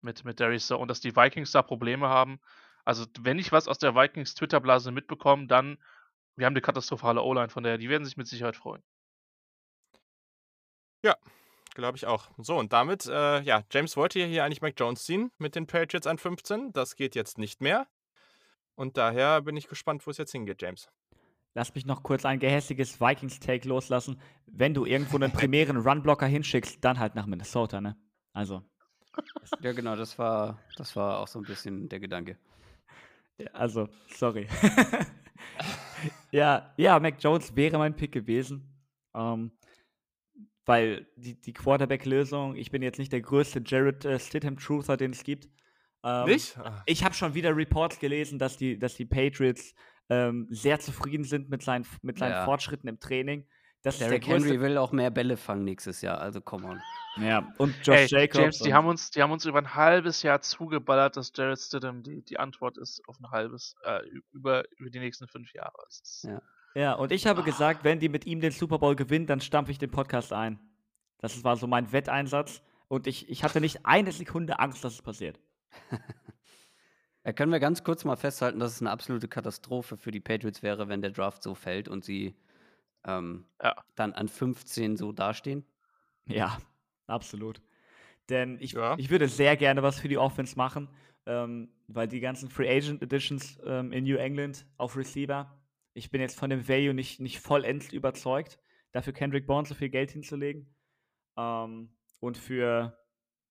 Mit, 0.02 0.24
mit 0.24 0.40
Darius 0.40 0.70
Und 0.70 0.88
dass 0.88 1.00
die 1.00 1.14
Vikings 1.14 1.52
da 1.52 1.62
Probleme 1.62 2.08
haben. 2.08 2.40
Also, 2.84 3.04
wenn 3.20 3.38
ich 3.38 3.52
was 3.52 3.68
aus 3.68 3.78
der 3.78 3.94
Vikings 3.94 4.34
Twitter-Blase 4.34 4.92
mitbekomme, 4.92 5.46
dann 5.46 5.78
wir 6.40 6.46
haben 6.46 6.54
eine 6.54 6.62
katastrophale 6.62 7.22
O-Line, 7.22 7.50
von 7.50 7.62
daher, 7.62 7.76
die 7.76 7.90
werden 7.90 8.04
sich 8.04 8.16
mit 8.16 8.26
Sicherheit 8.26 8.56
freuen. 8.56 8.82
Ja, 11.04 11.16
glaube 11.74 11.98
ich 11.98 12.06
auch. 12.06 12.30
So, 12.38 12.56
und 12.56 12.72
damit, 12.72 13.06
äh, 13.06 13.40
ja, 13.42 13.62
James 13.70 13.96
wollte 13.96 14.24
hier 14.24 14.44
eigentlich 14.44 14.62
Mac 14.62 14.74
Jones 14.78 15.04
ziehen 15.04 15.30
mit 15.38 15.54
den 15.54 15.66
Patriots 15.66 16.06
an 16.06 16.16
15. 16.18 16.72
Das 16.72 16.96
geht 16.96 17.14
jetzt 17.14 17.36
nicht 17.36 17.60
mehr. 17.60 17.86
Und 18.74 18.96
daher 18.96 19.42
bin 19.42 19.56
ich 19.56 19.68
gespannt, 19.68 20.06
wo 20.06 20.10
es 20.10 20.16
jetzt 20.16 20.32
hingeht, 20.32 20.62
James. 20.62 20.88
Lass 21.54 21.74
mich 21.74 21.84
noch 21.84 22.02
kurz 22.02 22.24
ein 22.24 22.38
gehässiges 22.38 23.00
Vikings-Take 23.00 23.68
loslassen. 23.68 24.20
Wenn 24.46 24.72
du 24.72 24.86
irgendwo 24.86 25.16
einen 25.16 25.32
primären 25.32 25.76
Runblocker 25.86 26.26
hinschickst, 26.26 26.84
dann 26.84 26.98
halt 26.98 27.14
nach 27.14 27.26
Minnesota, 27.26 27.80
ne? 27.80 27.96
Also. 28.32 28.62
Ja, 29.60 29.72
genau, 29.72 29.96
das 29.96 30.18
war, 30.18 30.60
das 30.76 30.94
war 30.94 31.18
auch 31.18 31.26
so 31.26 31.40
ein 31.40 31.44
bisschen 31.44 31.88
der 31.88 31.98
Gedanke. 31.98 32.38
Also, 33.52 33.88
sorry. 34.14 34.46
ja, 36.30 36.72
ja, 36.76 37.00
Mac 37.00 37.16
Jones 37.18 37.56
wäre 37.56 37.78
mein 37.78 37.96
Pick 37.96 38.12
gewesen. 38.12 38.66
Ähm, 39.14 39.50
weil 40.66 41.08
die, 41.16 41.40
die 41.40 41.52
Quarterback-Lösung, 41.52 42.54
ich 42.54 42.70
bin 42.70 42.82
jetzt 42.82 42.98
nicht 42.98 43.12
der 43.12 43.22
größte 43.22 43.62
Jared 43.66 44.04
äh, 44.04 44.20
Stidham-Truther, 44.20 44.96
den 44.96 45.10
es 45.10 45.24
gibt. 45.24 45.48
Ähm, 46.04 46.26
nicht? 46.26 46.56
Ah. 46.58 46.82
Ich 46.86 47.02
habe 47.04 47.14
schon 47.14 47.34
wieder 47.34 47.56
Reports 47.56 47.98
gelesen, 47.98 48.38
dass 48.38 48.56
die, 48.56 48.78
dass 48.78 48.94
die 48.94 49.04
Patriots 49.04 49.74
ähm, 50.10 50.46
sehr 50.50 50.80
zufrieden 50.80 51.24
sind 51.24 51.48
mit 51.48 51.62
seinen, 51.62 51.86
mit 52.02 52.18
seinen 52.18 52.32
ja. 52.32 52.44
Fortschritten 52.44 52.88
im 52.88 53.00
Training. 53.00 53.46
Das 53.82 53.98
Derrick 53.98 54.26
Henry 54.26 54.60
will 54.60 54.76
auch 54.76 54.92
mehr 54.92 55.10
Bälle 55.10 55.38
fangen 55.38 55.64
nächstes 55.64 56.02
Jahr, 56.02 56.20
also 56.20 56.42
come 56.42 56.66
on. 56.66 56.80
Ja, 57.16 57.50
und 57.56 57.74
Josh 57.82 57.96
Ey, 57.96 58.06
Jacobs. 58.08 58.38
James, 58.38 58.58
die 58.58 58.74
haben, 58.74 58.86
uns, 58.86 59.10
die 59.10 59.22
haben 59.22 59.30
uns 59.30 59.46
über 59.46 59.58
ein 59.58 59.74
halbes 59.74 60.22
Jahr 60.22 60.42
zugeballert, 60.42 61.16
dass 61.16 61.32
Jared 61.34 61.58
Stidham 61.58 62.02
die, 62.02 62.22
die 62.22 62.38
Antwort 62.38 62.76
ist 62.76 63.00
auf 63.08 63.18
ein 63.20 63.30
halbes, 63.30 63.74
äh, 63.84 64.00
über, 64.32 64.64
über 64.76 64.90
die 64.90 64.98
nächsten 64.98 65.26
fünf 65.28 65.52
Jahre. 65.54 65.72
Ja. 66.22 66.42
ja, 66.74 66.92
und 66.92 67.10
ich 67.10 67.26
habe 67.26 67.40
ah. 67.40 67.44
gesagt, 67.44 67.82
wenn 67.84 68.00
die 68.00 68.10
mit 68.10 68.26
ihm 68.26 68.40
den 68.40 68.52
Super 68.52 68.78
Bowl 68.78 68.96
gewinnen, 68.96 69.26
dann 69.26 69.40
stampfe 69.40 69.72
ich 69.72 69.78
den 69.78 69.90
Podcast 69.90 70.34
ein. 70.34 70.60
Das 71.18 71.42
war 71.42 71.56
so 71.56 71.66
mein 71.66 71.90
Wetteinsatz. 71.90 72.62
Und 72.88 73.06
ich, 73.06 73.30
ich 73.30 73.44
hatte 73.44 73.60
nicht 73.60 73.86
eine 73.86 74.12
Sekunde 74.12 74.58
Angst, 74.58 74.84
dass 74.84 74.94
es 74.94 75.02
passiert. 75.02 75.38
Ja, 77.24 77.32
können 77.32 77.52
wir 77.52 77.60
ganz 77.60 77.84
kurz 77.84 78.04
mal 78.04 78.16
festhalten, 78.16 78.60
dass 78.60 78.72
es 78.72 78.80
eine 78.80 78.90
absolute 78.90 79.28
Katastrophe 79.28 79.96
für 79.96 80.10
die 80.10 80.20
Patriots 80.20 80.62
wäre, 80.62 80.88
wenn 80.88 81.02
der 81.02 81.10
Draft 81.10 81.42
so 81.42 81.54
fällt 81.54 81.88
und 81.88 82.04
sie 82.04 82.34
ähm, 83.04 83.46
ja. 83.62 83.74
dann 83.94 84.12
an 84.12 84.28
15 84.28 84.96
so 84.96 85.12
dastehen? 85.12 85.64
Ja, 86.26 86.58
absolut. 87.06 87.60
Denn 88.28 88.58
ich, 88.60 88.72
ja. 88.72 88.96
ich 88.98 89.10
würde 89.10 89.28
sehr 89.28 89.56
gerne 89.56 89.82
was 89.82 89.98
für 89.98 90.08
die 90.08 90.18
Offense 90.18 90.56
machen, 90.56 90.88
ähm, 91.26 91.68
weil 91.88 92.08
die 92.08 92.20
ganzen 92.20 92.48
Free 92.48 92.70
Agent 92.70 93.02
Editions 93.02 93.58
ähm, 93.64 93.92
in 93.92 94.04
New 94.04 94.16
England 94.16 94.64
auf 94.76 94.96
Receiver, 94.96 95.60
ich 95.92 96.10
bin 96.10 96.20
jetzt 96.20 96.38
von 96.38 96.48
dem 96.48 96.68
Value 96.68 96.94
nicht, 96.94 97.20
nicht 97.20 97.40
vollends 97.40 97.92
überzeugt, 97.92 98.58
dafür 98.92 99.12
Kendrick 99.12 99.46
Bourne 99.46 99.66
so 99.66 99.74
viel 99.74 99.90
Geld 99.90 100.12
hinzulegen. 100.12 100.74
Ähm, 101.36 101.90
und 102.20 102.38
für 102.38 102.96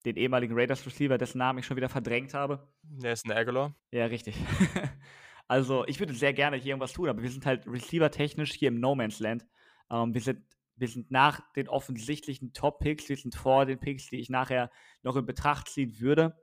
den 0.06 0.16
ehemaligen 0.16 0.54
Raiders 0.54 0.86
Receiver, 0.86 1.18
dessen 1.18 1.39
Namen 1.39 1.60
ich 1.60 1.66
schon 1.66 1.78
wieder 1.78 1.89
verdrängt 1.89 2.34
habe. 2.34 2.68
Der 2.84 3.14
ist 3.14 3.26
ein 3.26 3.32
Aguilar. 3.32 3.76
Ja, 3.91 4.06
richtig. 4.06 4.36
also, 5.47 5.86
ich 5.88 6.00
würde 6.00 6.14
sehr 6.14 6.34
gerne 6.34 6.58
hier 6.58 6.72
irgendwas 6.72 6.93
tun, 6.93 7.10
aber 7.10 7.22
wir 7.22 7.30
sind 7.30 7.45
halt 7.45 7.68
Receiver-technisch 7.68 8.54
hier 8.54 8.70
im 8.70 8.80
No 8.80 8.95
Man's 8.95 9.20
Land. 9.20 9.45
Ähm, 9.91 10.14
wir, 10.14 10.22
sind, 10.22 10.41
wir 10.76 10.88
sind 10.88 11.12
nach 11.12 11.41
den 11.54 11.68
offensichtlichen 11.68 12.54
Top-Picks, 12.54 13.10
wir 13.10 13.18
sind 13.18 13.36
vor 13.36 13.66
den 13.66 13.80
Picks, 13.80 14.10
die 14.10 14.20
ich 14.20 14.30
nachher 14.30 14.72
noch 15.04 15.16
in 15.16 15.26
Betracht 15.26 15.68
ziehen 15.68 16.00
würde. 16.00 16.38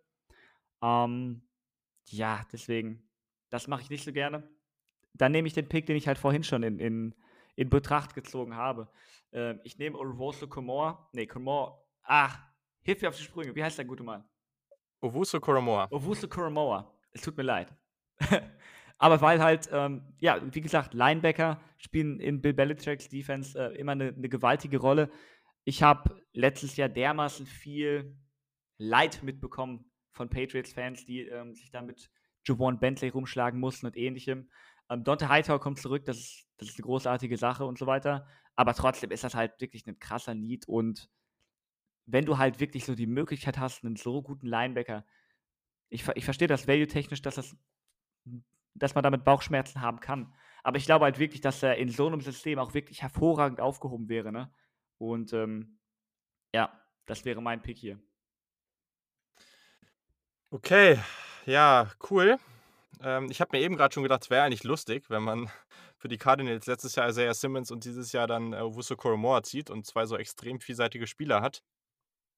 Ähm, 0.82 1.42
ja, 2.09 2.44
deswegen, 2.52 3.09
das 3.48 3.68
mache 3.68 3.82
ich 3.82 3.90
nicht 3.90 4.04
so 4.04 4.12
gerne. 4.12 4.48
Dann 5.14 5.32
nehme 5.32 5.48
ich 5.48 5.54
den 5.54 5.68
Pick, 5.68 5.86
den 5.86 5.96
ich 5.96 6.07
halt 6.09 6.18
vorhin 6.18 6.44
schon 6.44 6.62
in, 6.62 6.78
in, 6.78 7.14
in 7.54 7.70
Betracht 7.70 8.14
gezogen 8.14 8.54
habe. 8.54 8.90
Ähm, 9.32 9.61
ich 9.64 9.78
nehme 9.78 9.98
Orovoso 9.98 10.46
Komor. 10.46 11.09
Nee, 11.12 11.26
Komor. 11.26 11.86
Ah, 12.02 12.30
Hilf 12.87 13.03
mir 13.03 13.09
auf 13.09 13.16
die 13.16 13.24
Sprünge. 13.24 13.53
Wie 13.53 13.64
heißt 13.64 13.78
der 13.78 13.84
gute 13.84 14.05
Mann? 14.05 14.24
Owusu 15.01 15.41
Koromoa. 15.41 15.89
Owusu 15.91 16.28
Koromoa. 16.28 16.89
Es 17.11 17.20
tut 17.20 17.37
mir 17.37 17.43
leid. 17.43 17.74
Aber 18.99 19.20
weil 19.20 19.43
halt, 19.43 19.68
ähm, 19.72 20.14
ja, 20.20 20.41
wie 20.55 20.61
gesagt, 20.61 20.95
Linebacker 20.95 21.61
spielen 21.78 22.20
in 22.20 22.41
Bill 22.41 22.55
Belichicks 22.55 23.09
Defense 23.09 23.59
äh, 23.59 23.76
immer 23.76 23.91
eine, 23.91 24.11
eine, 24.11 24.28
gewaltige 24.28 24.78
Rolle. 24.78 25.11
Ich 25.64 25.82
habe 25.82 26.22
letztes 26.32 26.76
Jahr 26.76 26.89
dermaßen 26.89 27.45
viel 27.45 28.16
Leid 28.78 29.20
mitbekommen 29.24 29.91
von 30.12 30.30
Patriots-Fans, 30.30 31.07
die 31.07 31.22
ähm, 31.22 31.57
sich 31.57 31.72
da 31.72 31.82
mit 31.82 32.09
Javon 32.45 32.78
Bentley 32.78 33.09
rumschlagen 33.09 33.59
mussten 33.59 33.87
und 33.87 33.97
ähnlichem. 33.97 34.49
Ähm, 34.89 35.03
Dante 35.03 35.28
Hightower 35.28 35.59
kommt 35.59 35.80
zurück, 35.80 36.05
das 36.05 36.18
ist, 36.18 36.47
das 36.59 36.68
ist 36.68 36.78
eine 36.78 36.84
großartige 36.84 37.37
Sache 37.37 37.64
und 37.64 37.78
so 37.78 37.89
weiter. 37.89 38.28
Aber 38.55 38.74
trotzdem 38.74 39.11
ist 39.11 39.24
das 39.24 39.34
halt 39.34 39.61
wirklich 39.61 39.84
ein 39.89 39.99
krasser 39.99 40.37
Need 40.37 40.68
und 40.68 41.11
wenn 42.07 42.24
du 42.24 42.38
halt 42.38 42.61
wirklich 42.61 42.84
so 42.84 42.94
die 42.94 43.07
Möglichkeit 43.07 43.59
hast, 43.59 43.84
einen 43.84 43.96
so 43.96 44.22
guten 44.22 44.46
Linebacker, 44.46 45.04
ich, 45.88 46.07
ich 46.14 46.24
verstehe 46.24 46.48
das 46.48 46.66
value-technisch, 46.66 47.22
dass, 47.22 47.36
das, 47.36 47.57
dass 48.74 48.94
man 48.94 49.04
damit 49.04 49.24
Bauchschmerzen 49.24 49.80
haben 49.80 50.00
kann. 50.00 50.34
Aber 50.62 50.78
ich 50.78 50.86
glaube 50.86 51.04
halt 51.04 51.18
wirklich, 51.18 51.40
dass 51.40 51.62
er 51.62 51.76
in 51.76 51.88
so 51.88 52.07
einem 52.07 52.20
System 52.20 52.59
auch 52.59 52.74
wirklich 52.74 53.02
hervorragend 53.02 53.61
aufgehoben 53.61 54.09
wäre. 54.09 54.32
Ne? 54.32 54.52
Und 54.98 55.32
ähm, 55.32 55.78
ja, 56.54 56.72
das 57.07 57.24
wäre 57.24 57.42
mein 57.42 57.62
Pick 57.62 57.78
hier. 57.78 58.00
Okay, 60.50 60.98
ja, 61.44 61.90
cool. 62.11 62.38
Ähm, 63.00 63.28
ich 63.30 63.40
habe 63.40 63.57
mir 63.57 63.62
eben 63.62 63.76
gerade 63.76 63.92
schon 63.92 64.02
gedacht, 64.02 64.22
es 64.22 64.30
wäre 64.30 64.44
eigentlich 64.44 64.64
lustig, 64.64 65.11
wenn 65.11 65.22
man 65.22 65.50
für 65.98 66.09
die 66.09 66.18
Cardinals 66.18 66.66
letztes 66.66 66.94
Jahr 66.94 67.09
Isaiah 67.09 67.34
Simmons 67.34 67.70
und 67.70 67.84
dieses 67.84 68.12
Jahr 68.12 68.26
dann 68.26 68.52
äh, 68.52 68.62
Wusso 68.62 68.96
Koromoa 68.96 69.42
zieht 69.42 69.70
und 69.70 69.86
zwei 69.86 70.07
so 70.07 70.16
extrem 70.16 70.61
vielseitige 70.61 71.07
Spieler 71.07 71.42
hat. 71.42 71.62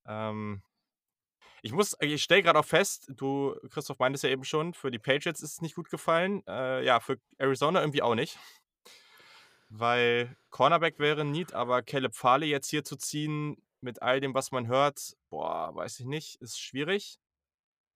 Ähm, 0.06 0.62
ich 1.62 1.72
muss, 1.72 1.96
ich 2.00 2.22
stelle 2.22 2.42
gerade 2.42 2.58
auch 2.58 2.64
fest, 2.64 3.10
du, 3.14 3.56
Christoph, 3.70 3.98
meintest 3.98 4.24
ja 4.24 4.30
eben 4.30 4.44
schon, 4.44 4.74
für 4.74 4.90
die 4.90 4.98
Patriots 4.98 5.42
ist 5.42 5.54
es 5.54 5.62
nicht 5.62 5.74
gut 5.74 5.90
gefallen. 5.90 6.42
Äh, 6.46 6.84
ja, 6.84 7.00
für 7.00 7.18
Arizona 7.38 7.80
irgendwie 7.80 8.02
auch 8.02 8.14
nicht. 8.14 8.38
Weil 9.68 10.36
Cornerback 10.50 10.98
wäre 10.98 11.24
Need, 11.24 11.52
aber 11.52 11.82
Caleb 11.82 12.14
Farley 12.14 12.48
jetzt 12.48 12.70
hier 12.70 12.84
zu 12.84 12.96
ziehen, 12.96 13.56
mit 13.80 14.02
all 14.02 14.20
dem, 14.20 14.34
was 14.34 14.50
man 14.50 14.66
hört, 14.66 15.16
boah, 15.30 15.74
weiß 15.74 16.00
ich 16.00 16.06
nicht, 16.06 16.36
ist 16.36 16.58
schwierig. 16.58 17.18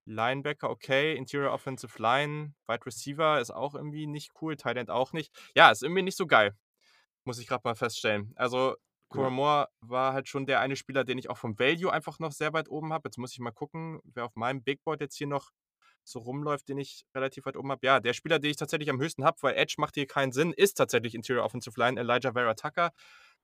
Linebacker, 0.05 0.69
okay. 0.69 1.15
Interior 1.15 1.53
Offensive 1.53 2.01
Line, 2.01 2.53
Wide 2.67 2.85
Receiver 2.85 3.39
ist 3.39 3.51
auch 3.51 3.73
irgendwie 3.75 4.07
nicht 4.07 4.31
cool, 4.41 4.55
Tight 4.55 4.77
End 4.77 4.89
auch 4.89 5.13
nicht. 5.13 5.33
Ja, 5.55 5.71
ist 5.71 5.83
irgendwie 5.83 6.01
nicht 6.01 6.17
so 6.17 6.27
geil. 6.27 6.55
Muss 7.23 7.39
ich 7.39 7.47
gerade 7.47 7.61
mal 7.63 7.75
feststellen. 7.75 8.33
Also, 8.35 8.75
Moore 9.15 9.67
war 9.81 10.13
halt 10.13 10.27
schon 10.27 10.45
der 10.45 10.59
eine 10.59 10.75
Spieler, 10.75 11.03
den 11.03 11.17
ich 11.17 11.29
auch 11.29 11.37
vom 11.37 11.57
Value 11.59 11.91
einfach 11.91 12.19
noch 12.19 12.31
sehr 12.31 12.53
weit 12.53 12.69
oben 12.69 12.93
habe. 12.93 13.07
Jetzt 13.07 13.17
muss 13.17 13.33
ich 13.33 13.39
mal 13.39 13.51
gucken, 13.51 13.99
wer 14.03 14.25
auf 14.25 14.35
meinem 14.35 14.63
Big 14.63 14.83
Board 14.83 15.01
jetzt 15.01 15.15
hier 15.15 15.27
noch 15.27 15.51
so 16.03 16.19
rumläuft, 16.19 16.67
den 16.67 16.77
ich 16.77 17.05
relativ 17.15 17.45
weit 17.45 17.55
oben 17.57 17.71
habe. 17.71 17.85
Ja, 17.85 17.99
der 17.99 18.13
Spieler, 18.13 18.39
den 18.39 18.51
ich 18.51 18.57
tatsächlich 18.57 18.89
am 18.89 18.99
höchsten 18.99 19.23
habe, 19.23 19.37
weil 19.41 19.55
Edge 19.55 19.75
macht 19.77 19.95
hier 19.95 20.07
keinen 20.07 20.31
Sinn, 20.31 20.53
ist 20.53 20.75
tatsächlich 20.75 21.15
Interior 21.15 21.45
Offensive 21.45 21.79
Line 21.79 21.99
Elijah 21.99 22.33
Vera 22.33 22.53
Tucker. 22.55 22.91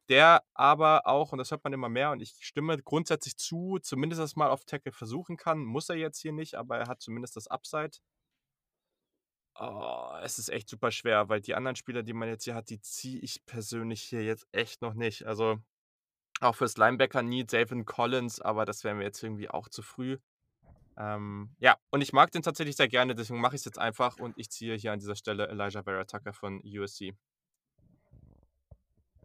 Der 0.10 0.44
aber 0.56 1.06
auch, 1.06 1.32
und 1.32 1.38
das 1.38 1.52
hört 1.52 1.64
man 1.64 1.72
immer 1.72 1.88
mehr, 1.88 2.12
und 2.12 2.22
ich 2.22 2.36
stimme 2.42 2.78
grundsätzlich 2.80 3.38
zu, 3.38 3.78
zumindest 3.82 4.20
das 4.20 4.36
mal 4.36 4.50
auf 4.50 4.66
Tackle 4.66 4.92
versuchen 4.92 5.38
kann. 5.38 5.60
Muss 5.64 5.88
er 5.90 5.96
jetzt 5.98 6.20
hier 6.20 6.34
nicht, 6.34 6.56
aber 6.56 6.80
er 6.80 6.88
hat 6.88 7.02
zumindest 7.02 7.36
das 7.36 7.48
Upside. 7.48 7.92
Oh, 9.62 10.14
es 10.24 10.40
ist 10.40 10.48
echt 10.50 10.70
super 10.70 10.90
schwer, 10.90 11.28
weil 11.28 11.42
die 11.42 11.54
anderen 11.54 11.76
Spieler, 11.76 12.02
die 12.02 12.14
man 12.14 12.30
jetzt 12.30 12.46
hier 12.46 12.56
hat, 12.56 12.70
die 12.70 12.80
ziehe 12.80 13.20
ich 13.20 13.46
persönlich 13.46 14.02
hier 14.02 14.24
jetzt 14.24 14.48
echt 14.54 14.82
noch 14.82 14.94
nicht. 14.94 15.26
Also 15.26 15.60
auch 16.40 16.56
fürs 16.56 16.78
Linebacker-Need 16.78 17.52
David 17.52 17.86
Collins, 17.86 18.40
aber 18.40 18.64
das 18.64 18.86
wäre 18.86 18.96
mir 18.96 19.04
jetzt 19.04 19.22
irgendwie 19.22 19.50
auch 19.50 19.68
zu 19.68 19.82
früh. 19.82 20.18
Ähm, 20.96 21.56
ja, 21.60 21.78
und 21.90 22.02
ich 22.02 22.14
mag 22.14 22.32
den 22.32 22.42
tatsächlich 22.42 22.78
sehr 22.78 22.88
gerne, 22.88 23.16
deswegen 23.16 23.42
mache 23.42 23.56
ich 23.56 23.62
es 23.62 23.66
jetzt 23.66 23.80
einfach 23.80 24.18
und 24.18 24.38
ich 24.38 24.50
ziehe 24.50 24.76
hier 24.76 24.94
an 24.94 25.00
dieser 25.00 25.16
Stelle 25.16 25.50
Elijah 25.50 25.84
Vera 25.84 26.06
Tucker 26.06 26.32
von 26.32 26.62
USC. 26.64 27.14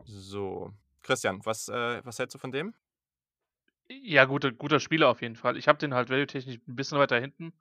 So, 0.05 0.73
Christian, 1.03 1.41
was, 1.45 1.69
äh, 1.69 2.05
was 2.05 2.19
hältst 2.19 2.35
du 2.35 2.39
von 2.39 2.51
dem? 2.51 2.75
Ja, 3.89 4.25
guter, 4.25 4.51
guter 4.51 4.81
Spieler 4.81 5.09
auf 5.09 5.23
jeden 5.23 5.37
Fall. 5.37 5.57
Ich 5.57 5.69
habe 5.69 5.79
den 5.79 5.95
halt 5.95 6.11
value-technisch 6.11 6.59
ein 6.67 6.77
bisschen 6.77 6.99
weiter 6.99 7.21
hinten. 7.21 7.53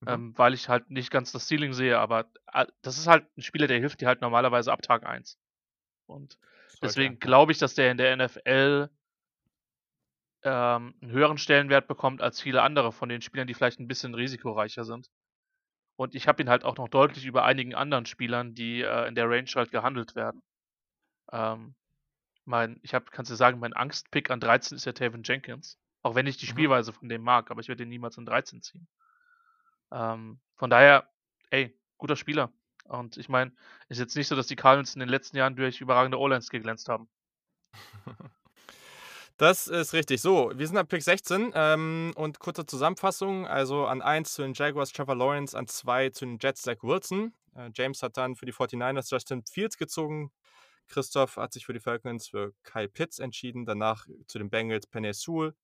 Mhm. 0.00 0.08
Ähm, 0.08 0.38
weil 0.38 0.54
ich 0.54 0.68
halt 0.68 0.90
nicht 0.90 1.10
ganz 1.10 1.32
das 1.32 1.48
Ceiling 1.48 1.72
sehe, 1.72 1.98
aber 1.98 2.30
äh, 2.52 2.66
das 2.82 2.98
ist 2.98 3.08
halt 3.08 3.26
ein 3.36 3.42
Spieler, 3.42 3.66
der 3.66 3.78
hilft 3.78 4.00
dir 4.00 4.06
halt 4.06 4.20
normalerweise 4.20 4.72
ab 4.72 4.82
Tag 4.82 5.04
1. 5.04 5.38
Und 6.06 6.38
deswegen 6.82 7.18
glaube 7.18 7.52
ich, 7.52 7.58
dass 7.58 7.74
der 7.74 7.90
in 7.90 7.98
der 7.98 8.16
NFL 8.16 8.90
ähm, 10.44 10.94
einen 11.00 11.10
höheren 11.10 11.38
Stellenwert 11.38 11.88
bekommt 11.88 12.22
als 12.22 12.40
viele 12.40 12.62
andere 12.62 12.92
von 12.92 13.08
den 13.08 13.22
Spielern, 13.22 13.48
die 13.48 13.54
vielleicht 13.54 13.80
ein 13.80 13.88
bisschen 13.88 14.14
risikoreicher 14.14 14.84
sind. 14.84 15.10
Und 15.96 16.14
ich 16.14 16.28
habe 16.28 16.40
ihn 16.40 16.48
halt 16.48 16.62
auch 16.62 16.76
noch 16.76 16.88
deutlich 16.88 17.26
über 17.26 17.44
einigen 17.44 17.74
anderen 17.74 18.06
Spielern, 18.06 18.54
die 18.54 18.82
äh, 18.82 19.08
in 19.08 19.16
der 19.16 19.28
Range 19.28 19.50
halt 19.56 19.72
gehandelt 19.72 20.14
werden. 20.14 20.42
Ähm, 21.32 21.74
mein, 22.44 22.78
ich 22.82 22.94
habe, 22.94 23.06
kannst 23.10 23.32
du 23.32 23.34
sagen, 23.34 23.58
mein 23.58 23.72
Angstpick 23.72 24.30
an 24.30 24.38
13 24.38 24.76
ist 24.76 24.84
ja 24.84 24.92
Taven 24.92 25.24
Jenkins. 25.24 25.76
Auch 26.02 26.14
wenn 26.14 26.28
ich 26.28 26.36
die 26.36 26.46
mhm. 26.46 26.50
Spielweise 26.50 26.92
von 26.92 27.08
dem 27.08 27.22
mag, 27.22 27.50
aber 27.50 27.60
ich 27.60 27.68
werde 27.68 27.82
ihn 27.82 27.88
niemals 27.88 28.16
an 28.16 28.26
13 28.26 28.62
ziehen. 28.62 28.86
Ähm, 29.92 30.40
von 30.56 30.70
daher, 30.70 31.08
ey, 31.50 31.76
guter 31.96 32.16
Spieler. 32.16 32.52
Und 32.84 33.16
ich 33.16 33.28
meine, 33.28 33.52
ist 33.88 33.98
jetzt 33.98 34.16
nicht 34.16 34.28
so, 34.28 34.36
dass 34.36 34.46
die 34.46 34.56
Cardinals 34.56 34.94
in 34.94 35.00
den 35.00 35.08
letzten 35.08 35.36
Jahren 35.36 35.56
durch 35.56 35.80
überragende 35.80 36.18
O-Lines 36.18 36.50
geglänzt 36.50 36.88
haben. 36.88 37.08
Das 39.38 39.68
ist 39.68 39.92
richtig. 39.92 40.20
So, 40.20 40.50
wir 40.56 40.66
sind 40.66 40.76
am 40.76 40.88
Pick 40.88 41.00
16 41.00 41.52
ähm, 41.54 42.12
und 42.16 42.40
kurze 42.40 42.66
Zusammenfassung. 42.66 43.46
Also 43.46 43.86
an 43.86 44.02
1 44.02 44.32
zu 44.32 44.42
den 44.42 44.52
Jaguars 44.52 44.92
Trevor 44.92 45.14
Lawrence, 45.14 45.56
an 45.56 45.68
2 45.68 46.10
zu 46.10 46.26
den 46.26 46.38
Jets 46.40 46.62
Zach 46.62 46.78
Wilson. 46.82 47.32
Äh, 47.54 47.70
James 47.72 48.02
hat 48.02 48.16
dann 48.16 48.34
für 48.34 48.46
die 48.46 48.52
49ers 48.52 49.12
Justin 49.12 49.44
Fields 49.44 49.78
gezogen. 49.78 50.32
Christoph 50.88 51.36
hat 51.36 51.52
sich 51.52 51.66
für 51.66 51.72
die 51.72 51.78
Falcons 51.78 52.26
für 52.26 52.52
Kyle 52.64 52.88
Pitts 52.88 53.20
entschieden. 53.20 53.64
Danach 53.64 54.08
zu 54.26 54.38
den 54.40 54.50
Bengals 54.50 54.88
Penny 54.88 55.14
Sewell. 55.14 55.54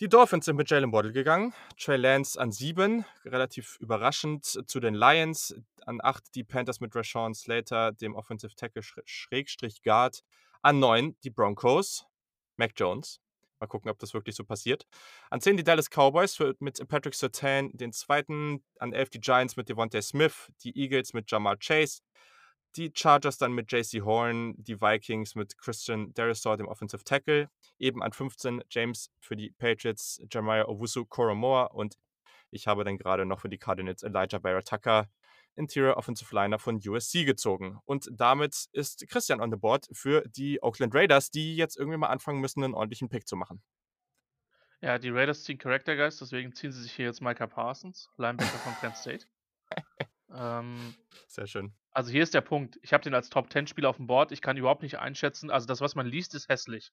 Die 0.00 0.08
Dolphins 0.08 0.46
sind 0.46 0.56
mit 0.56 0.68
Jalen 0.68 0.92
Waddle 0.92 1.12
gegangen. 1.12 1.54
Trey 1.78 1.96
Lance 1.96 2.40
an 2.40 2.50
7, 2.50 3.04
relativ 3.26 3.76
überraschend 3.78 4.44
zu 4.44 4.80
den 4.80 4.92
Lions. 4.92 5.54
An 5.86 6.00
8 6.02 6.34
die 6.34 6.42
Panthers 6.42 6.80
mit 6.80 6.96
Rashawn 6.96 7.32
Slater, 7.32 7.92
dem 7.92 8.16
Offensive 8.16 8.56
Tackle 8.56 8.82
Schrägstrich 8.82 9.82
Guard. 9.84 10.24
An 10.62 10.80
9 10.80 11.14
die 11.22 11.30
Broncos 11.30 12.06
Mac 12.56 12.72
Jones. 12.74 13.20
Mal 13.60 13.68
gucken, 13.68 13.88
ob 13.88 14.00
das 14.00 14.14
wirklich 14.14 14.34
so 14.34 14.42
passiert. 14.42 14.84
An 15.30 15.40
10 15.40 15.58
die 15.58 15.64
Dallas 15.64 15.88
Cowboys 15.88 16.40
mit 16.58 16.88
Patrick 16.88 17.14
Sertan, 17.14 17.70
den 17.72 17.92
zweiten. 17.92 18.64
An 18.80 18.92
11 18.92 19.10
die 19.10 19.20
Giants 19.20 19.56
mit 19.56 19.68
Devontae 19.68 20.02
Smith, 20.02 20.50
die 20.64 20.76
Eagles 20.76 21.12
mit 21.12 21.30
Jamal 21.30 21.56
Chase, 21.58 22.00
die 22.76 22.92
Chargers 22.94 23.38
dann 23.38 23.52
mit 23.52 23.70
JC 23.70 24.02
Horn, 24.04 24.54
die 24.56 24.80
Vikings 24.80 25.34
mit 25.34 25.58
Christian 25.58 26.12
Derisor, 26.14 26.56
dem 26.56 26.68
Offensive 26.68 27.04
Tackle. 27.04 27.48
Eben 27.78 28.02
an 28.02 28.12
15 28.12 28.62
James 28.70 29.10
für 29.20 29.36
die 29.36 29.50
Patriots, 29.50 30.20
Jeremiah 30.30 30.66
Owusu 30.66 31.04
Koromoa 31.04 31.64
und 31.64 31.96
ich 32.50 32.66
habe 32.68 32.84
dann 32.84 32.98
gerade 32.98 33.26
noch 33.26 33.40
für 33.40 33.48
die 33.48 33.58
Cardinals 33.58 34.02
Elijah 34.02 34.38
Barrett-Tucker 34.38 35.08
Interior 35.56 35.96
Offensive 35.96 36.34
Liner 36.34 36.58
von 36.58 36.80
USC 36.84 37.24
gezogen. 37.24 37.78
Und 37.84 38.08
damit 38.12 38.66
ist 38.72 39.06
Christian 39.08 39.40
on 39.40 39.50
the 39.50 39.56
board 39.56 39.86
für 39.92 40.22
die 40.28 40.62
Oakland 40.62 40.94
Raiders, 40.94 41.30
die 41.30 41.56
jetzt 41.56 41.76
irgendwie 41.76 41.98
mal 41.98 42.08
anfangen 42.08 42.40
müssen, 42.40 42.62
einen 42.64 42.74
ordentlichen 42.74 43.08
Pick 43.08 43.26
zu 43.26 43.36
machen. 43.36 43.62
Ja, 44.80 44.98
die 44.98 45.10
Raiders 45.10 45.44
ziehen 45.44 45.58
Character 45.58 45.96
Guys, 45.96 46.18
deswegen 46.18 46.52
ziehen 46.52 46.72
sie 46.72 46.82
sich 46.82 46.92
hier 46.92 47.06
jetzt 47.06 47.22
Micah 47.22 47.46
Parsons, 47.46 48.10
Linebacker 48.18 48.58
von 48.58 48.74
Penn 48.74 48.94
State. 48.94 49.26
ähm, 50.34 50.94
Sehr 51.28 51.46
schön. 51.46 51.74
Also 51.94 52.10
hier 52.10 52.24
ist 52.24 52.34
der 52.34 52.40
Punkt. 52.40 52.78
Ich 52.82 52.92
habe 52.92 53.04
den 53.04 53.14
als 53.14 53.30
Top 53.30 53.50
10 53.50 53.68
Spieler 53.68 53.88
auf 53.88 53.96
dem 53.96 54.08
Board. 54.08 54.32
Ich 54.32 54.42
kann 54.42 54.56
überhaupt 54.56 54.82
nicht 54.82 54.98
einschätzen. 54.98 55.50
Also 55.50 55.66
das, 55.66 55.80
was 55.80 55.94
man 55.94 56.06
liest, 56.06 56.34
ist 56.34 56.48
hässlich. 56.48 56.92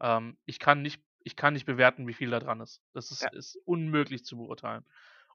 Ähm, 0.00 0.36
ich, 0.44 0.58
kann 0.58 0.82
nicht, 0.82 1.02
ich 1.24 1.36
kann 1.36 1.54
nicht 1.54 1.64
bewerten, 1.64 2.06
wie 2.06 2.12
viel 2.12 2.30
da 2.30 2.38
dran 2.38 2.60
ist. 2.60 2.82
Das 2.92 3.10
ist, 3.10 3.22
ja. 3.22 3.30
ist 3.30 3.58
unmöglich 3.64 4.24
zu 4.24 4.36
beurteilen. 4.36 4.84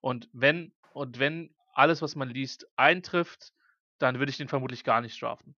Und 0.02 0.30
wenn, 0.34 0.72
und 0.94 1.18
wenn 1.18 1.54
alles, 1.74 2.04
was 2.04 2.16
man 2.16 2.30
liest, 2.30 2.68
eintrifft, 2.76 3.54
dann 3.98 4.20
würde 4.20 4.30
ich 4.30 4.38
den 4.38 4.48
vermutlich 4.48 4.84
gar 4.84 5.02
nicht 5.02 5.16
strafen. 5.16 5.56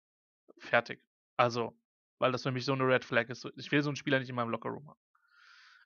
Fertig. 0.59 1.05
Also, 1.37 1.77
weil 2.19 2.31
das 2.31 2.45
für 2.45 2.53
mich 2.53 2.65
so 2.65 2.73
eine 2.73 2.87
Red 2.87 3.05
Flag 3.05 3.29
ist. 3.29 3.45
Ich 3.57 3.73
will 3.73 3.83
so 3.83 3.91
einen 3.91 3.97
Spieler 3.97 4.21
nicht 4.21 4.29
in 4.29 4.37
meinem 4.37 4.51
Lockerroom 4.51 4.89
haben. 4.89 5.01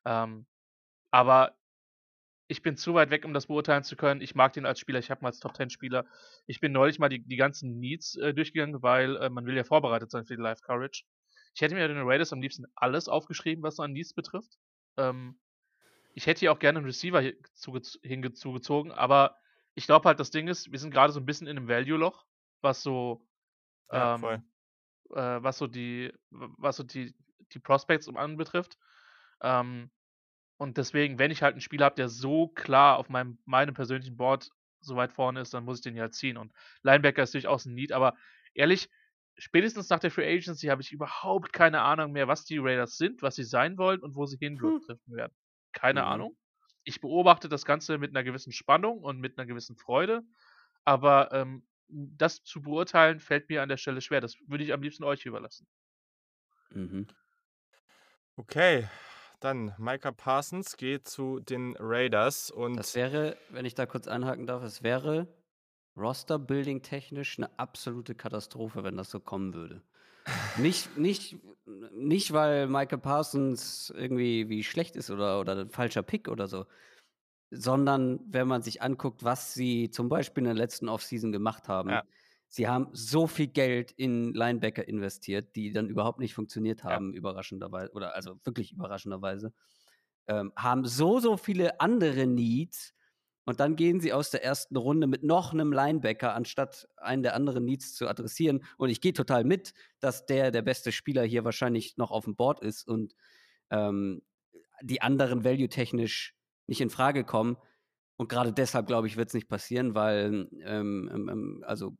Ähm, 0.04 0.46
aber 1.10 1.56
ich 2.48 2.62
bin 2.62 2.76
zu 2.76 2.94
weit 2.94 3.10
weg, 3.10 3.24
um 3.24 3.34
das 3.34 3.46
beurteilen 3.46 3.82
zu 3.82 3.96
können. 3.96 4.20
Ich 4.20 4.34
mag 4.34 4.52
den 4.52 4.66
als 4.66 4.78
Spieler, 4.78 4.98
ich 4.98 5.10
habe 5.10 5.22
ihn 5.22 5.26
als 5.26 5.40
Top 5.40 5.56
10 5.56 5.70
Spieler. 5.70 6.06
Ich 6.46 6.60
bin 6.60 6.72
neulich 6.72 6.98
mal 6.98 7.08
die, 7.08 7.20
die 7.20 7.36
ganzen 7.36 7.78
Needs 7.78 8.16
äh, 8.16 8.34
durchgegangen, 8.34 8.82
weil 8.82 9.16
äh, 9.16 9.30
man 9.30 9.46
will 9.46 9.56
ja 9.56 9.64
vorbereitet 9.64 10.10
sein 10.10 10.26
für 10.26 10.36
die 10.36 10.42
Live 10.42 10.62
Courage. 10.62 11.04
Ich 11.54 11.60
hätte 11.60 11.74
mir 11.74 11.88
den 11.88 12.02
Raiders 12.02 12.32
am 12.32 12.40
liebsten 12.40 12.66
alles 12.74 13.08
aufgeschrieben, 13.08 13.64
was 13.64 13.76
so 13.76 13.82
an 13.82 13.92
Needs 13.92 14.14
betrifft. 14.14 14.58
Ähm, 14.96 15.38
ich 16.14 16.26
hätte 16.26 16.40
hier 16.40 16.52
auch 16.52 16.58
gerne 16.58 16.78
einen 16.78 16.86
Receiver 16.86 17.22
hingezogen, 18.02 18.92
aber 18.92 19.36
ich 19.74 19.86
glaube 19.86 20.08
halt, 20.08 20.20
das 20.20 20.30
Ding 20.30 20.48
ist, 20.48 20.70
wir 20.70 20.78
sind 20.78 20.90
gerade 20.90 21.12
so 21.12 21.20
ein 21.20 21.26
bisschen 21.26 21.46
in 21.46 21.58
einem 21.58 21.68
Value-Loch, 21.68 22.24
was 22.62 22.82
so, 22.82 23.26
ja, 23.90 24.14
ähm, 24.14 24.42
äh, 25.10 25.42
was 25.42 25.58
so 25.58 25.66
die, 25.66 26.12
was 26.30 26.76
so 26.76 26.82
die, 26.82 27.14
die 27.52 27.58
Prospects 27.58 28.08
um 28.08 28.16
anbetrifft. 28.16 28.78
Ähm, 29.42 29.90
und 30.56 30.78
deswegen, 30.78 31.18
wenn 31.18 31.30
ich 31.30 31.42
halt 31.42 31.52
einen 31.52 31.60
Spieler 31.60 31.86
habe, 31.86 31.96
der 31.96 32.08
so 32.08 32.48
klar 32.48 32.98
auf 32.98 33.08
meinem, 33.08 33.38
meinem 33.44 33.74
persönlichen 33.74 34.16
Board 34.16 34.50
so 34.80 34.96
weit 34.96 35.12
vorne 35.12 35.40
ist, 35.40 35.52
dann 35.54 35.64
muss 35.64 35.78
ich 35.78 35.82
den 35.82 35.96
ja 35.96 36.10
ziehen. 36.10 36.36
Und 36.36 36.52
Linebacker 36.82 37.22
ist 37.22 37.34
durchaus 37.34 37.66
ein 37.66 37.74
Need, 37.74 37.92
aber 37.92 38.14
ehrlich, 38.54 38.88
spätestens 39.36 39.88
nach 39.90 39.98
der 39.98 40.10
Free 40.10 40.26
Agency 40.26 40.68
habe 40.68 40.82
ich 40.82 40.92
überhaupt 40.92 41.52
keine 41.52 41.82
Ahnung 41.82 42.12
mehr, 42.12 42.28
was 42.28 42.44
die 42.44 42.58
Raiders 42.58 42.96
sind, 42.96 43.22
was 43.22 43.34
sie 43.34 43.44
sein 43.44 43.76
wollen 43.76 44.00
und 44.00 44.14
wo 44.14 44.26
sie 44.26 44.38
hintriften 44.38 45.00
hm. 45.06 45.16
werden. 45.16 45.34
Keine 45.72 46.02
mhm. 46.02 46.08
Ahnung 46.08 46.36
ich 46.86 47.00
beobachte 47.00 47.48
das 47.48 47.64
Ganze 47.64 47.98
mit 47.98 48.10
einer 48.10 48.22
gewissen 48.22 48.52
Spannung 48.52 49.00
und 49.00 49.18
mit 49.18 49.36
einer 49.36 49.46
gewissen 49.46 49.76
Freude, 49.76 50.22
aber 50.84 51.32
ähm, 51.32 51.66
das 51.88 52.44
zu 52.44 52.62
beurteilen 52.62 53.18
fällt 53.18 53.48
mir 53.48 53.62
an 53.62 53.68
der 53.68 53.76
Stelle 53.76 54.00
schwer. 54.00 54.20
Das 54.20 54.36
würde 54.46 54.64
ich 54.64 54.72
am 54.72 54.82
liebsten 54.82 55.04
euch 55.04 55.26
überlassen. 55.26 55.66
Mhm. 56.70 57.08
Okay, 58.36 58.88
dann 59.46 59.74
Micah 59.78 60.12
Parsons 60.12 60.76
geht 60.76 61.08
zu 61.08 61.40
den 61.40 61.76
Raiders 61.78 62.50
und. 62.50 62.76
Das 62.76 62.94
wäre, 62.94 63.36
wenn 63.50 63.64
ich 63.64 63.74
da 63.74 63.86
kurz 63.86 64.08
einhaken 64.08 64.46
darf, 64.46 64.62
es 64.62 64.82
wäre 64.82 65.28
Roster-Building 65.96 66.82
technisch 66.82 67.38
eine 67.38 67.56
absolute 67.58 68.14
Katastrophe, 68.14 68.84
wenn 68.84 68.96
das 68.96 69.10
so 69.10 69.20
kommen 69.20 69.54
würde. 69.54 69.82
Nicht, 70.58 70.98
nicht, 70.98 71.36
nicht, 71.92 72.32
weil 72.32 72.66
Michael 72.66 72.98
Parsons 72.98 73.94
irgendwie 73.96 74.48
wie 74.48 74.64
schlecht 74.64 74.96
ist 74.96 75.08
oder, 75.08 75.38
oder 75.38 75.56
ein 75.56 75.70
falscher 75.70 76.02
Pick 76.02 76.26
oder 76.26 76.48
so, 76.48 76.66
sondern 77.52 78.18
wenn 78.26 78.48
man 78.48 78.62
sich 78.62 78.82
anguckt, 78.82 79.22
was 79.22 79.54
sie 79.54 79.88
zum 79.88 80.08
Beispiel 80.08 80.40
in 80.42 80.46
der 80.46 80.54
letzten 80.54 80.88
Offseason 80.88 81.30
gemacht 81.30 81.68
haben. 81.68 81.90
Ja. 81.90 82.02
Sie 82.56 82.66
haben 82.66 82.88
so 82.92 83.26
viel 83.26 83.48
Geld 83.48 83.92
in 83.92 84.32
Linebacker 84.32 84.88
investiert, 84.88 85.54
die 85.56 85.72
dann 85.72 85.90
überhaupt 85.90 86.20
nicht 86.20 86.32
funktioniert 86.32 86.84
haben, 86.84 87.12
ja. 87.12 87.18
überraschenderweise, 87.18 87.92
oder 87.92 88.14
also 88.14 88.40
wirklich 88.44 88.72
überraschenderweise. 88.72 89.52
Ähm, 90.26 90.54
haben 90.56 90.86
so, 90.86 91.20
so 91.20 91.36
viele 91.36 91.80
andere 91.82 92.26
Needs, 92.26 92.94
und 93.44 93.60
dann 93.60 93.76
gehen 93.76 94.00
sie 94.00 94.14
aus 94.14 94.30
der 94.30 94.42
ersten 94.42 94.74
Runde 94.74 95.06
mit 95.06 95.22
noch 95.22 95.52
einem 95.52 95.70
Linebacker, 95.70 96.34
anstatt 96.34 96.88
einen 96.96 97.22
der 97.22 97.34
anderen 97.34 97.66
Needs 97.66 97.94
zu 97.94 98.08
adressieren. 98.08 98.64
Und 98.78 98.88
ich 98.88 99.02
gehe 99.02 99.12
total 99.12 99.44
mit, 99.44 99.74
dass 100.00 100.24
der 100.24 100.50
der 100.50 100.62
beste 100.62 100.92
Spieler 100.92 101.24
hier 101.24 101.44
wahrscheinlich 101.44 101.98
noch 101.98 102.10
auf 102.10 102.24
dem 102.24 102.36
Board 102.36 102.60
ist 102.60 102.88
und 102.88 103.14
ähm, 103.68 104.22
die 104.80 105.02
anderen 105.02 105.44
value-technisch 105.44 106.34
nicht 106.66 106.80
in 106.80 106.88
Frage 106.88 107.22
kommen. 107.22 107.58
Und 108.16 108.30
gerade 108.30 108.54
deshalb, 108.54 108.86
glaube 108.86 109.08
ich, 109.08 109.18
wird 109.18 109.28
es 109.28 109.34
nicht 109.34 109.48
passieren, 109.48 109.94
weil, 109.94 110.48
ähm, 110.64 111.10
ähm, 111.12 111.28
ähm, 111.28 111.64
also 111.66 111.98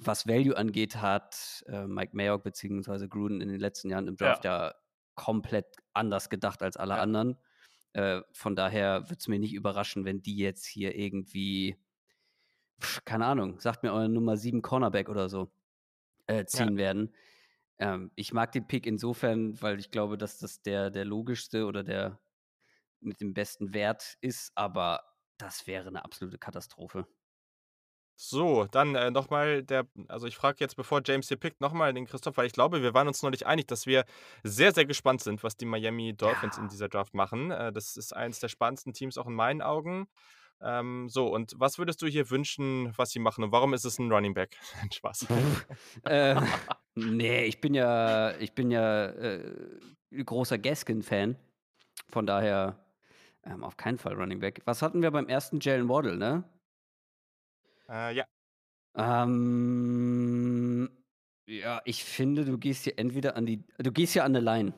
was 0.00 0.26
Value 0.26 0.56
angeht, 0.56 0.96
hat 0.96 1.64
äh, 1.66 1.86
Mike 1.86 2.16
Mayock 2.16 2.44
bzw. 2.44 3.08
Gruden 3.08 3.40
in 3.40 3.48
den 3.48 3.60
letzten 3.60 3.90
Jahren 3.90 4.08
im 4.08 4.16
Draft 4.16 4.44
ja, 4.44 4.68
ja 4.68 4.74
komplett 5.14 5.66
anders 5.94 6.30
gedacht 6.30 6.62
als 6.62 6.76
alle 6.76 6.94
ja. 6.94 7.02
anderen. 7.02 7.36
Äh, 7.92 8.22
von 8.32 8.54
daher 8.54 9.04
würde 9.04 9.18
es 9.18 9.28
mir 9.28 9.38
nicht 9.38 9.54
überraschen, 9.54 10.04
wenn 10.04 10.22
die 10.22 10.36
jetzt 10.36 10.66
hier 10.66 10.94
irgendwie, 10.96 11.76
pf, 12.80 13.04
keine 13.04 13.26
Ahnung, 13.26 13.58
sagt 13.60 13.82
mir 13.82 13.92
eure 13.92 14.08
Nummer 14.08 14.36
7 14.36 14.62
Cornerback 14.62 15.08
oder 15.08 15.28
so, 15.28 15.50
äh, 16.26 16.44
ziehen 16.44 16.72
ja. 16.72 16.76
werden. 16.76 17.14
Ähm, 17.78 18.10
ich 18.14 18.32
mag 18.32 18.52
den 18.52 18.66
Pick 18.66 18.86
insofern, 18.86 19.60
weil 19.60 19.78
ich 19.78 19.90
glaube, 19.90 20.18
dass 20.18 20.38
das 20.38 20.62
der, 20.62 20.90
der 20.90 21.04
logischste 21.04 21.66
oder 21.66 21.82
der 21.82 22.20
mit 23.00 23.20
dem 23.20 23.34
besten 23.34 23.74
Wert 23.74 24.16
ist, 24.20 24.52
aber 24.54 25.02
das 25.38 25.66
wäre 25.66 25.88
eine 25.88 26.04
absolute 26.04 26.38
Katastrophe. 26.38 27.06
So, 28.20 28.66
dann 28.72 28.96
äh, 28.96 29.12
nochmal 29.12 29.62
der, 29.62 29.86
also 30.08 30.26
ich 30.26 30.34
frage 30.34 30.56
jetzt, 30.58 30.74
bevor 30.74 31.02
James 31.04 31.28
hier 31.28 31.36
pickt, 31.36 31.60
nochmal 31.60 31.94
den 31.94 32.04
Christoph, 32.04 32.36
weil 32.36 32.46
ich 32.46 32.52
glaube, 32.52 32.82
wir 32.82 32.92
waren 32.92 33.06
uns 33.06 33.22
noch 33.22 33.30
nicht 33.30 33.46
einig, 33.46 33.68
dass 33.68 33.86
wir 33.86 34.04
sehr, 34.42 34.74
sehr 34.74 34.86
gespannt 34.86 35.22
sind, 35.22 35.44
was 35.44 35.56
die 35.56 35.66
Miami 35.66 36.14
Dolphins 36.16 36.56
ja. 36.56 36.64
in 36.64 36.68
dieser 36.68 36.88
Draft 36.88 37.14
machen. 37.14 37.52
Äh, 37.52 37.72
das 37.72 37.96
ist 37.96 38.12
eines 38.16 38.40
der 38.40 38.48
spannendsten 38.48 38.92
Teams 38.92 39.18
auch 39.18 39.28
in 39.28 39.34
meinen 39.34 39.62
Augen. 39.62 40.08
Ähm, 40.60 41.08
so, 41.08 41.32
und 41.32 41.54
was 41.58 41.78
würdest 41.78 42.02
du 42.02 42.08
hier 42.08 42.28
wünschen, 42.28 42.92
was 42.96 43.10
sie 43.10 43.20
machen 43.20 43.44
und 43.44 43.52
warum 43.52 43.72
ist 43.72 43.84
es 43.84 44.00
ein 44.00 44.10
Running 44.10 44.34
Back? 44.34 44.56
Spaß. 44.92 45.28
äh, 46.02 46.40
nee, 46.96 47.44
ich 47.44 47.60
bin 47.60 47.72
ja, 47.72 48.36
ich 48.38 48.52
bin 48.52 48.72
ja 48.72 49.06
äh, 49.10 49.54
großer 50.24 50.58
Gaskin-Fan. 50.58 51.36
Von 52.08 52.26
daher 52.26 52.84
ähm, 53.44 53.62
auf 53.62 53.76
keinen 53.76 53.98
Fall 53.98 54.14
Running 54.14 54.40
Back. 54.40 54.60
Was 54.64 54.82
hatten 54.82 55.02
wir 55.02 55.12
beim 55.12 55.28
ersten 55.28 55.60
Jalen 55.60 55.88
Waddle, 55.88 56.16
ne? 56.16 56.42
Äh, 57.88 58.14
ja. 58.14 58.24
Ähm, 58.94 60.90
ja, 61.46 61.80
ich 61.84 62.04
finde, 62.04 62.44
du 62.44 62.58
gehst 62.58 62.84
hier 62.84 62.98
entweder 62.98 63.36
an 63.36 63.46
die, 63.46 63.64
du 63.78 63.92
gehst 63.92 64.12
hier 64.12 64.24
an 64.24 64.34
eine 64.36 64.44
Line. 64.44 64.74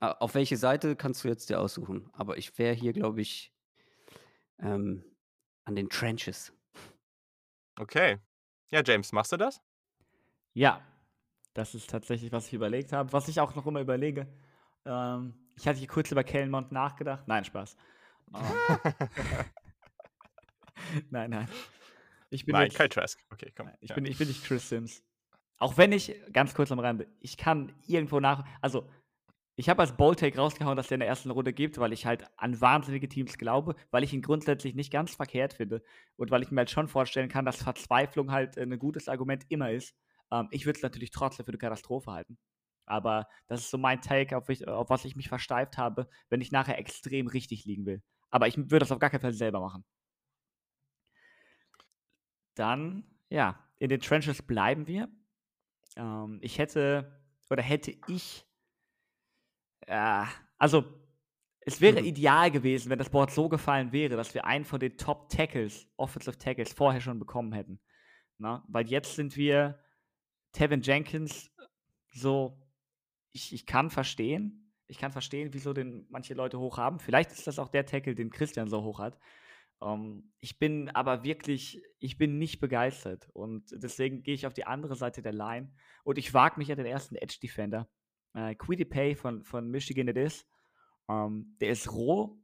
Auf 0.00 0.34
welche 0.34 0.56
Seite 0.56 0.96
kannst 0.96 1.22
du 1.24 1.28
jetzt 1.28 1.50
dir 1.50 1.60
aussuchen? 1.60 2.08
Aber 2.14 2.38
ich 2.38 2.56
wäre 2.58 2.74
hier, 2.74 2.94
glaube 2.94 3.20
ich, 3.20 3.52
ähm, 4.58 5.04
an 5.64 5.76
den 5.76 5.90
Trenches. 5.90 6.54
Okay. 7.78 8.18
Ja, 8.70 8.82
James, 8.82 9.12
machst 9.12 9.32
du 9.32 9.36
das? 9.36 9.60
Ja, 10.54 10.80
das 11.52 11.74
ist 11.74 11.90
tatsächlich, 11.90 12.32
was 12.32 12.46
ich 12.46 12.54
überlegt 12.54 12.92
habe. 12.92 13.12
Was 13.12 13.28
ich 13.28 13.40
auch 13.40 13.54
noch 13.54 13.66
immer 13.66 13.80
überlege. 13.80 14.26
Ähm, 14.86 15.34
ich 15.56 15.68
hatte 15.68 15.78
hier 15.78 15.88
kurz 15.88 16.10
über 16.10 16.24
Kellenmont 16.24 16.72
nachgedacht. 16.72 17.28
Nein, 17.28 17.44
Spaß. 17.44 17.76
Oh. 18.32 18.38
nein, 21.10 21.30
nein. 21.30 21.48
Ich 22.30 22.46
bin 22.46 22.54
Nein, 22.54 22.66
jetzt, 22.66 22.76
Kyle 22.76 22.88
Trask. 22.88 23.20
Okay, 23.30 23.52
komm. 23.56 23.70
ich, 23.80 23.90
ja. 23.90 23.94
bin, 23.94 24.06
ich 24.06 24.16
bin 24.16 24.28
nicht 24.28 24.44
Chris 24.44 24.68
Sims. 24.68 25.02
Auch 25.58 25.76
wenn 25.76 25.92
ich, 25.92 26.14
ganz 26.32 26.54
kurz 26.54 26.72
am 26.72 26.78
Rande, 26.78 27.06
ich 27.20 27.36
kann 27.36 27.72
irgendwo 27.86 28.18
nach. 28.20 28.46
Also, 28.62 28.88
ich 29.56 29.68
habe 29.68 29.82
als 29.82 29.94
Bold-Take 29.94 30.38
rausgehauen, 30.38 30.76
dass 30.76 30.88
der 30.88 30.94
in 30.94 31.00
der 31.00 31.08
ersten 31.08 31.30
Runde 31.30 31.52
gibt, 31.52 31.76
weil 31.76 31.92
ich 31.92 32.06
halt 32.06 32.24
an 32.38 32.58
wahnsinnige 32.62 33.10
Teams 33.10 33.36
glaube, 33.36 33.74
weil 33.90 34.02
ich 34.02 34.14
ihn 34.14 34.22
grundsätzlich 34.22 34.74
nicht 34.74 34.90
ganz 34.90 35.14
verkehrt 35.14 35.52
finde 35.52 35.82
und 36.16 36.30
weil 36.30 36.42
ich 36.42 36.50
mir 36.50 36.60
halt 36.60 36.70
schon 36.70 36.88
vorstellen 36.88 37.28
kann, 37.28 37.44
dass 37.44 37.62
Verzweiflung 37.62 38.32
halt 38.32 38.56
äh, 38.56 38.62
ein 38.62 38.78
gutes 38.78 39.08
Argument 39.08 39.44
immer 39.50 39.70
ist. 39.70 39.94
Ähm, 40.32 40.48
ich 40.50 40.64
würde 40.64 40.78
es 40.78 40.82
natürlich 40.82 41.10
trotzdem 41.10 41.44
für 41.44 41.52
eine 41.52 41.58
Katastrophe 41.58 42.10
halten. 42.10 42.38
Aber 42.86 43.28
das 43.48 43.60
ist 43.60 43.70
so 43.70 43.76
mein 43.76 44.00
Take, 44.00 44.36
auf, 44.36 44.48
ich, 44.48 44.66
auf 44.66 44.88
was 44.88 45.04
ich 45.04 45.14
mich 45.14 45.28
versteift 45.28 45.76
habe, 45.76 46.08
wenn 46.30 46.40
ich 46.40 46.52
nachher 46.52 46.78
extrem 46.78 47.26
richtig 47.26 47.66
liegen 47.66 47.84
will. 47.84 48.02
Aber 48.30 48.48
ich 48.48 48.56
würde 48.56 48.78
das 48.78 48.92
auf 48.92 48.98
gar 48.98 49.10
keinen 49.10 49.20
Fall 49.20 49.32
selber 49.32 49.60
machen. 49.60 49.84
Dann, 52.54 53.04
ja, 53.28 53.58
in 53.78 53.88
den 53.88 54.00
Trenches 54.00 54.42
bleiben 54.42 54.86
wir. 54.86 55.08
Ähm, 55.96 56.38
ich 56.42 56.58
hätte, 56.58 57.20
oder 57.50 57.62
hätte 57.62 57.92
ich, 58.08 58.46
ja, 59.88 60.28
also, 60.58 60.84
es 61.60 61.80
wäre 61.80 62.00
Mhm. 62.00 62.06
ideal 62.06 62.50
gewesen, 62.50 62.90
wenn 62.90 62.98
das 62.98 63.10
Board 63.10 63.30
so 63.30 63.48
gefallen 63.48 63.92
wäre, 63.92 64.16
dass 64.16 64.34
wir 64.34 64.44
einen 64.46 64.64
von 64.64 64.80
den 64.80 64.96
Top 64.96 65.28
Tackles, 65.28 65.88
Offensive 65.96 66.38
Tackles, 66.38 66.72
vorher 66.72 67.00
schon 67.00 67.18
bekommen 67.18 67.52
hätten. 67.52 67.80
Na? 68.38 68.64
Weil 68.68 68.88
jetzt 68.88 69.14
sind 69.16 69.36
wir 69.36 69.78
Tevin 70.52 70.82
Jenkins 70.82 71.50
so, 72.12 72.60
ich, 73.32 73.52
ich 73.54 73.66
kann 73.66 73.90
verstehen, 73.90 74.72
ich 74.86 74.98
kann 74.98 75.12
verstehen, 75.12 75.50
wieso 75.52 75.72
den 75.72 76.06
manche 76.10 76.34
Leute 76.34 76.58
hoch 76.58 76.78
haben. 76.78 76.98
Vielleicht 76.98 77.30
ist 77.32 77.46
das 77.46 77.58
auch 77.58 77.68
der 77.68 77.86
Tackle, 77.86 78.14
den 78.14 78.30
Christian 78.30 78.68
so 78.68 78.82
hoch 78.82 78.98
hat. 78.98 79.18
Ähm, 79.82 80.32
ich 80.40 80.58
bin 80.58 80.90
aber 80.90 81.24
wirklich, 81.24 81.82
ich 81.98 82.18
bin 82.18 82.38
nicht 82.38 82.60
begeistert 82.60 83.28
und 83.32 83.64
deswegen 83.72 84.22
gehe 84.22 84.34
ich 84.34 84.46
auf 84.46 84.54
die 84.54 84.66
andere 84.66 84.94
Seite 84.96 85.22
der 85.22 85.32
Line 85.32 85.72
und 86.04 86.18
ich 86.18 86.32
wage 86.34 86.58
mich 86.58 86.70
an 86.70 86.78
den 86.78 86.86
ersten 86.86 87.16
Edge 87.16 87.38
Defender. 87.42 87.88
Äh, 88.34 88.54
Quiddy 88.54 88.84
Pay 88.84 89.14
von, 89.16 89.42
von 89.44 89.70
Michigan 89.70 90.08
it 90.08 90.16
is. 90.16 90.46
Ähm, 91.08 91.56
der 91.60 91.70
ist 91.70 91.90
roh, 91.92 92.38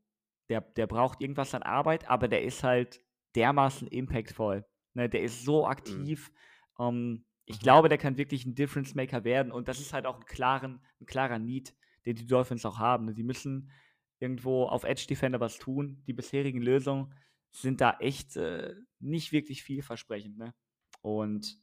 der, 0.48 0.60
der 0.60 0.86
braucht 0.86 1.20
irgendwas 1.20 1.54
an 1.54 1.62
Arbeit, 1.62 2.08
aber 2.08 2.28
der 2.28 2.42
ist 2.42 2.62
halt 2.64 3.00
dermaßen 3.34 3.86
impactvoll. 3.88 4.64
Ne? 4.94 5.08
Der 5.08 5.22
ist 5.22 5.44
so 5.44 5.66
aktiv. 5.66 6.32
Ähm, 6.78 7.24
ich 7.44 7.58
Mhm. 7.58 7.62
glaube, 7.62 7.88
der 7.88 7.98
kann 7.98 8.16
wirklich 8.16 8.44
ein 8.44 8.54
Difference 8.54 8.94
Maker 8.94 9.22
werden 9.24 9.52
und 9.52 9.68
das 9.68 9.78
ist 9.78 9.92
halt 9.92 10.06
auch 10.06 10.16
ein, 10.16 10.24
klaren, 10.24 10.80
ein 11.00 11.06
klarer 11.06 11.38
Need, 11.38 11.74
den 12.04 12.16
die 12.16 12.26
Dolphins 12.26 12.64
auch 12.66 12.78
haben. 12.78 13.06
Ne? 13.06 13.14
Die 13.14 13.22
müssen 13.22 13.70
irgendwo 14.18 14.64
auf 14.64 14.84
Edge 14.84 15.06
Defender 15.08 15.40
was 15.40 15.58
tun. 15.58 16.02
Die 16.06 16.12
bisherigen 16.12 16.62
Lösungen 16.62 17.12
sind 17.50 17.80
da 17.80 17.96
echt 18.00 18.36
äh, 18.36 18.74
nicht 19.00 19.32
wirklich 19.32 19.62
vielversprechend. 19.62 20.38
Ne? 20.38 20.54
Und 21.02 21.58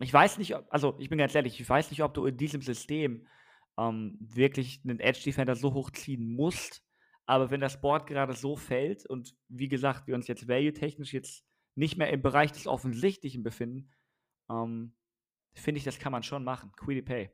ich 0.00 0.12
weiß 0.12 0.38
nicht, 0.38 0.54
ob, 0.54 0.66
also 0.70 0.96
ich 0.98 1.08
bin 1.08 1.18
ganz 1.18 1.34
ehrlich, 1.34 1.60
ich 1.60 1.68
weiß 1.68 1.90
nicht, 1.90 2.02
ob 2.02 2.14
du 2.14 2.26
in 2.26 2.36
diesem 2.36 2.62
System 2.62 3.26
ähm, 3.78 4.16
wirklich 4.20 4.80
einen 4.84 5.00
Edge 5.00 5.22
Defender 5.24 5.56
so 5.56 5.74
hochziehen 5.74 6.34
musst. 6.34 6.82
Aber 7.26 7.50
wenn 7.50 7.60
das 7.60 7.80
Board 7.80 8.06
gerade 8.06 8.34
so 8.34 8.56
fällt 8.56 9.06
und 9.06 9.36
wie 9.48 9.68
gesagt, 9.68 10.06
wir 10.06 10.14
uns 10.14 10.28
jetzt 10.28 10.48
value-technisch 10.48 11.12
jetzt 11.12 11.44
nicht 11.74 11.98
mehr 11.98 12.10
im 12.10 12.22
Bereich 12.22 12.52
des 12.52 12.66
Offensichtlichen 12.66 13.42
befinden, 13.42 13.90
ähm, 14.50 14.94
finde 15.52 15.78
ich, 15.78 15.84
das 15.84 15.98
kann 15.98 16.12
man 16.12 16.22
schon 16.22 16.44
machen. 16.44 16.72
Quiddy 16.72 17.02
Pay. 17.02 17.30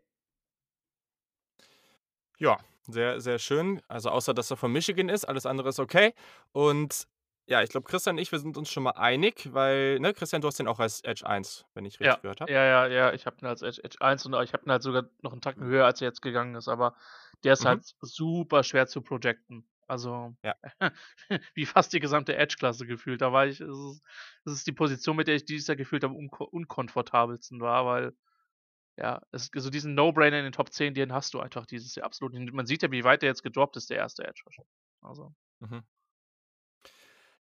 Ja, 2.39 2.59
sehr, 2.87 3.20
sehr 3.20 3.39
schön. 3.39 3.80
Also 3.89 4.11
außer, 4.11 4.35
dass 4.35 4.51
er 4.51 4.57
von 4.57 4.72
Michigan 4.72 5.09
ist, 5.09 5.24
alles 5.24 5.47
andere 5.47 5.68
ist 5.70 5.80
okay. 5.80 6.14
Und 6.53 7.07
ja, 7.47 7.62
ich 7.62 7.70
glaube, 7.70 7.87
Christian 7.89 8.16
und 8.16 8.22
ich, 8.22 8.32
wir 8.32 8.39
sind 8.39 8.57
uns 8.57 8.70
schon 8.70 8.82
mal 8.85 8.93
einig, 8.93 9.53
weil, 9.53 10.01
ne, 10.01 10.14
Christian, 10.14 10.41
du 10.43 10.49
hast 10.49 10.59
den 10.59 10.68
auch 10.68 10.78
als 10.80 11.03
Edge 11.05 11.26
1, 11.26 11.66
wenn 11.74 11.85
ich 11.85 12.01
richtig 12.01 12.20
Ja, 12.20 12.22
gehört 12.22 12.41
habe. 12.41 12.53
ja, 12.53 12.64
ja, 12.64 12.87
ja, 12.87 13.12
ich 13.12 13.26
habe 13.26 13.37
ihn 13.41 13.47
als 13.47 13.62
Edge, 13.62 13.82
Edge 13.82 13.97
1 14.01 14.26
und 14.26 14.35
ich 14.43 14.53
habe 14.53 14.64
ihn 14.66 14.70
halt 14.70 14.82
sogar 14.82 15.05
noch 15.22 15.32
einen 15.32 15.41
Tacken 15.41 15.64
höher, 15.64 15.87
als 15.87 16.01
er 16.01 16.09
jetzt 16.09 16.22
gegangen 16.22 16.55
ist, 16.55 16.68
aber 16.68 16.97
der 17.45 17.55
ist 17.55 17.64
Mhm. 17.64 17.64
halt 17.64 17.95
super 18.01 18.62
schwer 18.64 18.87
zu 18.87 19.03
projecten. 19.03 19.68
Also, 19.87 20.35
Ja. 20.43 20.55
wie 21.55 21.66
fast 21.66 21.93
die 21.93 22.01
gesamte 22.01 22.37
Edge-Klasse 22.37 22.87
gefühlt. 22.87 23.20
Da 23.20 23.32
war 23.32 23.47
ich, 23.47 23.61
es 23.61 23.68
ist, 23.78 24.03
es 24.45 24.53
ist 24.55 24.66
die 24.66 24.72
Position, 24.72 25.16
mit 25.16 25.28
der 25.28 25.37
ich 25.37 25.45
dieses 25.45 25.66
Jahr 25.68 25.76
gefühlt 25.76 26.05
am 26.05 26.16
unko 26.16 26.45
unkomfortabelsten 26.45 27.61
war, 27.61 27.87
weil, 27.87 28.16
ja, 28.97 29.20
es, 29.32 29.51
so 29.55 29.70
diesen 29.70 29.95
No-Brainer 29.95 30.38
in 30.38 30.45
den 30.45 30.53
Top 30.53 30.72
10, 30.72 30.95
den 30.95 31.12
hast 31.12 31.34
du 31.34 31.40
einfach 31.40 31.66
dieses 31.66 31.95
Jahr 31.95 32.07
absolut. 32.07 32.32
Man 32.53 32.66
sieht 32.66 32.82
ja, 32.82 32.90
wie 32.90 33.05
weit 33.05 33.22
der 33.22 33.28
jetzt 33.30 33.42
gedroppt 33.42 33.76
ist, 33.76 33.90
der 33.90 33.99
erste 33.99 34.24
Edge. 34.26 34.42
Also, 35.03 35.34
Mhm. 35.61 35.82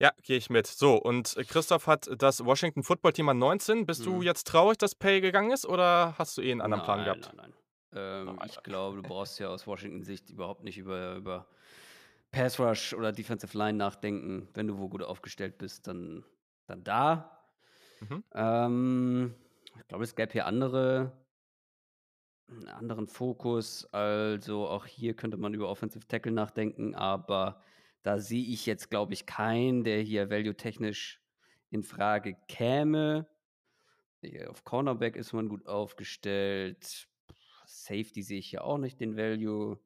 Ja, 0.01 0.13
gehe 0.23 0.37
ich 0.37 0.49
mit. 0.49 0.67
So, 0.69 0.95
und 0.97 1.37
äh, 1.37 1.45
Christoph 1.45 1.87
hat 1.89 2.09
das 2.19 2.45
Washington 2.45 2.85
Football 2.85 3.13
Team 3.13 3.29
an 3.29 3.39
19. 3.39 3.85
Bist 3.85 4.07
du 4.07 4.15
Mhm. 4.17 4.23
jetzt 4.23 4.47
traurig, 4.47 4.79
dass 4.79 4.95
Pay 4.95 5.21
gegangen 5.21 5.51
ist 5.51 5.67
oder 5.67 6.15
hast 6.19 6.39
du 6.39 6.43
eh 6.43 6.53
einen 6.53 6.61
anderen 6.61 6.85
Plan 6.85 6.99
Nein, 6.99 7.05
gehabt? 7.21 7.35
Nein, 7.37 7.51
nein. 7.51 7.55
Ähm, 7.95 8.37
Nein, 8.37 8.49
ich 8.49 8.63
glaube, 8.63 8.97
du 9.01 9.03
brauchst 9.09 9.39
ja 9.41 9.49
aus 9.49 9.67
Washington-Sicht 9.67 10.31
überhaupt 10.31 10.63
nicht 10.63 10.79
über, 10.79 11.17
über 11.17 11.47
Pass 12.31 12.61
Rush 12.61 12.93
oder 12.95 13.11
Defensive 13.13 13.57
Line 13.57 13.77
nachdenken. 13.79 14.49
Wenn 14.55 14.69
du 14.69 14.79
wo 14.79 14.89
gut 14.89 15.03
aufgestellt 15.03 15.59
bist, 15.59 15.87
dann, 15.89 16.25
dann 16.67 16.85
da. 16.85 17.41
Mhm. 18.01 18.23
Ähm, 18.35 19.35
ich 19.81 19.89
glaube, 19.89 20.05
es 20.05 20.15
gäbe 20.15 20.31
hier 20.33 20.47
andere, 20.47 21.13
einen 22.49 22.69
anderen 22.69 23.07
Fokus. 23.07 23.87
Also 23.93 24.67
auch 24.69 24.87
hier 24.87 25.15
könnte 25.15 25.37
man 25.37 25.55
über 25.55 25.69
Offensive 25.69 26.07
Tackle 26.07 26.33
nachdenken, 26.33 26.95
aber 26.95 27.63
da 28.03 28.19
sehe 28.19 28.45
ich 28.45 28.67
jetzt, 28.67 28.91
glaube 28.91 29.15
ich, 29.15 29.27
keinen, 29.27 29.85
der 29.85 30.01
hier 30.01 30.31
value-technisch 30.31 31.21
in 31.71 31.83
Frage 31.83 32.37
käme. 32.49 33.29
Auf 34.49 34.65
Cornerback 34.65 35.17
ist 35.17 35.33
man 35.33 35.49
gut 35.49 35.67
aufgestellt. 35.67 37.09
Safety 37.67 38.23
sehe 38.23 38.39
ich 38.39 38.51
hier 38.51 38.65
auch 38.65 38.79
nicht 38.79 39.01
den 39.01 39.17
Value. 39.17 39.79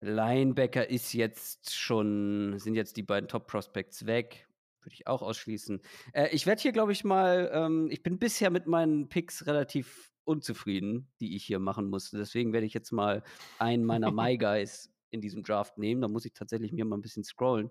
Linebacker 0.00 0.88
ist 0.88 1.12
jetzt 1.12 1.74
schon, 1.74 2.58
sind 2.58 2.74
jetzt 2.74 2.96
die 2.96 3.02
beiden 3.02 3.28
Top-Prospects 3.28 4.06
weg. 4.06 4.48
Würde 4.82 4.94
ich 4.94 5.06
auch 5.06 5.20
ausschließen. 5.20 5.82
Äh, 6.14 6.28
ich 6.30 6.46
werde 6.46 6.62
hier, 6.62 6.72
glaube 6.72 6.92
ich, 6.92 7.04
mal, 7.04 7.50
ähm, 7.52 7.90
ich 7.90 8.02
bin 8.02 8.18
bisher 8.18 8.48
mit 8.48 8.66
meinen 8.66 9.10
Picks 9.10 9.46
relativ 9.46 10.10
unzufrieden, 10.30 11.08
die 11.20 11.36
ich 11.36 11.44
hier 11.44 11.58
machen 11.58 11.90
musste. 11.90 12.16
Deswegen 12.16 12.52
werde 12.52 12.66
ich 12.66 12.74
jetzt 12.74 12.92
mal 12.92 13.22
einen 13.58 13.84
meiner 13.84 14.10
My 14.12 14.38
Guys 14.38 14.90
in 15.10 15.20
diesem 15.20 15.42
Draft 15.42 15.76
nehmen. 15.78 16.00
Da 16.00 16.08
muss 16.08 16.24
ich 16.24 16.32
tatsächlich 16.32 16.72
mir 16.72 16.84
mal 16.84 16.96
ein 16.96 17.02
bisschen 17.02 17.24
scrollen 17.24 17.70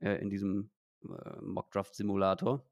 äh, 0.00 0.14
in 0.20 0.30
diesem 0.30 0.70
äh, 1.04 1.40
Mock 1.42 1.70
Draft 1.70 1.94
Simulator. 1.94 2.64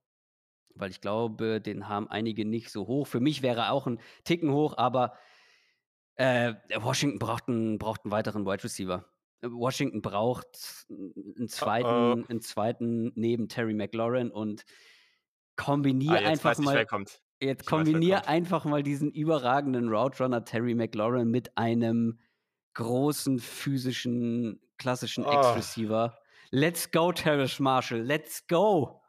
Weil 0.74 0.91
ich 0.91 1.00
glaube, 1.00 1.61
den 1.61 1.88
haben 1.88 2.09
einige 2.09 2.45
nicht 2.45 2.71
so 2.71 2.87
hoch. 2.87 3.07
Für 3.07 3.21
mich 3.21 3.42
wäre 3.42 3.61
er 3.63 3.72
auch 3.72 3.87
ein 3.87 4.00
Ticken 4.25 4.53
hoch, 4.53 4.76
aber 4.76 5.14
äh, 6.14 6.55
Washington 6.76 7.18
braucht 7.18 7.49
einen, 7.49 7.79
braucht 7.79 8.05
einen 8.05 8.13
weiteren 8.13 8.46
Wide 8.46 8.64
Receiver. 8.64 9.05
Washington 9.42 10.03
braucht 10.03 10.87
einen 10.88 11.49
zweiten, 11.49 12.26
einen 12.29 12.41
zweiten 12.41 13.13
neben 13.14 13.49
Terry 13.49 13.75
McLaurin 13.75 14.30
und 14.30 14.64
kombinier 15.57 16.13
Ah, 16.13 16.29
einfach 16.29 16.50
weiß 16.50 16.59
ich, 16.61 16.64
mal. 16.64 16.75
wer 16.75 16.87
kommt. 16.87 17.21
Jetzt 17.40 17.62
Ich 17.66 17.66
weiß, 17.72 17.78
wer 17.78 17.84
kombinier 17.92 18.16
kommt. 18.16 18.28
einfach 18.28 18.64
mal 18.64 18.82
diesen 18.82 19.10
überragenden 19.12 19.88
Route 19.88 20.22
Runner 20.22 20.44
Terry 20.44 20.74
McLaurin 20.74 21.30
mit 21.30 21.56
einem 21.56 22.18
großen, 22.74 23.38
physischen, 23.38 24.60
klassischen 24.78 25.24
Oh. 25.24 25.30
X-Receiver. 25.32 26.16
Let's 26.50 26.90
go, 26.90 27.12
Terrace 27.12 27.58
Marshall. 27.60 28.00
Let's 28.00 28.46
go. 28.46 29.00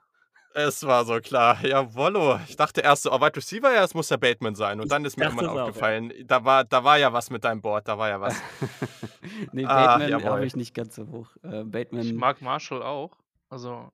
Es 0.55 0.83
war 0.85 1.05
so 1.05 1.19
klar. 1.19 1.63
Jawollo. 1.65 2.39
Ich 2.47 2.55
dachte 2.55 2.81
erst 2.81 3.03
so, 3.03 3.11
oh, 3.11 3.21
Wide 3.21 3.35
Receiver, 3.35 3.71
ja, 3.73 3.83
es 3.83 3.93
muss 3.93 4.07
der 4.07 4.17
Bateman 4.17 4.55
sein. 4.55 4.79
Und 4.79 4.87
Ich 4.87 4.89
dann 4.89 5.05
ist 5.05 5.15
mir 5.17 5.25
irgendwann 5.25 5.45
es 5.45 5.51
auch, 5.51 5.55
ja. 5.55 5.63
aufgefallen, 5.65 6.11
da, 6.25 6.43
war, 6.43 6.63
da 6.65 6.83
war 6.83 6.97
ja 6.97 7.13
was 7.13 7.29
mit 7.29 7.43
deinem 7.43 7.61
Board, 7.61 7.87
da 7.87 7.97
war 7.97 8.09
ja 8.09 8.19
was. 8.19 8.35
nee, 9.53 9.63
Ah, 9.65 9.97
Bateman 9.99 10.23
habe 10.25 10.45
ich 10.45 10.55
nicht 10.55 10.73
ganz 10.73 10.95
so 10.95 11.07
hoch. 11.07 11.29
Äh, 11.43 11.63
Bateman. 11.63 12.03
ich 12.05 12.13
mag 12.13 12.41
Marshall 12.41 12.81
auch. 12.81 13.15
Also, 13.49 13.91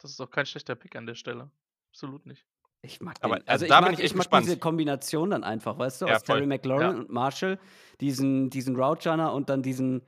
das 0.00 0.10
ist 0.12 0.20
auch 0.20 0.30
kein 0.30 0.44
schlechter 0.46 0.74
Pick 0.74 0.94
an 0.94 1.06
der 1.06 1.14
Stelle. 1.14 1.50
Absolut 1.90 2.26
nicht. 2.26 2.44
Ich 2.84 3.00
mag 3.00 3.16
Aber, 3.22 3.36
den. 3.36 3.48
also 3.48 3.64
Also, 3.64 3.66
da 3.66 3.74
ich 3.78 3.80
bin 3.80 3.84
mag, 3.84 3.92
ich 3.92 3.98
echt 4.04 4.06
ich 4.12 4.14
mag 4.14 4.24
gespannt. 4.24 4.46
diese 4.46 4.58
Kombination 4.58 5.30
dann 5.30 5.42
einfach, 5.44 5.78
weißt 5.78 6.02
du, 6.02 6.06
Ja, 6.06 6.16
aus 6.16 6.22
voll. 6.22 6.36
Terry 6.36 6.46
McLaurin 6.46 6.82
Ja. 6.82 6.90
und 6.98 7.10
Marshall, 7.10 7.58
diesen, 8.00 8.50
diesen 8.50 8.76
Route 8.76 9.10
Runner 9.10 9.32
und 9.32 9.48
dann 9.48 9.62
diesen, 9.62 10.02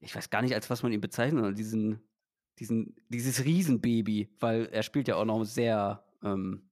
ich 0.00 0.14
weiß 0.14 0.28
gar 0.30 0.42
nicht, 0.42 0.54
als 0.54 0.68
was 0.70 0.82
man 0.82 0.92
ihn 0.92 1.00
bezeichnet, 1.00 1.38
sondern 1.38 1.54
diesen, 1.54 2.00
diesen, 2.58 2.94
dieses 3.08 3.44
Riesenbaby, 3.44 4.28
weil 4.38 4.66
er 4.66 4.82
spielt 4.82 5.08
ja 5.08 5.16
auch 5.16 5.24
noch 5.24 5.44
sehr 5.44 6.04
ähm, 6.22 6.68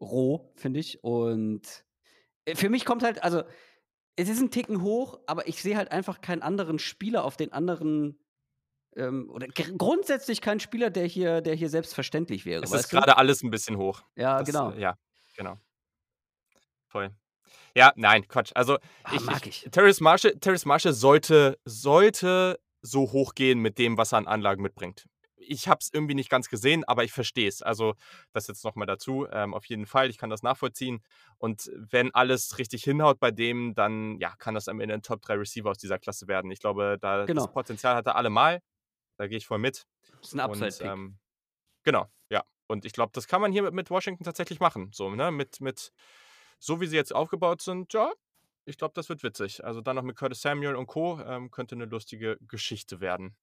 roh, 0.00 0.52
finde 0.56 0.80
ich. 0.80 1.02
Und 1.02 1.84
äh, 2.44 2.54
für 2.54 2.68
mich 2.68 2.84
kommt 2.84 3.02
halt, 3.02 3.22
also 3.24 3.42
es 4.16 4.28
ist 4.28 4.40
ein 4.40 4.50
Ticken 4.50 4.82
hoch, 4.82 5.18
aber 5.26 5.48
ich 5.48 5.60
sehe 5.62 5.76
halt 5.76 5.90
einfach 5.92 6.20
keinen 6.20 6.42
anderen 6.42 6.78
Spieler 6.78 7.24
auf 7.24 7.36
den 7.36 7.52
anderen 7.52 8.18
ähm, 8.96 9.30
oder 9.30 9.46
gr- 9.48 9.72
grundsätzlich 9.76 10.40
keinen 10.40 10.60
Spieler, 10.60 10.90
der 10.90 11.06
hier, 11.06 11.40
der 11.40 11.54
hier 11.54 11.68
selbstverständlich 11.68 12.44
wäre. 12.44 12.62
Es 12.64 12.72
ist 12.72 12.88
gerade 12.90 13.16
alles 13.16 13.42
ein 13.42 13.50
bisschen 13.50 13.76
hoch. 13.76 14.02
Ja, 14.16 14.38
Das, 14.38 14.46
genau. 14.46 14.70
äh, 14.72 14.80
Ja, 14.80 14.94
genau. 15.36 15.56
Voll. 16.88 17.10
Ja, 17.76 17.92
nein, 17.96 18.26
Quatsch. 18.26 18.50
Also, 18.54 18.78
Ah, 19.04 19.12
ich, 19.14 19.20
mag 19.22 19.46
ich, 19.46 19.64
ich. 19.66 19.70
Terrace 19.70 20.00
Marshall, 20.00 20.36
Terrace 20.38 20.64
Marshall 20.66 20.92
sollte, 20.92 21.58
sollte 21.64 22.58
so 22.82 23.12
hoch 23.12 23.34
gehen 23.34 23.60
mit 23.60 23.78
dem, 23.78 23.96
was 23.96 24.12
er 24.12 24.18
an 24.18 24.26
Anlagen 24.26 24.62
mitbringt. 24.62 25.06
ich 25.36 25.66
habe 25.68 25.78
es 25.80 25.90
irgendwie 25.92 26.14
nicht 26.14 26.30
ganz 26.30 26.48
gesehen, 26.48 26.84
aber 26.84 27.02
ich 27.04 27.12
verstehe 27.12 27.48
es. 27.48 27.60
Also 27.62 27.94
das 28.32 28.46
jetzt 28.46 28.64
nochmal 28.64 28.86
dazu. 28.86 29.26
Ähm, 29.32 29.52
auf 29.54 29.64
jeden 29.66 29.86
Fall, 29.86 30.08
ich 30.10 30.16
kann 30.18 30.30
das 30.30 30.42
nachvollziehen. 30.42 31.02
Und 31.38 31.70
wenn 31.74 32.14
alles 32.14 32.58
richtig 32.58 32.84
hinhaut 32.84 33.18
bei 33.18 33.30
dem, 33.32 33.74
dann 33.74 34.18
ja, 34.20 34.34
kann 34.36 34.54
das 34.54 34.68
am 34.68 34.78
Ende 34.80 34.94
ein 34.94 35.02
Top 35.02 35.22
3 35.22 35.34
Receiver 35.34 35.70
aus 35.70 35.78
dieser 35.78 35.98
Klasse 35.98 36.28
werden. 36.28 36.50
Ich 36.52 36.60
glaube, 36.60 36.98
da 37.00 37.24
Genau. 37.24 37.42
das 37.44 37.52
Potenzial 37.52 37.96
hat 37.96 38.06
er 38.06 38.14
allemal. 38.16 38.60
Da 39.20 39.26
gehe 39.26 39.36
ich 39.36 39.46
voll 39.46 39.58
mit. 39.58 39.86
Das 40.22 40.28
ist 40.28 40.34
ein 40.34 40.40
Upside-Pick. 40.40 40.80
ähm, 40.80 41.18
genau, 41.82 42.06
ja. 42.30 42.42
Und 42.68 42.86
ich 42.86 42.94
glaube, 42.94 43.12
das 43.12 43.28
kann 43.28 43.42
man 43.42 43.52
hier 43.52 43.62
mit, 43.64 43.74
mit 43.74 43.90
Washington 43.90 44.24
tatsächlich 44.24 44.60
machen. 44.60 44.88
So, 44.94 45.10
ne? 45.14 45.30
Mit, 45.30 45.60
mit, 45.60 45.92
so 46.58 46.80
wie 46.80 46.86
sie 46.86 46.96
jetzt 46.96 47.14
aufgebaut 47.14 47.60
sind, 47.60 47.92
ja, 47.92 48.14
ich 48.64 48.78
glaube, 48.78 48.94
das 48.94 49.10
wird 49.10 49.22
witzig. 49.22 49.62
Also 49.62 49.82
dann 49.82 49.96
noch 49.96 50.04
mit 50.04 50.16
Curtis 50.16 50.40
Samuel 50.40 50.74
und 50.74 50.86
Co. 50.86 51.20
Ähm, 51.20 51.50
könnte 51.50 51.74
eine 51.74 51.84
lustige 51.84 52.38
Geschichte 52.48 53.02
werden. 53.02 53.36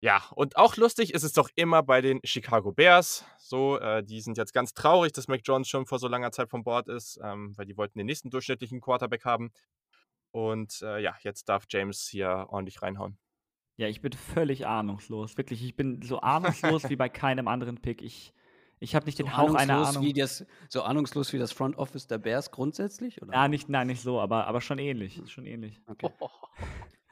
Ja, 0.00 0.26
und 0.34 0.58
auch 0.58 0.76
lustig 0.76 1.14
ist 1.14 1.22
es 1.22 1.32
doch 1.32 1.48
immer 1.54 1.82
bei 1.82 2.02
den 2.02 2.20
Chicago 2.22 2.70
Bears. 2.70 3.24
So, 3.38 3.78
äh, 3.78 4.04
die 4.04 4.20
sind 4.20 4.36
jetzt 4.36 4.52
ganz 4.52 4.74
traurig, 4.74 5.12
dass 5.12 5.26
Mac 5.26 5.40
Jones 5.42 5.70
schon 5.70 5.86
vor 5.86 6.00
so 6.00 6.06
langer 6.06 6.32
Zeit 6.32 6.50
vom 6.50 6.64
Bord 6.64 6.88
ist, 6.88 7.18
ähm, 7.24 7.56
weil 7.56 7.64
die 7.64 7.78
wollten 7.78 7.96
den 7.96 8.06
nächsten 8.08 8.28
durchschnittlichen 8.28 8.82
Quarterback 8.82 9.24
haben. 9.24 9.52
Und 10.32 10.82
äh, 10.82 11.00
ja, 11.00 11.16
jetzt 11.22 11.48
darf 11.48 11.64
James 11.70 12.06
hier 12.08 12.44
ordentlich 12.50 12.82
reinhauen. 12.82 13.16
Ja, 13.76 13.88
ich 13.88 14.00
bin 14.00 14.12
völlig 14.12 14.66
ahnungslos. 14.66 15.36
Wirklich, 15.38 15.64
ich 15.64 15.74
bin 15.76 16.02
so 16.02 16.20
ahnungslos 16.20 16.88
wie 16.90 16.96
bei 16.96 17.08
keinem 17.08 17.48
anderen 17.48 17.78
Pick. 17.78 18.02
Ich, 18.02 18.32
ich 18.80 18.94
habe 18.94 19.06
nicht 19.06 19.16
so 19.18 19.24
den 19.24 19.36
Hauch 19.36 19.54
einer 19.54 19.74
ahnungslos 19.74 19.96
Ahnung. 19.96 20.08
wie 20.08 20.12
das, 20.12 20.44
so 20.68 20.82
ahnungslos 20.82 21.32
wie 21.32 21.38
das 21.38 21.52
Front 21.52 21.78
Office 21.78 22.06
der 22.06 22.18
Bears 22.18 22.50
grundsätzlich? 22.50 23.22
Oder? 23.22 23.32
Ja, 23.32 23.48
nicht, 23.48 23.68
nein, 23.68 23.86
nicht 23.86 24.02
so, 24.02 24.20
aber, 24.20 24.46
aber 24.46 24.60
schon 24.60 24.78
ähnlich. 24.78 25.20
Schon 25.26 25.46
ähnlich. 25.46 25.80
Okay. 25.86 26.10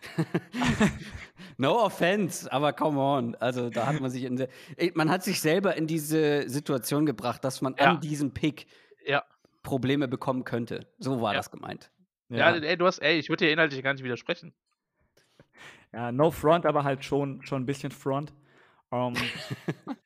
no 1.59 1.78
offense, 1.85 2.51
aber 2.51 2.73
come 2.73 2.99
on. 3.01 3.35
Also 3.37 3.70
da 3.70 3.87
hat 3.87 4.01
man 4.01 4.11
sich 4.11 4.24
in 4.24 4.37
der, 4.37 4.49
man 4.95 5.11
hat 5.11 5.23
sich 5.24 5.41
selber 5.41 5.77
in 5.77 5.87
diese 5.87 6.49
Situation 6.49 7.07
gebracht, 7.07 7.45
dass 7.45 7.61
man 7.62 7.74
Ja. 7.78 7.91
an 7.93 8.01
diesem 8.01 8.32
Pick 8.32 8.66
Ja. 9.07 9.24
Probleme 9.62 10.09
bekommen 10.09 10.45
könnte. 10.45 10.87
So 10.99 11.20
war 11.20 11.32
Ja. 11.32 11.39
das 11.39 11.51
gemeint. 11.51 11.91
Ja, 12.28 12.55
ey, 12.55 12.77
du 12.77 12.87
hast, 12.87 12.99
ey, 13.01 13.19
ich 13.19 13.28
würde 13.28 13.45
dir 13.47 13.53
inhaltlich 13.53 13.82
gar 13.82 13.93
nicht 13.93 14.05
widersprechen. 14.05 14.55
Ja, 15.93 16.12
no 16.12 16.31
front, 16.31 16.67
aber 16.67 16.85
halt 16.85 17.05
schon, 17.05 17.45
schon 17.45 17.62
ein 17.62 17.67
bisschen 17.67 17.91
front. 17.91 18.33
Ähm, 18.93 19.15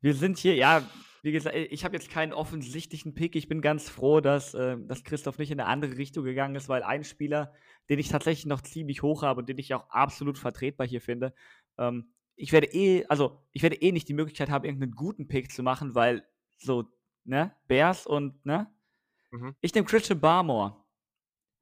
wir 0.00 0.14
sind 0.14 0.38
hier, 0.38 0.54
ja, 0.54 0.82
wie 1.22 1.32
gesagt, 1.32 1.54
ich 1.54 1.84
habe 1.84 1.94
jetzt 1.94 2.10
keinen 2.10 2.32
offensichtlichen 2.32 3.14
Pick. 3.14 3.36
Ich 3.36 3.48
bin 3.48 3.60
ganz 3.60 3.88
froh, 3.88 4.20
dass, 4.20 4.54
äh, 4.54 4.76
dass 4.86 5.04
Christoph 5.04 5.38
nicht 5.38 5.50
in 5.50 5.60
eine 5.60 5.68
andere 5.68 5.96
Richtung 5.96 6.24
gegangen 6.24 6.56
ist, 6.56 6.68
weil 6.68 6.82
ein 6.82 7.04
Spieler, 7.04 7.52
den 7.88 7.98
ich 7.98 8.08
tatsächlich 8.08 8.46
noch 8.46 8.62
ziemlich 8.62 9.02
hoch 9.02 9.22
habe 9.22 9.40
und 9.40 9.48
den 9.48 9.58
ich 9.58 9.72
auch 9.74 9.88
absolut 9.90 10.38
vertretbar 10.38 10.86
hier 10.86 11.00
finde, 11.00 11.34
ähm, 11.78 12.12
ich 12.34 12.52
werde 12.52 12.68
eh, 12.68 13.04
also 13.06 13.44
ich 13.52 13.62
werde 13.62 13.76
eh 13.76 13.92
nicht 13.92 14.08
die 14.08 14.14
Möglichkeit 14.14 14.50
haben, 14.50 14.64
irgendeinen 14.64 14.92
guten 14.92 15.28
Pick 15.28 15.52
zu 15.52 15.62
machen, 15.62 15.94
weil 15.94 16.26
so, 16.58 16.88
ne, 17.24 17.54
Bears 17.68 18.06
und, 18.06 18.44
ne? 18.44 18.72
Mhm. 19.30 19.54
Ich 19.60 19.74
nehme 19.74 19.86
Christian 19.86 20.20
Barmore. 20.20 20.76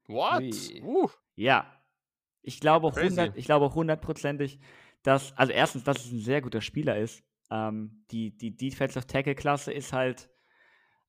What? 0.07 0.43
Ui. 0.43 0.82
Uh, 0.82 1.09
Ja. 1.35 1.80
Ich 2.43 2.61
glaube, 2.61 2.91
Crazy. 2.91 3.19
100, 3.21 3.37
ich 3.37 3.45
glaube 3.45 3.75
hundertprozentig, 3.75 4.59
dass, 5.03 5.37
also 5.37 5.53
erstens, 5.53 5.85
dass 5.85 6.05
es 6.05 6.12
ein 6.12 6.21
sehr 6.21 6.41
guter 6.41 6.61
Spieler 6.61 6.99
ist. 6.99 7.23
Ähm, 7.51 8.05
die, 8.11 8.37
die 8.37 8.57
Defensive 8.57 9.07
Tackle-Klasse 9.07 9.73
ist 9.73 9.93
halt 9.93 10.31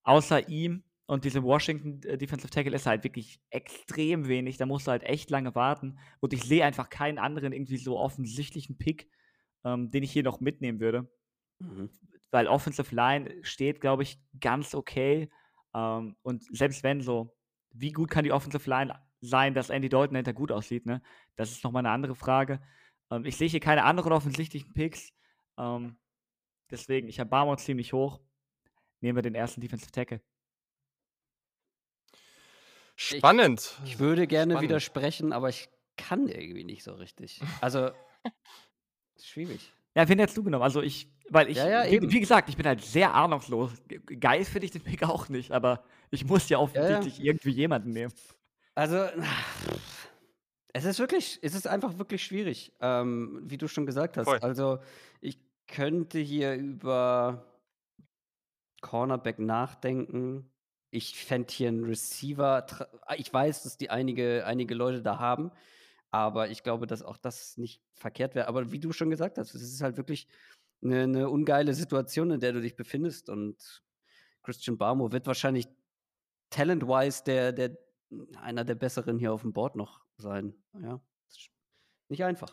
außer 0.03 0.49
ihm 0.49 0.83
und 1.05 1.25
diesem 1.25 1.43
Washington 1.43 2.01
äh, 2.07 2.17
Defensive 2.17 2.49
Tackle 2.49 2.75
ist 2.75 2.85
halt 2.85 3.03
wirklich 3.03 3.41
extrem 3.49 4.27
wenig. 4.27 4.57
Da 4.57 4.65
musst 4.65 4.87
du 4.87 4.91
halt 4.91 5.03
echt 5.03 5.29
lange 5.29 5.53
warten. 5.55 5.99
Und 6.19 6.33
ich 6.33 6.43
sehe 6.43 6.65
einfach 6.65 6.89
keinen 6.89 7.19
anderen 7.19 7.53
irgendwie 7.53 7.77
so 7.77 7.97
offensichtlichen 7.97 8.77
Pick, 8.77 9.09
ähm, 9.63 9.91
den 9.91 10.03
ich 10.03 10.11
hier 10.11 10.23
noch 10.23 10.39
mitnehmen 10.39 10.79
würde 10.79 11.09
Mhm. 11.61 11.89
weil 12.31 12.47
Offensive 12.47 12.95
Line 12.95 13.35
steht, 13.43 13.81
glaube 13.81 14.03
ich, 14.03 14.19
ganz 14.39 14.73
okay. 14.73 15.29
Ähm, 15.73 16.15
und 16.21 16.43
selbst 16.55 16.83
wenn 16.83 17.01
so, 17.01 17.35
wie 17.71 17.91
gut 17.91 18.09
kann 18.09 18.23
die 18.23 18.31
Offensive 18.31 18.69
Line 18.69 18.97
sein, 19.21 19.53
dass 19.53 19.69
Andy 19.69 19.87
Dalton 19.87 20.15
hinter 20.15 20.33
gut 20.33 20.51
aussieht, 20.51 20.85
ne? 20.85 21.01
Das 21.35 21.51
ist 21.51 21.63
nochmal 21.63 21.81
eine 21.81 21.91
andere 21.91 22.15
Frage. 22.15 22.61
Ähm, 23.11 23.25
ich 23.25 23.37
sehe 23.37 23.47
hier 23.47 23.59
keine 23.59 23.83
anderen 23.83 24.11
offensichtlichen 24.11 24.73
Picks. 24.73 25.13
Ähm, 25.57 25.95
deswegen, 26.69 27.07
ich 27.07 27.19
habe 27.19 27.29
Barmore 27.29 27.57
ziemlich 27.57 27.93
hoch. 27.93 28.19
Nehmen 28.99 29.15
wir 29.15 29.23
den 29.23 29.35
ersten 29.35 29.61
Defensive 29.61 29.91
Tackle. 29.91 30.21
spannend. 32.95 33.79
Ich 33.85 33.97
würde 33.99 34.27
gerne 34.27 34.53
Spannend. 34.53 34.69
widersprechen, 34.69 35.33
aber 35.33 35.49
ich 35.49 35.69
kann 35.97 36.27
irgendwie 36.27 36.63
nicht 36.63 36.83
so 36.83 36.93
richtig. 36.93 37.41
Also, 37.59 37.91
schwierig. 39.19 39.71
Ja, 39.95 40.07
wen 40.07 40.19
hättest 40.19 40.37
du 40.37 40.43
genommen? 40.43 40.63
Also 40.63 40.81
ich, 40.81 41.11
weil 41.29 41.49
ich, 41.49 41.57
Ja, 41.57 41.83
ja, 41.83 41.91
wie, 41.91 42.11
wie 42.11 42.19
gesagt, 42.19 42.47
ich 42.49 42.55
bin 42.57 42.65
halt 42.65 42.81
sehr 42.81 43.13
ahnungslos. 43.13 43.71
Ge- 43.87 43.99
Geil 44.17 44.45
finde 44.45 44.65
ich 44.65 44.71
den 44.71 44.83
Pick 44.83 45.03
auch 45.03 45.29
nicht, 45.29 45.51
aber 45.51 45.83
ich 46.11 46.25
muss 46.25 46.47
ja 46.49 46.59
offensichtlich 46.59 47.19
irgendwie 47.19 47.51
jemanden 47.51 47.91
nehmen. 47.91 48.13
Also, 48.75 48.97
es 50.73 50.85
ist 50.85 50.99
wirklich, 50.99 51.39
es 51.41 51.55
ist 51.55 51.67
einfach 51.67 51.97
wirklich 51.97 52.23
schwierig, 52.23 52.73
ähm, 52.79 53.41
wie 53.45 53.57
du 53.57 53.67
schon 53.67 53.85
gesagt 53.85 54.17
hast. 54.17 54.25
Voll. 54.25 54.39
Also, 54.39 54.79
ich 55.19 55.39
könnte 55.67 56.19
hier 56.19 56.55
über 56.55 57.45
Cornerback 58.81 59.39
nachdenken. 59.39 60.49
Ich 60.89 61.23
fände 61.23 61.51
hier 61.53 61.69
einen 61.69 61.85
Receiver. 61.85 62.65
ah, 63.05 63.15
Ich 63.17 63.31
weiß, 63.33 63.63
dass 63.63 63.77
die 63.77 63.89
einige, 63.89 64.45
einige 64.45 64.75
Leute 64.75 65.01
da 65.01 65.19
haben, 65.19 65.51
aber 66.09 66.49
ich 66.49 66.63
glaube, 66.63 66.87
dass 66.87 67.01
auch 67.01 67.17
das 67.17 67.57
nicht 67.57 67.81
verkehrt 67.93 68.35
wäre. 68.35 68.47
Aber 68.47 68.71
wie 68.71 68.79
du 68.79 68.91
schon 68.91 69.09
gesagt 69.09 69.37
hast, 69.37 69.53
es 69.55 69.61
ist 69.61 69.81
halt 69.81 69.95
wirklich 69.95 70.27
eine, 70.83 71.03
eine 71.03 71.29
ungeile 71.29 71.73
Situation, 71.73 72.31
in 72.31 72.39
der 72.41 72.51
du 72.51 72.61
dich 72.61 72.75
befindest. 72.75 73.29
Und 73.29 73.83
Christian 74.43 74.77
Barmo 74.77 75.11
wird 75.13 75.27
wahrscheinlich 75.27 75.67
talent-wise 76.49 77.23
der, 77.23 77.53
der, 77.53 77.77
einer 78.41 78.63
der 78.63 78.75
besseren 78.75 79.17
hier 79.19 79.33
auf 79.33 79.41
dem 79.41 79.53
Board 79.53 79.75
noch 79.75 80.01
sein. 80.17 80.53
Ja, 80.73 80.99
nicht 82.09 82.23
einfach. 82.23 82.51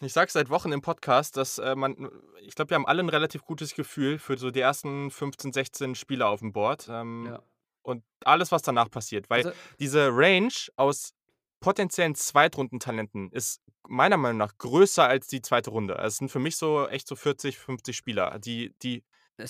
Ich 0.00 0.12
sage 0.12 0.30
seit 0.30 0.48
Wochen 0.48 0.70
im 0.70 0.80
Podcast, 0.80 1.36
dass 1.36 1.58
äh, 1.58 1.74
man, 1.74 2.08
ich 2.42 2.54
glaube, 2.54 2.70
wir 2.70 2.76
haben 2.76 2.86
alle 2.86 3.02
ein 3.02 3.08
relativ 3.08 3.42
gutes 3.42 3.74
Gefühl 3.74 4.18
für 4.18 4.38
so 4.38 4.50
die 4.50 4.60
ersten 4.60 5.10
15, 5.10 5.52
16 5.52 5.94
Spieler 5.96 6.28
auf 6.28 6.38
dem 6.40 6.52
Board 6.52 6.88
ähm, 6.88 7.26
Ja. 7.26 7.42
und 7.82 8.04
alles, 8.24 8.52
was 8.52 8.62
danach 8.62 8.90
passiert. 8.90 9.28
Weil 9.28 9.46
Also, 9.46 9.58
diese 9.80 10.08
Range 10.12 10.52
aus 10.76 11.14
potenziellen 11.60 12.14
Zweitrundentalenten 12.14 13.32
ist 13.32 13.60
meiner 13.88 14.16
Meinung 14.16 14.38
nach 14.38 14.56
größer 14.58 15.04
als 15.08 15.26
die 15.26 15.42
zweite 15.42 15.70
Runde. 15.70 15.94
Es 15.94 16.18
sind 16.18 16.30
für 16.30 16.38
mich 16.38 16.56
so 16.56 16.86
echt 16.86 17.08
so 17.08 17.16
40, 17.16 17.58
50 17.58 17.96
Spieler, 17.96 18.38
die, 18.38 18.74
die, 18.82 19.02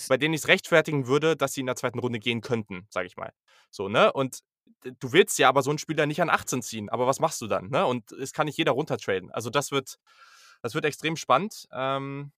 bei 0.08 0.16
denen 0.16 0.34
ich 0.34 0.42
es 0.42 0.48
rechtfertigen 0.48 1.06
würde, 1.06 1.36
dass 1.36 1.54
sie 1.54 1.60
in 1.60 1.66
der 1.66 1.76
zweiten 1.76 1.98
Runde 1.98 2.18
gehen 2.18 2.40
könnten, 2.40 2.86
sage 2.90 3.06
ich 3.06 3.16
mal. 3.16 3.32
So, 3.70 3.88
ne? 3.88 4.12
Und 4.12 4.40
du 4.82 5.12
willst 5.12 5.38
ja 5.38 5.48
aber 5.48 5.62
so 5.62 5.70
einen 5.70 5.78
Spieler 5.78 6.06
nicht 6.06 6.22
an 6.22 6.30
18 6.30 6.62
ziehen, 6.62 6.88
aber 6.88 7.06
was 7.06 7.20
machst 7.20 7.40
du 7.40 7.46
dann, 7.46 7.68
ne? 7.70 7.86
Und 7.86 8.12
es 8.12 8.32
kann 8.32 8.46
nicht 8.46 8.58
jeder 8.58 8.72
runtertraden. 8.72 9.30
Also 9.30 9.50
das 9.50 9.70
wird, 9.70 9.98
das 10.62 10.74
wird 10.74 10.84
extrem 10.84 11.16
spannend. 11.16 11.66
Ähm, 11.72 12.32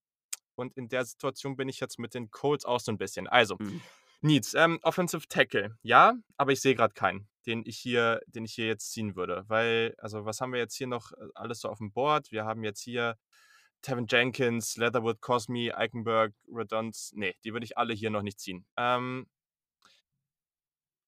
und 0.54 0.76
in 0.76 0.88
der 0.88 1.04
Situation 1.04 1.56
bin 1.56 1.68
ich 1.68 1.80
jetzt 1.80 1.98
mit 1.98 2.14
den 2.14 2.30
Colts 2.30 2.64
auch 2.64 2.80
so 2.80 2.92
ein 2.92 2.98
bisschen. 2.98 3.26
Also, 3.26 3.56
Mhm. 3.58 3.80
Needs, 4.22 4.52
ähm, 4.52 4.78
Offensive 4.82 5.26
Tackle, 5.28 5.78
ja, 5.82 6.12
aber 6.36 6.52
ich 6.52 6.60
sehe 6.60 6.74
gerade 6.74 6.92
keinen, 6.92 7.26
den 7.46 7.62
ich 7.64 7.78
hier, 7.78 8.20
den 8.26 8.44
ich 8.44 8.52
hier 8.52 8.66
jetzt 8.66 8.92
ziehen 8.92 9.16
würde. 9.16 9.44
Weil, 9.48 9.94
also 9.96 10.26
was 10.26 10.42
haben 10.42 10.52
wir 10.52 10.60
jetzt 10.60 10.76
hier 10.76 10.88
noch 10.88 11.12
äh, 11.12 11.16
alles 11.34 11.60
so 11.60 11.70
auf 11.70 11.78
dem 11.78 11.90
Board? 11.90 12.30
Wir 12.30 12.44
haben 12.44 12.62
jetzt 12.62 12.82
hier 12.82 13.16
Tevin 13.82 14.06
Jenkins, 14.08 14.76
Leatherwood, 14.76 15.20
Cosme, 15.20 15.76
Eichenberg, 15.76 16.32
Redons. 16.48 17.12
Nee, 17.14 17.34
die 17.44 17.52
würde 17.52 17.64
ich 17.64 17.78
alle 17.78 17.94
hier 17.94 18.10
noch 18.10 18.22
nicht 18.22 18.40
ziehen. 18.40 18.66
Ähm, 18.76 19.26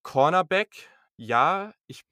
Cornerback, 0.02 0.88
ja, 1.16 1.74
ich 1.86 2.04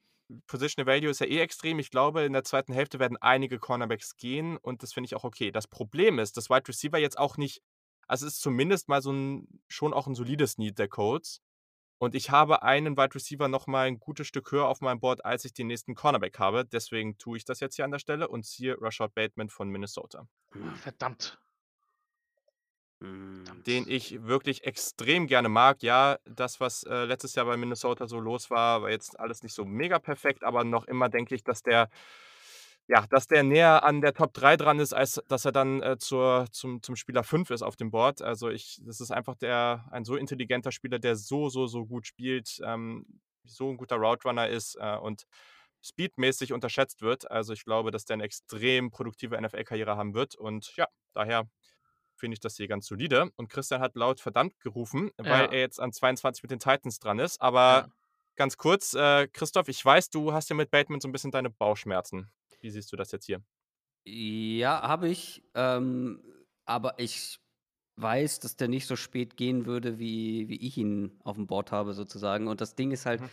Positional 0.46 0.86
Value 0.86 1.10
ist 1.10 1.20
ja 1.20 1.26
eh 1.26 1.40
extrem. 1.40 1.78
Ich 1.78 1.90
glaube, 1.90 2.22
in 2.22 2.32
der 2.32 2.44
zweiten 2.44 2.72
Hälfte 2.72 2.98
werden 2.98 3.16
einige 3.20 3.58
Cornerbacks 3.58 4.16
gehen 4.16 4.56
und 4.58 4.82
das 4.82 4.92
finde 4.92 5.06
ich 5.06 5.16
auch 5.16 5.24
okay. 5.24 5.50
Das 5.50 5.66
Problem 5.66 6.18
ist, 6.18 6.36
dass 6.36 6.50
Wide 6.50 6.68
Receiver 6.68 6.98
jetzt 6.98 7.18
auch 7.18 7.36
nicht, 7.36 7.62
also 8.06 8.26
es 8.26 8.34
ist 8.34 8.40
zumindest 8.40 8.88
mal 8.88 9.02
so 9.02 9.12
ein, 9.12 9.48
schon 9.68 9.92
auch 9.92 10.06
ein 10.06 10.14
solides 10.14 10.58
Need 10.58 10.78
der 10.78 10.88
Colts. 10.88 11.40
Und 12.00 12.14
ich 12.14 12.30
habe 12.30 12.62
einen 12.62 12.96
Wide 12.96 13.14
Receiver 13.14 13.46
noch 13.48 13.66
mal 13.66 13.86
ein 13.86 14.00
gutes 14.00 14.26
Stück 14.26 14.50
höher 14.52 14.66
auf 14.66 14.80
meinem 14.80 15.00
Board, 15.00 15.22
als 15.22 15.44
ich 15.44 15.52
den 15.52 15.66
nächsten 15.66 15.94
Cornerback 15.94 16.38
habe. 16.38 16.64
Deswegen 16.64 17.18
tue 17.18 17.36
ich 17.36 17.44
das 17.44 17.60
jetzt 17.60 17.76
hier 17.76 17.84
an 17.84 17.90
der 17.90 17.98
Stelle 17.98 18.28
und 18.28 18.46
ziehe 18.46 18.80
Rashad 18.80 19.14
Bateman 19.14 19.50
von 19.50 19.68
Minnesota. 19.68 20.26
Mhm. 20.54 20.74
Verdammt. 20.76 21.38
Mhm. 23.00 23.44
den 23.66 23.88
ich 23.88 24.22
wirklich 24.24 24.64
extrem 24.64 25.26
gerne 25.26 25.48
mag. 25.50 25.82
Ja, 25.82 26.18
das, 26.24 26.60
was 26.60 26.84
äh, 26.84 27.04
letztes 27.04 27.34
Jahr 27.34 27.46
bei 27.46 27.56
Minnesota 27.58 28.06
so 28.06 28.18
los 28.18 28.50
war, 28.50 28.82
war 28.82 28.90
jetzt 28.90 29.18
alles 29.20 29.42
nicht 29.42 29.54
so 29.54 29.64
mega 29.66 29.98
perfekt, 29.98 30.42
aber 30.44 30.64
noch 30.64 30.84
immer 30.86 31.08
denke 31.10 31.34
ich, 31.34 31.42
dass 31.42 31.62
der, 31.62 31.88
ja, 32.90 33.06
dass 33.08 33.28
der 33.28 33.44
näher 33.44 33.84
an 33.84 34.00
der 34.00 34.14
Top 34.14 34.34
3 34.34 34.56
dran 34.56 34.80
ist, 34.80 34.92
als 34.92 35.22
dass 35.28 35.44
er 35.44 35.52
dann 35.52 35.80
äh, 35.80 35.96
zur, 35.98 36.46
zum, 36.50 36.82
zum 36.82 36.96
Spieler 36.96 37.22
5 37.22 37.50
ist 37.50 37.62
auf 37.62 37.76
dem 37.76 37.90
Board. 37.92 38.20
Also 38.20 38.48
ich, 38.50 38.80
das 38.84 39.00
ist 39.00 39.12
einfach 39.12 39.36
der, 39.36 39.86
ein 39.92 40.04
so 40.04 40.16
intelligenter 40.16 40.72
Spieler, 40.72 40.98
der 40.98 41.14
so, 41.14 41.48
so, 41.50 41.68
so 41.68 41.86
gut 41.86 42.06
spielt, 42.08 42.60
ähm, 42.64 43.06
so 43.44 43.70
ein 43.70 43.76
guter 43.76 43.96
Route 43.96 44.26
Runner 44.28 44.48
ist 44.48 44.76
äh, 44.80 44.96
und 44.96 45.24
speedmäßig 45.82 46.52
unterschätzt 46.52 47.00
wird. 47.00 47.30
Also 47.30 47.52
ich 47.52 47.64
glaube, 47.64 47.92
dass 47.92 48.06
der 48.06 48.14
eine 48.14 48.24
extrem 48.24 48.90
produktive 48.90 49.36
NFL-Karriere 49.40 49.96
haben 49.96 50.14
wird. 50.14 50.34
Und 50.34 50.74
ja, 50.76 50.88
daher 51.14 51.48
finde 52.16 52.34
ich 52.34 52.40
das 52.40 52.56
hier 52.56 52.66
ganz 52.68 52.86
solide. 52.86 53.30
Und 53.36 53.48
Christian 53.50 53.80
hat 53.80 53.94
laut 53.94 54.20
verdammt 54.20 54.58
gerufen, 54.60 55.10
weil 55.16 55.44
Ja. 55.44 55.52
er 55.52 55.60
jetzt 55.60 55.80
an 55.80 55.92
22 55.92 56.42
mit 56.42 56.50
den 56.50 56.58
Titans 56.58 56.98
dran 56.98 57.20
ist. 57.20 57.40
Aber 57.40 57.86
Ja. 57.86 57.88
ganz 58.36 58.56
kurz, 58.56 58.94
äh, 58.94 59.28
Christoph, 59.28 59.68
ich 59.68 59.84
weiß, 59.84 60.10
du 60.10 60.32
hast 60.32 60.50
ja 60.50 60.56
mit 60.56 60.70
Bateman 60.72 61.00
so 61.00 61.08
ein 61.08 61.12
bisschen 61.12 61.30
deine 61.30 61.50
Bauchschmerzen. 61.50 62.30
Wie 62.60 62.70
siehst 62.70 62.92
du 62.92 62.96
das 62.96 63.12
jetzt 63.12 63.26
hier? 63.26 63.42
Ja, 64.06 64.82
habe 64.82 65.08
ich. 65.08 65.42
Ähm, 65.54 66.22
aber 66.64 66.98
ich 66.98 67.38
weiß, 67.96 68.40
dass 68.40 68.56
der 68.56 68.68
nicht 68.68 68.86
so 68.86 68.96
spät 68.96 69.36
gehen 69.36 69.66
würde, 69.66 69.98
wie, 69.98 70.48
wie 70.48 70.56
ich 70.66 70.78
ihn 70.78 71.20
auf 71.24 71.36
dem 71.36 71.46
Board 71.46 71.72
habe, 71.72 71.94
sozusagen. 71.94 72.48
Und 72.48 72.60
das 72.60 72.74
Ding 72.74 72.92
ist 72.92 73.06
halt, 73.06 73.20
Mhm. 73.20 73.30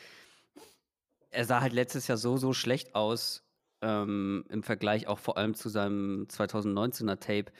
er 1.29 1.45
sah 1.45 1.61
halt 1.61 1.73
letztes 1.73 2.07
Jahr 2.07 2.17
so, 2.17 2.37
so 2.37 2.53
schlecht 2.53 2.95
aus, 2.95 3.43
ähm, 3.81 4.45
im 4.49 4.63
Vergleich 4.63 5.07
auch 5.07 5.19
vor 5.19 5.37
allem 5.37 5.53
zu 5.53 5.69
seinem 5.69 6.27
2019er 6.29 7.19
Tape. 7.19 7.51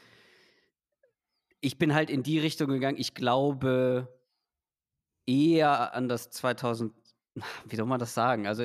Ich 1.62 1.78
bin 1.78 1.94
halt 1.94 2.10
in 2.10 2.24
die 2.24 2.40
Richtung 2.40 2.70
gegangen. 2.70 2.98
Ich 2.98 3.14
glaube 3.14 4.08
eher 5.26 5.94
an 5.94 6.08
das 6.08 6.30
2000, 6.30 6.94
wie 7.66 7.76
soll 7.76 7.86
man 7.86 8.00
das 8.00 8.14
sagen? 8.14 8.48
Also 8.48 8.64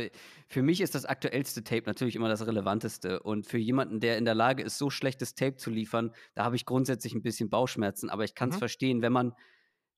für 0.49 0.63
mich 0.63 0.81
ist 0.81 0.95
das 0.95 1.05
aktuellste 1.05 1.65
Tape 1.65 1.83
natürlich 1.87 2.17
immer 2.17 2.29
das 2.29 2.47
relevanteste. 2.47 3.21
Und 3.23 3.47
für 3.47 3.59
jemanden, 3.59 4.01
der 4.01 4.19
in 4.19 4.25
der 4.25 4.35
Lage 4.35 4.63
ist, 4.63 4.79
so 4.79 4.91
schlechtes 4.91 5.35
Tape 5.35 5.57
zu 5.57 5.71
liefern, 5.71 6.13
da 6.35 6.45
habe 6.45 6.57
ich 6.57 6.67
grundsätzlich 6.67 7.15
ein 7.15 7.23
bisschen 7.23 7.51
Bauchschmerzen. 7.51 8.11
Aber 8.11 8.25
ich 8.25 8.35
kann 8.35 8.51
es 8.51 8.57
Mhm. 8.57 8.59
verstehen, 8.59 9.03
wenn 9.03 9.13
man, 9.13 9.35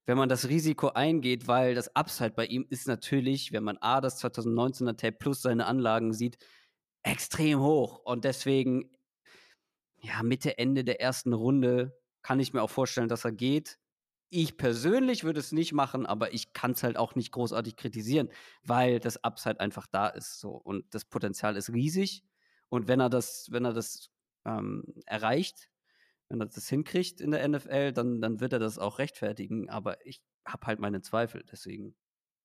wenn 0.07 0.19
man 0.19 0.29
das 0.29 0.49
Risiko 0.49 0.89
eingeht, 0.89 1.49
weil 1.49 1.75
das 1.75 1.95
Upside 1.97 2.33
bei 2.33 2.47
ihm 2.47 2.67
ist 2.71 2.89
natürlich, 2.89 3.53
wenn 3.53 3.65
man 3.65 3.79
A, 3.79 4.01
das 4.01 4.19
2019er 4.19 4.97
Tape 4.97 5.17
plus 5.19 5.43
seine 5.43 5.67
Anlagen 5.67 6.13
sieht, 6.13 6.39
extrem 7.05 7.61
hoch. 7.61 8.01
Und 8.05 8.25
deswegen, 8.25 8.91
ja, 10.01 10.23
Mitte, 10.23 10.59
Ende 10.59 10.85
der 10.85 11.01
ersten 11.01 11.33
Runde 11.33 11.99
kann 12.23 12.41
ich 12.41 12.53
mir 12.53 12.63
auch 12.63 12.71
vorstellen, 12.71 13.09
dass 13.09 13.25
er 13.25 13.33
geht. 13.33 13.79
Ich 14.37 14.57
persönlich 14.57 15.23
würde 15.23 15.39
es 15.39 15.53
nicht 15.53 15.73
machen, 15.73 16.07
aber 16.07 16.35
ich 16.35 16.53
kann 16.53 16.73
es 16.73 16.83
halt 16.83 16.97
auch 16.97 17.15
nicht 17.15 17.31
großartig 17.31 17.77
kritisieren, 17.77 18.31
weil 18.65 18.99
das 18.99 19.23
Upside 19.23 19.61
einfach 19.61 19.87
da 19.87 20.09
ist. 20.09 20.41
So. 20.41 20.51
Und 20.51 20.93
das 20.93 21.05
Potenzial 21.05 21.57
ist 21.57 21.73
riesig. 21.73 22.25
Und 22.69 22.89
wenn 22.89 22.99
er 22.99 23.09
das, 23.09 23.47
wenn 23.53 23.65
er 23.65 23.73
das 23.73 24.11
ähm, 24.45 24.83
erreicht, 25.07 25.71
wenn 26.29 26.41
er 26.41 26.47
das 26.47 26.69
hinkriegt 26.69 27.21
in 27.21 27.31
der 27.31 27.47
NFL, 27.49 27.93
dann, 27.93 28.21
dann 28.21 28.41
wird 28.41 28.53
er 28.53 28.59
das 28.59 28.77
auch 28.77 28.99
rechtfertigen. 28.99 29.71
Aber 29.71 30.05
ich 30.05 30.21
habe 30.45 30.67
halt 30.67 30.81
meine 30.81 31.01
Zweifel. 31.01 31.45
Deswegen, 31.53 31.95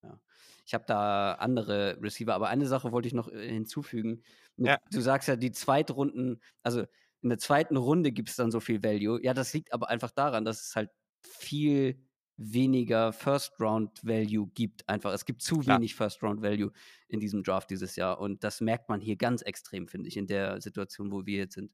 ja. 0.04 0.20
Ich 0.68 0.76
habe 0.76 0.84
da 0.86 1.34
andere 1.40 1.98
Receiver. 2.00 2.36
Aber 2.36 2.50
eine 2.50 2.68
Sache 2.68 2.92
wollte 2.92 3.08
ich 3.08 3.16
noch 3.16 3.30
äh, 3.30 3.50
hinzufügen. 3.50 4.22
Mit, 4.58 4.68
Ja. 4.68 4.78
Du 4.92 5.02
sagst 5.02 5.28
ja, 5.28 5.36
die 5.36 5.52
Zweitrunden, 5.52 6.40
also 6.62 6.86
in 7.22 7.30
der 7.30 7.40
zweiten 7.40 7.78
Runde 7.78 8.12
gibt 8.12 8.30
es 8.30 8.36
dann 8.36 8.52
so 8.52 8.60
viel 8.60 8.84
Value. 8.84 9.20
Ja, 9.24 9.34
das 9.34 9.54
liegt 9.54 9.74
aber 9.74 9.90
einfach 9.90 10.12
daran, 10.12 10.46
dass 10.46 10.62
es 10.62 10.76
halt 10.76 10.92
viel 11.22 12.00
weniger 12.38 13.12
First-Round-Value 13.12 14.48
gibt. 14.54 14.88
Einfach, 14.88 15.14
es 15.14 15.26
gibt 15.26 15.42
zu 15.42 15.60
Klar. 15.60 15.78
wenig 15.78 15.96
First-Round-Value 15.96 16.72
in 17.10 17.20
diesem 17.20 17.44
Draft 17.44 17.70
dieses 17.70 17.96
Jahr. 17.98 18.20
Und 18.20 18.44
das 18.44 18.62
merkt 18.62 18.88
man 18.88 19.02
hier 19.02 19.18
ganz 19.18 19.42
extrem, 19.42 19.88
finde 19.88 20.08
ich, 20.08 20.16
in 20.16 20.28
der 20.28 20.62
Situation, 20.62 21.12
wo 21.12 21.26
wir 21.26 21.40
jetzt 21.40 21.56
sind. 21.56 21.72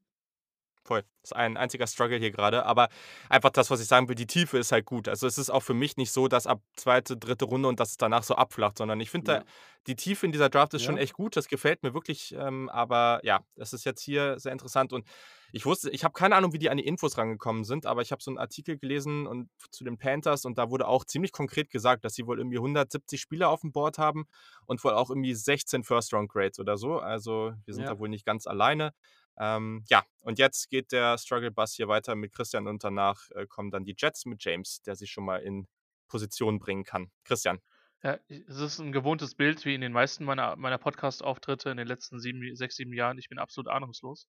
Voll. 0.86 1.02
Das 1.22 1.32
ist 1.32 1.36
ein 1.36 1.56
einziger 1.56 1.86
Struggle 1.88 2.18
hier 2.18 2.30
gerade. 2.30 2.64
Aber 2.64 2.88
einfach 3.28 3.50
das, 3.50 3.70
was 3.72 3.80
ich 3.80 3.88
sagen 3.88 4.08
will, 4.08 4.14
die 4.14 4.28
Tiefe 4.28 4.56
ist 4.58 4.70
halt 4.70 4.84
gut. 4.86 5.08
Also 5.08 5.26
es 5.26 5.36
ist 5.36 5.50
auch 5.50 5.64
für 5.64 5.74
mich 5.74 5.96
nicht 5.96 6.12
so, 6.12 6.28
dass 6.28 6.46
ab 6.46 6.62
zweite, 6.76 7.16
dritte 7.16 7.44
Runde 7.44 7.68
und 7.68 7.80
dass 7.80 7.90
es 7.90 7.96
danach 7.96 8.22
so 8.22 8.36
abflacht, 8.36 8.78
sondern 8.78 9.00
ich 9.00 9.10
finde, 9.10 9.32
Ja. 9.32 9.44
die 9.88 9.96
Tiefe 9.96 10.26
in 10.26 10.30
dieser 10.32 10.48
Draft 10.48 10.74
ist 10.74 10.84
schon 10.84 10.96
Ja. 10.96 11.02
echt 11.02 11.14
gut. 11.14 11.36
Das 11.36 11.48
gefällt 11.48 11.82
mir 11.82 11.92
wirklich. 11.92 12.32
Ähm, 12.38 12.68
aber 12.68 13.18
ja, 13.24 13.40
das 13.56 13.72
ist 13.72 13.84
jetzt 13.84 14.00
hier 14.00 14.38
sehr 14.38 14.52
interessant. 14.52 14.92
Und 14.92 15.04
ich 15.50 15.66
wusste, 15.66 15.90
ich 15.90 16.04
habe 16.04 16.12
keine 16.12 16.36
Ahnung, 16.36 16.52
wie 16.52 16.58
die 16.58 16.70
an 16.70 16.76
die 16.76 16.86
Infos 16.86 17.18
rangekommen 17.18 17.64
sind, 17.64 17.84
aber 17.86 18.02
ich 18.02 18.12
habe 18.12 18.22
so 18.22 18.30
einen 18.30 18.38
Artikel 18.38 18.78
gelesen 18.78 19.26
und 19.26 19.48
zu 19.72 19.82
den 19.82 19.98
Panthers 19.98 20.44
und 20.44 20.56
da 20.58 20.70
wurde 20.70 20.86
auch 20.86 21.04
ziemlich 21.04 21.32
konkret 21.32 21.70
gesagt, 21.70 22.04
dass 22.04 22.14
sie 22.14 22.26
wohl 22.28 22.38
irgendwie 22.38 22.58
170 22.58 23.20
Spieler 23.20 23.48
auf 23.48 23.62
dem 23.62 23.72
Board 23.72 23.98
haben 23.98 24.26
und 24.66 24.82
wohl 24.84 24.92
auch 24.92 25.10
irgendwie 25.10 25.34
16 25.34 25.82
First-Round-Grades 25.82 26.60
oder 26.60 26.76
so. 26.76 26.98
Also 26.98 27.52
wir 27.64 27.74
sind 27.74 27.84
Ja. 27.84 27.90
da 27.94 27.98
wohl 27.98 28.08
nicht 28.08 28.24
ganz 28.24 28.46
alleine. 28.46 28.92
Ähm, 29.38 29.84
ja, 29.88 30.04
und 30.22 30.38
jetzt 30.38 30.70
geht 30.70 30.92
der 30.92 31.18
Struggle 31.18 31.50
Bus 31.50 31.74
hier 31.74 31.88
weiter 31.88 32.14
mit 32.14 32.32
Christian 32.32 32.66
und 32.66 32.82
danach 32.82 33.30
äh, 33.30 33.46
kommen 33.46 33.70
dann 33.70 33.84
die 33.84 33.94
Jets 33.96 34.24
mit 34.24 34.42
James, 34.42 34.82
der 34.82 34.96
sich 34.96 35.10
schon 35.10 35.24
mal 35.24 35.38
in 35.38 35.68
Position 36.08 36.58
bringen 36.58 36.84
kann. 36.84 37.10
Christian. 37.24 37.60
Ja, 38.02 38.18
es 38.28 38.60
ist 38.60 38.78
ein 38.78 38.92
gewohntes 38.92 39.34
Bild, 39.34 39.64
wie 39.64 39.74
in 39.74 39.80
den 39.80 39.92
meisten 39.92 40.24
meiner, 40.24 40.56
meiner 40.56 40.78
Podcast-Auftritte 40.78 41.70
in 41.70 41.76
den 41.76 41.86
letzten 41.86 42.20
sieben, 42.20 42.54
sechs, 42.54 42.76
sieben 42.76 42.92
Jahren. 42.92 43.18
Ich 43.18 43.28
bin 43.28 43.38
absolut 43.38 43.68
ahnungslos. 43.68 44.28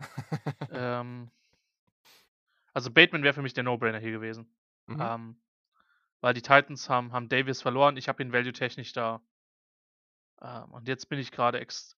ähm, 0.70 1.30
also 2.72 2.90
Bateman 2.90 3.22
wäre 3.22 3.34
für 3.34 3.42
mich 3.42 3.54
der 3.54 3.64
No-Brainer 3.64 3.98
hier 3.98 4.12
gewesen. 4.12 4.54
Mhm. 4.86 5.00
Ähm, 5.00 5.42
weil 6.20 6.34
die 6.34 6.42
Titans 6.42 6.88
haben, 6.88 7.12
haben 7.12 7.28
Davis 7.28 7.62
verloren. 7.62 7.96
Ich 7.96 8.08
habe 8.08 8.22
ihn 8.22 8.32
value-technisch 8.32 8.92
da. 8.92 9.20
Ähm, 10.40 10.72
und 10.72 10.88
jetzt 10.88 11.08
bin 11.08 11.18
ich 11.18 11.30
gerade 11.32 11.60
ex. 11.60 11.98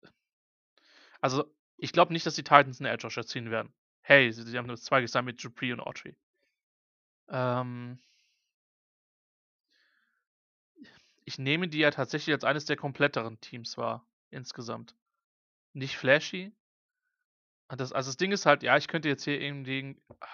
Also, 1.22 1.54
ich 1.80 1.92
glaube 1.92 2.14
nicht, 2.14 2.26
dass 2.26 2.36
die 2.36 2.44
Titans 2.44 2.80
einen 2.80 2.94
Edge 2.94 3.08
Rusher 3.08 3.26
ziehen 3.26 3.52
werden. 3.52 3.74
Hey, 4.02 4.32
sie, 4.32 4.44
sie 4.44 4.58
haben 4.58 4.68
nur 4.68 4.78
zwei 4.78 5.02
gesigned 5.02 5.26
mit 5.26 5.44
Dupree 5.44 5.74
und 5.74 5.80
Autry. 5.80 6.16
Ähm, 7.30 8.00
ich 11.26 11.38
nehme 11.38 11.68
die 11.68 11.80
ja 11.80 11.92
tatsächlich 11.92 12.34
als 12.34 12.44
eines 12.44 12.66
der 12.66 12.76
kompletteren 12.76 13.40
Teams 13.40 13.78
wahr, 13.78 14.08
insgesamt. 14.32 14.96
Nicht 15.74 15.98
flashy. 15.98 16.52
Und 17.70 17.80
Das, 17.80 17.94
also 17.94 18.10
das 18.10 18.18
Ding 18.18 18.32
ist 18.32 18.46
halt, 18.46 18.64
ja, 18.64 18.78
ich 18.78 18.88
könnte 18.88 19.10
jetzt 19.10 19.24
hier 19.24 19.40
irgendwie 19.40 20.02
ah, 20.20 20.28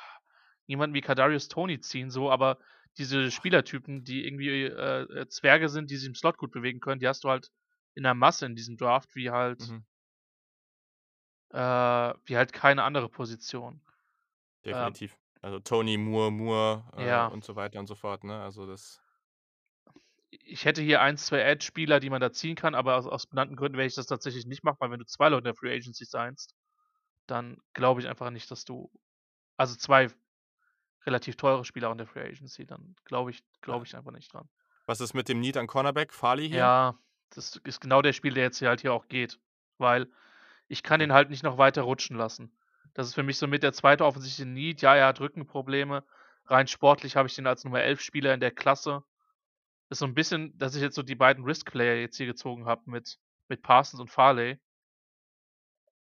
jemanden 0.67 0.93
wie 0.93 1.01
Kadarius 1.01 1.49
Tony 1.49 1.79
ziehen, 1.81 2.09
so, 2.09 2.31
aber 2.31 2.59
diese 2.97 3.29
Spielertypen, 3.29 4.05
die 4.05 4.25
irgendwie 4.25 4.63
äh, 4.63 5.27
Zwerge 5.27 5.67
sind, 5.67 5.91
die 5.91 5.97
sich 5.97 6.07
im 6.07 6.15
Slot 6.15 6.37
gut 6.37 6.51
bewegen 6.51 6.79
können, 6.79 6.99
die 7.01 7.07
hast 7.07 7.25
du 7.25 7.29
halt 7.29 7.51
in 7.93 8.03
der 8.03 8.13
Masse 8.13 8.45
in 8.45 8.55
diesem 8.55 8.77
Draft, 8.77 9.15
wie 9.15 9.31
halt, 9.31 9.59
Mhm. 9.69 9.85
Äh, 11.55 12.13
wie 12.25 12.35
halt 12.37 12.51
keine 12.53 12.83
andere 12.83 13.07
Position. 13.09 13.81
Definitiv. 14.65 15.15
also 15.41 15.59
Tony, 15.59 15.97
Moore, 15.97 16.31
Moore 16.31 16.83
äh, 16.97 17.07
Ja. 17.07 17.27
und 17.27 17.43
so 17.45 17.55
weiter 17.55 17.79
und 17.79 17.87
so 17.87 17.95
fort. 17.95 18.23
Ne? 18.23 18.41
Also 18.41 18.65
das. 18.67 18.99
Ich 20.31 20.65
hätte 20.65 20.81
hier 20.81 21.01
ein, 21.01 21.17
zwei 21.17 21.39
Edge-Spieler, 21.39 21.99
die 22.01 22.09
man 22.09 22.19
da 22.19 22.31
ziehen 22.31 22.55
kann, 22.55 22.75
aber 22.75 22.97
aus, 22.97 23.05
aus 23.05 23.25
benannten 23.25 23.55
Gründen 23.55 23.77
werde 23.77 23.87
ich 23.87 23.95
das 23.95 24.07
tatsächlich 24.07 24.45
nicht 24.45 24.63
machen, 24.63 24.77
weil 24.79 24.91
wenn 24.91 24.99
du 24.99 25.05
zwei 25.05 25.29
Leute 25.29 25.39
in 25.39 25.45
der 25.45 25.55
Free 25.55 25.73
Agency 25.73 26.03
seinst, 26.03 26.53
dann 27.25 27.57
glaube 27.73 28.01
ich 28.01 28.07
einfach 28.07 28.29
nicht, 28.31 28.51
dass 28.51 28.65
du, 28.65 28.91
also 29.55 29.75
zwei 29.75 30.09
relativ 31.05 31.37
teure 31.37 31.63
Spieler 31.63 31.89
in 31.91 31.97
der 31.99 32.07
Free 32.07 32.27
Agency, 32.27 32.65
dann 32.65 32.95
glaube 33.05 33.31
ich, 33.31 33.43
glaube 33.61 33.85
ich 33.85 33.95
einfach 33.95 34.11
nicht 34.11 34.33
dran. 34.33 34.49
Was 34.87 34.99
ist 34.99 35.13
mit 35.13 35.29
dem 35.29 35.39
Need 35.39 35.55
an 35.57 35.67
Cornerback? 35.67 36.11
Farley 36.11 36.49
hier? 36.49 36.57
Ja, 36.57 36.99
das 37.29 37.55
ist 37.63 37.79
genau 37.79 38.01
der 38.01 38.13
Spiel, 38.13 38.33
der 38.33 38.43
jetzt 38.43 38.59
hier 38.59 38.67
halt 38.67 38.81
hier 38.81 38.93
auch 38.93 39.07
geht. 39.07 39.39
Weil 39.77 40.07
ich 40.67 40.83
kann 40.83 41.01
ihn 41.01 41.13
halt 41.13 41.29
nicht 41.29 41.43
noch 41.43 41.57
weiter 41.57 41.83
rutschen 41.83 42.17
lassen. 42.17 42.51
Das 42.93 43.07
ist 43.07 43.15
für 43.15 43.23
mich 43.23 43.37
so 43.37 43.47
mit 43.47 43.63
der 43.63 43.73
zweite 43.73 44.05
offensichtliche 44.05 44.49
Need. 44.49 44.81
Ja, 44.81 44.95
er 44.95 45.07
hat 45.07 45.19
Rückenprobleme. 45.19 46.03
Rein 46.45 46.67
sportlich 46.67 47.15
habe 47.15 47.27
ich 47.27 47.35
den 47.35 47.47
als 47.47 47.63
Nummer 47.63 47.81
11 47.81 48.01
Spieler 48.01 48.33
in 48.33 48.39
der 48.39 48.51
Klasse. 48.51 49.03
Ist 49.89 49.99
so 49.99 50.05
ein 50.05 50.15
bisschen, 50.15 50.57
dass 50.57 50.75
ich 50.75 50.81
jetzt 50.81 50.95
so 50.95 51.03
die 51.03 51.15
beiden 51.15 51.43
Risk-Player 51.43 51.95
jetzt 51.95 52.17
hier 52.17 52.25
gezogen 52.25 52.65
habe 52.65 52.89
mit, 52.89 53.19
mit 53.47 53.61
Parsons 53.61 53.99
und 53.99 54.09
Farley. 54.09 54.59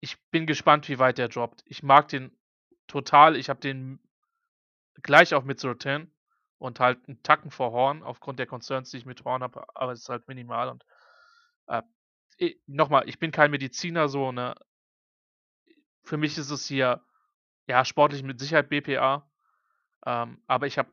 Ich 0.00 0.18
bin 0.30 0.46
gespannt, 0.46 0.88
wie 0.88 0.98
weit 0.98 1.18
der 1.18 1.28
droppt. 1.28 1.62
Ich 1.66 1.82
mag 1.82 2.08
den 2.08 2.36
total. 2.86 3.36
Ich 3.36 3.48
habe 3.48 3.60
den 3.60 3.98
gleich 5.02 5.34
auf 5.34 5.44
mit 5.44 5.62
Rotin 5.64 6.10
und 6.58 6.80
halt 6.80 7.06
einen 7.08 7.22
Tacken 7.22 7.50
vor 7.50 7.72
Horn, 7.72 8.02
aufgrund 8.02 8.38
der 8.38 8.46
Concerns, 8.46 8.90
die 8.90 8.98
ich 8.98 9.06
mit 9.06 9.24
Horn 9.24 9.42
habe, 9.42 9.64
aber 9.74 9.92
es 9.92 10.00
ist 10.00 10.08
halt 10.08 10.28
minimal 10.28 10.68
und 10.68 10.84
äh, 11.66 11.82
nochmal, 12.66 13.08
ich 13.08 13.18
bin 13.18 13.30
kein 13.30 13.50
Mediziner, 13.50 14.08
so, 14.08 14.32
ne? 14.32 14.54
Für 16.02 16.16
mich 16.16 16.36
ist 16.36 16.50
es 16.50 16.66
hier, 16.66 17.02
ja, 17.66 17.84
sportlich 17.84 18.22
mit 18.22 18.38
Sicherheit 18.38 18.68
BPA, 18.68 19.28
ähm, 20.06 20.42
aber 20.46 20.66
ich 20.66 20.78
habe, 20.78 20.90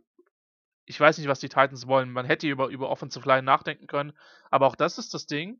ich 0.85 0.99
weiß 0.99 1.17
nicht, 1.17 1.27
was 1.27 1.39
die 1.39 1.49
Titans 1.49 1.87
wollen. 1.87 2.11
Man 2.11 2.25
hätte 2.25 2.47
über, 2.47 2.67
über 2.67 2.89
Offensive 2.89 3.27
Line 3.27 3.43
nachdenken 3.43 3.87
können, 3.87 4.13
aber 4.49 4.67
auch 4.67 4.75
das 4.75 4.97
ist 4.97 5.13
das 5.13 5.25
Ding. 5.25 5.59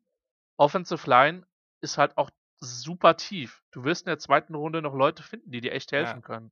Offensive 0.58 1.10
Line 1.10 1.46
ist 1.82 1.98
halt 1.98 2.18
auch 2.18 2.30
super 2.60 3.18
tief. 3.18 3.64
Du 3.72 3.84
wirst 3.84 4.06
in 4.06 4.10
der 4.12 4.20
zweiten 4.20 4.56
Runde 4.56 4.82
noch 4.82 4.94
Leute 4.94 5.24
finden, 5.24 5.52
die 5.52 5.62
dir 5.62 5.74
echt 5.74 5.92
helfen 5.92 6.18
Ja. 6.18 6.22
können. 6.22 6.52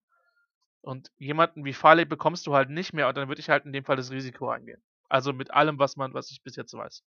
Und 0.81 1.11
jemanden 1.18 1.65
wie 1.65 1.73
Farley 1.73 2.06
bekommst 2.06 2.47
du 2.47 2.56
halt 2.56 2.69
nicht 2.69 2.93
mehr 2.93 3.07
und 3.07 3.18
dann 3.18 3.27
würde 3.27 3.41
ich 3.41 3.49
halt 3.49 3.65
in 3.65 3.73
dem 3.73 3.84
Fall 3.84 3.97
das 3.97 4.11
Risiko 4.11 4.49
eingehen. 4.49 4.81
Also 5.10 5.34
mit 5.34 5.51
allem, 5.51 5.77
was 5.80 5.97
man, 5.97 6.14
was 6.14 6.31
ich 6.31 6.41
bis 6.41 6.56
jetzt 6.56 6.73
weiß. 6.73 7.03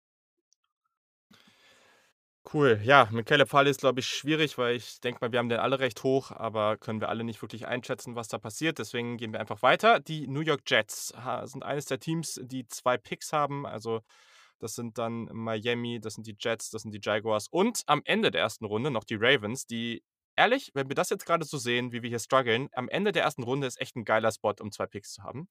Cool. 2.52 2.80
Ja, 2.84 3.08
mit 3.10 3.26
Caleb 3.26 3.48
Farley 3.48 3.70
ist, 3.70 3.80
glaube 3.80 3.98
ich, 3.98 4.06
schwierig, 4.06 4.56
weil 4.56 4.76
ich 4.76 5.00
denke 5.00 5.18
mal, 5.20 5.32
wir 5.32 5.40
haben 5.40 5.48
den 5.48 5.58
alle 5.58 5.80
recht 5.80 6.04
hoch, 6.04 6.30
aber 6.30 6.76
können 6.76 7.00
wir 7.00 7.08
alle 7.08 7.24
nicht 7.24 7.42
wirklich 7.42 7.66
einschätzen, 7.66 8.14
was 8.14 8.28
da 8.28 8.38
passiert. 8.38 8.78
Deswegen 8.78 9.16
gehen 9.16 9.32
wir 9.32 9.40
einfach 9.40 9.62
weiter. 9.62 9.98
Die 9.98 10.28
New 10.28 10.40
York 10.42 10.62
Jets 10.64 11.12
sind 11.44 11.64
eines 11.64 11.86
der 11.86 11.98
Teams, 11.98 12.40
die 12.44 12.66
zwei 12.68 12.98
Picks 12.98 13.32
haben. 13.32 13.66
Also 13.66 14.02
Das 14.60 14.74
sind 14.74 14.98
dann 14.98 15.26
Miami, 15.32 16.00
das 16.00 16.16
sind 16.16 16.26
die 16.26 16.36
Jets, 16.40 16.70
das 16.72 16.82
sind 16.82 16.92
die 16.92 17.00
Jaguars 17.02 17.48
und 17.48 17.84
am 17.86 18.02
Ende 18.06 18.32
der 18.32 18.42
ersten 18.42 18.66
Runde 18.66 18.90
noch 18.90 19.04
die 19.04 19.16
Ravens, 19.16 19.66
die 19.68 20.02
ehrlich, 20.36 20.72
wenn 20.74 20.88
wir 20.88 20.96
das 20.96 21.10
jetzt 21.10 21.26
gerade 21.26 21.46
so 21.46 21.58
sehen, 21.58 21.92
wie 21.92 22.02
wir 22.02 22.10
hier 22.10 22.18
strugglen, 22.20 22.68
am 22.74 22.88
Ende 22.90 23.12
der 23.12 23.22
ersten 23.24 23.44
Runde 23.44 23.68
ist 23.68 23.80
echt 23.80 23.96
ein 23.96 24.04
geiler 24.04 24.32
Spot, 24.32 24.54
um 24.60 24.72
zwei 24.72 24.86
Picks 24.88 25.12
zu 25.14 25.22
haben. 25.24 25.48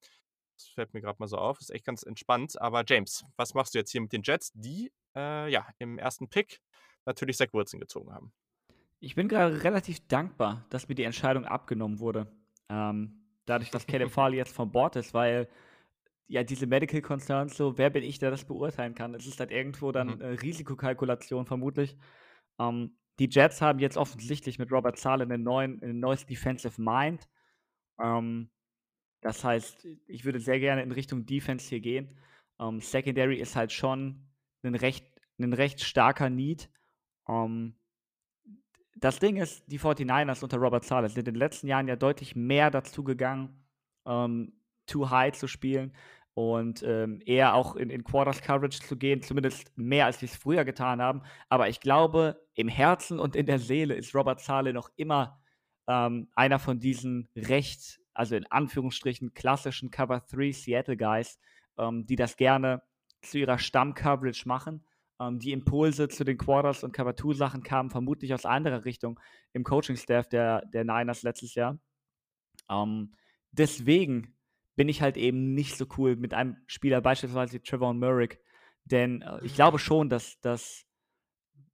Das 0.57 0.67
fällt 0.69 0.93
mir 0.93 1.01
gerade 1.01 1.17
mal 1.19 1.27
so 1.27 1.37
auf, 1.37 1.59
ist 1.59 1.69
echt 1.71 1.85
ganz 1.85 2.03
entspannt. 2.03 2.59
Aber 2.61 2.83
James, 2.87 3.25
was 3.35 3.53
machst 3.53 3.73
du 3.73 3.79
jetzt 3.79 3.91
hier 3.91 4.01
mit 4.01 4.13
den 4.13 4.21
Jets, 4.23 4.51
die 4.53 4.91
äh, 5.15 5.51
ja 5.51 5.67
im 5.79 5.97
ersten 5.97 6.29
Pick 6.29 6.61
natürlich 7.05 7.37
Zach 7.37 7.53
Wilson 7.53 7.79
gezogen 7.79 8.13
haben? 8.13 8.33
Ich 8.99 9.15
bin 9.15 9.27
gerade 9.27 9.63
relativ 9.63 10.07
dankbar, 10.07 10.65
dass 10.69 10.87
mir 10.87 10.95
die 10.95 11.03
Entscheidung 11.03 11.45
abgenommen 11.45 11.99
wurde. 11.99 12.27
Ähm, 12.69 13.25
dadurch, 13.45 13.69
dass 13.69 13.85
Caleb 13.87 14.09
Farley 14.11 14.37
jetzt 14.37 14.53
von 14.53 14.71
Bord 14.71 14.95
ist, 14.95 15.13
weil 15.13 15.47
ja 16.27 16.43
diese 16.43 16.67
Medical 16.67 17.01
Concerns, 17.01 17.55
so 17.57 17.77
wer 17.77 17.89
bin 17.91 18.03
ich, 18.03 18.19
der 18.19 18.31
das 18.31 18.45
beurteilen 18.45 18.95
kann? 18.95 19.13
Es 19.13 19.27
ist 19.27 19.39
halt 19.39 19.51
irgendwo 19.51 19.91
dann 19.91 20.17
Mhm. 20.17 20.21
äh, 20.21 20.27
Risikokalkulation 20.29 21.45
vermutlich. 21.45 21.97
Ähm, 22.59 22.97
die 23.19 23.29
Jets 23.29 23.61
haben 23.61 23.79
jetzt 23.79 23.97
offensichtlich 23.97 24.59
mit 24.59 24.71
Robert 24.71 24.97
Sala 24.97 25.23
einen 25.23 25.43
neuen, 25.43 25.81
ein 25.83 25.99
neues 25.99 26.25
Defensive 26.25 26.81
Mind. 26.81 27.29
Ähm, 28.01 28.49
das 29.25 29.43
heißt, 29.43 29.87
ich 30.05 30.23
würde 30.23 30.39
sehr 30.39 30.59
gerne 30.59 30.83
in 30.83 30.91
Richtung 30.91 31.25
Defense 31.25 31.67
hier 31.67 31.79
gehen. 31.79 32.15
Ähm, 32.59 32.79
Secondary 32.79 33.37
ist 33.37 33.55
halt 33.55 33.71
schon 33.71 34.27
ein 34.61 34.75
recht, 34.75 35.03
ein 35.39 35.51
recht 35.51 35.81
starker 35.81 36.29
Need. 36.29 36.69
Ähm, 37.27 37.73
das 38.95 39.17
Ding 39.17 39.37
ist, 39.37 39.63
die 39.65 39.79
49ers 39.79 40.43
unter 40.43 40.57
Robert 40.57 40.85
Sala 40.85 41.09
sind 41.09 41.27
in 41.27 41.33
den 41.33 41.39
letzten 41.39 41.65
Jahren 41.65 41.87
ja 41.87 41.95
deutlich 41.95 42.35
mehr 42.35 42.69
dazu 42.69 43.03
gegangen, 43.03 43.65
ähm, 44.05 44.61
too 44.85 45.09
high 45.09 45.33
zu 45.33 45.47
spielen 45.47 45.95
und 46.35 46.83
eher 46.83 47.55
auch 47.55 47.77
in, 47.77 47.89
in 47.89 48.03
Quarters 48.03 48.41
Coverage 48.41 48.81
zu 48.81 48.97
gehen, 48.97 49.23
zumindest 49.23 49.75
mehr 49.75 50.05
als 50.05 50.19
sie 50.19 50.25
es 50.25 50.35
früher 50.35 50.65
getan 50.65 51.01
haben. 51.01 51.23
Aber 51.47 51.69
ich 51.69 51.79
glaube, 51.79 52.45
im 52.53 52.67
Herzen 52.67 53.19
und 53.19 53.37
in 53.37 53.45
der 53.45 53.57
Seele 53.57 53.95
ist 53.95 54.13
Robert 54.13 54.41
Sale 54.41 54.73
noch 54.73 54.91
immer 54.97 55.41
einer 55.85 56.59
von 56.59 56.81
diesen 56.81 57.29
recht, 57.37 58.01
also 58.15 58.35
in 58.35 58.49
Anführungsstrichen 58.51 59.33
klassischen 59.33 59.91
Cover 59.91 60.21
3 60.31 60.51
Seattle 60.51 60.97
Guys, 60.97 61.39
ähm, 61.77 62.05
die 62.05 62.15
das 62.15 62.37
gerne 62.37 62.81
zu 63.21 63.37
ihrer 63.37 63.59
Stamm-Coverage 63.59 64.47
machen. 64.47 64.83
Ähm, 65.19 65.39
die 65.39 65.51
Impulse 65.51 66.07
zu 66.07 66.23
den 66.23 66.37
Quarters 66.37 66.83
und 66.83 66.91
Cover 66.93 67.15
2 67.15 67.33
Sachen 67.33 67.63
kamen 67.63 67.89
vermutlich 67.89 68.33
aus 68.33 68.45
anderer 68.45 68.85
Richtung 68.85 69.19
im 69.53 69.63
Coaching-Staff 69.63 70.27
der, 70.29 70.65
der 70.67 70.83
Niners 70.83 71.23
letztes 71.23 71.55
Jahr. 71.55 71.77
Ähm, 72.69 73.13
deswegen 73.51 74.35
bin 74.75 74.89
ich 74.89 75.01
halt 75.01 75.17
eben 75.17 75.53
nicht 75.53 75.77
so 75.77 75.85
cool 75.97 76.15
mit 76.15 76.33
einem 76.33 76.57
Spieler, 76.67 77.01
beispielsweise 77.01 77.61
Trevor 77.61 77.93
Murray, 77.93 78.29
denn 78.85 79.21
äh, 79.21 79.39
ich 79.43 79.55
glaube 79.55 79.79
schon, 79.79 80.09
dass, 80.09 80.39
dass, 80.41 80.85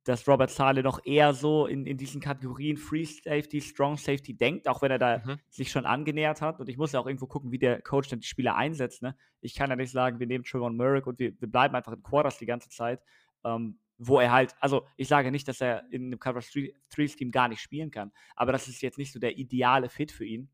dass 0.03 0.27
Robert 0.27 0.49
Sale 0.49 0.81
noch 0.83 0.99
eher 1.05 1.33
so 1.33 1.67
in, 1.67 1.85
in 1.85 1.97
diesen 1.97 2.21
Kategorien 2.21 2.77
Free 2.77 3.03
Safety, 3.05 3.61
Strong 3.61 3.97
Safety 3.97 4.33
denkt, 4.35 4.67
auch 4.67 4.81
wenn 4.81 4.91
er 4.91 4.97
da 4.99 5.17
Mhm. 5.19 5.39
sich 5.49 5.71
schon 5.71 5.85
angenähert 5.85 6.41
hat. 6.41 6.59
Und 6.59 6.69
ich 6.69 6.77
muss 6.77 6.91
ja 6.91 6.99
auch 6.99 7.05
irgendwo 7.05 7.27
gucken, 7.27 7.51
wie 7.51 7.59
der 7.59 7.81
Coach 7.81 8.09
dann 8.09 8.19
die 8.19 8.27
Spieler 8.27 8.55
einsetzt. 8.55 9.01
Ne? 9.03 9.15
Ich 9.41 9.53
kann 9.55 9.69
ja 9.69 9.75
nicht 9.75 9.91
sagen, 9.91 10.19
wir 10.19 10.25
nehmen 10.27 10.43
Trevor 10.43 10.71
Murray 10.71 11.01
und 11.03 11.19
wir, 11.19 11.39
wir 11.39 11.51
bleiben 11.51 11.75
einfach 11.75 11.93
in 11.93 12.01
Quarters 12.01 12.39
die 12.39 12.47
ganze 12.47 12.69
Zeit, 12.69 13.01
ähm, 13.43 13.79
wo 13.99 14.19
er 14.19 14.31
halt, 14.31 14.55
also 14.59 14.87
ich 14.97 15.07
sage 15.07 15.29
nicht, 15.29 15.47
dass 15.47 15.61
er 15.61 15.85
in 15.91 16.05
einem 16.07 16.19
Cover 16.19 16.39
3-Scheme 16.39 17.29
gar 17.29 17.47
nicht 17.47 17.61
spielen 17.61 17.91
kann, 17.91 18.11
aber 18.35 18.51
das 18.51 18.67
ist 18.67 18.81
jetzt 18.81 18.97
nicht 18.97 19.11
so 19.13 19.19
der 19.19 19.37
ideale 19.37 19.89
Fit 19.89 20.11
für 20.11 20.25
ihn. 20.25 20.49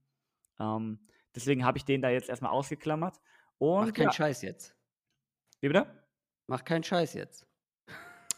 Ähm, 0.60 1.00
deswegen 1.34 1.64
habe 1.64 1.78
ich 1.78 1.86
den 1.86 2.02
da 2.02 2.10
jetzt 2.10 2.28
erstmal 2.28 2.52
ausgeklammert. 2.52 3.22
Mach 3.78 3.88
Und 3.88 3.94
keinen 3.94 4.08
ja, 4.08 4.12
Scheiß 4.12 4.42
jetzt. 4.42 4.76
wie 5.62 5.68
bitte? 5.70 5.88
Mach 6.48 6.64
keinen 6.66 6.84
Scheiß 6.84 7.14
jetzt. 7.14 7.47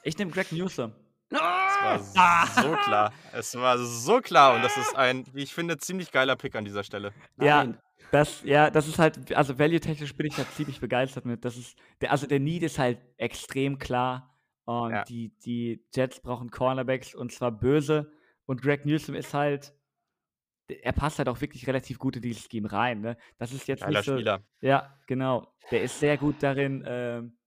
Ich 0.04 0.18
nehme 0.18 0.32
Greg 0.32 0.52
Newsom. 0.52 0.94
Es 1.32 1.40
war 1.40 2.48
so 2.48 2.76
klar. 2.76 3.14
Es 3.34 3.56
war 3.56 3.78
so 3.78 4.20
klar 4.20 4.56
und 4.56 4.64
das 4.64 4.78
ist 4.78 4.96
ein, 4.96 5.26
wie 5.34 5.44
ich 5.44 5.54
finde, 5.54 5.78
ziemlich 5.78 6.12
geiler 6.12 6.36
Pick 6.36 6.56
an 6.56 6.66
dieser 6.66 6.84
Stelle. 6.84 7.14
Ja. 7.40 7.68
Das, 8.12 8.42
ja, 8.44 8.72
das 8.72 8.88
ist 8.88 8.98
halt, 8.98 9.36
also 9.36 9.60
value-technisch 9.60 10.16
bin 10.16 10.26
ich 10.26 10.36
da 10.36 10.44
ziemlich 10.50 10.80
begeistert 10.80 11.26
mit. 11.26 11.46
Das 11.46 11.58
ist, 11.58 11.78
der, 12.02 12.12
also 12.12 12.26
der 12.26 12.40
Need 12.40 12.64
ist 12.64 12.80
halt 12.80 13.00
extrem 13.18 13.78
klar. 13.78 14.36
Und 14.66 14.92
Ja. 14.92 15.04
die, 15.04 15.30
die 15.46 15.86
Jets 15.94 16.20
brauchen 16.20 16.50
Cornerbacks 16.50 17.14
und 17.14 17.32
zwar 17.32 17.52
böse. 17.52 18.12
Und 18.48 18.64
Greg 18.64 18.86
Newsom 18.86 19.14
ist 19.14 19.36
halt, 19.36 19.74
er 20.68 20.94
passt 20.94 21.20
halt 21.20 21.30
auch 21.30 21.40
wirklich 21.42 21.68
relativ 21.68 22.00
gut 22.00 22.16
in 22.16 22.24
dieses 22.24 22.48
Scheme 22.50 22.72
rein. 22.72 23.02
Ne? 23.02 23.18
Das 23.38 23.52
ist 23.52 23.68
jetzt 23.68 23.82
Geiler 23.82 24.00
nicht 24.00 24.06
so, 24.06 24.14
Spieler. 24.16 24.42
Ja, 24.62 24.98
genau. 25.06 25.54
Der 25.70 25.84
ist 25.84 26.00
sehr 26.00 26.18
gut 26.18 26.42
darin, 26.42 26.84
ähm, 26.88 27.38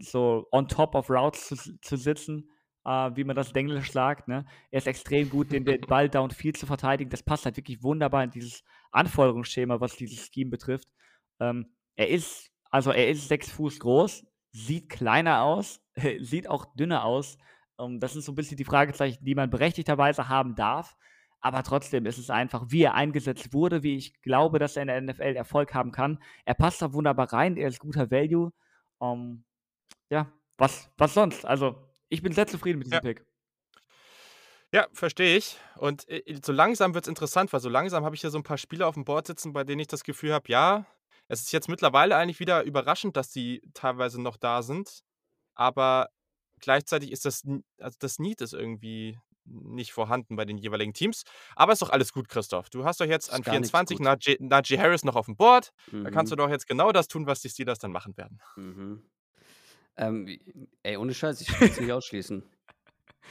so 0.00 0.46
on 0.52 0.68
top 0.68 0.94
of 0.94 1.10
Routes 1.10 1.48
zu, 1.48 1.78
zu 1.80 1.96
sitzen, 1.96 2.50
äh, 2.84 3.10
wie 3.14 3.24
man 3.24 3.36
das 3.36 3.50
in 3.50 3.56
Englisch 3.56 3.92
sagt. 3.92 4.28
Ne? 4.28 4.44
Er 4.70 4.78
ist 4.78 4.86
extrem 4.86 5.28
gut, 5.30 5.52
den, 5.52 5.64
den 5.64 5.80
Ball 5.82 6.08
downfield 6.10 6.56
zu 6.56 6.66
verteidigen. 6.66 7.10
Das 7.10 7.22
passt 7.22 7.44
halt 7.44 7.56
wirklich 7.56 7.82
wunderbar 7.82 8.24
in 8.24 8.30
dieses 8.30 8.64
Anforderungsschema, 8.92 9.80
was 9.80 9.96
dieses 9.96 10.28
Scheme 10.32 10.50
betrifft. 10.50 10.88
Ähm, 11.40 11.72
er 11.96 12.08
ist, 12.08 12.50
also 12.70 12.90
er 12.90 13.10
ist 13.10 13.28
sechs 13.28 13.50
Fuß 13.50 13.78
groß, 13.80 14.24
sieht 14.52 14.88
kleiner 14.88 15.42
aus, 15.42 15.80
sieht 16.20 16.48
auch 16.48 16.74
dünner 16.74 17.04
aus. 17.04 17.38
Ähm, 17.78 18.00
das 18.00 18.12
sind 18.12 18.22
so 18.22 18.32
ein 18.32 18.36
bisschen 18.36 18.56
die 18.56 18.64
Fragezeichen, 18.64 19.24
die 19.24 19.34
man 19.34 19.50
berechtigterweise 19.50 20.28
haben 20.28 20.54
darf. 20.54 20.96
Aber 21.42 21.62
trotzdem 21.62 22.04
ist 22.04 22.18
es 22.18 22.28
einfach, 22.28 22.66
wie 22.68 22.82
er 22.82 22.94
eingesetzt 22.94 23.54
wurde, 23.54 23.82
wie 23.82 23.96
ich 23.96 24.20
glaube, 24.20 24.58
dass 24.58 24.76
er 24.76 24.82
in 24.82 24.88
der 24.88 25.00
NFL 25.00 25.36
Erfolg 25.36 25.72
haben 25.72 25.90
kann. 25.90 26.18
Er 26.44 26.54
passt 26.54 26.82
da 26.82 26.92
wunderbar 26.92 27.32
rein, 27.32 27.56
er 27.56 27.68
ist 27.68 27.80
guter 27.80 28.10
Value. 28.10 28.52
Ähm, 29.00 29.44
ja, 30.10 30.30
was, 30.58 30.90
was 30.98 31.14
sonst? 31.14 31.44
Also, 31.46 31.76
ich 32.08 32.22
bin 32.22 32.32
sehr 32.32 32.46
zufrieden 32.46 32.78
mit 32.78 32.86
diesem 32.86 32.96
Ja. 32.96 33.00
Pick. 33.00 33.24
Ja, 34.72 34.86
verstehe 34.92 35.36
ich. 35.36 35.56
Und 35.76 36.08
äh, 36.08 36.22
so 36.44 36.52
langsam 36.52 36.94
wird 36.94 37.04
es 37.04 37.08
interessant, 37.08 37.52
weil 37.52 37.60
so 37.60 37.68
langsam 37.68 38.04
habe 38.04 38.14
ich 38.14 38.20
hier 38.20 38.30
so 38.30 38.38
ein 38.38 38.44
paar 38.44 38.58
Spieler 38.58 38.86
auf 38.86 38.94
dem 38.94 39.04
Board 39.04 39.26
sitzen, 39.26 39.52
bei 39.52 39.64
denen 39.64 39.80
ich 39.80 39.88
das 39.88 40.04
Gefühl 40.04 40.32
habe, 40.32 40.48
ja, 40.48 40.86
es 41.28 41.40
ist 41.40 41.52
jetzt 41.52 41.68
mittlerweile 41.68 42.16
eigentlich 42.16 42.38
wieder 42.40 42.62
überraschend, 42.62 43.16
dass 43.16 43.30
die 43.30 43.62
teilweise 43.74 44.20
noch 44.20 44.36
da 44.36 44.62
sind. 44.62 45.00
Aber 45.54 46.08
gleichzeitig 46.60 47.10
ist 47.10 47.24
das, 47.24 47.42
also 47.80 47.96
das 47.98 48.18
Need 48.20 48.40
ist 48.42 48.52
irgendwie 48.52 49.18
nicht 49.44 49.92
vorhanden 49.92 50.36
bei 50.36 50.44
den 50.44 50.58
jeweiligen 50.58 50.92
Teams. 50.92 51.24
Aber 51.56 51.72
ist 51.72 51.82
doch 51.82 51.90
alles 51.90 52.12
gut, 52.12 52.28
Christoph. 52.28 52.70
Du 52.70 52.84
hast 52.84 53.00
doch 53.00 53.06
jetzt 53.06 53.28
Ist 53.28 53.34
an 53.34 53.42
gar 53.42 53.52
nichts 53.58 53.70
24 53.70 53.96
gut. 53.98 54.04
Najee, 54.04 54.36
Najee 54.38 54.78
Harris 54.78 55.02
noch 55.04 55.16
auf 55.16 55.26
dem 55.26 55.36
Board. 55.36 55.72
Da 55.90 56.10
kannst 56.10 56.30
du 56.30 56.36
Mhm. 56.36 56.38
doch 56.38 56.48
jetzt 56.50 56.68
genau 56.68 56.92
das 56.92 57.08
tun, 57.08 57.26
was 57.26 57.40
die 57.40 57.48
Steelers 57.48 57.78
dann 57.80 57.90
machen 57.90 58.16
werden. 58.16 58.40
Mhm. 58.54 59.02
Ähm, 60.00 60.38
ey, 60.82 60.96
ohne 60.96 61.12
Scheiß, 61.14 61.40
ich 61.42 61.52
würde 61.52 61.72
es 61.72 61.80
nicht 61.80 61.92
ausschließen. 61.92 62.42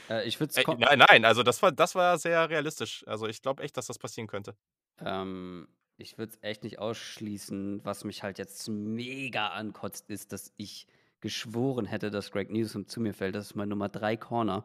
Äh, 0.08 0.26
ich 0.26 0.40
würde 0.40 0.54
es 0.56 0.66
nein, 0.66 0.98
nein, 0.98 1.24
also 1.26 1.42
das 1.42 1.60
war, 1.60 1.72
das 1.72 1.94
war 1.94 2.16
sehr 2.16 2.48
realistisch. 2.48 3.04
Also 3.06 3.26
ich 3.26 3.42
glaube 3.42 3.62
echt, 3.62 3.76
dass 3.76 3.86
das 3.86 3.98
passieren 3.98 4.28
könnte. 4.28 4.56
ähm, 5.04 5.68
ich 5.98 6.16
würde 6.16 6.32
es 6.32 6.42
echt 6.42 6.64
nicht 6.64 6.78
ausschließen. 6.78 7.84
Was 7.84 8.04
mich 8.04 8.22
halt 8.22 8.38
jetzt 8.38 8.66
mega 8.68 9.48
ankotzt, 9.48 10.08
ist, 10.08 10.32
dass 10.32 10.52
ich 10.56 10.86
geschworen 11.20 11.84
hätte, 11.84 12.10
dass 12.10 12.30
Greg 12.30 12.50
Newsom 12.50 12.86
zu 12.86 13.00
mir 13.00 13.12
fällt. 13.12 13.34
Das 13.34 13.46
ist 13.46 13.56
mein 13.56 13.68
Nummer 13.68 13.90
3 13.90 14.16
Corner. 14.16 14.64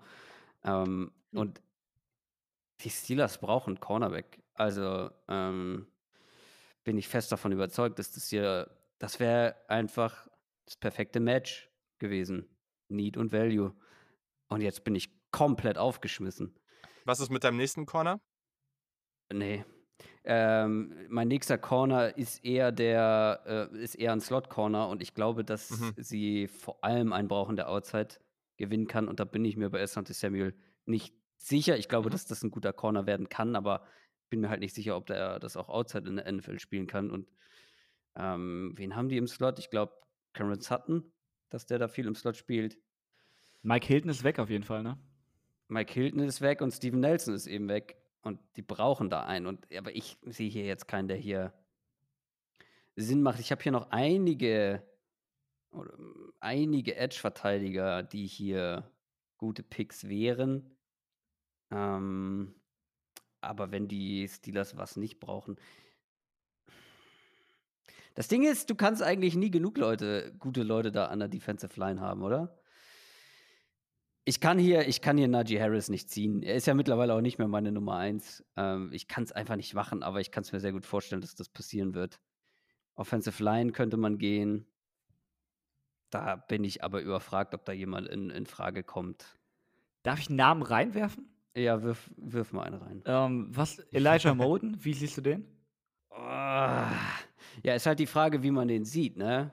Ähm, 0.64 1.12
Hm. 1.32 1.40
Und 1.40 1.62
die 2.82 2.90
Steelers 2.90 3.38
brauchen 3.40 3.80
Cornerback. 3.80 4.42
Also 4.54 5.10
ähm, 5.28 5.88
bin 6.84 6.98
ich 6.98 7.08
fest 7.08 7.32
davon 7.32 7.52
überzeugt, 7.52 8.00
dass 8.00 8.12
das 8.14 8.30
hier, 8.30 8.70
das 9.00 9.20
wäre 9.20 9.56
einfach 9.68 10.28
das 10.66 10.78
perfekte 10.78 11.20
Match 11.20 11.70
gewesen. 12.00 12.50
Need 12.90 13.18
und 13.18 13.32
Value. 13.32 13.76
Und 14.50 14.62
jetzt 14.62 14.84
bin 14.84 14.96
ich 14.96 15.10
komplett 15.32 15.78
aufgeschmissen. 15.78 16.56
Was 17.06 17.20
ist 17.20 17.30
mit 17.32 17.44
deinem 17.44 17.58
nächsten 17.58 17.86
Corner? 17.86 18.20
Nee. 19.32 19.66
Ähm, 20.24 21.06
mein 21.10 21.28
nächster 21.28 21.58
Corner 21.58 22.18
ist 22.18 22.44
eher 22.44 22.72
der, 22.72 23.70
äh, 23.74 23.78
ist 23.84 23.96
eher 23.96 24.12
ein 24.12 24.22
Slot-Corner 24.22 24.90
und 24.90 25.02
ich 25.02 25.14
glaube, 25.14 25.44
dass 25.46 25.70
Mhm. 25.72 25.94
sie 25.98 26.48
vor 26.48 26.84
allem 26.84 27.14
einen 27.14 27.28
brauchen, 27.28 27.56
der 27.56 27.70
Outside 27.70 28.16
gewinnen 28.58 28.88
kann. 28.88 29.08
Und 29.08 29.20
da 29.20 29.26
bin 29.26 29.46
ich 29.46 29.56
mir 29.58 29.70
bei 29.70 29.82
Asante 29.82 30.14
Samuel 30.14 30.56
nicht 30.86 31.16
sicher. 31.38 31.78
Ich 31.78 31.88
glaube, 31.90 32.10
Mhm. 32.10 32.14
dass 32.14 32.26
das 32.26 32.44
ein 32.44 32.52
guter 32.52 32.74
Corner 32.74 33.06
werden 33.06 33.30
kann, 33.30 33.56
aber 33.56 33.86
bin 34.30 34.42
mir 34.42 34.50
halt 34.50 34.60
nicht 34.62 34.74
sicher, 34.74 34.98
ob 34.98 35.06
der 35.06 35.40
das 35.40 35.56
auch 35.58 35.70
Outside 35.70 36.08
in 36.10 36.16
der 36.18 36.28
NFL 36.28 36.60
spielen 36.60 36.88
kann. 36.88 37.12
Und 37.12 37.30
ähm, 38.16 38.74
wen 38.76 38.96
haben 38.96 39.10
die 39.10 39.18
im 39.18 39.28
Slot? 39.28 39.60
Ich 39.60 39.70
glaube, 39.70 39.94
Cameron 40.34 40.62
Sutton, 40.62 41.12
dass 41.56 41.66
der 41.66 41.80
da 41.80 41.88
viel 41.88 42.06
im 42.06 42.16
Slot 42.16 42.36
spielt. 42.36 42.78
Mike 43.62 43.88
Hilton 43.88 44.10
ist 44.10 44.26
weg 44.26 44.40
auf 44.40 44.50
jeden 44.50 44.66
Fall, 44.66 44.84
ne? 44.84 45.00
Mike 45.70 45.94
Hilton 45.94 46.20
ist 46.20 46.42
weg 46.42 46.60
und 46.62 46.72
Steven 46.72 47.00
Nelson 47.00 47.34
ist 47.34 47.48
eben 47.48 47.70
weg. 47.70 47.96
Und 48.22 48.42
die 48.58 48.62
brauchen 48.62 49.10
da 49.10 49.24
einen. 49.24 49.48
Und, 49.48 49.66
aber 49.74 49.96
ich 49.96 50.18
sehe 50.26 50.50
hier 50.50 50.66
jetzt 50.66 50.88
keinen, 50.88 51.08
der 51.08 51.16
hier 51.16 51.54
Sinn 52.98 53.22
macht. 53.22 53.40
Ich 53.40 53.52
habe 53.52 53.64
hier 53.64 53.72
noch 53.72 53.90
einige, 53.92 54.84
ähm, 55.74 56.34
einige 56.42 56.98
Edge-Verteidiger, 56.98 58.04
die 58.04 58.28
hier 58.28 58.92
gute 59.38 59.64
Picks 59.64 60.10
wären. 60.10 60.76
Ähm, 61.72 62.54
aber 63.40 63.72
wenn 63.72 63.88
die 63.88 64.28
Steelers 64.28 64.76
was 64.76 64.98
nicht 64.98 65.22
brauchen. 65.22 65.56
Das 68.16 68.30
Ding 68.30 68.44
ist, 68.44 68.70
du 68.70 68.76
kannst 68.76 69.04
eigentlich 69.04 69.36
nie 69.36 69.52
genug 69.52 69.78
Leute, 69.78 70.34
gute 70.40 70.64
Leute 70.64 70.92
da 70.92 71.08
an 71.08 71.20
der 71.20 71.28
Defensive 71.28 71.78
Line 71.80 72.00
haben, 72.00 72.24
oder? 72.24 72.58
Ich 74.24 74.40
kann 74.40 74.58
hier, 74.58 74.88
ich 74.88 75.02
kann 75.02 75.18
hier 75.18 75.28
Najee 75.28 75.62
Harris 75.62 75.90
nicht 75.90 76.10
ziehen. 76.10 76.42
Er 76.42 76.56
ist 76.56 76.66
ja 76.66 76.74
mittlerweile 76.74 77.14
auch 77.14 77.22
nicht 77.22 77.38
mehr 77.38 77.48
meine 77.48 77.72
Nummer 77.72 77.98
eins. 77.98 78.44
Ähm, 78.56 78.90
ich 78.92 79.08
kann 79.08 79.24
es 79.26 79.32
einfach 79.34 79.58
nicht 79.58 79.74
machen, 79.76 80.02
aber 80.02 80.22
ich 80.22 80.32
kann 80.32 80.42
es 80.42 80.52
mir 80.52 80.60
sehr 80.60 80.72
gut 80.72 80.86
vorstellen, 80.86 81.22
dass 81.22 81.36
das 81.36 81.50
passieren 81.50 81.94
wird. 81.94 82.20
Offensive 82.96 83.44
Line 83.44 83.74
könnte 83.74 83.98
man 83.98 84.18
gehen. 84.18 84.66
Da 86.10 86.38
bin 86.38 86.64
ich 86.64 86.84
aber 86.84 87.02
überfragt, 87.02 87.54
ob 87.54 87.66
da 87.66 87.74
jemand 87.74 88.08
in, 88.08 88.30
in 88.30 88.46
Frage 88.46 88.84
kommt. 88.84 89.38
Darf 90.04 90.20
ich 90.20 90.30
einen 90.30 90.38
Namen 90.38 90.64
reinwerfen? 90.64 91.30
Ja, 91.56 91.84
wirf, 91.84 92.10
wirf 92.18 92.54
mal 92.54 92.64
einen 92.64 92.82
rein. 92.82 93.04
Ähm, 93.06 93.48
was? 93.52 93.80
Elijah 93.92 94.34
Moden? 94.34 94.78
Wie 94.84 94.94
siehst 94.94 95.18
du 95.18 95.22
den? 95.22 95.55
Oh, 96.18 96.22
ja, 97.64 97.74
ist 97.76 97.86
halt 97.86 98.00
die 98.00 98.08
Frage, 98.08 98.42
wie 98.44 98.52
man 98.52 98.68
den 98.68 98.86
sieht, 98.86 99.18
ne? 99.18 99.52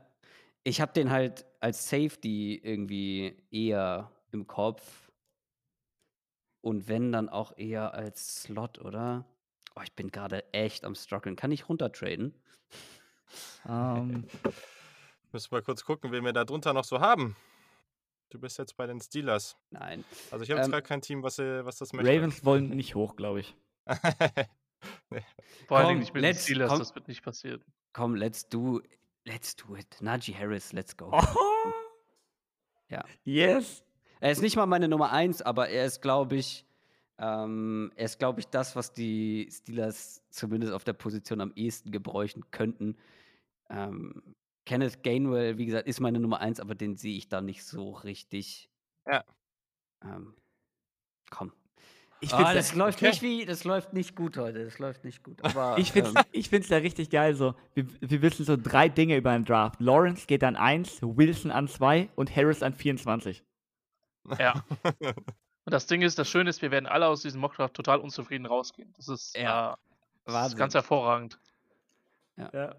Ich 0.65 0.81
habe 0.81 0.93
den 0.93 1.11
halt 1.11 1.45
als 1.61 1.89
Safety 1.89 2.61
irgendwie 2.63 3.37
eher 3.51 4.11
im 4.31 4.47
Kopf. 4.47 5.11
Und 6.61 6.87
wenn, 6.87 7.11
dann 7.11 7.29
auch 7.29 7.57
eher 7.57 7.95
als 7.95 8.43
Slot, 8.43 8.79
oder? 8.79 9.25
Oh, 9.75 9.81
ich 9.83 9.93
bin 9.95 10.11
gerade 10.11 10.53
echt 10.53 10.85
am 10.85 10.95
struggeln. 10.95 11.35
Kann 11.35 11.51
ich 11.51 11.69
runtertraden? 11.69 12.35
Ähm, 13.69 14.25
Müssen 15.33 15.51
wir 15.51 15.63
kurz 15.63 15.85
gucken, 15.85 16.13
wen 16.13 16.25
wir 16.25 16.33
da 16.33 16.45
drunter 16.45 16.73
noch 16.73 16.85
so 16.85 17.01
haben. 17.01 17.35
Du 18.29 18.39
bist 18.39 18.59
jetzt 18.59 18.77
bei 18.77 18.87
den 18.87 19.01
Steelers. 19.01 19.57
Nein. 19.71 20.05
Also 20.31 20.45
ich 20.45 20.51
habe 20.51 20.59
jetzt 20.61 20.67
Ähm, 20.67 20.73
gerade 20.73 20.83
kein 20.87 21.03
Team, 21.03 21.23
was, 21.23 21.39
äh, 21.39 21.65
was 21.65 21.79
das 21.79 21.93
möchte. 21.93 22.11
Ravens 22.11 22.45
wollen 22.45 22.69
nicht 22.71 22.95
hoch, 22.95 23.17
glaube 23.17 23.41
ich. 23.41 23.57
Vor 25.69 25.77
allen 25.79 25.87
Komm, 25.87 25.89
Dingen 25.89 26.01
nicht 26.01 26.15
mit 26.15 26.23
den 26.25 26.31
let's- 26.31 26.43
Steelers, 26.45 26.71
komm. 26.71 26.79
das 26.79 26.95
wird 26.95 27.09
nicht 27.09 27.23
passieren. 27.23 27.65
Komm, 27.93 28.15
let's 28.15 28.49
do, 28.49 28.81
let's 29.25 29.55
do 29.57 29.77
it. 29.77 29.97
Najee 30.01 30.35
Harris, 30.35 30.73
let's 30.73 30.97
go. 30.97 31.11
Oh. 31.13 31.23
Ja. 32.89 33.05
Yes. 33.25 33.83
Er 34.21 34.33
ist 34.33 34.43
nicht 34.43 34.55
mal 34.57 34.67
meine 34.67 34.87
Nummer 34.87 35.13
eins, 35.13 35.41
aber 35.41 35.71
er 35.71 35.87
ist, 35.87 36.03
glaube 36.03 36.37
ich, 36.37 36.67
ähm, 37.19 37.91
er 37.97 38.05
ist, 38.05 38.19
glaube 38.19 38.41
ich, 38.41 38.49
das, 38.49 38.77
was 38.77 38.93
die 38.93 39.49
Steelers 39.51 40.23
zumindest 40.29 40.75
auf 40.75 40.85
der 40.85 40.93
Position 40.93 41.41
am 41.41 41.53
ehesten 41.57 41.91
gebräuchen 41.91 42.45
könnten. 42.51 42.99
Ähm, 43.71 44.23
Kenneth 44.67 45.03
Gainwell, 45.03 45.57
wie 45.57 45.65
gesagt, 45.65 45.89
ist 45.89 46.01
meine 46.01 46.21
Nummer 46.21 46.41
eins, 46.41 46.61
aber 46.61 46.75
den 46.75 46.97
sehe 46.97 47.17
ich 47.17 47.29
da 47.31 47.41
nicht 47.41 47.65
so 47.65 47.93
richtig. 47.93 48.69
Ja. 49.07 49.25
Ähm, 50.05 50.35
komm. 51.31 51.53
Ich 52.23 52.31
find's 52.33 52.53
das 52.55 52.71
da- 52.71 52.77
läuft 52.79 52.99
okay. 52.99 53.09
nicht 53.09 53.23
wie, 53.23 53.45
das 53.45 53.65
läuft 53.65 53.93
nicht 53.93 54.15
gut 54.17 54.37
heute. 54.37 54.65
Das 54.65 54.79
läuft 54.79 55.05
nicht 55.05 55.23
gut. 55.25 55.43
Aber 55.45 55.77
Ich 55.79 55.93
finde 55.93 56.11
es 56.11 56.17
ähm, 56.35 56.45
find's 56.45 56.69
da 56.69 56.77
richtig 56.77 57.11
geil. 57.11 57.35
So. 57.35 57.55
Wir, 57.75 57.85
wir 58.01 58.23
wissen 58.23 58.45
so 58.45 58.57
drei 58.57 58.89
Dinge 58.89 59.17
über 59.17 59.33
den 59.33 59.45
Draft. 59.45 59.81
Lawrence 59.81 60.27
geht 60.27 60.45
an 60.45 60.57
1, 60.57 61.01
Wilson 61.03 61.51
an 61.51 61.67
2 61.69 62.09
und 62.15 62.35
Harris 62.35 62.63
an 62.63 62.75
24. 62.75 63.43
Ja. 64.39 64.65
Und 65.65 65.71
das 65.73 65.87
Ding 65.87 66.03
ist, 66.03 66.19
das 66.19 66.29
Schöne 66.29 66.51
ist, 66.51 66.61
wir 66.61 66.73
werden 66.73 66.87
alle 66.87 67.07
aus 67.07 67.23
diesem 67.23 67.41
Mockdraft 67.41 67.75
total 67.75 67.99
unzufrieden 68.01 68.47
rausgehen. 68.47 68.93
Das 68.97 69.07
ist, 69.07 69.37
Ja. 69.39 69.75
äh, 69.75 69.77
das 70.33 70.49
ist 70.49 70.57
ganz 70.57 70.75
hervorragend. 70.75 71.39
Ja. 72.37 72.51
Ja, 72.53 72.75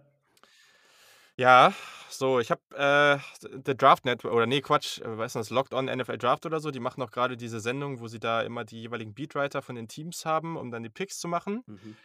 so, 2.09 2.39
ich 2.39 2.51
habe 2.51 2.61
äh, 2.75 3.17
The 3.65 3.75
Draft 3.75 4.05
Network, 4.05 4.33
oder 4.33 4.45
nee, 4.45 4.61
Quatsch, 4.61 4.99
äh, 4.99 5.17
weißt 5.17 5.35
du 5.35 5.39
das, 5.39 5.49
Locked 5.49 5.73
On 5.73 5.85
NFL 5.85 6.17
Draft 6.17 6.45
oder 6.45 6.59
so, 6.59 6.69
die 6.69 6.79
machen 6.79 7.01
auch 7.01 7.11
gerade 7.11 7.37
diese 7.37 7.59
Sendung, 7.59 7.99
wo 7.99 8.07
sie 8.07 8.19
da 8.19 8.41
immer 8.41 8.65
die 8.65 8.81
jeweiligen 8.81 9.13
Beatwriter 9.13 9.61
von 9.61 9.75
den 9.75 9.87
Teams 9.87 10.25
haben, 10.25 10.57
um 10.57 10.69
dann 10.69 10.83
die 10.83 10.89
Picks 10.89 11.19
zu 11.19 11.27
machen. 11.27 11.63
mhm. 11.65 11.97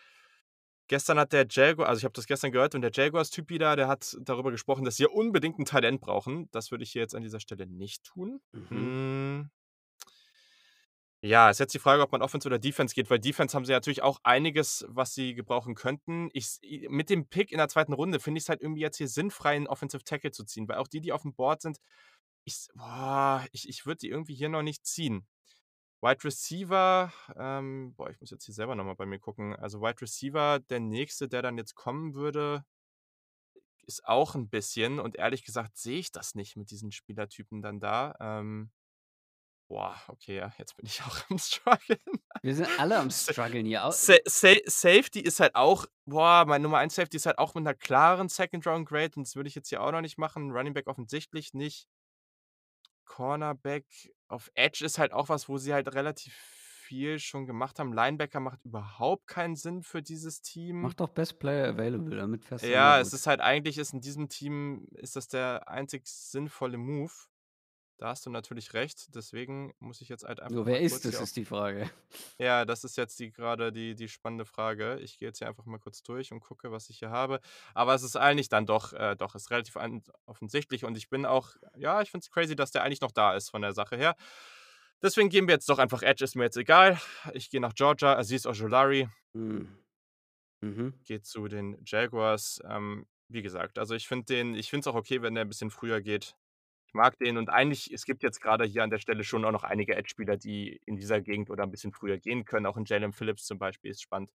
Gestern 0.90 1.18
hat 1.18 1.34
der 1.34 1.46
Jaguar, 1.50 1.86
also 1.86 1.98
ich 1.98 2.04
habe 2.04 2.14
das 2.14 2.26
gestern 2.26 2.50
gehört 2.50 2.74
und 2.74 2.80
der 2.80 2.90
Jaguars-Typ 2.90 3.50
wieder, 3.50 3.76
der 3.76 3.88
hat 3.88 4.16
darüber 4.22 4.50
gesprochen, 4.50 4.86
dass 4.86 4.96
sie 4.96 5.02
ja 5.02 5.10
unbedingt 5.10 5.58
ein 5.58 5.66
Talent 5.66 6.00
brauchen. 6.00 6.48
Das 6.50 6.70
würde 6.70 6.82
ich 6.82 6.92
hier 6.92 7.02
jetzt 7.02 7.14
an 7.14 7.22
dieser 7.22 7.40
Stelle 7.40 7.66
nicht 7.66 8.04
tun. 8.04 8.40
Mhm. 8.52 9.50
Ja, 11.20 11.50
ist 11.50 11.58
jetzt 11.58 11.74
die 11.74 11.80
Frage, 11.80 12.02
ob 12.02 12.12
man 12.12 12.22
Offense 12.22 12.46
oder 12.46 12.60
Defense 12.60 12.94
geht, 12.94 13.10
weil 13.10 13.18
Defense 13.18 13.56
haben 13.56 13.64
sie 13.64 13.72
natürlich 13.72 14.02
auch 14.02 14.20
einiges, 14.22 14.84
was 14.88 15.14
sie 15.14 15.34
gebrauchen 15.34 15.74
könnten. 15.74 16.28
Ich, 16.32 16.60
mit 16.88 17.10
dem 17.10 17.26
Pick 17.26 17.50
in 17.50 17.58
der 17.58 17.68
zweiten 17.68 17.92
Runde 17.92 18.20
finde 18.20 18.38
ich 18.38 18.44
es 18.44 18.48
halt 18.48 18.60
irgendwie 18.60 18.82
jetzt 18.82 18.98
hier 18.98 19.08
sinnfrei, 19.08 19.56
einen 19.56 19.66
Offensive 19.66 20.04
Tackle 20.04 20.30
zu 20.30 20.44
ziehen, 20.44 20.68
weil 20.68 20.76
auch 20.76 20.86
die, 20.86 21.00
die 21.00 21.12
auf 21.12 21.22
dem 21.22 21.34
Board 21.34 21.62
sind, 21.62 21.78
ich, 22.44 22.68
ich, 23.52 23.68
ich 23.68 23.84
würde 23.84 23.98
die 23.98 24.10
irgendwie 24.10 24.34
hier 24.34 24.48
noch 24.48 24.62
nicht 24.62 24.86
ziehen. 24.86 25.26
Wide 26.00 26.22
Receiver, 26.22 27.12
ähm, 27.36 27.94
boah, 27.96 28.10
ich 28.10 28.20
muss 28.20 28.30
jetzt 28.30 28.44
hier 28.44 28.54
selber 28.54 28.76
nochmal 28.76 28.94
bei 28.94 29.06
mir 29.06 29.18
gucken. 29.18 29.56
Also 29.56 29.80
Wide 29.80 30.00
Receiver, 30.00 30.60
der 30.60 30.80
nächste, 30.80 31.28
der 31.28 31.42
dann 31.42 31.58
jetzt 31.58 31.74
kommen 31.74 32.14
würde, 32.14 32.64
ist 33.86 34.04
auch 34.04 34.36
ein 34.36 34.48
bisschen. 34.48 35.00
Und 35.00 35.16
ehrlich 35.16 35.44
gesagt 35.44 35.76
sehe 35.76 35.98
ich 35.98 36.12
das 36.12 36.36
nicht 36.36 36.56
mit 36.56 36.70
diesen 36.70 36.92
Spielertypen 36.92 37.62
dann 37.62 37.80
da. 37.80 38.14
Ähm, 38.20 38.70
boah, 39.68 39.94
okay, 40.08 40.36
ja, 40.36 40.52
jetzt 40.58 40.76
bin 40.76 40.86
ich 40.86 41.00
auch 41.02 41.30
am 41.30 41.38
struggeln. 41.38 42.00
Wir 42.42 42.54
sind 42.54 42.68
alle 42.78 42.98
am 42.98 43.10
struggeln 43.10 43.66
hier. 43.66 43.90
Sa 43.92 44.14
Sa 44.26 44.54
Safety 44.66 45.20
ist 45.20 45.40
halt 45.40 45.54
auch, 45.54 45.86
boah, 46.06 46.44
mein 46.46 46.62
Nummer 46.62 46.78
1 46.78 46.94
Safety 46.94 47.16
ist 47.16 47.26
halt 47.26 47.38
auch 47.38 47.54
mit 47.54 47.66
einer 47.66 47.74
klaren 47.74 48.28
Second 48.28 48.66
Round 48.66 48.88
Grade 48.88 49.12
und 49.16 49.26
das 49.26 49.36
würde 49.36 49.48
ich 49.48 49.54
jetzt 49.54 49.68
hier 49.68 49.82
auch 49.82 49.92
noch 49.92 50.00
nicht 50.00 50.18
machen. 50.18 50.50
Running 50.50 50.74
Back 50.74 50.86
offensichtlich 50.86 51.54
nicht. 51.54 51.86
Cornerback 53.04 53.86
auf 54.28 54.50
Edge 54.54 54.84
ist 54.84 54.98
halt 54.98 55.12
auch 55.12 55.28
was, 55.28 55.48
wo 55.48 55.56
sie 55.56 55.72
halt 55.72 55.94
relativ 55.94 56.34
viel 56.34 57.18
schon 57.18 57.46
gemacht 57.46 57.78
haben. 57.78 57.92
Linebacker 57.92 58.40
macht 58.40 58.64
überhaupt 58.64 59.26
keinen 59.26 59.56
Sinn 59.56 59.82
für 59.82 60.02
dieses 60.02 60.40
Team. 60.40 60.80
Mach 60.80 60.94
doch 60.94 61.10
Best 61.10 61.38
Player 61.38 61.68
Available, 61.68 62.16
damit 62.16 62.50
du 62.50 62.56
Ja, 62.66 62.98
es 62.98 63.12
ist 63.12 63.26
halt 63.26 63.40
eigentlich 63.40 63.76
ist 63.76 63.92
in 63.92 64.00
diesem 64.00 64.28
Team 64.28 64.86
ist 64.92 65.16
das 65.16 65.28
der 65.28 65.68
einzig 65.68 66.06
sinnvolle 66.06 66.78
Move. 66.78 67.12
Da 67.98 68.10
hast 68.10 68.24
du 68.24 68.30
natürlich 68.30 68.74
recht. 68.74 69.14
Deswegen 69.16 69.74
muss 69.80 70.00
ich 70.00 70.08
jetzt 70.08 70.22
halt 70.24 70.38
einfach 70.38 70.54
So, 70.54 70.60
mal 70.60 70.66
wer 70.66 70.80
ist 70.80 71.04
das, 71.04 71.20
ist 71.20 71.36
die 71.36 71.44
Frage. 71.44 71.90
ja, 72.38 72.64
das 72.64 72.84
ist 72.84 72.96
jetzt 72.96 73.18
die 73.18 73.32
gerade 73.32 73.72
die, 73.72 73.96
die 73.96 74.08
spannende 74.08 74.44
Frage. 74.44 74.98
Ich 75.00 75.18
gehe 75.18 75.28
jetzt 75.28 75.38
hier 75.38 75.48
einfach 75.48 75.64
mal 75.66 75.80
kurz 75.80 76.04
durch 76.04 76.30
und 76.30 76.38
gucke, 76.38 76.70
was 76.70 76.88
ich 76.90 77.00
hier 77.00 77.10
habe. 77.10 77.40
Aber 77.74 77.94
es 77.94 78.04
ist 78.04 78.14
eigentlich 78.16 78.48
dann 78.48 78.66
doch, 78.66 78.92
äh, 78.92 79.16
doch, 79.16 79.34
ist 79.34 79.50
relativ 79.50 79.76
offensichtlich. 80.26 80.84
Und 80.84 80.96
ich 80.96 81.08
bin 81.10 81.26
auch, 81.26 81.56
ja, 81.76 82.00
ich 82.00 82.12
finde 82.12 82.22
es 82.24 82.30
crazy, 82.30 82.54
dass 82.54 82.70
der 82.70 82.84
eigentlich 82.84 83.00
noch 83.00 83.10
da 83.12 83.34
ist 83.34 83.50
von 83.50 83.62
der 83.62 83.72
Sache 83.72 83.96
her. 83.96 84.14
Deswegen 85.02 85.28
gehen 85.28 85.48
wir 85.48 85.54
jetzt 85.54 85.68
doch 85.68 85.78
einfach 85.78 86.02
Edge, 86.02 86.24
ist 86.24 86.36
mir 86.36 86.44
jetzt 86.44 86.56
egal. 86.56 87.00
Ich 87.32 87.50
gehe 87.50 87.60
nach 87.60 87.74
Georgia, 87.74 88.16
Aziz 88.16 88.46
Ojolari 88.46 89.08
Hm. 89.34 89.76
Mhm. 90.60 90.94
geht 91.04 91.26
zu 91.26 91.48
den 91.48 91.80
Jaguars. 91.84 92.60
Ähm, 92.64 93.06
wie 93.28 93.42
gesagt, 93.42 93.78
also 93.78 93.94
ich 93.94 94.06
finde 94.08 94.26
den, 94.26 94.54
ich 94.54 94.70
finde 94.70 94.82
es 94.82 94.86
auch 94.86 94.96
okay, 94.98 95.20
wenn 95.22 95.34
der 95.34 95.44
ein 95.44 95.48
bisschen 95.48 95.70
früher 95.70 96.00
geht. 96.00 96.36
Ich 96.88 96.94
mag 96.94 97.18
den 97.18 97.36
und 97.36 97.50
eigentlich, 97.50 97.92
es 97.92 98.06
gibt 98.06 98.22
jetzt 98.22 98.40
gerade 98.40 98.64
hier 98.64 98.82
an 98.82 98.88
der 98.88 98.98
Stelle 98.98 99.22
schon 99.22 99.44
auch 99.44 99.52
noch 99.52 99.62
einige 99.62 99.94
Edge-Spieler, 99.94 100.38
die 100.38 100.80
in 100.86 100.96
dieser 100.96 101.20
Gegend 101.20 101.50
oder 101.50 101.64
ein 101.64 101.70
bisschen 101.70 101.92
früher 101.92 102.16
gehen 102.16 102.46
können. 102.46 102.64
Auch 102.64 102.78
in 102.78 102.86
Jalen 102.86 103.12
Phillips 103.12 103.44
zum 103.44 103.58
Beispiel 103.58 103.90
ist 103.90 104.00
spannend. 104.00 104.32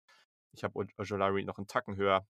Ich 0.53 0.63
habe 0.63 0.87
Ojolari 0.97 1.43
noch 1.43 1.59
einen 1.59 1.67
Tacken 1.67 1.95
höher. 1.95 2.25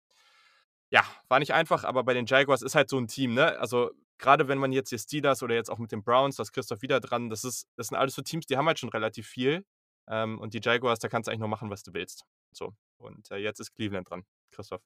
Ja, 0.90 1.04
war 1.28 1.38
nicht 1.38 1.54
einfach, 1.54 1.84
aber 1.84 2.04
bei 2.04 2.16
den 2.16 2.26
Jaguars 2.26 2.64
ist 2.64 2.74
halt 2.74 2.90
so 2.90 2.98
ein 2.98 3.08
Team, 3.08 3.36
ne? 3.36 3.60
Also 3.60 3.92
gerade 4.18 4.48
wenn 4.48 4.58
man 4.58 4.72
jetzt 4.72 4.92
die 4.92 4.98
Steelers 4.98 5.44
oder 5.44 5.54
jetzt 5.54 5.70
auch 5.70 5.78
mit 5.78 5.92
den 5.92 6.02
Browns, 6.04 6.38
da 6.38 6.44
ist 6.44 6.52
Christoph 6.52 6.82
wieder 6.82 7.00
dran, 7.00 7.30
das, 7.30 7.44
ist, 7.44 7.68
das 7.76 7.90
sind 7.90 7.98
alles 7.98 8.16
so 8.16 8.24
Teams, 8.24 8.48
die 8.48 8.58
haben 8.58 8.66
halt 8.66 8.80
schon 8.80 8.90
relativ 8.90 9.28
viel. 9.28 9.66
Ähm, 10.08 10.40
und 10.40 10.56
die 10.56 10.62
Jaguars, 10.64 10.98
da 10.98 11.10
kannst 11.10 11.28
du 11.28 11.32
eigentlich 11.32 11.42
noch 11.42 11.48
machen, 11.48 11.70
was 11.70 11.84
du 11.84 11.94
willst. 11.94 12.26
So. 12.52 12.74
Und 12.98 13.30
äh, 13.30 13.38
jetzt 13.38 13.60
ist 13.60 13.76
Cleveland 13.76 14.10
dran. 14.10 14.26
Christoph. 14.50 14.82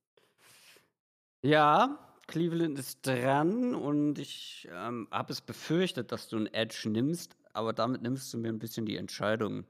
Ja, 1.42 2.11
Cleveland 2.28 2.80
ist 2.80 3.06
dran 3.06 3.76
und 3.76 4.20
ich 4.20 4.68
ähm, 4.72 5.08
habe 5.12 5.34
es 5.34 5.42
befürchtet, 5.42 6.12
dass 6.12 6.28
du 6.30 6.38
einen 6.38 6.48
Edge 6.48 6.90
nimmst, 6.90 7.36
aber 7.54 7.74
damit 7.74 8.02
nimmst 8.02 8.34
du 8.34 8.38
mir 8.38 8.50
ein 8.50 8.60
bisschen 8.60 8.86
die 8.86 8.98
Entscheidung 8.98 9.66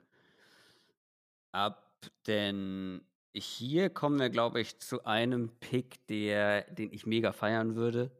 ab, 1.51 1.91
denn 2.27 3.01
hier 3.33 3.89
kommen 3.89 4.19
wir, 4.19 4.29
glaube 4.29 4.61
ich, 4.61 4.79
zu 4.79 5.05
einem 5.05 5.49
Pick, 5.59 6.05
der, 6.07 6.63
den 6.71 6.91
ich 6.91 7.05
mega 7.05 7.31
feiern 7.31 7.75
würde. 7.75 8.11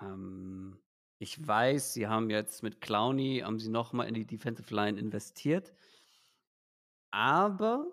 Ähm, 0.00 0.78
ich 1.18 1.46
weiß, 1.46 1.94
sie 1.94 2.06
haben 2.06 2.30
jetzt 2.30 2.62
mit 2.62 2.80
Clowney, 2.80 3.42
haben 3.44 3.58
sie 3.58 3.70
nochmal 3.70 4.06
in 4.08 4.14
die 4.14 4.26
Defensive 4.26 4.72
Line 4.72 4.98
investiert, 4.98 5.72
aber 7.10 7.86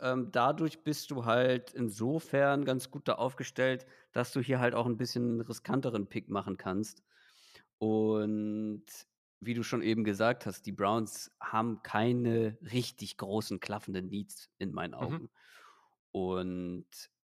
ähm, 0.00 0.30
dadurch 0.32 0.82
bist 0.84 1.10
du 1.10 1.24
halt 1.24 1.72
insofern 1.74 2.64
ganz 2.64 2.90
gut 2.90 3.08
da 3.08 3.14
aufgestellt, 3.14 3.86
dass 4.12 4.32
du 4.32 4.40
hier 4.40 4.60
halt 4.60 4.74
auch 4.74 4.86
ein 4.86 4.96
bisschen 4.96 5.24
einen 5.30 5.40
riskanteren 5.42 6.08
Pick 6.08 6.28
machen 6.28 6.56
kannst. 6.56 7.04
Und 7.78 8.84
wie 9.40 9.54
du 9.54 9.62
schon 9.62 9.82
eben 9.82 10.04
gesagt 10.04 10.46
hast, 10.46 10.66
die 10.66 10.72
Browns 10.72 11.36
haben 11.40 11.82
keine 11.82 12.58
richtig 12.62 13.16
großen 13.16 13.60
klaffenden 13.60 14.08
Needs 14.08 14.50
in 14.58 14.72
meinen 14.72 14.94
Mhm. 14.98 15.20
Augen. 15.20 15.30
Und 16.12 16.86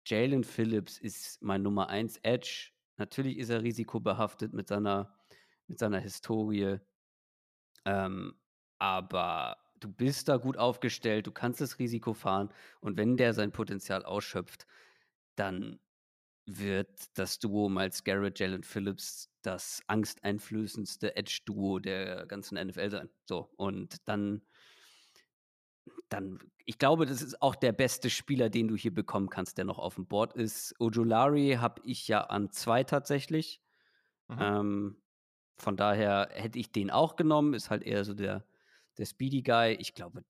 Jalen 0.07 0.45
Phillips 0.45 0.99
ist 0.99 1.43
mein 1.43 1.63
Nummer 1.63 1.89
1 1.89 2.19
Edge. 2.19 2.73
Natürlich 2.97 3.39
ist 3.39 3.51
er 3.51 3.63
risikobehaftet 3.63 4.53
mit 4.53 4.69
seiner, 4.69 5.17
mit 5.69 5.79
seiner 5.79 6.01
Historie. 6.01 6.79
Ähm, 7.85 8.35
aber 8.79 9.57
du 9.83 9.89
bist 9.89 10.29
da 10.29 10.37
gut 10.37 10.57
aufgestellt, 10.57 11.27
du 11.27 11.33
kannst 11.33 11.61
das 11.61 11.79
Risiko 11.79 12.15
fahren 12.15 12.51
und 12.81 12.97
wenn 12.97 13.17
der 13.17 13.35
sein 13.35 13.53
Potenzial 13.53 14.05
ausschöpft, 14.05 14.67
dann 15.37 15.79
wird 16.47 16.89
das 17.15 17.39
Duo 17.39 17.69
Miles 17.69 18.05
Garrett, 18.05 18.39
Jalen 18.39 18.65
Phillips 18.65 19.31
das 19.43 19.83
angsteinflößendste 19.87 21.17
Edge-Duo 21.17 21.79
der 21.79 22.27
ganzen 22.27 22.57
NFL 22.57 22.91
sein. 22.91 23.09
So, 23.25 23.51
und 23.57 23.97
dann, 24.09 24.43
dann, 26.09 26.39
ich 26.65 26.79
glaube, 26.79 27.07
das 27.07 27.23
ist 27.23 27.41
auch 27.43 27.55
der 27.55 27.73
beste 27.73 28.11
Spieler, 28.11 28.51
den 28.51 28.69
du 28.69 28.77
hier 28.77 28.95
bekommen 28.95 29.31
kannst, 29.31 29.59
der 29.59 29.65
noch 29.65 29.79
auf 29.79 29.97
dem 29.97 30.07
Board 30.07 30.35
ist. 30.35 30.75
Ojulari 30.81 31.59
habe 31.61 31.81
ich 31.85 32.09
ja 32.09 32.23
an 32.23 32.51
zwei 32.51 32.85
tatsächlich. 32.85 33.61
Mhm. 34.29 34.39
Ähm, 34.41 35.03
von 35.57 35.77
daher 35.77 36.29
hätte 36.33 36.59
ich 36.59 36.73
den 36.73 36.91
auch 36.91 37.17
genommen, 37.17 37.55
ist 37.55 37.71
halt 37.71 37.83
eher 37.83 38.05
so 38.05 38.15
der, 38.15 38.45
der 38.98 39.06
Speedy 39.06 39.43
Guy. 39.43 39.74
Ich 39.74 39.94
glaube, 39.94 40.24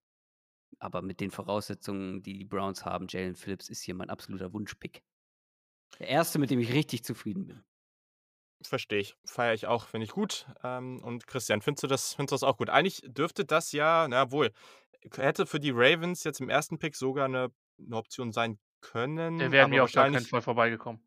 aber 0.78 1.02
mit 1.02 1.20
den 1.20 1.30
Voraussetzungen, 1.30 2.22
die 2.22 2.38
die 2.38 2.44
Browns 2.44 2.84
haben, 2.84 3.06
Jalen 3.08 3.36
Phillips 3.36 3.68
ist 3.68 3.82
hier 3.82 3.94
mein 3.94 4.10
absoluter 4.10 4.52
Wunschpick. 4.52 5.02
Der 5.98 6.08
erste, 6.08 6.38
mit 6.38 6.50
dem 6.50 6.58
ich 6.58 6.72
richtig 6.72 7.04
zufrieden 7.04 7.46
bin. 7.46 7.64
Verstehe 8.62 9.00
ich. 9.00 9.16
Feiere 9.24 9.54
ich 9.54 9.66
auch, 9.66 9.86
finde 9.86 10.04
ich 10.04 10.12
gut. 10.12 10.46
Ähm, 10.62 11.02
und 11.02 11.26
Christian, 11.26 11.62
findest 11.62 11.84
du, 11.84 11.86
das, 11.88 12.14
findest 12.14 12.32
du 12.32 12.34
das 12.34 12.42
auch 12.42 12.56
gut? 12.56 12.70
Eigentlich 12.70 13.02
dürfte 13.06 13.44
das 13.44 13.72
ja, 13.72 14.06
na 14.08 14.30
wohl, 14.30 14.52
hätte 15.14 15.46
für 15.46 15.60
die 15.60 15.72
Ravens 15.72 16.24
jetzt 16.24 16.40
im 16.40 16.48
ersten 16.48 16.78
Pick 16.78 16.96
sogar 16.96 17.26
eine, 17.26 17.48
eine 17.78 17.96
Option 17.96 18.32
sein 18.32 18.58
können. 18.80 19.38
Der 19.38 19.52
wäre 19.52 19.68
mir 19.68 19.84
auf 19.84 19.92
gar 19.92 20.10
keinen 20.10 20.24
Fall 20.24 20.42
vorbeigekommen. 20.42 21.02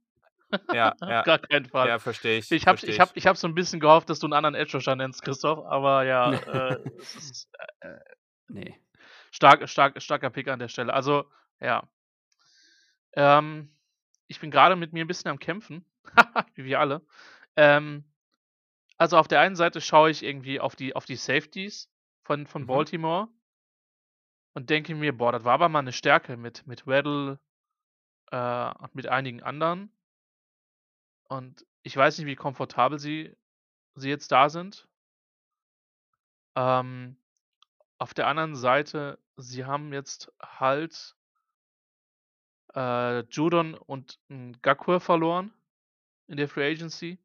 Ja, 0.73 0.95
ja. 1.01 1.23
gar 1.23 1.39
keinen 1.39 1.65
Fall. 1.65 1.87
Ja, 1.87 1.99
verstehe 1.99 2.39
ich. 2.39 2.51
Ich 2.51 2.67
habe 2.67 2.79
ich 2.85 2.99
hab, 2.99 3.15
ich 3.15 3.27
hab 3.27 3.37
so 3.37 3.47
ein 3.47 3.55
bisschen 3.55 3.79
gehofft, 3.79 4.09
dass 4.09 4.19
du 4.19 4.27
einen 4.27 4.33
anderen 4.33 4.55
Edge 4.55 4.77
nennst, 4.95 5.21
Christoph, 5.23 5.65
aber 5.65 6.03
ja, 6.03 6.31
äh, 6.33 6.79
es 6.97 7.15
ist, 7.15 7.49
äh, 7.79 7.95
nee. 8.47 8.79
Stark, 9.31 9.67
stark, 9.67 10.01
starker 10.01 10.29
Pick 10.29 10.47
an 10.47 10.59
der 10.59 10.69
Stelle. 10.69 10.93
Also, 10.93 11.25
ja. 11.59 11.87
Ähm, 13.13 13.75
ich 14.27 14.39
bin 14.39 14.51
gerade 14.51 14.75
mit 14.75 14.93
mir 14.93 15.03
ein 15.03 15.07
bisschen 15.07 15.29
am 15.29 15.39
Kämpfen, 15.39 15.85
wie 16.55 16.65
wir 16.65 16.79
alle. 16.79 17.01
Ähm, 17.55 18.05
also 18.97 19.17
auf 19.17 19.27
der 19.27 19.41
einen 19.41 19.55
Seite 19.55 19.81
schaue 19.81 20.09
ich 20.09 20.23
irgendwie 20.23 20.59
auf 20.59 20.75
die, 20.75 20.95
auf 20.95 21.05
die 21.05 21.15
Safeties 21.15 21.91
von, 22.23 22.47
von 22.47 22.63
mhm. 22.63 22.67
Baltimore 22.67 23.27
und 24.53 24.69
denke 24.69 24.95
mir, 24.95 25.15
boah, 25.15 25.31
das 25.31 25.43
war 25.43 25.53
aber 25.53 25.69
mal 25.69 25.79
eine 25.79 25.91
Stärke 25.91 26.37
mit, 26.37 26.65
mit 26.65 26.87
Weddle 26.87 27.39
äh, 28.31 28.71
und 28.79 28.95
mit 28.95 29.07
einigen 29.07 29.43
anderen. 29.43 29.91
Und 31.27 31.65
ich 31.83 31.95
weiß 31.95 32.17
nicht, 32.17 32.27
wie 32.27 32.35
komfortabel 32.35 32.99
sie, 32.99 33.35
sie 33.95 34.09
jetzt 34.09 34.31
da 34.31 34.49
sind. 34.49 34.87
Ähm, 36.55 37.17
auf 37.97 38.13
der 38.13 38.27
anderen 38.27 38.55
Seite, 38.55 39.19
sie 39.37 39.65
haben 39.65 39.93
jetzt 39.93 40.31
halt 40.41 41.15
äh, 42.73 43.21
Judon 43.29 43.75
und 43.75 44.19
Gakur 44.61 44.99
verloren 44.99 45.53
in 46.27 46.37
der 46.37 46.47
Free 46.47 46.71
Agency. 46.71 47.19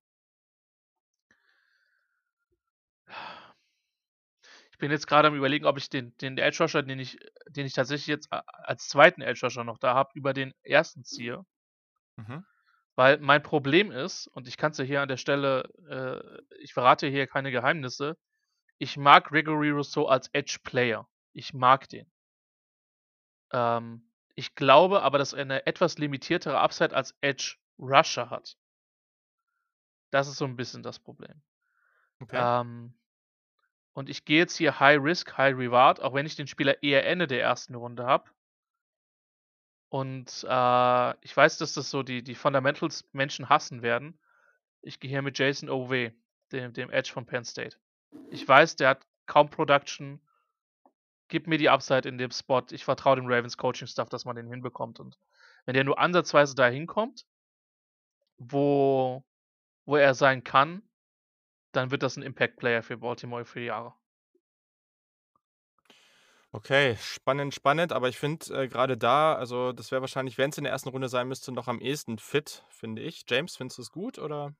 Ich 4.70 4.78
bin 4.78 4.90
jetzt 4.90 5.06
gerade 5.06 5.28
am 5.28 5.34
überlegen, 5.34 5.66
ob 5.66 5.76
ich 5.76 5.90
den, 5.90 6.16
den 6.18 6.38
Edge 6.38 6.62
Rusher, 6.62 6.82
den 6.82 6.98
ich, 6.98 7.18
den 7.48 7.66
ich 7.66 7.74
tatsächlich 7.74 8.06
jetzt 8.06 8.28
als 8.30 8.88
zweiten 8.88 9.20
Edge 9.20 9.40
Rusher 9.42 9.64
noch 9.64 9.78
da 9.78 9.94
habe, 9.94 10.10
über 10.14 10.32
den 10.32 10.54
ersten 10.62 11.04
ziehe. 11.04 11.44
Mhm. 12.16 12.44
Weil 13.00 13.16
mein 13.16 13.42
Problem 13.42 13.90
ist, 13.90 14.26
und 14.26 14.46
ich 14.46 14.58
kann 14.58 14.72
es 14.72 14.76
ja 14.76 14.84
hier 14.84 15.00
an 15.00 15.08
der 15.08 15.16
Stelle, 15.16 15.62
äh, 15.88 16.54
ich 16.62 16.74
verrate 16.74 17.06
hier 17.06 17.26
keine 17.26 17.50
Geheimnisse, 17.50 18.18
ich 18.76 18.98
mag 18.98 19.24
Gregory 19.24 19.70
Rousseau 19.70 20.04
als 20.04 20.28
Edge 20.34 20.58
Player. 20.62 21.08
Ich 21.32 21.54
mag 21.54 21.88
den. 21.88 22.12
Ähm, 23.54 24.06
ich 24.34 24.54
glaube 24.54 25.00
aber, 25.00 25.16
dass 25.16 25.32
er 25.32 25.40
eine 25.40 25.64
etwas 25.64 25.96
limitiertere 25.96 26.60
Upside 26.60 26.94
als 26.94 27.16
Edge 27.22 27.56
Rusher 27.78 28.28
hat. 28.28 28.58
Das 30.10 30.28
ist 30.28 30.36
so 30.36 30.44
ein 30.44 30.56
bisschen 30.56 30.82
das 30.82 30.98
Problem. 30.98 31.40
Okay. 32.20 32.36
Ähm, 32.38 32.92
und 33.94 34.10
ich 34.10 34.26
gehe 34.26 34.40
jetzt 34.40 34.58
hier 34.58 34.78
High 34.78 35.00
Risk, 35.02 35.38
High 35.38 35.56
Reward, 35.56 36.02
auch 36.02 36.12
wenn 36.12 36.26
ich 36.26 36.36
den 36.36 36.48
Spieler 36.48 36.82
eher 36.82 37.06
Ende 37.06 37.26
der 37.26 37.40
ersten 37.40 37.76
Runde 37.76 38.04
habe. 38.04 38.30
Und 39.90 40.46
äh, 40.48 41.24
ich 41.24 41.36
weiß, 41.36 41.58
dass 41.58 41.74
das 41.74 41.90
so 41.90 42.02
die, 42.02 42.22
die 42.22 42.36
Fundamentals 42.36 43.04
Menschen 43.12 43.48
hassen 43.48 43.82
werden. 43.82 44.18
Ich 44.82 45.00
gehe 45.00 45.10
hier 45.10 45.20
mit 45.20 45.36
Jason 45.36 45.68
Owe, 45.68 46.12
dem, 46.52 46.72
dem 46.72 46.90
Edge 46.90 47.10
von 47.12 47.26
Penn 47.26 47.44
State. 47.44 47.76
Ich 48.30 48.46
weiß, 48.46 48.76
der 48.76 48.90
hat 48.90 49.06
kaum 49.26 49.50
Production, 49.50 50.20
gib 51.28 51.48
mir 51.48 51.58
die 51.58 51.68
Upside 51.68 52.08
in 52.08 52.18
dem 52.18 52.30
Spot. 52.30 52.62
Ich 52.70 52.84
vertraue 52.84 53.16
dem 53.16 53.26
Ravens 53.26 53.56
Coaching 53.56 53.88
Staff, 53.88 54.08
dass 54.08 54.24
man 54.24 54.36
den 54.36 54.46
hinbekommt. 54.46 55.00
Und 55.00 55.18
wenn 55.64 55.74
der 55.74 55.84
nur 55.84 55.98
ansatzweise 55.98 56.54
da 56.54 56.68
hinkommt, 56.68 57.26
wo, 58.38 59.24
wo 59.86 59.96
er 59.96 60.14
sein 60.14 60.44
kann, 60.44 60.82
dann 61.72 61.90
wird 61.90 62.04
das 62.04 62.16
ein 62.16 62.22
Impact 62.22 62.56
Player 62.56 62.82
für 62.82 62.96
Baltimore 62.96 63.44
für 63.44 63.60
Jahre. 63.60 63.94
Okay, 66.52 66.96
spannend, 67.00 67.54
spannend, 67.54 67.92
aber 67.92 68.08
ich 68.08 68.18
finde 68.18 68.62
äh, 68.62 68.68
gerade 68.68 68.96
da, 68.96 69.34
also 69.34 69.72
das 69.72 69.92
wäre 69.92 70.00
wahrscheinlich, 70.00 70.36
wenn 70.36 70.50
es 70.50 70.58
in 70.58 70.64
der 70.64 70.72
ersten 70.72 70.88
Runde 70.88 71.08
sein 71.08 71.28
müsste, 71.28 71.52
noch 71.52 71.68
am 71.68 71.80
ehesten 71.80 72.18
fit, 72.18 72.64
finde 72.68 73.02
ich. 73.02 73.24
James, 73.28 73.56
findest 73.56 73.78
du 73.78 73.82
es 73.82 73.92
gut 73.92 74.18
oder? 74.18 74.54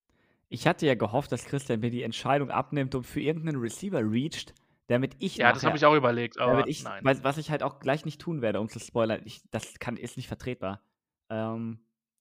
Ich 0.49 0.69
hatte 0.69 0.87
ja 0.87 0.95
gehofft, 0.95 1.33
dass 1.33 1.45
Christian 1.45 1.81
mir 1.81 1.91
die 1.91 2.05
Entscheidung 2.05 2.51
abnimmt 2.51 2.95
und 2.95 3.05
für 3.05 3.21
irgendeinen 3.21 3.61
Receiver 3.61 4.01
reached, 4.01 4.55
damit 4.87 5.17
ich 5.19 5.37
Ja, 5.37 5.53
das 5.53 5.65
habe 5.65 5.77
ich 5.77 5.85
auch 5.85 5.95
überlegt, 5.95 6.39
aber 6.39 6.69
ich, 6.69 6.85
nein. 6.85 7.05
Was, 7.05 7.25
was 7.25 7.39
ich 7.39 7.51
halt 7.51 7.65
auch 7.65 7.81
gleich 7.81 8.05
nicht 8.05 8.21
tun 8.21 8.41
werde, 8.41 8.61
um 8.61 8.69
zu 8.69 8.79
spoilern. 8.79 9.23
Ich, 9.25 9.43
das 9.51 9.79
kann, 9.81 9.97
ist 9.97 10.17
nicht 10.17 10.29
vertretbar. 10.29 10.83
Ähm, 11.29 11.81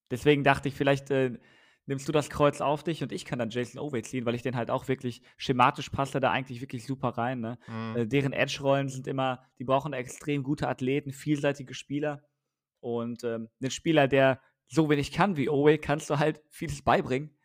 deswegen 0.10 0.44
dachte 0.44 0.68
ich, 0.68 0.76
vielleicht 0.76 1.12
äh, 1.12 1.38
nimmst 1.90 2.07
du 2.07 2.11
das 2.11 2.30
Kreuz 2.30 2.61
auf 2.61 2.84
dich 2.84 3.03
und 3.03 3.11
ich 3.11 3.26
kann 3.26 3.40
dann 3.40 3.49
Jason 3.49 3.82
Oway 3.82 4.02
ziehen, 4.03 4.26
weil 4.26 4.36
ich 4.36 4.41
den 4.41 4.56
halt 4.56 4.72
auch 4.72 4.88
wirklich 4.88 5.22
schematisch 5.38 5.90
passe 5.90 6.20
da 6.20 6.32
eigentlich 6.32 6.61
wirklich 6.61 6.86
super 6.86 7.10
rein. 7.10 7.41
Ne? 7.41 7.57
Mhm. 7.68 7.95
Äh, 7.98 8.07
deren 8.07 8.32
Edge-Rollen 8.32 8.88
sind 8.88 9.07
immer, 9.07 9.44
die 9.57 9.66
brauchen 9.66 9.91
extrem 9.91 10.44
gute 10.44 10.68
Athleten, 10.68 11.11
vielseitige 11.11 11.74
Spieler. 11.74 12.24
Und 12.80 13.24
ähm, 13.26 13.49
einen 13.60 13.72
Spieler, 13.72 14.07
der 14.07 14.40
so 14.68 14.90
wenig 14.90 15.11
kann 15.11 15.36
wie 15.36 15.49
Oway, 15.49 15.78
kannst 15.78 16.10
du 16.10 16.20
halt 16.20 16.41
vieles 16.49 16.82
beibringen 16.82 17.36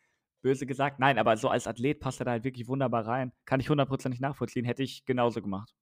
böse 0.45 0.67
gesagt. 0.67 0.99
Nein, 0.99 1.17
aber 1.17 1.37
so 1.37 1.49
als 1.49 1.65
Athlet 1.65 1.99
passt 1.99 2.21
er 2.21 2.25
da 2.25 2.31
halt 2.31 2.43
wirklich 2.43 2.67
wunderbar 2.67 3.07
rein. 3.07 3.33
Kann 3.45 3.59
ich 3.59 3.69
hundertprozentig 3.71 4.21
nachvollziehen. 4.21 4.63
Hätte 4.63 4.83
ich 4.83 5.03
genauso 5.03 5.41
gemacht. 5.41 5.73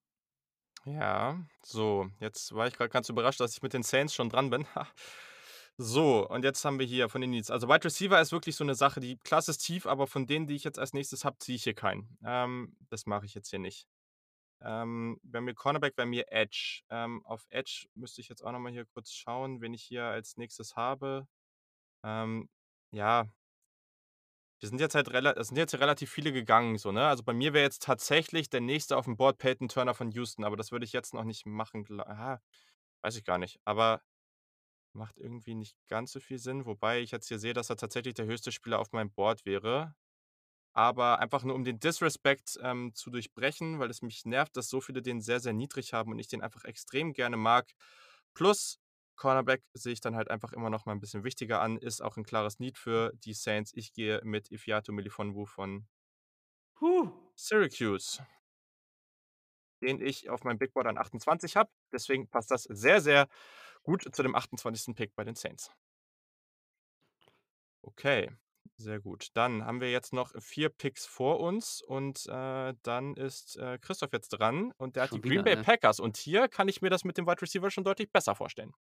Ja, 0.85 1.37
so, 1.61 2.07
jetzt 2.19 2.55
war 2.55 2.67
ich 2.67 2.73
gerade 2.75 2.89
ganz 2.89 3.09
überrascht, 3.09 3.41
dass 3.41 3.55
ich 3.57 3.61
mit 3.61 3.73
den 3.73 3.83
Saints 3.83 4.15
schon 4.15 4.29
dran 4.29 4.49
bin. 4.49 4.65
so, 5.77 6.27
und 6.29 6.43
jetzt 6.43 6.63
haben 6.65 6.79
wir 6.79 6.85
hier 6.85 7.09
von 7.09 7.21
den 7.21 7.31
Needs. 7.31 7.49
Also 7.49 7.67
Wide 7.67 7.83
Receiver 7.85 8.19
ist 8.21 8.31
wirklich 8.31 8.55
so 8.55 8.63
eine 8.63 8.75
Sache, 8.75 8.99
die 8.99 9.17
Klasse 9.17 9.51
ist 9.51 9.59
tief, 9.59 9.87
aber 9.87 10.07
von 10.07 10.27
denen, 10.27 10.47
die 10.47 10.55
ich 10.55 10.63
jetzt 10.63 10.79
als 10.79 10.93
nächstes 10.93 11.25
habe, 11.25 11.37
ziehe 11.39 11.55
ich 11.55 11.63
hier 11.63 11.73
keinen. 11.73 12.17
Ähm, 12.23 12.75
das 12.89 13.05
mache 13.05 13.25
ich 13.25 13.33
jetzt 13.33 13.49
hier 13.49 13.59
nicht. 13.59 13.87
Ähm, 14.61 15.19
bei 15.23 15.41
mir 15.41 15.53
Cornerback, 15.55 15.95
bei 15.95 16.05
mir 16.05 16.31
Edge. 16.31 16.81
Ähm, 16.89 17.25
auf 17.25 17.45
Edge 17.49 17.87
müsste 17.95 18.21
ich 18.21 18.29
jetzt 18.29 18.43
auch 18.43 18.51
nochmal 18.51 18.71
hier 18.71 18.85
kurz 18.85 19.11
schauen, 19.11 19.61
wen 19.61 19.73
ich 19.73 19.83
hier 19.83 20.05
als 20.05 20.37
nächstes 20.37 20.75
habe. 20.75 21.27
Ähm, 22.03 22.49
ja, 22.91 23.27
wir 24.63 24.69
sind 24.69 24.79
jetzt 24.79 24.95
halt 24.95 25.09
es 25.09 25.47
sind 25.49 25.57
jetzt 25.57 25.73
relativ 25.75 26.09
viele 26.09 26.31
gegangen, 26.31 26.77
so, 26.77 26.93
ne? 26.93 27.05
Also 27.05 27.21
bei 27.23 27.33
mir 27.33 27.51
wäre 27.51 27.65
jetzt 27.65 27.83
tatsächlich 27.83 28.49
der 28.49 28.61
nächste 28.61 28.95
auf 28.95 29.03
dem 29.05 29.17
Board 29.17 29.37
Peyton 29.37 29.67
Turner 29.67 29.93
von 29.93 30.09
Houston, 30.11 30.45
aber 30.45 30.55
das 30.55 30.71
würde 30.71 30.85
ich 30.85 30.93
jetzt 30.93 31.13
noch 31.13 31.25
nicht 31.25 31.45
machen. 31.45 31.85
Aha, 31.99 32.41
weiß 33.01 33.17
ich 33.17 33.25
gar 33.25 33.37
nicht. 33.37 33.59
Aber 33.65 34.01
macht 34.95 35.17
irgendwie 35.17 35.55
nicht 35.55 35.77
ganz 35.87 36.11
so 36.11 36.19
viel 36.19 36.39
Sinn. 36.39 36.65
Wobei 36.65 37.01
ich 37.01 37.11
jetzt 37.11 37.27
hier 37.27 37.39
sehe, 37.39 37.53
dass 37.53 37.69
er 37.69 37.77
tatsächlich 37.77 38.13
der 38.13 38.25
höchste 38.25 38.51
Spieler 38.51 38.79
auf 38.79 38.91
meinem 38.91 39.11
Board 39.11 39.45
wäre. 39.45 39.95
Aber 40.73 41.19
einfach 41.19 41.43
nur 41.43 41.55
um 41.55 41.63
den 41.63 41.79
Disrespect 41.79 42.57
ähm, 42.61 42.93
zu 42.95 43.11
durchbrechen, 43.11 43.79
weil 43.79 43.91
es 43.91 44.01
mich 44.01 44.25
nervt, 44.25 44.57
dass 44.57 44.69
so 44.69 44.81
viele 44.81 45.01
den 45.01 45.21
sehr, 45.21 45.39
sehr 45.39 45.53
niedrig 45.53 45.93
haben 45.93 46.11
und 46.11 46.19
ich 46.19 46.27
den 46.27 46.41
einfach 46.41 46.63
extrem 46.63 47.13
gerne 47.13 47.37
mag. 47.37 47.71
Plus, 48.33 48.79
Cornerback 49.15 49.63
sehe 49.73 49.93
ich 49.93 50.01
dann 50.01 50.15
halt 50.15 50.29
einfach 50.31 50.53
immer 50.53 50.69
noch 50.69 50.85
mal 50.85 50.93
ein 50.93 50.99
bisschen 50.99 51.23
wichtiger 51.23 51.61
an. 51.61 51.77
Ist 51.77 52.01
auch 52.01 52.17
ein 52.17 52.23
klares 52.23 52.59
Need 52.59 52.77
für 52.77 53.11
die 53.13 53.33
Saints. 53.33 53.71
Ich 53.75 53.93
gehe 53.93 54.19
mit 54.23 54.51
Ifiato 54.51 54.91
Milifonwu 54.91 55.45
von 55.45 55.87
huh. 56.81 57.11
Syracuse, 57.35 58.25
den 59.81 60.01
ich 60.01 60.29
auf 60.29 60.43
meinem 60.43 60.57
Big 60.57 60.73
Board 60.73 60.87
an 60.87 60.97
28 60.97 61.55
habe. 61.55 61.69
Deswegen 61.91 62.27
passt 62.29 62.51
das 62.51 62.63
sehr, 62.63 63.01
sehr 63.01 63.27
gut 63.83 64.03
zu 64.13 64.23
dem 64.23 64.35
28. 64.35 64.95
Pick 64.95 65.15
bei 65.15 65.23
den 65.23 65.35
Saints. 65.35 65.71
Okay, 67.81 68.31
sehr 68.77 68.99
gut. 68.99 69.27
Dann 69.33 69.65
haben 69.65 69.81
wir 69.81 69.91
jetzt 69.91 70.13
noch 70.13 70.31
vier 70.41 70.69
Picks 70.69 71.05
vor 71.05 71.39
uns 71.39 71.81
und 71.81 72.25
äh, 72.27 72.73
dann 72.81 73.15
ist 73.15 73.57
äh, 73.57 73.77
Christoph 73.77 74.13
jetzt 74.13 74.29
dran 74.29 74.71
und 74.77 74.95
der 74.95 75.07
schon 75.07 75.17
hat 75.17 75.25
die 75.25 75.29
Green 75.29 75.43
Bay 75.43 75.55
ne? 75.55 75.63
Packers. 75.63 75.99
Und 75.99 76.17
hier 76.17 76.47
kann 76.47 76.67
ich 76.67 76.81
mir 76.81 76.89
das 76.89 77.03
mit 77.03 77.17
dem 77.17 77.27
Wide 77.27 77.41
Receiver 77.41 77.69
schon 77.69 77.83
deutlich 77.83 78.11
besser 78.11 78.35
vorstellen. 78.35 78.73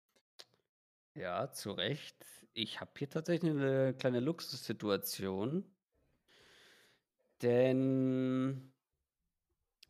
Ja, 1.15 1.51
zu 1.51 1.71
Recht. 1.71 2.15
Ich 2.53 2.79
habe 2.79 2.91
hier 2.97 3.09
tatsächlich 3.09 3.51
eine 3.51 3.93
kleine 3.93 4.19
Luxussituation. 4.19 5.65
Denn 7.41 8.71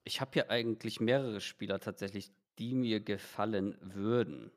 ich 0.04 0.22
habe 0.22 0.32
hier 0.34 0.50
eigentlich 0.50 1.00
mehrere 1.00 1.42
Spieler 1.42 1.80
tatsächlich, 1.80 2.32
die 2.58 2.76
mir 2.76 3.02
gefallen 3.02 3.78
würden. 3.82 4.52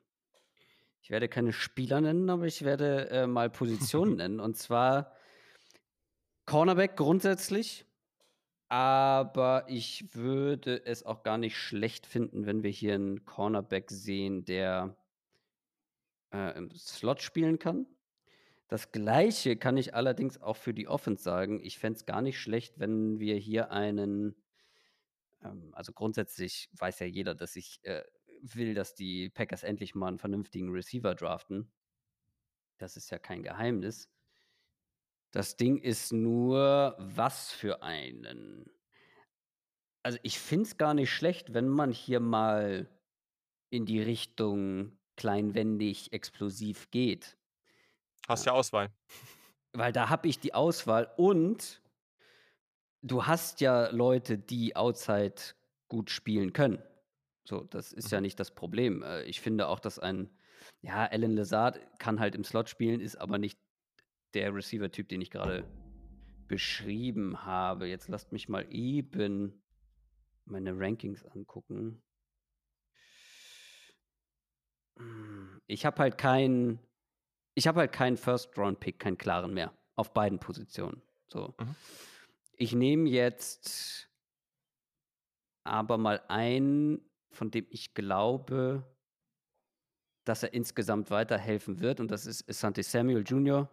Ich 1.05 1.11
werde 1.11 1.29
keine 1.29 1.53
Spieler 1.53 2.01
nennen, 2.01 2.31
aber 2.31 2.47
ich 2.47 2.63
werde 2.63 3.11
äh, 3.11 3.27
mal 3.27 3.51
Positionen 3.51 4.15
nennen. 4.17 4.39
Und 4.39 4.57
zwar 4.57 5.13
Cornerback 6.47 6.97
grundsätzlich. 6.97 7.85
Aber 8.69 9.65
ich 9.67 10.15
würde 10.15 10.83
es 10.83 11.05
auch 11.05 11.21
gar 11.21 11.37
nicht 11.37 11.59
schlecht 11.59 12.07
finden, 12.07 12.47
wenn 12.47 12.63
wir 12.63 12.71
hier 12.71 12.95
einen 12.95 13.23
Cornerback 13.23 13.91
sehen, 13.91 14.45
der 14.45 14.97
äh, 16.33 16.57
im 16.57 16.71
Slot 16.71 17.21
spielen 17.21 17.59
kann. 17.59 17.85
Das 18.67 18.91
gleiche 18.91 19.57
kann 19.57 19.77
ich 19.77 19.93
allerdings 19.93 20.41
auch 20.41 20.57
für 20.57 20.73
die 20.73 20.87
Offense 20.87 21.21
sagen. 21.21 21.59
Ich 21.63 21.77
fände 21.77 21.97
es 21.97 22.07
gar 22.07 22.23
nicht 22.23 22.39
schlecht, 22.39 22.79
wenn 22.79 23.19
wir 23.19 23.35
hier 23.35 23.69
einen, 23.69 24.35
ähm, 25.43 25.69
also 25.71 25.93
grundsätzlich 25.93 26.67
weiß 26.73 26.97
ja 27.01 27.05
jeder, 27.05 27.35
dass 27.35 27.55
ich 27.55 27.79
äh, 27.83 28.01
will, 28.41 28.73
dass 28.73 28.95
die 28.95 29.29
Packers 29.29 29.63
endlich 29.63 29.95
mal 29.95 30.07
einen 30.07 30.19
vernünftigen 30.19 30.69
Receiver 30.69 31.15
draften. 31.15 31.71
Das 32.77 32.97
ist 32.97 33.09
ja 33.09 33.19
kein 33.19 33.43
Geheimnis. 33.43 34.09
Das 35.31 35.57
Ding 35.57 35.77
ist 35.77 36.13
nur, 36.13 36.95
was 36.97 37.51
für 37.51 37.83
einen. 37.83 38.69
Also 40.03 40.19
ich 40.23 40.39
finde 40.39 40.65
es 40.65 40.77
gar 40.77 40.93
nicht 40.93 41.11
schlecht, 41.11 41.53
wenn 41.53 41.67
man 41.67 41.91
hier 41.91 42.19
mal 42.19 42.89
in 43.69 43.85
die 43.85 44.01
Richtung 44.01 44.97
kleinwendig, 45.17 46.13
explosiv 46.13 46.89
geht. 46.91 47.37
Hast 48.27 48.45
ja 48.45 48.53
Auswahl. 48.53 48.93
Weil 49.73 49.91
da 49.91 50.09
habe 50.09 50.27
ich 50.27 50.39
die 50.39 50.53
Auswahl 50.53 51.11
und 51.17 51.81
du 53.01 53.25
hast 53.25 53.61
ja 53.61 53.89
Leute, 53.89 54.37
die 54.37 54.75
Outside 54.75 55.35
gut 55.87 56.09
spielen 56.09 56.53
können. 56.53 56.81
So, 57.45 57.63
das 57.63 57.93
ist 57.93 58.11
ja 58.11 58.19
Mhm. 58.19 58.23
nicht 58.23 58.39
das 58.39 58.51
Problem. 58.51 59.03
Äh, 59.03 59.23
Ich 59.23 59.39
finde 59.39 59.67
auch, 59.67 59.79
dass 59.79 59.99
ein, 59.99 60.29
ja, 60.81 61.05
Alan 61.05 61.31
Lazard 61.31 61.79
kann 61.99 62.19
halt 62.19 62.35
im 62.35 62.43
Slot 62.43 62.69
spielen, 62.69 62.99
ist 62.99 63.15
aber 63.15 63.37
nicht 63.37 63.59
der 64.33 64.53
Receiver-Typ, 64.53 65.07
den 65.07 65.21
ich 65.21 65.31
gerade 65.31 65.63
beschrieben 66.47 67.45
habe. 67.45 67.87
Jetzt 67.87 68.07
lasst 68.09 68.31
mich 68.31 68.49
mal 68.49 68.65
eben 68.71 69.63
meine 70.45 70.77
Rankings 70.77 71.23
angucken. 71.25 72.01
Ich 75.67 75.85
habe 75.85 75.99
halt 75.99 76.17
keinen, 76.17 76.79
ich 77.53 77.67
habe 77.67 77.81
halt 77.81 77.91
keinen 77.91 78.17
First-Round-Pick, 78.17 78.99
keinen 78.99 79.17
klaren 79.17 79.53
mehr 79.53 79.73
auf 79.95 80.13
beiden 80.13 80.39
Positionen. 80.39 81.01
So. 81.27 81.53
Mhm. 81.59 81.75
Ich 82.57 82.73
nehme 82.73 83.09
jetzt 83.09 84.09
aber 85.63 85.97
mal 85.97 86.21
einen, 86.27 87.01
von 87.35 87.51
dem 87.51 87.65
ich 87.69 87.93
glaube, 87.93 88.83
dass 90.23 90.43
er 90.43 90.53
insgesamt 90.53 91.11
weiterhelfen 91.11 91.79
wird, 91.79 91.99
und 91.99 92.09
das 92.09 92.25
ist 92.25 92.49
Asante 92.49 92.83
Samuel 92.83 93.23
Jr. 93.23 93.69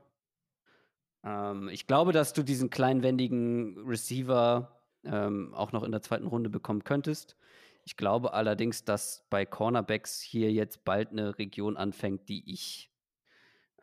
Ähm, 1.25 1.69
ich 1.69 1.87
glaube, 1.87 2.13
dass 2.13 2.33
du 2.33 2.43
diesen 2.43 2.71
kleinwendigen 2.71 3.79
Receiver 3.87 4.83
ähm, 5.05 5.55
auch 5.55 5.73
noch 5.73 5.83
in 5.83 5.93
der 5.93 6.03
zweiten 6.03 6.27
Runde 6.27 6.51
bekommen 6.51 6.85
könntest. 6.85 7.37
Ich 7.85 7.97
glaube 7.97 8.33
allerdings, 8.33 8.85
dass 8.85 9.25
bei 9.29 9.45
Cornerbacks 9.45 10.21
hier 10.21 10.53
jetzt 10.53 10.85
bald 10.85 11.11
eine 11.11 11.39
Region 11.39 11.77
anfängt, 11.77 12.29
die 12.29 12.53
ich, 12.53 12.91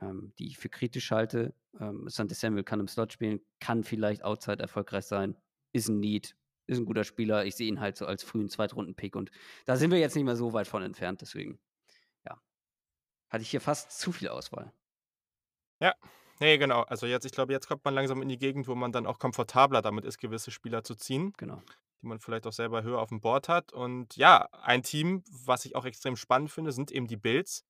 ähm, 0.02 0.32
die 0.40 0.48
ich 0.48 0.58
für 0.58 0.70
kritisch 0.70 1.12
halte. 1.12 1.54
Ähm, 1.80 2.08
Asante 2.08 2.36
Samuel 2.36 2.64
kann 2.64 2.80
im 2.80 2.88
Slot 2.88 3.12
spielen, 3.14 3.42
kann 3.60 3.84
vielleicht 3.84 4.24
outside 4.24 4.60
erfolgreich 4.60 5.06
sein, 5.06 5.36
ist 5.74 5.90
ein 5.90 6.00
Need, 6.00 6.36
ist 6.70 6.78
ein 6.80 6.86
guter 6.86 7.04
Spieler. 7.04 7.46
Ich 7.46 7.56
sehe 7.56 7.68
ihn 7.68 7.80
halt 7.80 7.98
so 7.98 8.06
als 8.06 8.24
frühen 8.24 8.50
Zweitrunden-Pick 8.50 9.16
und 9.16 9.32
da 9.66 9.76
sind 9.76 9.92
wir 9.92 10.00
jetzt 10.00 10.16
nicht 10.16 10.26
mehr 10.26 10.36
so 10.36 10.54
weit 10.54 10.68
von 10.68 10.84
entfernt, 10.84 11.22
deswegen, 11.22 11.60
ja. 12.26 12.40
Hatte 13.30 13.44
ich 13.44 13.50
hier 13.52 13.62
fast 13.62 14.00
zu 14.00 14.12
viel 14.12 14.30
Auswahl. 14.30 14.74
Nee, 16.40 16.58
genau. 16.58 16.84
Also 16.84 17.06
jetzt, 17.06 17.26
ich 17.26 17.34
glaube, 17.34 17.52
jetzt 17.52 17.68
kommt 17.68 17.84
man 17.84 17.94
langsam 17.94 18.22
in 18.22 18.30
die 18.30 18.38
Gegend, 18.38 18.68
wo 18.68 18.76
man 18.76 18.92
dann 18.92 19.06
auch 19.06 19.20
komfortabler 19.20 19.82
damit 19.82 20.06
ist, 20.06 20.20
gewisse 20.20 20.52
Spieler 20.52 20.84
zu 20.84 20.96
ziehen, 20.96 21.34
Genau. 21.38 21.62
die 22.02 22.08
man 22.08 22.20
vielleicht 22.20 22.48
auch 22.48 22.54
selber 22.54 22.84
höher 22.84 23.00
auf 23.00 23.10
dem 23.10 23.20
Board 23.20 23.50
hat. 23.50 23.74
Und 23.74 24.16
ja, 24.16 24.48
ein 24.54 24.82
Team, 24.82 25.24
was 25.30 25.66
ich 25.66 25.76
auch 25.76 25.84
extrem 25.86 26.16
spannend 26.16 26.50
finde, 26.50 26.72
sind 26.72 26.92
eben 26.92 27.08
die 27.08 27.18
Bills, 27.18 27.66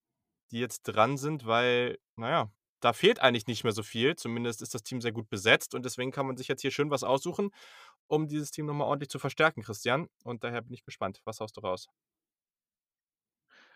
die 0.52 0.60
jetzt 0.60 0.84
dran 0.84 1.18
sind, 1.18 1.48
weil, 1.48 1.98
naja, 2.16 2.52
da 2.80 2.94
fehlt 2.94 3.20
eigentlich 3.20 3.48
nicht 3.48 3.64
mehr 3.64 3.74
so 3.74 3.82
viel. 3.82 4.16
Zumindest 4.16 4.62
ist 4.62 4.76
das 4.76 4.84
Team 4.84 5.02
sehr 5.02 5.12
gut 5.12 5.30
besetzt 5.30 5.74
und 5.74 5.84
deswegen 5.84 6.12
kann 6.12 6.28
man 6.28 6.38
sich 6.38 6.48
jetzt 6.48 6.62
hier 6.62 6.72
schön 6.72 6.92
was 6.92 7.04
aussuchen, 7.04 7.50
um 8.10 8.28
dieses 8.28 8.52
Team 8.52 8.66
nochmal 8.66 8.88
ordentlich 8.88 9.10
zu 9.10 9.20
verstärken, 9.20 9.62
Christian. 9.62 10.10
Und 10.24 10.44
daher 10.44 10.62
bin 10.62 10.74
ich 10.74 10.84
gespannt. 10.84 11.22
Was 11.26 11.40
haust 11.40 11.56
du 11.56 11.62
raus? 11.62 11.88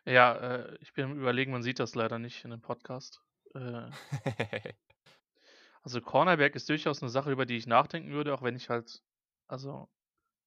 Ja, 0.05 0.33
äh, 0.33 0.77
ich 0.81 0.91
bin 0.93 1.05
am 1.05 1.17
Überlegen, 1.17 1.51
man 1.51 1.63
sieht 1.63 1.79
das 1.79 1.95
leider 1.95 2.19
nicht 2.19 2.43
in 2.43 2.51
dem 2.51 2.61
Podcast. 2.61 3.21
Äh, 3.53 3.89
also 5.83 6.01
Cornerback 6.01 6.55
ist 6.55 6.67
durchaus 6.67 7.01
eine 7.01 7.09
Sache, 7.09 7.31
über 7.31 7.45
die 7.45 7.55
ich 7.57 7.67
nachdenken 7.67 8.11
würde, 8.11 8.33
auch 8.33 8.41
wenn 8.41 8.55
ich 8.55 8.69
halt, 8.69 9.01
also 9.47 9.87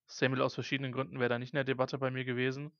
Samuel 0.08 0.42
aus 0.42 0.54
verschiedenen 0.54 0.92
Gründen 0.92 1.18
wäre 1.20 1.30
da 1.30 1.38
nicht 1.38 1.52
in 1.52 1.56
der 1.56 1.64
Debatte 1.64 1.96
bei 1.98 2.10
mir 2.10 2.24
gewesen, 2.24 2.72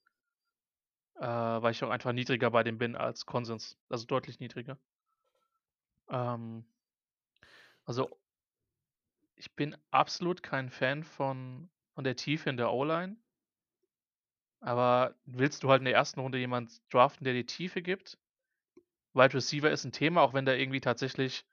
äh, 1.19 1.23
weil 1.23 1.70
ich 1.70 1.83
auch 1.83 1.91
einfach 1.91 2.12
niedriger 2.12 2.51
bei 2.51 2.62
dem 2.62 2.78
bin 2.78 2.97
als 2.97 3.27
Konsens, 3.27 3.78
also 3.89 4.07
deutlich 4.07 4.41
niedriger. 4.41 4.77
Ähm, 6.11 6.66
also 7.85 8.11
ich 9.37 9.55
bin 9.55 9.77
absolut 9.91 10.43
kein 10.43 10.69
Fan 10.71 11.05
von, 11.05 11.71
von 11.95 12.05
der 12.05 12.17
Tiefe 12.17 12.51
in 12.51 12.57
der 12.57 12.73
O-Line. 12.73 13.17
Aber 14.61 15.15
willst 15.25 15.63
du 15.63 15.71
halt 15.71 15.81
in 15.81 15.87
der 15.87 15.95
ersten 15.95 16.21
Runde 16.21 16.37
jemanden 16.37 16.71
draften, 16.91 17.25
der 17.25 17.33
die 17.33 17.47
Tiefe 17.47 17.81
gibt? 17.81 18.19
Wide 19.15 19.35
Receiver 19.35 19.71
ist 19.71 19.85
ein 19.85 19.93
Thema, 19.93 20.23
auch 20.23 20.35
wenn 20.35 20.47
da 20.47 20.55
irgendwie 20.55 20.81
tatsächlich, 20.81 21.47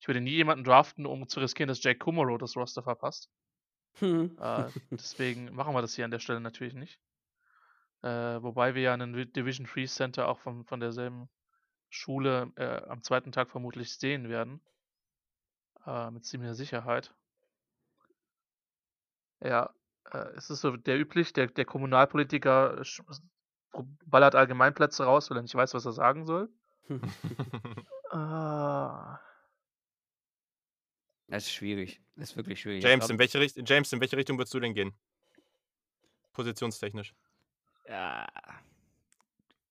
ich 0.00 0.08
würde 0.08 0.20
nie 0.20 0.32
jemanden 0.32 0.64
draften, 0.64 1.06
um 1.06 1.28
zu 1.28 1.40
riskieren, 1.40 1.68
dass 1.68 1.82
Jake 1.82 1.98
Kumaro 1.98 2.38
das 2.38 2.56
Roster 2.56 2.82
verpasst. 2.84 3.30
Hm. 3.98 4.36
Äh, 4.38 4.72
deswegen 4.98 5.52
machen 5.54 5.74
wir 5.74 5.82
das 5.82 5.94
hier 5.94 6.06
an 6.06 6.10
der 6.10 6.20
Stelle 6.20 6.40
natürlich 6.40 6.72
nicht. 6.74 7.00
Äh, 8.02 8.42
wobei 8.42 8.74
wir 8.74 8.80
ja 8.82 8.94
einen 8.94 9.14
Vi- 9.14 9.30
Division 9.30 9.66
3 9.66 9.84
Center 9.86 10.28
auch 10.28 10.38
von, 10.38 10.64
von 10.64 10.80
derselben 10.80 11.28
Schule 11.90 12.52
äh, 12.56 12.82
am 12.88 13.02
zweiten 13.02 13.32
Tag 13.32 13.50
vermutlich 13.50 13.94
sehen 13.98 14.28
werden. 14.30 14.62
Äh, 15.86 16.10
mit 16.10 16.26
ziemlicher 16.26 16.54
Sicherheit. 16.54 17.14
Ja, 19.40 19.70
äh, 20.12 20.18
es 20.36 20.50
ist 20.50 20.60
so 20.60 20.76
der 20.76 20.98
üblich, 20.98 21.32
der, 21.32 21.48
der 21.48 21.64
Kommunalpolitiker 21.64 22.82
ballert 24.06 24.34
Allgemeinplätze 24.34 25.04
raus, 25.04 25.30
weil 25.30 25.38
er 25.38 25.42
nicht 25.42 25.54
weiß, 25.54 25.74
was 25.74 25.84
er 25.84 25.92
sagen 25.92 26.26
soll. 26.26 26.48
Ah, 28.08 29.18
Das 31.28 31.44
ist 31.44 31.52
schwierig. 31.52 32.00
Das 32.14 32.30
ist 32.30 32.36
wirklich 32.36 32.60
schwierig. 32.60 32.84
James, 32.84 33.10
in 33.10 33.18
welche 33.18 33.40
Richt 33.40 33.68
James, 33.68 33.92
in 33.92 34.00
welche 34.00 34.16
Richtung 34.16 34.38
würdest 34.38 34.54
du 34.54 34.60
denn 34.60 34.74
gehen? 34.74 34.94
Positionstechnisch. 36.32 37.14
Ja. 37.88 38.26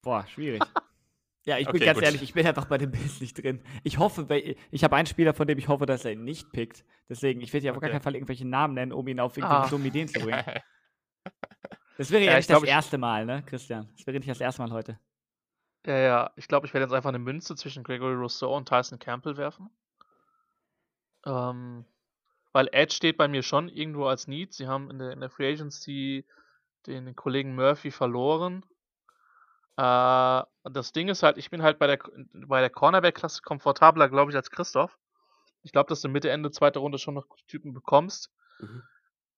Boah, 0.01 0.27
schwierig. 0.27 0.61
Ja, 1.45 1.59
ich 1.59 1.71
bin 1.71 1.75
Okay, 1.75 1.85
ganz 1.85 1.99
gut. 1.99 2.03
ehrlich, 2.03 2.23
ich 2.23 2.33
bin 2.33 2.45
einfach 2.47 2.65
bei 2.65 2.77
dem 2.79 2.91
Bild 2.91 3.21
nicht 3.21 3.35
drin. 3.41 3.61
Ich 3.83 3.99
hoffe, 3.99 4.25
ich 4.71 4.83
habe 4.83 4.95
einen 4.95 5.05
Spieler, 5.05 5.33
von 5.35 5.45
dem 5.47 5.59
ich 5.59 5.67
hoffe, 5.67 5.85
dass 5.85 6.03
er 6.03 6.13
ihn 6.13 6.23
nicht 6.23 6.51
pickt. 6.51 6.83
Deswegen, 7.07 7.41
ich 7.41 7.53
werde 7.53 7.61
hier 7.63 7.71
auf 7.71 7.79
gar 7.79 7.87
Okay. 7.87 7.91
keinen 7.91 8.01
Fall 8.01 8.15
irgendwelche 8.15 8.47
Namen 8.47 8.73
nennen, 8.73 8.91
um 8.91 9.07
ihn 9.07 9.19
auf 9.19 9.37
irgendwelche 9.37 9.67
Ah. 9.67 9.69
dummen 9.69 9.85
Ideen 9.85 10.07
zu 10.07 10.19
bringen. 10.19 10.43
Das 11.97 12.09
wäre 12.11 12.23
ja, 12.25 12.31
Ja, 12.31 12.37
ich 12.37 12.47
nicht 12.47 12.47
glaub, 12.47 12.61
das 12.61 12.69
erste 12.69 12.97
Mal, 12.97 13.25
ne, 13.25 13.43
Christian? 13.45 13.89
Das 13.97 14.05
wäre 14.07 14.17
nicht 14.17 14.29
das 14.29 14.39
erste 14.41 14.61
Mal 14.61 14.71
heute. 14.71 14.99
ja, 15.85 15.97
ja, 15.97 16.33
ich 16.35 16.47
glaube, 16.47 16.67
ich 16.67 16.73
werde 16.73 16.85
jetzt 16.85 16.93
einfach 16.93 17.09
eine 17.09 17.19
Münze 17.19 17.55
zwischen 17.55 17.83
Gregory 17.83 18.15
Rousseau 18.15 18.55
und 18.55 18.67
Tyson 18.67 18.99
Campbell 18.99 19.37
werfen. 19.37 19.69
Ähm, 21.25 21.85
weil 22.53 22.69
Edge 22.71 22.93
steht 22.95 23.17
bei 23.17 23.27
mir 23.27 23.43
schon 23.43 23.69
irgendwo 23.69 24.05
als 24.05 24.27
Need. 24.27 24.53
Sie 24.53 24.67
haben 24.67 24.89
in 24.91 24.99
der, 24.99 25.11
in 25.11 25.19
der 25.19 25.29
Free 25.29 25.51
Agency 25.51 26.25
den 26.87 27.15
Kollegen 27.15 27.55
Murphy 27.55 27.91
verloren. 27.91 28.65
Äh, 29.77 30.43
und 30.63 30.75
das 30.75 30.91
Ding 30.93 31.09
ist 31.09 31.23
halt, 31.23 31.37
ich 31.37 31.49
bin 31.49 31.61
halt 31.61 31.79
bei 31.79 31.87
der, 31.87 31.99
bei 32.33 32.61
der 32.61 32.69
Cornerback-Klasse 32.69 33.41
komfortabler, 33.41 34.09
glaube 34.09 34.31
ich, 34.31 34.37
als 34.37 34.51
Christoph. 34.51 34.97
Ich 35.63 35.71
glaube, 35.71 35.89
dass 35.89 36.01
du 36.01 36.09
Mitte, 36.09 36.29
Ende, 36.29 36.51
zweite 36.51 36.79
Runde 36.79 36.97
schon 36.97 37.15
noch 37.15 37.25
Typen 37.47 37.73
bekommst. 37.73 38.31
Mhm. 38.59 38.83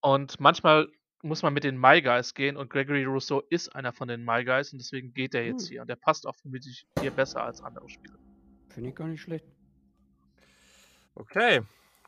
Und 0.01 0.39
manchmal 0.39 0.87
muss 1.23 1.41
man 1.41 1.53
mit 1.53 1.63
den 1.63 1.79
My 1.79 2.01
Guys 2.01 2.33
gehen 2.33 2.57
und 2.57 2.69
Gregory 2.69 3.03
Rousseau 3.05 3.41
ist 3.49 3.75
einer 3.75 3.91
von 3.91 4.07
den 4.07 4.23
My 4.23 4.43
Guys 4.43 4.71
und 4.71 4.79
deswegen 4.79 5.13
geht 5.13 5.33
der 5.33 5.45
jetzt 5.45 5.63
Hm. 5.63 5.69
hier. 5.69 5.81
Und 5.81 5.87
der 5.87 5.95
passt 5.95 6.27
auch 6.27 6.35
für 6.35 6.49
mich 6.49 6.85
hier 6.99 7.11
besser 7.11 7.43
als 7.43 7.61
andere 7.61 7.89
Spieler. 7.89 8.17
Finde 8.69 8.89
ich 8.89 8.95
gar 8.95 9.07
nicht 9.07 9.21
schlecht. 9.21 9.45
Okay. 11.15 11.61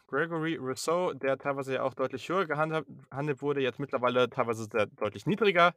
Gregory 0.07 0.55
Rousseau, 0.55 1.13
der 1.13 1.37
teilweise 1.37 1.75
ja 1.75 1.83
auch 1.83 1.93
deutlich 1.93 2.27
höher 2.29 2.45
gehandelt 2.45 3.41
wurde, 3.41 3.61
jetzt 3.61 3.79
mittlerweile 3.79 4.29
teilweise 4.29 4.65
sehr 4.65 4.87
deutlich 4.87 5.25
niedriger. 5.27 5.75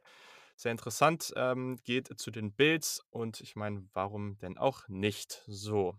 Sehr 0.55 0.71
interessant. 0.71 1.33
Ähm, 1.35 1.79
geht 1.83 2.19
zu 2.19 2.31
den 2.31 2.53
Bills 2.53 3.03
und 3.09 3.41
ich 3.41 3.55
meine, 3.55 3.87
warum 3.93 4.37
denn 4.39 4.57
auch 4.57 4.87
nicht? 4.87 5.43
So. 5.47 5.95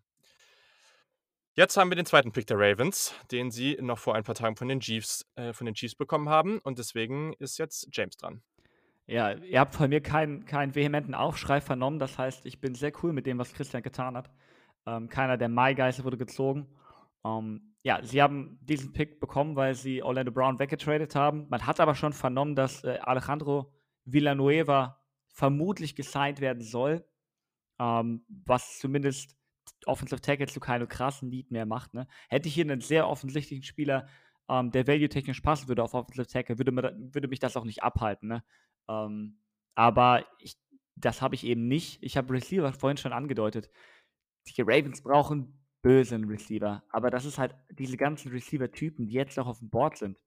Jetzt 1.56 1.76
haben 1.76 1.90
wir 1.90 1.97
den 1.97 2.06
zweiten 2.06 2.32
Pick 2.32 2.47
der 2.48 2.59
Ravens, 2.59 3.14
den 3.31 3.51
sie 3.51 3.78
noch 3.81 3.98
vor 3.98 4.16
ein 4.16 4.24
paar 4.24 4.35
Tagen 4.35 4.56
von 4.56 4.68
den 4.68 4.81
Chiefs, 4.81 5.24
äh, 5.36 5.52
von 5.52 5.66
den 5.66 5.74
Chiefs 5.74 5.94
bekommen 5.94 6.28
haben 6.28 6.59
und 6.59 6.78
deswegen 6.78 7.32
ist 7.35 7.59
jetzt 7.59 7.89
James 7.93 8.16
dran. 8.16 8.43
Ja, 9.06 9.35
ihr 9.35 9.60
habt 9.60 9.74
von 9.74 9.90
mir 9.90 10.01
keinen 10.01 10.47
keinen 10.47 10.74
vehementen 10.74 11.14
Aufschrei 11.14 11.60
vernommen. 11.60 11.98
Das 11.98 12.18
heißt, 12.18 12.47
ich 12.47 12.60
bin 12.60 12.74
sehr 12.74 12.93
cool 13.02 13.12
mit 13.12 13.26
dem, 13.26 13.39
was 13.39 13.52
Christian 13.52 13.82
getan 13.82 14.16
hat. 14.16 14.31
Ähm, 14.86 15.09
keiner 15.09 15.36
der 15.36 15.48
Mai-Geister 15.48 16.05
wurde 16.05 16.16
gezogen. 16.16 16.66
Ähm, 17.24 17.74
ja, 17.82 18.02
sie 18.02 18.22
haben 18.22 18.59
diesen 18.62 18.93
Pick 18.93 19.20
bekommen, 19.20 19.56
weil 19.56 19.74
sie 19.74 20.02
Orlando 20.02 20.32
Brown 20.32 20.59
weggetradet 20.59 21.14
haben. 21.14 21.47
Man 21.51 21.66
hat 21.66 21.81
aber 21.81 21.94
schon 21.94 22.14
vernommen, 22.14 22.56
dass 22.56 22.82
äh, 22.82 22.98
Alejandro 23.02 23.73
Villanueva 24.05 25.01
vermutlich 25.28 25.97
gesigned 25.97 26.40
werden 26.40 26.62
soll, 26.62 27.05
ähm, 27.78 28.24
was 28.28 28.78
zumindest 28.78 29.36
Offensive 29.86 30.20
Tackle 30.20 30.47
zu 30.47 30.60
keinem 30.60 30.89
krassen 30.89 31.28
Need 31.28 31.51
mehr 31.51 31.66
macht. 31.66 31.94
Ne? 31.94 32.06
Hätte 32.28 32.48
ich 32.48 32.55
hier 32.55 32.64
einen 32.64 32.81
sehr 32.81 33.09
offensichtlichen 33.09 33.64
Spieler, 33.64 34.09
ähm, 34.48 34.70
der 34.70 34.86
value-technisch 34.86 35.40
passen 35.40 35.68
würde 35.68 35.82
auf 35.82 35.94
Offensive 35.94 36.26
Tackle, 36.26 36.59
würde, 36.59 36.72
mir, 36.72 36.97
würde 37.12 37.28
mich 37.28 37.40
das 37.40 37.56
auch 37.56 37.64
nicht 37.64 37.82
abhalten. 37.82 38.28
Ne? 38.28 38.44
Ähm, 38.89 39.40
aber 39.74 40.24
ich, 40.39 40.56
das 40.97 41.22
habe 41.22 41.35
ich 41.35 41.44
eben 41.44 41.66
nicht. 41.66 42.02
Ich 42.02 42.16
habe 42.16 42.32
Receiver 42.32 42.72
vorhin 42.72 42.97
schon 42.97 43.12
angedeutet. 43.12 43.70
Die 44.47 44.62
Ravens 44.62 45.02
brauchen 45.02 45.64
bösen 45.82 46.24
Receiver. 46.24 46.82
Aber 46.90 47.10
das 47.10 47.24
ist 47.24 47.39
halt 47.39 47.55
diese 47.70 47.97
ganzen 47.97 48.32
Receiver-Typen, 48.32 49.06
die 49.06 49.12
jetzt 49.12 49.36
noch 49.36 49.47
auf 49.47 49.59
dem 49.59 49.70
Board 49.70 49.98
sind. 49.98 50.18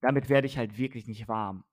Damit 0.00 0.28
werde 0.28 0.46
ich 0.46 0.56
halt 0.58 0.78
wirklich 0.78 1.06
nicht 1.06 1.28
warm. 1.28 1.64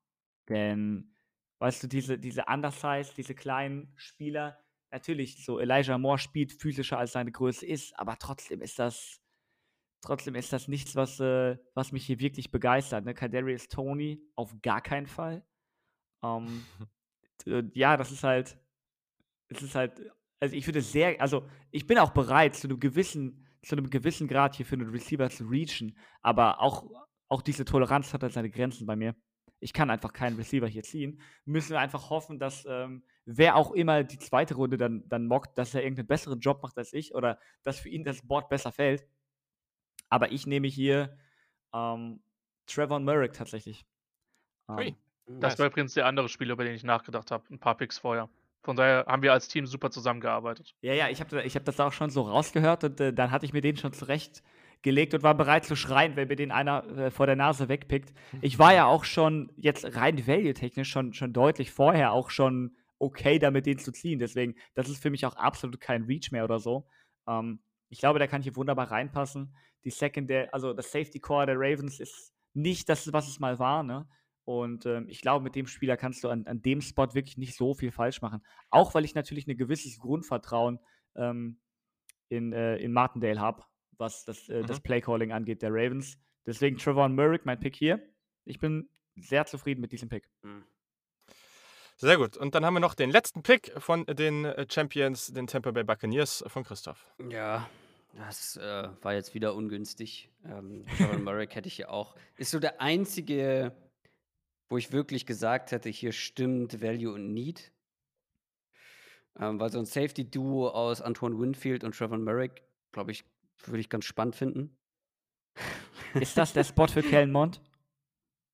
Denn, 0.50 1.16
weißt 1.60 1.84
du, 1.84 1.88
diese, 1.88 2.18
diese 2.18 2.46
Undersize, 2.46 3.14
diese 3.16 3.36
kleinen 3.36 3.94
Spieler, 3.96 4.58
natürlich, 4.92 5.46
so 5.46 5.60
Elijah 5.60 5.98
Moore 5.98 6.18
spielt 6.18 6.52
physischer 6.52 6.98
als 6.98 7.14
seine 7.14 7.32
Größe 7.32 7.66
ist, 7.66 7.98
aber 7.98 8.18
trotzdem 8.18 8.62
ist 8.62 8.80
das, 8.80 9.22
trotzdem 10.02 10.36
ist 10.36 10.52
das 10.52 10.68
nichts, 10.68 10.96
was, 10.96 11.20
äh, 11.20 11.58
was 11.76 11.92
mich 11.92 12.06
hier 12.06 12.20
wirklich 12.20 12.52
begeistert. 12.52 13.06
Ne? 13.06 13.14
Kadarius 13.14 13.68
Tony 13.68 14.22
auf 14.36 14.56
gar 14.62 14.82
keinen 14.82 15.08
Fall. 15.08 15.46
Ähm, 16.24 16.66
ja, 17.74 17.98
das 17.98 18.12
ist 18.12 18.24
halt, 18.24 18.58
es 19.50 19.62
ist 19.62 19.76
halt, 19.76 20.02
also 20.40 20.56
ich 20.56 20.66
würde 20.68 20.82
sehr, 20.82 21.20
also 21.22 21.48
ich 21.72 21.86
bin 21.86 21.98
auch 21.98 22.12
bereit, 22.12 22.56
zu 22.56 22.68
einem 22.68 22.80
gewissen, 22.80 23.46
zu 23.62 23.76
einem 23.76 23.90
gewissen 23.90 24.28
Grad 24.28 24.56
hier 24.56 24.66
für 24.66 24.76
einen 24.76 24.90
Receiver 24.90 25.30
zu 25.30 25.46
reachen, 25.46 25.98
aber 26.22 26.62
auch, 26.62 26.90
auch 27.28 27.42
diese 27.42 27.66
Toleranz 27.66 28.14
hat 28.14 28.24
halt 28.24 28.34
seine 28.34 28.50
Grenzen 28.50 28.88
bei 28.88 28.96
mir. 28.96 29.16
Ich 29.60 29.74
kann 29.74 29.90
einfach 29.90 30.14
keinen 30.14 30.38
Receiver 30.38 30.68
hier 30.68 30.84
ziehen. 30.84 31.20
Müssen 31.46 31.72
wir 31.72 31.80
einfach 31.80 32.10
hoffen, 32.10 32.40
dass 32.40 32.66
ähm, 32.70 33.04
wer 33.26 33.56
auch 33.56 33.72
immer 33.72 34.04
die 34.04 34.20
zweite 34.20 34.56
Runde 34.56 34.78
dann, 34.78 35.08
dann 35.08 35.28
mockt, 35.28 35.58
dass 35.58 35.74
er 35.76 35.84
irgendeinen 35.84 36.08
besseren 36.08 36.40
Job 36.40 36.64
macht 36.64 36.78
als 36.78 36.94
ich 36.94 37.14
oder 37.14 37.40
dass 37.64 37.80
für 37.80 37.90
ihn 37.90 38.04
das 38.04 38.26
Board 38.26 38.50
besser 38.50 38.72
fällt. 38.72 39.06
Aber 40.10 40.32
ich 40.32 40.48
nehme 40.48 40.68
hier 40.68 41.18
ähm, 41.74 42.22
Trevor 42.66 43.00
Merrick 43.00 43.34
tatsächlich. 43.34 43.86
Ähm, 44.70 44.96
das 45.28 45.60
war 45.60 45.68
übrigens 45.68 45.94
der 45.94 46.06
andere 46.06 46.30
Spieler, 46.30 46.54
über 46.54 46.64
den 46.64 46.74
ich 46.74 46.84
nachgedacht 46.84 47.30
habe, 47.32 47.44
ein 47.54 47.60
paar 47.60 47.76
Picks 47.76 48.00
vorher. 48.00 48.30
Von 48.64 48.76
daher 48.76 49.06
haben 49.08 49.22
wir 49.22 49.32
als 49.32 49.48
Team 49.48 49.66
super 49.66 49.90
zusammengearbeitet. 49.92 50.76
Ja, 50.82 50.94
ja, 50.94 51.10
ich 51.10 51.22
habe 51.22 51.44
ich 51.44 51.56
hab 51.56 51.66
das 51.66 51.80
auch 51.80 51.94
schon 51.94 52.10
so 52.10 52.22
rausgehört 52.22 52.84
und 52.84 53.00
äh, 53.00 53.14
dann 53.14 53.32
hatte 53.32 53.46
ich 53.46 53.54
mir 53.54 53.62
den 53.62 53.78
schon 53.78 53.94
zurechtgelegt 54.80 55.14
und 55.14 55.24
war 55.24 55.36
bereit 55.36 55.66
zu 55.66 55.76
schreien, 55.76 56.16
wenn 56.16 56.28
mir 56.28 56.36
den 56.36 56.52
einer 56.52 56.86
äh, 56.98 57.12
vor 57.12 57.26
der 57.26 57.36
Nase 57.36 57.70
wegpickt. 57.70 58.14
Ich 58.42 58.60
war 58.60 58.74
ja 58.74 58.86
auch 58.86 59.04
schon 59.04 59.52
jetzt 59.58 59.96
rein 59.96 60.26
value-technisch 60.28 60.90
schon, 60.90 61.14
schon 61.14 61.34
deutlich 61.34 61.72
vorher 61.72 62.12
auch 62.12 62.30
schon 62.30 62.76
okay 62.98 63.40
damit, 63.40 63.66
den 63.66 63.80
zu 63.80 63.92
ziehen. 63.92 64.20
Deswegen, 64.20 64.56
das 64.76 64.90
ist 64.90 65.02
für 65.02 65.10
mich 65.10 65.26
auch 65.26 65.36
absolut 65.36 65.80
kein 65.80 66.04
Reach 66.04 66.32
mehr 66.32 66.44
oder 66.44 66.60
so. 66.60 66.88
Ähm, 67.28 67.62
ich 67.90 68.00
glaube, 68.00 68.20
da 68.20 68.28
kann 68.28 68.42
hier 68.42 68.56
wunderbar 68.56 68.92
reinpassen. 68.92 69.56
Die 69.84 69.92
Secondary, 69.92 70.50
also 70.52 70.74
das 70.74 70.92
Safety 70.92 71.20
Core 71.20 71.46
der 71.46 71.56
Ravens 71.58 72.00
ist 72.00 72.34
nicht 72.54 72.90
das, 72.90 73.12
was 73.14 73.28
es 73.28 73.40
mal 73.40 73.60
war, 73.60 73.84
ne? 73.84 74.08
Und 74.46 74.88
ähm, 74.88 75.06
ich 75.08 75.22
glaube, 75.22 75.44
mit 75.44 75.56
dem 75.56 75.68
Spieler 75.68 75.96
kannst 75.96 76.24
du 76.24 76.30
an, 76.30 76.48
an 76.48 76.64
dem 76.64 76.82
Spot 76.82 77.14
wirklich 77.14 77.38
nicht 77.38 77.56
so 77.56 77.76
viel 77.76 77.92
falsch 77.92 78.22
machen. 78.24 78.42
Auch 78.72 78.96
weil 78.96 79.06
ich 79.06 79.14
natürlich 79.14 79.46
ein 79.48 79.56
gewisses 79.56 80.00
Grundvertrauen 80.00 80.80
ähm, 81.16 81.60
in, 82.30 82.52
äh, 82.52 82.78
in 82.78 82.92
Martindale 82.92 83.40
habe, 83.40 83.64
was 84.00 84.26
das, 84.26 84.50
äh, 84.50 84.62
mhm. 84.62 84.68
das 84.68 84.80
Playcalling 84.80 85.32
angeht 85.32 85.62
der 85.62 85.72
Ravens. 85.72 86.18
Deswegen 86.46 86.78
Trevor 86.78 87.10
Merrick, 87.10 87.46
mein 87.46 87.60
Pick 87.60 87.76
hier. 87.76 88.02
Ich 88.46 88.60
bin 88.60 88.90
sehr 89.16 89.46
zufrieden 89.46 89.82
mit 89.82 89.92
diesem 89.92 90.10
Pick. 90.10 90.30
Mhm. 90.42 90.64
Sehr 91.98 92.18
gut. 92.18 92.38
Und 92.38 92.56
dann 92.56 92.66
haben 92.66 92.74
wir 92.74 92.80
noch 92.80 92.96
den 92.96 93.12
letzten 93.12 93.44
Pick 93.44 93.74
von 93.78 94.06
den 94.06 94.46
äh, 94.46 94.66
Champions, 94.70 95.28
den 95.28 95.48
Tampa 95.48 95.72
Bay 95.72 95.84
Buccaneers 95.84 96.44
von 96.48 96.64
Christoph. 96.64 97.06
Ja, 97.30 97.70
das 98.16 98.56
äh, 98.56 98.90
war 99.02 99.14
jetzt 99.14 99.34
wieder 99.34 99.54
ungünstig. 99.54 100.30
Ähm, 100.46 100.86
Trevor 100.98 101.20
Merrick 101.20 101.56
hätte 101.56 101.68
ich 101.68 101.78
ja 101.78 101.90
auch. 101.90 102.16
Ist 102.38 102.52
so 102.52 102.60
der 102.60 102.82
einzige 102.82 103.76
wo 104.70 104.78
ich 104.78 104.92
wirklich 104.92 105.26
gesagt 105.26 105.72
hätte, 105.72 105.90
hier 105.90 106.12
stimmt 106.12 106.82
Value 106.82 107.14
und 107.14 107.34
Need. 107.34 107.72
Ähm, 109.40 109.60
weil 109.60 109.72
so 109.72 109.80
ein 109.80 109.86
Safety-Duo 109.86 110.70
aus 110.70 111.02
Antoine 111.02 111.40
Winfield 111.40 111.84
und 111.84 111.96
Trevor 111.96 112.18
Merrick, 112.18 112.62
glaube 112.92 113.12
ich, 113.12 113.26
würde 113.68 113.80
ich 113.80 113.90
ganz 113.90 114.06
spannend 114.06 114.36
finden. 114.36 114.78
Ist 116.14 116.38
das 116.38 116.54
der 116.54 116.64
Spot 116.64 116.88
für 116.88 117.04
Kellen 117.04 117.32
Mond? 117.32 117.62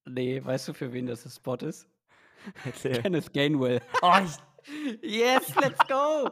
Nee, 0.06 0.44
weißt 0.44 0.68
du, 0.68 0.74
für 0.74 0.94
wen 0.94 1.08
das 1.08 1.24
der 1.24 1.30
Spot 1.30 1.56
ist? 1.56 1.88
Erzähl. 2.64 3.02
Kenneth 3.02 3.34
Gainwell. 3.34 3.82
Oh, 4.02 4.14
yes, 5.02 5.56
let's 5.56 5.80
go! 5.88 6.30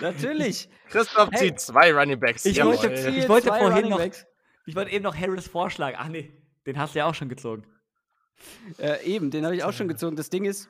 Natürlich. 0.00 0.68
Christoph 0.88 1.30
hey. 1.32 1.38
zieht 1.38 1.60
zwei 1.60 1.92
Running 1.92 2.20
Backs. 2.20 2.44
Ich 2.44 2.62
wollte, 2.62 2.92
ich 2.92 3.28
wollte 3.28 3.48
vorhin 3.48 3.88
noch, 3.88 4.00
ich 4.66 4.76
wollte 4.76 4.90
eben 4.90 5.04
noch 5.04 5.16
Harris 5.16 5.48
vorschlagen. 5.48 5.96
Ach 5.98 6.08
nee, 6.08 6.30
den 6.66 6.78
hast 6.78 6.94
du 6.94 7.00
ja 7.00 7.06
auch 7.06 7.14
schon 7.14 7.28
gezogen. 7.28 7.64
Äh, 8.78 9.04
eben, 9.04 9.30
den 9.30 9.44
habe 9.44 9.54
ich 9.54 9.64
auch 9.64 9.72
schon 9.72 9.88
gezogen. 9.88 10.16
Das 10.16 10.30
Ding 10.30 10.44
ist, 10.44 10.68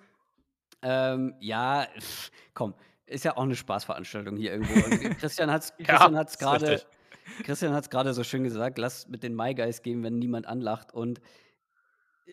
ähm, 0.83 1.35
ja, 1.41 1.87
komm, 2.55 2.75
ist 3.07 3.25
ja 3.25 3.37
auch 3.37 3.43
eine 3.43 3.57
Spaßveranstaltung 3.57 4.37
hier 4.37 4.53
irgendwo. 4.53 4.75
Und 4.75 5.19
Christian 5.19 5.51
hat 5.51 5.63
es 5.63 5.77
Christian 5.77 6.17
hat's 6.17 6.39
gerade 6.39 6.83
Christian 7.45 7.73
hat 7.73 7.85
es 7.85 7.91
gerade 7.91 8.15
so 8.15 8.25
schön 8.25 8.45
gesagt, 8.45 8.79
lass 8.79 9.09
mit 9.09 9.23
den 9.23 9.35
My 9.35 9.55
Guys 9.55 9.83
gehen, 9.83 10.03
wenn 10.03 10.19
niemand 10.19 10.47
anlacht. 10.47 10.93
Und 10.93 11.21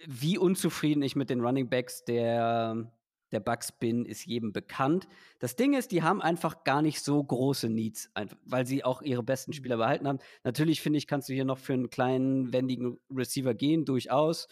wie 0.06 0.38
unzufrieden 0.38 1.02
ich 1.02 1.16
mit 1.16 1.30
den 1.30 1.42
Running 1.42 1.70
Backs 1.70 2.04
der, 2.04 2.92
der 3.32 3.40
Bucks 3.40 3.72
bin, 3.72 4.06
ist 4.06 4.26
jedem 4.26 4.54
bekannt. 4.54 5.08
Das 5.40 5.56
Ding 5.56 5.74
ist, 5.74 5.92
die 5.92 6.04
haben 6.04 6.22
einfach 6.22 6.64
gar 6.64 6.82
nicht 6.82 7.02
so 7.02 7.24
große 7.24 7.70
Needs, 7.70 8.12
weil 8.46 8.66
sie 8.66 8.84
auch 8.84 9.02
ihre 9.02 9.24
besten 9.24 9.54
Spieler 9.54 9.78
behalten 9.78 10.08
haben. 10.08 10.20
Natürlich 10.44 10.82
finde 10.82 10.98
ich, 10.98 11.08
kannst 11.08 11.30
du 11.30 11.34
hier 11.34 11.46
noch 11.46 11.58
für 11.58 11.74
einen 11.74 11.90
kleinen, 11.90 12.54
wendigen 12.54 12.98
Receiver 13.10 13.54
gehen, 13.54 13.86
durchaus. 13.86 14.48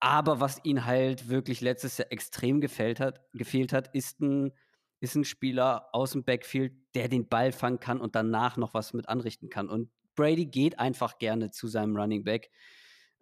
Aber 0.00 0.40
was 0.40 0.64
ihn 0.64 0.84
halt 0.84 1.28
wirklich 1.28 1.60
letztes 1.60 1.98
Jahr 1.98 2.12
extrem 2.12 2.60
gefällt 2.60 3.00
hat, 3.00 3.20
gefehlt 3.32 3.72
hat, 3.72 3.94
ist 3.94 4.20
ein, 4.20 4.52
ist 5.00 5.14
ein 5.14 5.24
Spieler 5.24 5.88
aus 5.92 6.12
dem 6.12 6.24
Backfield, 6.24 6.72
der 6.94 7.08
den 7.08 7.28
Ball 7.28 7.52
fangen 7.52 7.80
kann 7.80 8.00
und 8.00 8.14
danach 8.14 8.56
noch 8.56 8.74
was 8.74 8.92
mit 8.92 9.08
anrichten 9.08 9.48
kann. 9.48 9.68
Und 9.68 9.90
Brady 10.14 10.46
geht 10.46 10.78
einfach 10.78 11.18
gerne 11.18 11.50
zu 11.50 11.68
seinem 11.68 11.96
Running 11.96 12.24
Back 12.24 12.50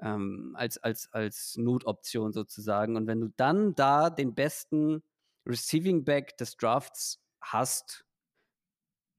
ähm, 0.00 0.54
als, 0.56 0.78
als, 0.78 1.12
als 1.12 1.56
Notoption 1.56 2.32
sozusagen. 2.32 2.96
Und 2.96 3.06
wenn 3.06 3.20
du 3.20 3.28
dann 3.36 3.74
da 3.74 4.10
den 4.10 4.34
besten 4.34 5.02
Receiving 5.46 6.04
Back 6.04 6.36
des 6.38 6.56
Drafts 6.56 7.22
hast, 7.40 8.04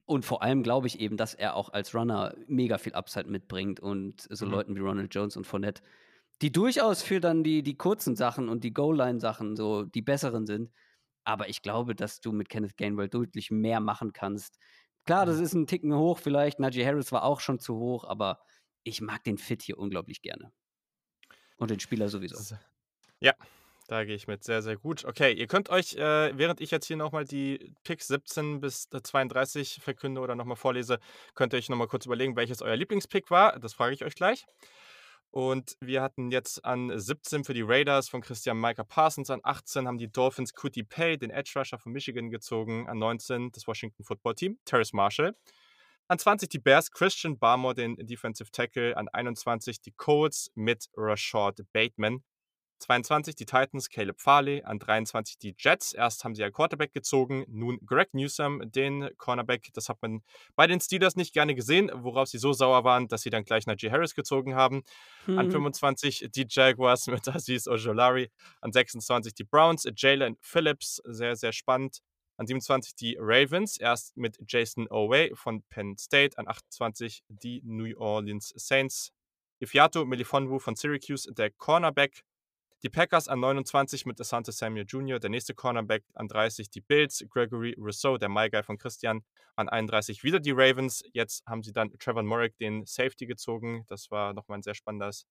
und 0.04 0.24
vor 0.24 0.42
allem 0.42 0.62
glaube 0.62 0.86
ich 0.86 1.00
eben, 1.00 1.18
dass 1.18 1.34
er 1.34 1.54
auch 1.54 1.68
als 1.68 1.94
Runner 1.94 2.34
mega 2.46 2.78
viel 2.78 2.94
Upside 2.94 3.28
mitbringt 3.28 3.78
und 3.78 4.26
so 4.30 4.46
mhm. 4.46 4.52
Leuten 4.52 4.74
wie 4.74 4.80
Ronald 4.80 5.14
Jones 5.14 5.36
und 5.36 5.46
Fournette 5.46 5.82
die 6.42 6.52
durchaus 6.52 7.02
für 7.02 7.20
dann 7.20 7.42
die, 7.42 7.62
die 7.62 7.76
kurzen 7.76 8.16
Sachen 8.16 8.48
und 8.48 8.62
die 8.64 8.72
Goal-Line-Sachen 8.72 9.56
so 9.56 9.84
die 9.84 10.02
besseren 10.02 10.46
sind. 10.46 10.70
Aber 11.28 11.50
ich 11.50 11.60
glaube, 11.60 11.94
dass 11.94 12.20
du 12.20 12.32
mit 12.32 12.48
Kenneth 12.48 12.78
Gainwell 12.78 13.10
deutlich 13.10 13.50
mehr 13.50 13.80
machen 13.80 14.14
kannst. 14.14 14.58
Klar, 15.04 15.26
das 15.26 15.36
mhm. 15.36 15.42
ist 15.42 15.52
ein 15.52 15.66
Ticken 15.66 15.94
hoch 15.94 16.16
vielleicht. 16.16 16.58
Najee 16.58 16.86
Harris 16.86 17.12
war 17.12 17.22
auch 17.22 17.40
schon 17.40 17.58
zu 17.58 17.76
hoch, 17.76 18.04
aber 18.04 18.40
ich 18.82 19.02
mag 19.02 19.24
den 19.24 19.36
Fit 19.36 19.60
hier 19.60 19.76
unglaublich 19.76 20.22
gerne. 20.22 20.50
Und 21.58 21.70
den 21.70 21.80
Spieler 21.80 22.08
sowieso. 22.08 22.56
Ja, 23.20 23.34
da 23.88 24.04
gehe 24.04 24.14
ich 24.14 24.26
mit 24.26 24.42
sehr, 24.42 24.62
sehr 24.62 24.78
gut. 24.78 25.04
Okay, 25.04 25.34
ihr 25.34 25.48
könnt 25.48 25.68
euch, 25.68 25.96
äh, 25.96 26.32
während 26.38 26.62
ich 26.62 26.70
jetzt 26.70 26.86
hier 26.86 26.96
nochmal 26.96 27.26
die 27.26 27.74
Picks 27.84 28.06
17 28.08 28.60
bis 28.62 28.88
32 28.88 29.80
verkünde 29.82 30.22
oder 30.22 30.34
nochmal 30.34 30.56
vorlese, 30.56 30.98
könnt 31.34 31.52
ihr 31.52 31.58
euch 31.58 31.68
nochmal 31.68 31.88
kurz 31.88 32.06
überlegen, 32.06 32.36
welches 32.36 32.62
euer 32.62 32.76
Lieblingspick 32.76 33.30
war. 33.30 33.60
Das 33.60 33.74
frage 33.74 33.92
ich 33.92 34.02
euch 34.02 34.14
gleich. 34.14 34.46
Und 35.38 35.76
wir 35.80 36.02
hatten 36.02 36.32
jetzt 36.32 36.64
an 36.64 36.90
17 36.98 37.44
für 37.44 37.54
die 37.54 37.62
Raiders 37.62 38.08
von 38.08 38.22
Christian 38.22 38.60
Micah 38.60 38.82
Parsons, 38.82 39.30
an 39.30 39.38
18 39.44 39.86
haben 39.86 39.96
die 39.96 40.10
Dolphins 40.10 40.52
Cutie 40.52 40.82
Pay, 40.82 41.16
den 41.16 41.30
Edge 41.30 41.52
Rusher 41.54 41.78
von 41.78 41.92
Michigan, 41.92 42.28
gezogen, 42.30 42.88
an 42.88 42.98
19 42.98 43.52
das 43.52 43.68
Washington 43.68 44.02
Football 44.02 44.34
Team, 44.34 44.58
Terrace 44.64 44.92
Marshall. 44.92 45.36
An 46.08 46.18
20 46.18 46.48
die 46.48 46.58
Bears, 46.58 46.90
Christian 46.90 47.38
Barmore, 47.38 47.74
den 47.74 47.94
Defensive 47.98 48.50
Tackle. 48.50 48.96
An 48.96 49.06
21 49.06 49.80
die 49.80 49.92
Colts 49.92 50.50
mit 50.56 50.88
Rashad 50.96 51.60
Bateman. 51.72 52.24
22 52.78 53.34
die 53.34 53.46
Titans, 53.46 53.88
Caleb 53.88 54.20
Farley. 54.20 54.62
An 54.62 54.78
23 54.78 55.38
die 55.38 55.54
Jets. 55.58 55.92
Erst 55.92 56.24
haben 56.24 56.34
sie 56.34 56.44
einen 56.44 56.52
Quarterback 56.52 56.92
gezogen, 56.92 57.44
nun 57.48 57.78
Greg 57.84 58.14
Newsom, 58.14 58.62
den 58.70 59.10
Cornerback. 59.16 59.68
Das 59.74 59.88
hat 59.88 60.00
man 60.00 60.22
bei 60.56 60.66
den 60.66 60.80
Steelers 60.80 61.16
nicht 61.16 61.32
gerne 61.32 61.54
gesehen, 61.54 61.90
worauf 61.94 62.28
sie 62.28 62.38
so 62.38 62.52
sauer 62.52 62.84
waren, 62.84 63.08
dass 63.08 63.22
sie 63.22 63.30
dann 63.30 63.44
gleich 63.44 63.66
Najee 63.66 63.90
Harris 63.90 64.14
gezogen 64.14 64.54
haben. 64.54 64.82
Hm. 65.24 65.38
An 65.38 65.50
25 65.50 66.28
die 66.34 66.46
Jaguars 66.48 67.06
mit 67.08 67.26
Aziz 67.28 67.66
Ojolari. 67.66 68.30
An 68.60 68.72
26 68.72 69.34
die 69.34 69.44
Browns, 69.44 69.88
Jalen 69.96 70.36
Phillips. 70.40 71.02
Sehr, 71.04 71.36
sehr 71.36 71.52
spannend. 71.52 72.00
An 72.36 72.46
27 72.46 72.94
die 72.94 73.16
Ravens, 73.18 73.78
erst 73.78 74.16
mit 74.16 74.38
Jason 74.46 74.86
Oway 74.90 75.32
von 75.34 75.62
Penn 75.70 75.98
State. 75.98 76.38
An 76.38 76.46
28 76.46 77.24
die 77.28 77.60
New 77.64 77.98
Orleans 77.98 78.52
Saints. 78.56 79.12
Ifiato 79.60 80.04
Melifonwu 80.04 80.60
von 80.60 80.76
Syracuse, 80.76 81.32
der 81.32 81.50
Cornerback. 81.50 82.22
Die 82.84 82.88
Packers 82.88 83.26
an 83.26 83.40
29 83.40 84.06
mit 84.06 84.20
Asante 84.20 84.52
Samuel 84.52 84.86
Jr., 84.86 85.18
der 85.18 85.30
nächste 85.30 85.52
Cornerback 85.52 86.04
an 86.14 86.28
30 86.28 86.70
die 86.70 86.80
Bills, 86.80 87.24
Gregory 87.28 87.74
Rousseau, 87.76 88.18
der 88.18 88.28
My 88.28 88.48
Guy 88.48 88.62
von 88.62 88.78
Christian, 88.78 89.24
an 89.56 89.68
31 89.68 90.22
wieder 90.22 90.38
die 90.38 90.52
Ravens. 90.52 91.02
Jetzt 91.12 91.44
haben 91.46 91.64
sie 91.64 91.72
dann 91.72 91.90
Trevor 91.98 92.22
Morrick, 92.22 92.56
den 92.58 92.86
Safety, 92.86 93.26
gezogen. 93.26 93.84
Das 93.88 94.12
war 94.12 94.32
nochmal 94.32 94.58
ein 94.58 94.62
sehr 94.62 94.74
spannendes, 94.74 95.26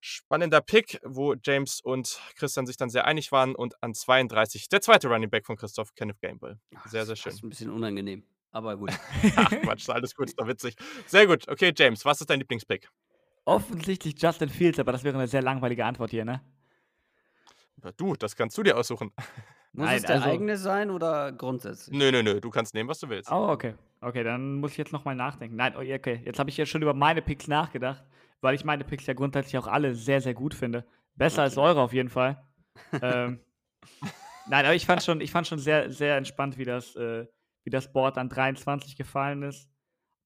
spannender 0.00 0.60
Pick, 0.60 1.00
wo 1.02 1.34
James 1.42 1.80
und 1.80 2.20
Christian 2.36 2.66
sich 2.66 2.76
dann 2.76 2.90
sehr 2.90 3.06
einig 3.06 3.32
waren. 3.32 3.54
Und 3.54 3.82
an 3.82 3.94
32 3.94 4.68
der 4.68 4.82
zweite 4.82 5.08
Running 5.08 5.30
Back 5.30 5.46
von 5.46 5.56
Christoph, 5.56 5.94
Kenneth 5.94 6.20
Gamble. 6.20 6.60
Sehr, 6.84 7.06
sehr 7.06 7.16
schön. 7.16 7.30
Das 7.30 7.36
ist 7.36 7.44
ein 7.44 7.48
bisschen 7.48 7.70
unangenehm, 7.70 8.24
aber 8.50 8.76
gut. 8.76 8.90
Ach 9.36 9.50
Quatsch, 9.62 9.88
alles 9.88 10.14
gut, 10.14 10.28
ist 10.28 10.38
doch 10.38 10.46
witzig. 10.46 10.76
Sehr 11.06 11.26
gut. 11.26 11.48
Okay, 11.48 11.72
James, 11.74 12.04
was 12.04 12.20
ist 12.20 12.28
dein 12.28 12.40
Lieblingspick? 12.40 12.90
Offensichtlich 13.46 14.20
Justin 14.20 14.50
Fields, 14.50 14.78
aber 14.78 14.92
das 14.92 15.02
wäre 15.02 15.16
eine 15.16 15.28
sehr 15.28 15.40
langweilige 15.40 15.86
Antwort 15.86 16.10
hier, 16.10 16.26
ne? 16.26 16.42
Du, 17.96 18.14
das 18.14 18.36
kannst 18.36 18.56
du 18.58 18.62
dir 18.62 18.76
aussuchen. 18.76 19.12
Muss 19.72 19.86
Nein, 19.86 19.96
es 19.96 20.02
der 20.02 20.16
also, 20.16 20.30
eigene 20.30 20.56
sein 20.56 20.90
oder 20.90 21.30
grundsätzlich? 21.32 21.96
Nö, 21.96 22.10
nö, 22.10 22.22
nö, 22.22 22.40
du 22.40 22.50
kannst 22.50 22.74
nehmen, 22.74 22.88
was 22.88 22.98
du 23.00 23.08
willst. 23.08 23.30
Oh, 23.30 23.48
okay. 23.50 23.74
Okay, 24.00 24.24
dann 24.24 24.56
muss 24.56 24.72
ich 24.72 24.78
jetzt 24.78 24.92
nochmal 24.92 25.14
nachdenken. 25.14 25.56
Nein, 25.56 25.74
oh, 25.76 25.80
okay, 25.80 26.22
jetzt 26.24 26.38
habe 26.38 26.48
ich 26.50 26.56
ja 26.56 26.64
schon 26.64 26.82
über 26.82 26.94
meine 26.94 27.20
Picks 27.20 27.48
nachgedacht, 27.48 28.02
weil 28.40 28.54
ich 28.54 28.64
meine 28.64 28.84
Picks 28.84 29.06
ja 29.06 29.14
grundsätzlich 29.14 29.58
auch 29.58 29.66
alle 29.66 29.94
sehr, 29.94 30.20
sehr 30.20 30.34
gut 30.34 30.54
finde. 30.54 30.84
Besser 31.16 31.42
okay. 31.42 31.42
als 31.42 31.58
eure 31.58 31.80
auf 31.80 31.92
jeden 31.92 32.08
Fall. 32.08 32.42
ähm, 33.02 33.40
Nein, 34.48 34.64
aber 34.64 34.74
ich 34.74 34.86
fand 34.86 35.02
schon, 35.02 35.20
ich 35.20 35.30
fand 35.30 35.46
schon 35.46 35.58
sehr, 35.58 35.90
sehr 35.90 36.16
entspannt, 36.16 36.56
wie 36.56 36.64
das, 36.64 36.96
äh, 36.96 37.26
wie 37.64 37.70
das 37.70 37.92
Board 37.92 38.16
an 38.16 38.28
23 38.28 38.96
gefallen 38.96 39.42
ist 39.42 39.68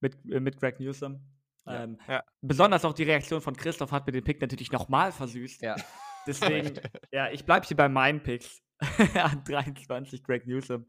mit, 0.01 0.16
äh, 0.31 0.39
mit 0.39 0.61
Greg 0.61 0.79
Newsom. 0.79 1.20
Ja, 1.66 1.85
ähm, 1.85 1.99
ja. 2.09 2.23
Besonders 2.41 2.85
auch 2.85 2.95
die 2.95 3.05
Reaktion 3.05 3.41
von 3.41 3.57
Christoph 3.57 3.91
hat 3.91 4.07
mir 4.07 4.12
den 4.12 4.24
Pick 4.24 4.41
natürlich 4.41 4.70
nochmal 4.70 5.12
versüßt. 5.12 5.62
Ja. 5.62 5.77
Deswegen, 6.27 6.78
ja, 7.12 7.31
ich 7.31 7.44
bleibe 7.44 7.66
hier 7.66 7.77
bei 7.77 7.89
meinen 7.89 8.23
Picks. 8.23 8.62
An 9.15 9.44
23 9.44 10.23
Greg 10.24 10.47
Newsom. 10.47 10.86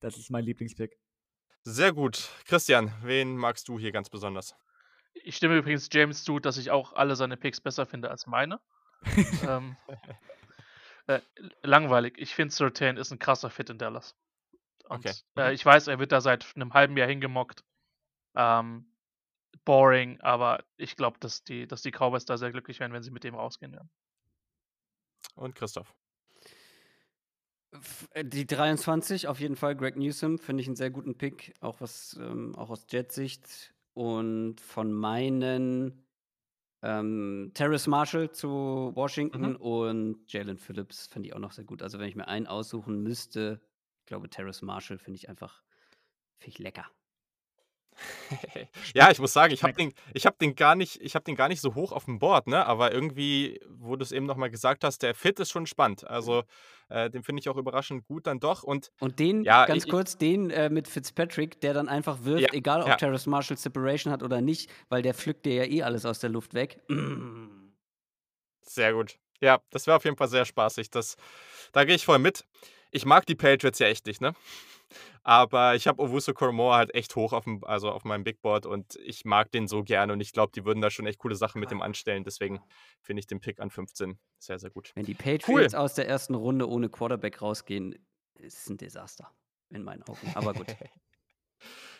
Das 0.00 0.16
ist 0.16 0.30
mein 0.30 0.44
Lieblingspick. 0.44 0.98
Sehr 1.62 1.92
gut. 1.92 2.30
Christian, 2.46 2.92
wen 3.02 3.36
magst 3.36 3.68
du 3.68 3.78
hier 3.78 3.92
ganz 3.92 4.10
besonders? 4.10 4.54
Ich 5.14 5.36
stimme 5.36 5.56
übrigens 5.56 5.88
James 5.92 6.24
zu, 6.24 6.38
dass 6.38 6.58
ich 6.58 6.70
auch 6.70 6.92
alle 6.94 7.16
seine 7.16 7.36
Picks 7.36 7.60
besser 7.60 7.86
finde 7.86 8.10
als 8.10 8.26
meine. 8.26 8.60
ähm, 9.48 9.76
äh, 11.06 11.20
langweilig. 11.62 12.14
Ich 12.18 12.34
finde, 12.34 12.54
Surtain 12.54 12.96
ist 12.96 13.12
ein 13.12 13.18
krasser 13.18 13.50
Fit 13.50 13.70
in 13.70 13.78
Dallas. 13.78 14.16
Und, 14.88 14.98
okay. 14.98 15.14
Äh, 15.36 15.48
mhm. 15.48 15.54
ich 15.54 15.64
weiß, 15.64 15.86
er 15.86 15.98
wird 15.98 16.12
da 16.12 16.20
seit 16.20 16.54
einem 16.56 16.74
halben 16.74 16.96
Jahr 16.96 17.08
hingemockt. 17.08 17.64
Ähm, 18.34 18.90
boring, 19.64 20.20
aber 20.20 20.64
ich 20.76 20.96
glaube, 20.96 21.18
dass 21.20 21.44
die, 21.44 21.66
dass 21.66 21.82
die 21.82 21.92
Cowboys 21.92 22.24
da 22.24 22.36
sehr 22.36 22.50
glücklich 22.50 22.80
wären, 22.80 22.92
wenn 22.92 23.02
sie 23.02 23.10
mit 23.10 23.24
dem 23.24 23.34
rausgehen 23.34 23.72
werden. 23.72 23.90
Und 25.34 25.54
Christoph. 25.54 25.94
Äh, 28.10 28.24
die 28.24 28.46
23 28.46 29.28
auf 29.28 29.40
jeden 29.40 29.56
Fall, 29.56 29.76
Greg 29.76 29.96
Newsom, 29.96 30.38
finde 30.38 30.62
ich 30.62 30.68
einen 30.68 30.76
sehr 30.76 30.90
guten 30.90 31.16
Pick, 31.16 31.54
auch, 31.60 31.80
was, 31.80 32.18
ähm, 32.20 32.54
auch 32.56 32.70
aus 32.70 32.86
Jet-Sicht. 32.88 33.74
Und 33.94 34.60
von 34.60 34.92
meinen 34.92 36.04
ähm, 36.82 37.50
Terrace 37.54 37.86
Marshall 37.86 38.30
zu 38.30 38.92
Washington 38.94 39.50
mhm. 39.50 39.56
und 39.56 40.32
Jalen 40.32 40.58
Phillips 40.58 41.06
finde 41.06 41.28
ich 41.28 41.34
auch 41.34 41.40
noch 41.40 41.52
sehr 41.52 41.64
gut. 41.64 41.82
Also 41.82 41.98
wenn 41.98 42.08
ich 42.08 42.16
mir 42.16 42.28
einen 42.28 42.46
aussuchen 42.46 43.02
müsste, 43.02 43.60
ich 44.00 44.06
glaube 44.06 44.28
Terrace 44.28 44.62
Marshall 44.62 44.98
finde 44.98 45.16
ich 45.16 45.28
einfach 45.28 45.62
find 46.38 46.54
ich 46.54 46.58
lecker. 46.58 46.86
Ja, 48.94 49.10
ich 49.10 49.18
muss 49.18 49.32
sagen, 49.32 49.52
ich 49.52 49.62
habe 49.62 49.74
den, 49.74 49.92
hab 50.16 50.38
den, 50.38 50.54
gar 50.54 50.74
nicht, 50.74 50.98
hab 51.14 51.24
den 51.24 51.36
gar 51.36 51.48
nicht 51.48 51.60
so 51.60 51.74
hoch 51.74 51.92
auf 51.92 52.04
dem 52.06 52.18
Board, 52.18 52.46
ne? 52.46 52.66
aber 52.66 52.92
irgendwie, 52.92 53.60
wo 53.68 53.96
du 53.96 54.02
es 54.02 54.12
eben 54.12 54.26
nochmal 54.26 54.50
gesagt 54.50 54.84
hast, 54.84 55.02
der 55.02 55.14
Fit 55.14 55.40
ist 55.40 55.50
schon 55.50 55.66
spannend. 55.66 56.06
Also 56.06 56.44
äh, 56.88 57.10
den 57.10 57.22
finde 57.22 57.40
ich 57.40 57.48
auch 57.48 57.56
überraschend 57.56 58.06
gut 58.06 58.26
dann 58.26 58.40
doch. 58.40 58.62
Und, 58.62 58.90
und 59.00 59.18
den, 59.18 59.44
ja, 59.44 59.66
ganz 59.66 59.84
ich, 59.84 59.90
kurz, 59.90 60.18
den 60.18 60.50
äh, 60.50 60.70
mit 60.70 60.88
Fitzpatrick, 60.88 61.60
der 61.60 61.74
dann 61.74 61.88
einfach 61.88 62.24
wirft, 62.24 62.42
ja, 62.42 62.52
egal 62.52 62.82
ob 62.82 62.88
ja. 62.88 62.96
Terrace 62.96 63.26
Marshall 63.26 63.56
Separation 63.56 64.12
hat 64.12 64.22
oder 64.22 64.40
nicht, 64.40 64.70
weil 64.88 65.02
der 65.02 65.14
pflückt 65.14 65.46
dir 65.46 65.54
ja 65.54 65.64
eh 65.64 65.82
alles 65.82 66.04
aus 66.04 66.18
der 66.18 66.30
Luft 66.30 66.54
weg. 66.54 66.80
Sehr 68.62 68.92
gut. 68.92 69.18
Ja, 69.40 69.60
das 69.70 69.86
wäre 69.86 69.96
auf 69.96 70.04
jeden 70.04 70.16
Fall 70.16 70.28
sehr 70.28 70.44
spaßig. 70.44 70.90
Das, 70.90 71.16
da 71.72 71.84
gehe 71.84 71.94
ich 71.94 72.04
voll 72.04 72.18
mit. 72.18 72.44
Ich 72.90 73.04
mag 73.04 73.26
die 73.26 73.34
Patriots 73.34 73.78
ja 73.78 73.88
echt 73.88 74.06
nicht, 74.06 74.20
ne? 74.20 74.34
Aber 75.22 75.74
ich 75.74 75.86
habe 75.86 76.02
Owusu 76.02 76.34
Koromor 76.34 76.76
halt 76.76 76.94
echt 76.94 77.16
hoch 77.16 77.32
auf, 77.32 77.44
dem, 77.44 77.64
also 77.64 77.90
auf 77.90 78.04
meinem 78.04 78.24
Big 78.24 78.42
Board 78.42 78.66
und 78.66 78.96
ich 78.96 79.24
mag 79.24 79.50
den 79.52 79.66
so 79.66 79.82
gerne 79.82 80.12
und 80.12 80.20
ich 80.20 80.32
glaube, 80.32 80.52
die 80.54 80.64
würden 80.64 80.80
da 80.80 80.90
schon 80.90 81.06
echt 81.06 81.18
coole 81.18 81.34
Sachen 81.34 81.60
mit 81.60 81.70
dem 81.70 81.82
anstellen. 81.82 82.24
Deswegen 82.24 82.60
finde 83.00 83.20
ich 83.20 83.26
den 83.26 83.40
Pick 83.40 83.60
an 83.60 83.70
15 83.70 84.18
sehr, 84.38 84.58
sehr 84.58 84.70
gut. 84.70 84.92
Wenn 84.94 85.06
die 85.06 85.14
Patriots 85.14 85.74
cool. 85.74 85.80
aus 85.80 85.94
der 85.94 86.08
ersten 86.08 86.34
Runde 86.34 86.68
ohne 86.68 86.88
Quarterback 86.88 87.40
rausgehen, 87.40 87.94
ist 88.34 88.58
es 88.58 88.68
ein 88.68 88.76
Desaster. 88.76 89.30
In 89.70 89.82
meinen 89.82 90.02
Augen. 90.04 90.32
Aber 90.34 90.52
gut. 90.52 90.66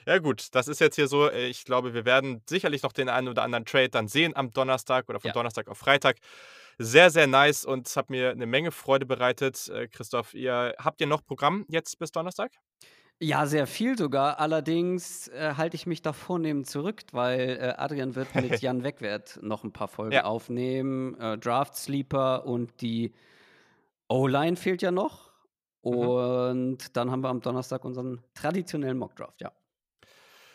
Ja, 0.06 0.18
gut, 0.18 0.48
das 0.54 0.68
ist 0.68 0.80
jetzt 0.80 0.96
hier 0.96 1.08
so. 1.08 1.30
Äh, 1.30 1.46
ich 1.46 1.64
glaube, 1.64 1.94
wir 1.94 2.04
werden 2.04 2.42
sicherlich 2.46 2.82
noch 2.82 2.92
den 2.92 3.08
einen 3.08 3.28
oder 3.28 3.42
anderen 3.42 3.64
Trade 3.64 3.88
dann 3.88 4.08
sehen 4.08 4.36
am 4.36 4.52
Donnerstag 4.52 5.08
oder 5.08 5.18
von 5.18 5.28
ja. 5.28 5.32
Donnerstag 5.32 5.68
auf 5.68 5.78
Freitag. 5.78 6.18
Sehr, 6.76 7.10
sehr 7.10 7.26
nice 7.26 7.64
und 7.64 7.86
es 7.86 7.96
hat 7.96 8.10
mir 8.10 8.30
eine 8.30 8.46
Menge 8.46 8.70
Freude 8.70 9.06
bereitet. 9.06 9.68
Äh, 9.68 9.88
Christoph, 9.88 10.34
ihr 10.34 10.74
habt 10.78 11.00
ihr 11.00 11.06
noch 11.06 11.24
Programm 11.24 11.64
jetzt 11.68 11.98
bis 11.98 12.10
Donnerstag? 12.12 12.52
Ja, 13.24 13.46
sehr 13.46 13.66
viel 13.66 13.96
sogar. 13.96 14.38
Allerdings 14.38 15.28
äh, 15.28 15.54
halte 15.56 15.76
ich 15.76 15.86
mich 15.86 16.02
da 16.02 16.12
vornehm 16.12 16.64
zurück, 16.64 17.00
weil 17.12 17.58
äh, 17.58 17.74
Adrian 17.78 18.14
wird 18.16 18.34
mit 18.34 18.60
Jan 18.60 18.84
Wegwert 18.84 19.38
noch 19.40 19.64
ein 19.64 19.72
paar 19.72 19.88
Folgen 19.88 20.12
ja. 20.12 20.24
aufnehmen. 20.24 21.18
Äh, 21.18 21.38
Draft 21.38 21.74
Sleeper 21.74 22.44
und 22.44 22.82
die 22.82 23.14
O-Line 24.08 24.56
fehlt 24.56 24.82
ja 24.82 24.90
noch. 24.90 25.30
Mhm. 25.84 25.90
Und 25.90 26.70
mhm. 26.72 26.92
dann 26.92 27.10
haben 27.10 27.22
wir 27.22 27.30
am 27.30 27.40
Donnerstag 27.40 27.86
unseren 27.86 28.20
traditionellen 28.34 28.98
Mockdraft, 28.98 29.40
ja. 29.40 29.52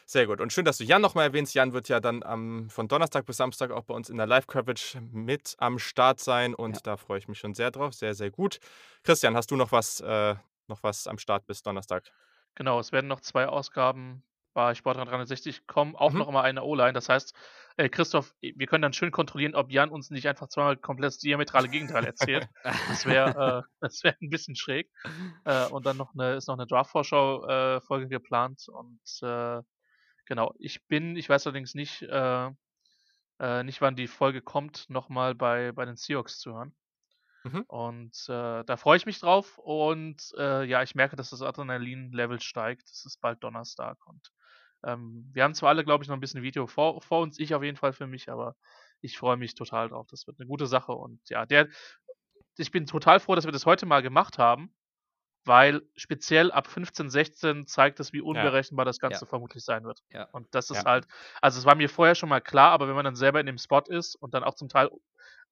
Sehr 0.05 0.27
gut. 0.27 0.39
Und 0.39 0.53
schön, 0.53 0.65
dass 0.65 0.77
du 0.77 0.83
Jan 0.83 1.01
nochmal 1.01 1.25
erwähnst. 1.25 1.55
Jan 1.55 1.73
wird 1.73 1.89
ja 1.89 1.99
dann 1.99 2.23
ähm, 2.23 2.69
von 2.69 2.87
Donnerstag 2.87 3.25
bis 3.25 3.37
Samstag 3.37 3.71
auch 3.71 3.83
bei 3.83 3.95
uns 3.95 4.11
in 4.11 4.17
der 4.17 4.27
Live-Coverage 4.27 5.01
mit 5.11 5.55
am 5.57 5.79
Start 5.79 6.19
sein 6.19 6.53
und 6.53 6.75
ja. 6.75 6.81
da 6.83 6.97
freue 6.97 7.17
ich 7.17 7.27
mich 7.27 7.39
schon 7.39 7.55
sehr 7.55 7.71
drauf. 7.71 7.95
Sehr, 7.95 8.13
sehr 8.13 8.29
gut. 8.29 8.59
Christian, 9.01 9.35
hast 9.35 9.49
du 9.49 9.55
noch 9.55 9.71
was, 9.71 10.01
äh, 10.01 10.35
noch 10.67 10.83
was 10.83 11.07
am 11.07 11.17
Start 11.17 11.47
bis 11.47 11.63
Donnerstag? 11.63 12.11
Genau, 12.55 12.79
es 12.79 12.91
werden 12.91 13.07
noch 13.07 13.21
zwei 13.21 13.47
Ausgaben 13.47 14.23
bei 14.53 14.75
Sportrat 14.75 15.07
360 15.07 15.67
kommen, 15.67 15.95
auch 15.95 16.11
mhm. 16.11 16.19
noch 16.19 16.31
mal 16.31 16.41
eine 16.41 16.63
O-Line. 16.63 16.93
Das 16.93 17.07
heißt, 17.07 17.33
äh, 17.77 17.87
Christoph, 17.87 18.35
wir 18.41 18.67
können 18.67 18.81
dann 18.81 18.93
schön 18.93 19.11
kontrollieren, 19.11 19.55
ob 19.55 19.71
Jan 19.71 19.89
uns 19.89 20.09
nicht 20.09 20.27
einfach 20.27 20.49
zweimal 20.49 20.75
komplett 20.75 21.07
das 21.07 21.19
diametrale 21.19 21.69
Gegenteil 21.69 22.03
erzählt. 22.03 22.49
das 22.63 23.05
wäre 23.05 23.65
äh, 23.81 23.87
wär 24.03 24.15
ein 24.21 24.29
bisschen 24.29 24.55
schräg. 24.55 24.89
Äh, 25.45 25.67
und 25.67 25.85
dann 25.85 25.97
noch 25.97 26.13
eine, 26.13 26.35
ist 26.35 26.47
noch 26.47 26.57
eine 26.57 26.67
Draft-Vorschau-Folge 26.67 28.05
äh, 28.05 28.09
geplant. 28.09 28.65
Und 28.67 28.99
äh, 29.21 29.61
genau, 30.25 30.53
ich 30.59 30.85
bin, 30.87 31.15
ich 31.15 31.29
weiß 31.29 31.47
allerdings 31.47 31.73
nicht, 31.75 32.01
äh, 32.01 32.49
nicht 33.63 33.79
wann 33.79 33.95
die 33.95 34.07
Folge 34.07 34.41
kommt, 34.41 34.89
nochmal 34.89 35.33
bei, 35.33 35.71
bei 35.71 35.85
den 35.85 35.95
Seahawks 35.95 36.39
zu 36.39 36.53
hören. 36.53 36.75
Mhm. 37.43 37.63
Und 37.67 38.25
äh, 38.27 38.63
da 38.63 38.77
freue 38.77 38.97
ich 38.97 39.05
mich 39.05 39.19
drauf. 39.19 39.57
Und 39.57 40.33
äh, 40.37 40.63
ja, 40.65 40.83
ich 40.83 40.95
merke, 40.95 41.15
dass 41.15 41.29
das 41.29 41.41
Adrenalin-Level 41.41 42.39
steigt. 42.39 42.89
Es 42.89 43.05
ist 43.05 43.21
bald 43.21 43.43
Donnerstag. 43.43 43.97
Und 44.05 44.31
ähm, 44.83 45.29
wir 45.33 45.43
haben 45.43 45.53
zwar 45.53 45.69
alle, 45.69 45.83
glaube 45.83 46.03
ich, 46.03 46.07
noch 46.09 46.17
ein 46.17 46.21
bisschen 46.21 46.41
Video 46.41 46.67
vor, 46.67 47.01
vor 47.01 47.21
uns, 47.21 47.39
ich 47.39 47.53
auf 47.53 47.63
jeden 47.63 47.77
Fall 47.77 47.93
für 47.93 48.07
mich, 48.07 48.29
aber 48.29 48.55
ich 49.01 49.17
freue 49.17 49.37
mich 49.37 49.55
total 49.55 49.89
drauf. 49.89 50.07
Das 50.09 50.27
wird 50.27 50.39
eine 50.39 50.47
gute 50.47 50.67
Sache. 50.67 50.91
Und 50.91 51.21
ja, 51.29 51.45
der, 51.45 51.67
ich 52.57 52.71
bin 52.71 52.85
total 52.85 53.19
froh, 53.19 53.35
dass 53.35 53.45
wir 53.45 53.51
das 53.51 53.65
heute 53.65 53.85
mal 53.85 54.01
gemacht 54.01 54.37
haben, 54.37 54.73
weil 55.45 55.81
speziell 55.95 56.51
ab 56.51 56.67
15, 56.67 57.09
16 57.09 57.67
zeigt 57.67 57.99
es, 57.99 58.13
wie 58.13 58.21
unberechenbar 58.21 58.83
ja. 58.83 58.89
das 58.89 58.99
Ganze 58.99 59.25
ja. 59.25 59.29
vermutlich 59.29 59.63
sein 59.63 59.83
wird. 59.85 60.03
Ja. 60.11 60.25
Und 60.31 60.53
das 60.53 60.69
ist 60.69 60.85
halt, 60.85 61.07
also 61.41 61.59
es 61.59 61.65
war 61.65 61.75
mir 61.75 61.89
vorher 61.89 62.15
schon 62.15 62.29
mal 62.29 62.41
klar, 62.41 62.71
aber 62.71 62.87
wenn 62.87 62.95
man 62.95 63.05
dann 63.05 63.15
selber 63.15 63.39
in 63.39 63.45
dem 63.45 63.57
Spot 63.57 63.83
ist 63.87 64.15
und 64.15 64.33
dann 64.33 64.43
auch 64.43 64.55
zum 64.55 64.67
Teil 64.67 64.89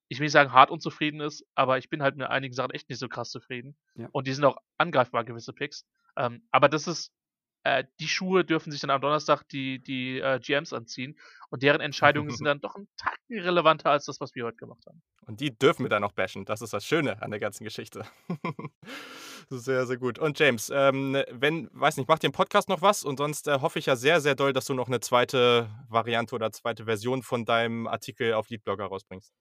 ich 0.10 0.20
will 0.20 0.26
nicht 0.26 0.34
sagen, 0.34 0.54
hart 0.54 0.72
unzufrieden 0.72 1.20
ist, 1.20 1.46
aber 1.56 1.78
ich 1.78 1.90
bin 1.90 2.02
halt 2.02 2.16
mit 2.16 2.28
einigen 2.28 2.54
Sachen 2.54 2.72
echt 2.72 2.90
nicht 2.90 3.00
so 3.00 3.10
krass 3.10 3.30
zufrieden. 3.30 3.76
Ja. 3.96 4.08
Und 4.12 4.28
die 4.28 4.34
sind 4.34 4.46
auch 4.46 4.58
angreifbar, 4.78 5.24
gewisse 5.24 5.54
Picks. 5.54 5.86
Ähm, 6.16 6.48
aber 6.52 6.70
das 6.70 6.88
ist 6.88 7.12
äh, 7.68 7.84
die 8.00 8.08
Schuhe 8.08 8.46
dürfen 8.46 8.72
sich 8.72 8.80
dann 8.80 8.92
am 8.92 9.02
Donnerstag 9.02 9.44
die, 9.50 9.80
die 9.80 10.20
äh, 10.20 10.40
GMs 10.40 10.72
anziehen 10.72 11.20
und 11.50 11.64
deren 11.64 11.82
Entscheidungen 11.82 12.30
sind 12.30 12.46
dann 12.46 12.62
doch 12.62 12.76
ein 12.76 12.88
Tacken 12.96 13.40
relevanter 13.40 13.92
als 13.92 14.06
das, 14.06 14.22
was 14.22 14.36
wir 14.36 14.46
heute 14.46 14.56
gemacht 14.56 14.86
haben. 14.88 15.02
Und 15.26 15.42
die 15.42 15.58
dürfen 15.58 15.84
wir 15.84 15.90
dann 15.90 16.02
noch 16.02 16.14
bashen. 16.14 16.46
Das 16.46 16.62
ist 16.62 16.72
das 16.72 16.86
Schöne 16.86 17.22
an 17.22 17.30
der 17.30 17.42
ganzen 17.42 17.66
Geschichte. 17.66 18.06
sehr, 19.50 19.86
sehr 19.86 19.98
gut. 19.98 20.18
Und 20.18 20.40
James, 20.40 20.72
ähm, 20.74 21.22
wenn, 21.30 21.70
weiß 21.74 21.98
nicht, 21.98 22.08
macht 22.08 22.24
im 22.24 22.32
Podcast 22.32 22.70
noch 22.70 22.82
was? 22.82 23.04
Und 23.04 23.18
sonst 23.18 23.50
äh, 23.50 23.60
hoffe 23.60 23.80
ich 23.80 23.88
ja 23.88 23.98
sehr, 23.98 24.22
sehr 24.22 24.36
doll, 24.36 24.54
dass 24.54 24.64
du 24.64 24.74
noch 24.74 24.88
eine 24.88 25.02
zweite 25.02 25.70
Variante 25.90 26.36
oder 26.36 26.54
zweite 26.54 26.86
Version 26.86 27.22
von 27.22 27.44
deinem 27.44 27.88
Artikel 27.88 28.34
auf 28.34 28.50
Leadblogger 28.50 28.86
rausbringst. 28.86 29.34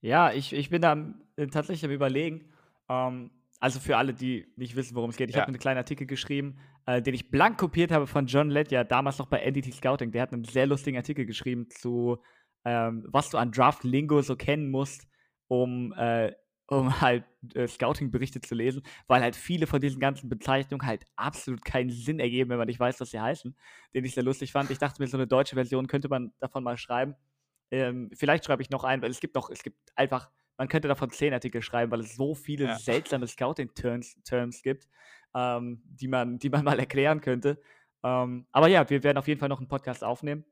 Ja, 0.00 0.32
ich, 0.32 0.52
ich 0.52 0.70
bin 0.70 0.82
da 0.82 1.14
äh, 1.36 1.46
tatsächlich 1.46 1.84
am 1.84 1.90
Überlegen. 1.90 2.52
Ähm, 2.88 3.30
also 3.60 3.80
für 3.80 3.96
alle, 3.96 4.14
die 4.14 4.46
nicht 4.56 4.76
wissen, 4.76 4.94
worum 4.94 5.10
es 5.10 5.16
geht. 5.16 5.30
Ich 5.30 5.34
ja. 5.34 5.42
habe 5.42 5.48
einen 5.48 5.58
kleinen 5.58 5.78
Artikel 5.78 6.06
geschrieben, 6.06 6.58
äh, 6.86 7.02
den 7.02 7.14
ich 7.14 7.30
blank 7.30 7.58
kopiert 7.58 7.90
habe 7.90 8.06
von 8.06 8.26
John 8.26 8.50
Ledger, 8.50 8.84
damals 8.84 9.18
noch 9.18 9.26
bei 9.26 9.40
Entity 9.40 9.72
Scouting. 9.72 10.12
Der 10.12 10.22
hat 10.22 10.32
einen 10.32 10.44
sehr 10.44 10.66
lustigen 10.66 10.96
Artikel 10.96 11.26
geschrieben 11.26 11.68
zu, 11.68 12.18
ähm, 12.64 13.04
was 13.08 13.30
du 13.30 13.38
an 13.38 13.50
Draft-Lingo 13.50 14.22
so 14.22 14.36
kennen 14.36 14.70
musst, 14.70 15.08
um, 15.48 15.92
äh, 15.94 16.32
um 16.68 16.88
halt 17.00 17.24
äh, 17.54 17.66
Scouting-Berichte 17.66 18.40
zu 18.40 18.54
lesen, 18.54 18.82
weil 19.08 19.22
halt 19.22 19.34
viele 19.34 19.66
von 19.66 19.80
diesen 19.80 19.98
ganzen 19.98 20.28
Bezeichnungen 20.28 20.86
halt 20.86 21.04
absolut 21.16 21.64
keinen 21.64 21.90
Sinn 21.90 22.20
ergeben, 22.20 22.50
wenn 22.50 22.58
man 22.58 22.68
nicht 22.68 22.78
weiß, 22.78 23.00
was 23.00 23.10
sie 23.10 23.20
heißen, 23.20 23.56
den 23.94 24.04
ich 24.04 24.14
sehr 24.14 24.22
lustig 24.22 24.52
fand. 24.52 24.70
Ich 24.70 24.78
dachte 24.78 25.02
mir, 25.02 25.08
so 25.08 25.16
eine 25.16 25.26
deutsche 25.26 25.56
Version 25.56 25.88
könnte 25.88 26.08
man 26.08 26.32
davon 26.38 26.62
mal 26.62 26.76
schreiben. 26.76 27.16
Ähm, 27.70 28.10
vielleicht 28.14 28.44
schreibe 28.44 28.62
ich 28.62 28.70
noch 28.70 28.84
einen, 28.84 29.02
weil 29.02 29.10
es 29.10 29.20
gibt 29.20 29.34
noch, 29.34 29.50
es 29.50 29.62
gibt 29.62 29.78
einfach 29.94 30.30
man 30.58 30.68
könnte 30.68 30.88
davon 30.88 31.10
zehn 31.10 31.32
Artikel 31.32 31.62
schreiben, 31.62 31.90
weil 31.92 32.00
es 32.00 32.16
so 32.16 32.34
viele 32.34 32.66
ja. 32.66 32.78
seltsame 32.78 33.26
Scouting-Terms 33.26 34.18
Terms 34.24 34.62
gibt, 34.62 34.88
ähm, 35.34 35.80
die, 35.84 36.08
man, 36.08 36.38
die 36.38 36.50
man 36.50 36.64
mal 36.64 36.78
erklären 36.78 37.20
könnte. 37.20 37.60
Ähm, 38.02 38.46
aber 38.52 38.68
ja, 38.68 38.88
wir 38.90 39.02
werden 39.02 39.18
auf 39.18 39.28
jeden 39.28 39.40
Fall 39.40 39.48
noch 39.48 39.60
einen 39.60 39.68
Podcast 39.68 40.04
aufnehmen. 40.04 40.44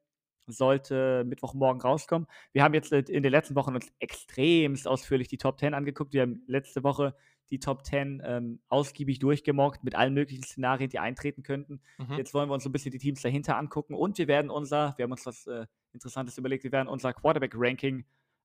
Sollte 0.48 1.24
Mittwochmorgen 1.26 1.82
rauskommen. 1.82 2.28
Wir 2.52 2.62
haben 2.62 2.72
jetzt 2.72 2.92
in 2.92 3.24
den 3.24 3.32
letzten 3.32 3.56
Wochen 3.56 3.74
uns 3.74 3.92
extremst 3.98 4.86
ausführlich 4.86 5.26
die 5.26 5.38
Top 5.38 5.58
10 5.58 5.74
angeguckt. 5.74 6.12
Wir 6.12 6.22
haben 6.22 6.44
letzte 6.46 6.84
Woche 6.84 7.16
die 7.50 7.58
Top 7.58 7.84
10 7.84 8.22
ähm, 8.24 8.60
ausgiebig 8.68 9.18
durchgemockt 9.18 9.82
mit 9.82 9.96
allen 9.96 10.14
möglichen 10.14 10.44
Szenarien, 10.44 10.88
die 10.88 11.00
eintreten 11.00 11.42
könnten. 11.42 11.80
Mhm. 11.98 12.16
Jetzt 12.16 12.32
wollen 12.32 12.48
wir 12.48 12.54
uns 12.54 12.62
so 12.62 12.68
ein 12.68 12.72
bisschen 12.72 12.92
die 12.92 12.98
Teams 12.98 13.22
dahinter 13.22 13.56
angucken 13.56 13.94
und 13.94 14.18
wir 14.18 14.28
werden 14.28 14.50
unser, 14.50 14.94
wir 14.96 15.04
haben 15.04 15.12
uns 15.12 15.26
was 15.26 15.48
äh, 15.48 15.66
Interessantes 15.96 16.38
überlegt, 16.38 16.64
wir 16.64 16.72
werden 16.72 16.88
unser 16.88 17.12
Quarterback-Ranking 17.12 18.04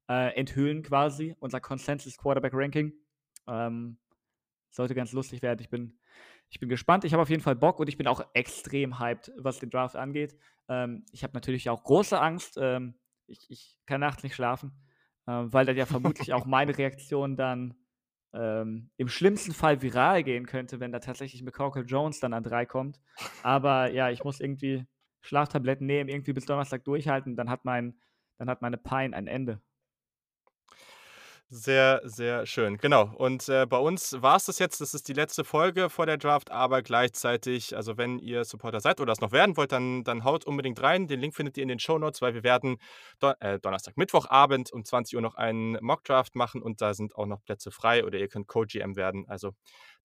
äh, 0.10 0.36
enthüllen 0.36 0.84
quasi, 0.84 1.36
unser 1.40 1.62
Consensus 1.62 2.18
Quarterback 2.18 2.54
Ranking. 2.54 2.94
Ähm, 3.48 3.98
sollte 4.70 4.96
ganz 4.96 5.12
lustig 5.14 5.42
werden. 5.42 5.60
Ich 5.62 5.70
bin, 5.70 5.98
ich 6.50 6.60
bin 6.60 6.70
gespannt. 6.70 7.04
Ich 7.04 7.14
habe 7.14 7.22
auf 7.22 7.30
jeden 7.30 7.42
Fall 7.42 7.56
Bock 7.56 7.80
und 7.80 7.88
ich 7.88 7.98
bin 7.98 8.08
auch 8.08 8.26
extrem 8.34 9.00
hyped, 9.00 9.32
was 9.38 9.60
den 9.60 9.70
Draft 9.70 9.96
angeht. 9.96 10.38
Ähm, 10.70 11.06
ich 11.12 11.24
habe 11.24 11.34
natürlich 11.34 11.70
auch 11.70 11.84
große 11.84 12.20
Angst. 12.20 12.58
Ähm, 12.60 12.96
ich, 13.28 13.50
ich, 13.50 13.78
kann 13.86 14.02
nachts 14.02 14.24
nicht 14.24 14.36
schlafen, 14.36 14.72
äh, 15.28 15.32
weil 15.32 15.66
dann 15.66 15.78
ja 15.78 15.86
vermutlich 15.86 16.34
auch 16.34 16.46
meine 16.46 16.78
Reaktion 16.78 17.36
dann 17.36 17.76
ähm, 18.34 18.90
im 18.98 19.08
schlimmsten 19.08 19.54
Fall 19.54 19.82
viral 19.82 20.24
gehen 20.24 20.46
könnte, 20.46 20.80
wenn 20.80 20.92
da 20.92 21.00
tatsächlich 21.00 21.44
McCorkle 21.44 21.84
Jones 21.84 22.20
dann 22.20 22.34
an 22.34 22.44
drei 22.44 22.66
kommt. 22.66 23.00
Aber 23.44 23.92
ja, 23.92 24.10
ich 24.10 24.24
muss 24.24 24.40
irgendwie 24.40 24.86
Schlaftabletten 25.22 25.86
nehmen, 25.88 26.10
irgendwie 26.10 26.34
bis 26.34 26.46
Donnerstag 26.46 26.84
durchhalten, 26.84 27.36
dann 27.36 27.50
hat 27.50 27.66
mein, 27.66 28.00
dann 28.38 28.50
hat 28.50 28.62
meine 28.62 28.78
Pein 28.78 29.14
ein 29.14 29.28
Ende. 29.28 29.62
Sehr, 31.54 32.00
sehr 32.06 32.46
schön. 32.46 32.78
Genau. 32.78 33.12
Und 33.18 33.50
äh, 33.50 33.66
bei 33.66 33.78
uns 33.78 34.22
war 34.22 34.38
es 34.38 34.46
das 34.46 34.58
jetzt. 34.58 34.80
Das 34.80 34.94
ist 34.94 35.10
die 35.10 35.14
letzte 35.14 35.44
Folge 35.44 35.90
vor 35.90 36.06
der 36.06 36.18
Draft, 36.18 36.50
aber 36.50 36.82
gleichzeitig, 36.82 37.76
also 37.76 37.98
wenn 37.98 38.20
ihr 38.20 38.46
Supporter 38.46 38.80
seid 38.80 39.02
oder 39.02 39.12
es 39.12 39.20
noch 39.20 39.34
werden 39.34 39.58
wollt, 39.58 39.74
dann, 39.74 40.06
dann 40.06 40.24
haut 40.24 40.46
unbedingt 40.46 40.82
rein. 40.82 41.10
Den 41.10 41.20
Link 41.20 41.36
findet 41.36 41.58
ihr 41.58 41.64
in 41.64 41.68
den 41.68 41.80
Show 41.80 41.98
Notes, 41.98 42.22
weil 42.22 42.34
wir 42.34 42.44
werden 42.44 42.78
Don 43.20 43.34
äh, 43.42 43.60
Donnerstag, 43.60 43.98
Mittwochabend 43.98 44.72
um 44.72 44.86
20 44.86 45.18
Uhr 45.18 45.22
noch 45.22 45.36
einen 45.36 45.78
Mock-Draft 45.82 46.36
machen 46.36 46.62
und 46.62 46.80
da 46.80 46.94
sind 46.94 47.18
auch 47.18 47.26
noch 47.26 47.44
Plätze 47.44 47.70
frei 47.70 48.06
oder 48.06 48.18
ihr 48.18 48.30
könnt 48.30 48.48
Co-GM 48.48 48.96
werden. 48.96 49.26
Also 49.28 49.52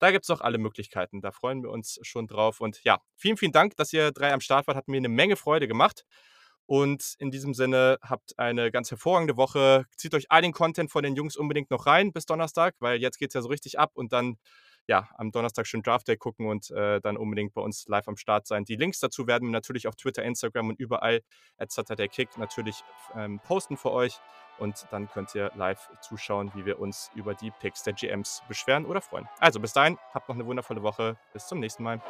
da 0.01 0.11
gibt 0.11 0.25
es 0.25 0.29
noch 0.29 0.41
alle 0.41 0.59
Möglichkeiten. 0.59 1.21
Da 1.21 1.31
freuen 1.31 1.63
wir 1.63 1.71
uns 1.71 2.01
schon 2.03 2.27
drauf. 2.27 2.61
Und 2.61 2.83
ja, 2.83 2.99
vielen, 3.15 3.37
vielen 3.37 3.53
Dank, 3.53 3.77
dass 3.77 3.93
ihr 3.93 4.11
drei 4.11 4.33
am 4.33 4.41
Start 4.41 4.67
wart. 4.67 4.77
Hat 4.77 4.89
mir 4.89 4.97
eine 4.97 5.09
Menge 5.09 5.37
Freude 5.37 5.69
gemacht. 5.69 6.05
Und 6.67 7.15
in 7.19 7.31
diesem 7.31 7.55
Sinne, 7.55 7.99
habt 8.03 8.39
eine 8.39 8.71
ganz 8.71 8.91
hervorragende 8.91 9.37
Woche. 9.37 9.85
Zieht 9.97 10.15
euch 10.15 10.27
all 10.31 10.43
den 10.43 10.53
Content 10.53 10.91
von 10.91 11.03
den 11.03 11.15
Jungs 11.15 11.37
unbedingt 11.37 11.71
noch 11.71 11.87
rein 11.87 12.13
bis 12.13 12.27
Donnerstag, 12.27 12.75
weil 12.81 13.01
jetzt 13.01 13.19
geht 13.19 13.31
es 13.31 13.35
ja 13.35 13.43
so 13.43 13.49
richtig 13.49 13.79
ab 13.79 13.93
und 13.95 14.13
dann 14.13 14.37
ja, 14.89 15.09
am 15.17 15.33
Donnerstag 15.33 15.67
schön 15.67 15.83
Draft 15.83 16.09
Day 16.09 16.17
gucken 16.17 16.47
und 16.47 16.71
äh, 16.71 17.01
dann 17.01 17.17
unbedingt 17.17 17.55
bei 17.55 17.61
uns 17.61 17.87
live 17.89 18.07
am 18.09 18.17
Start 18.17 18.47
sein. 18.47 18.65
Die 18.65 18.77
Links 18.77 19.01
dazu 19.01 19.27
werden 19.27 19.49
wir 19.49 19.53
natürlich 19.53 19.89
auf 19.89 19.97
Twitter, 19.97 20.23
Instagram 20.23 20.69
und 20.69 20.79
überall 20.79 21.23
at 21.59 21.73
Saturday 21.73 22.09
Kick 22.09 22.39
natürlich 22.39 22.83
ähm, 23.17 23.41
posten 23.45 23.77
für 23.77 23.91
euch. 23.91 24.21
Und 24.59 24.87
dann 24.91 25.09
könnt 25.11 25.35
ihr 25.35 25.53
live 25.55 25.91
zuschauen, 26.01 26.51
wie 26.55 26.65
wir 26.65 26.79
uns 26.79 27.11
über 27.15 27.35
die 27.35 27.51
Picks 27.51 27.83
der 27.83 27.93
GMs 27.93 28.43
beschweren 28.49 28.87
oder 28.87 29.03
freuen. 29.03 29.29
Also 29.39 29.61
bis 29.61 29.75
dahin, 29.75 29.99
habt 30.15 30.29
noch 30.29 30.37
eine 30.37 30.47
wundervolle 30.47 30.83
Woche. 30.83 31.19
Bis 31.33 31.47
zum 31.47 31.61
nächsten 31.61 31.83
Mal. 31.83 32.01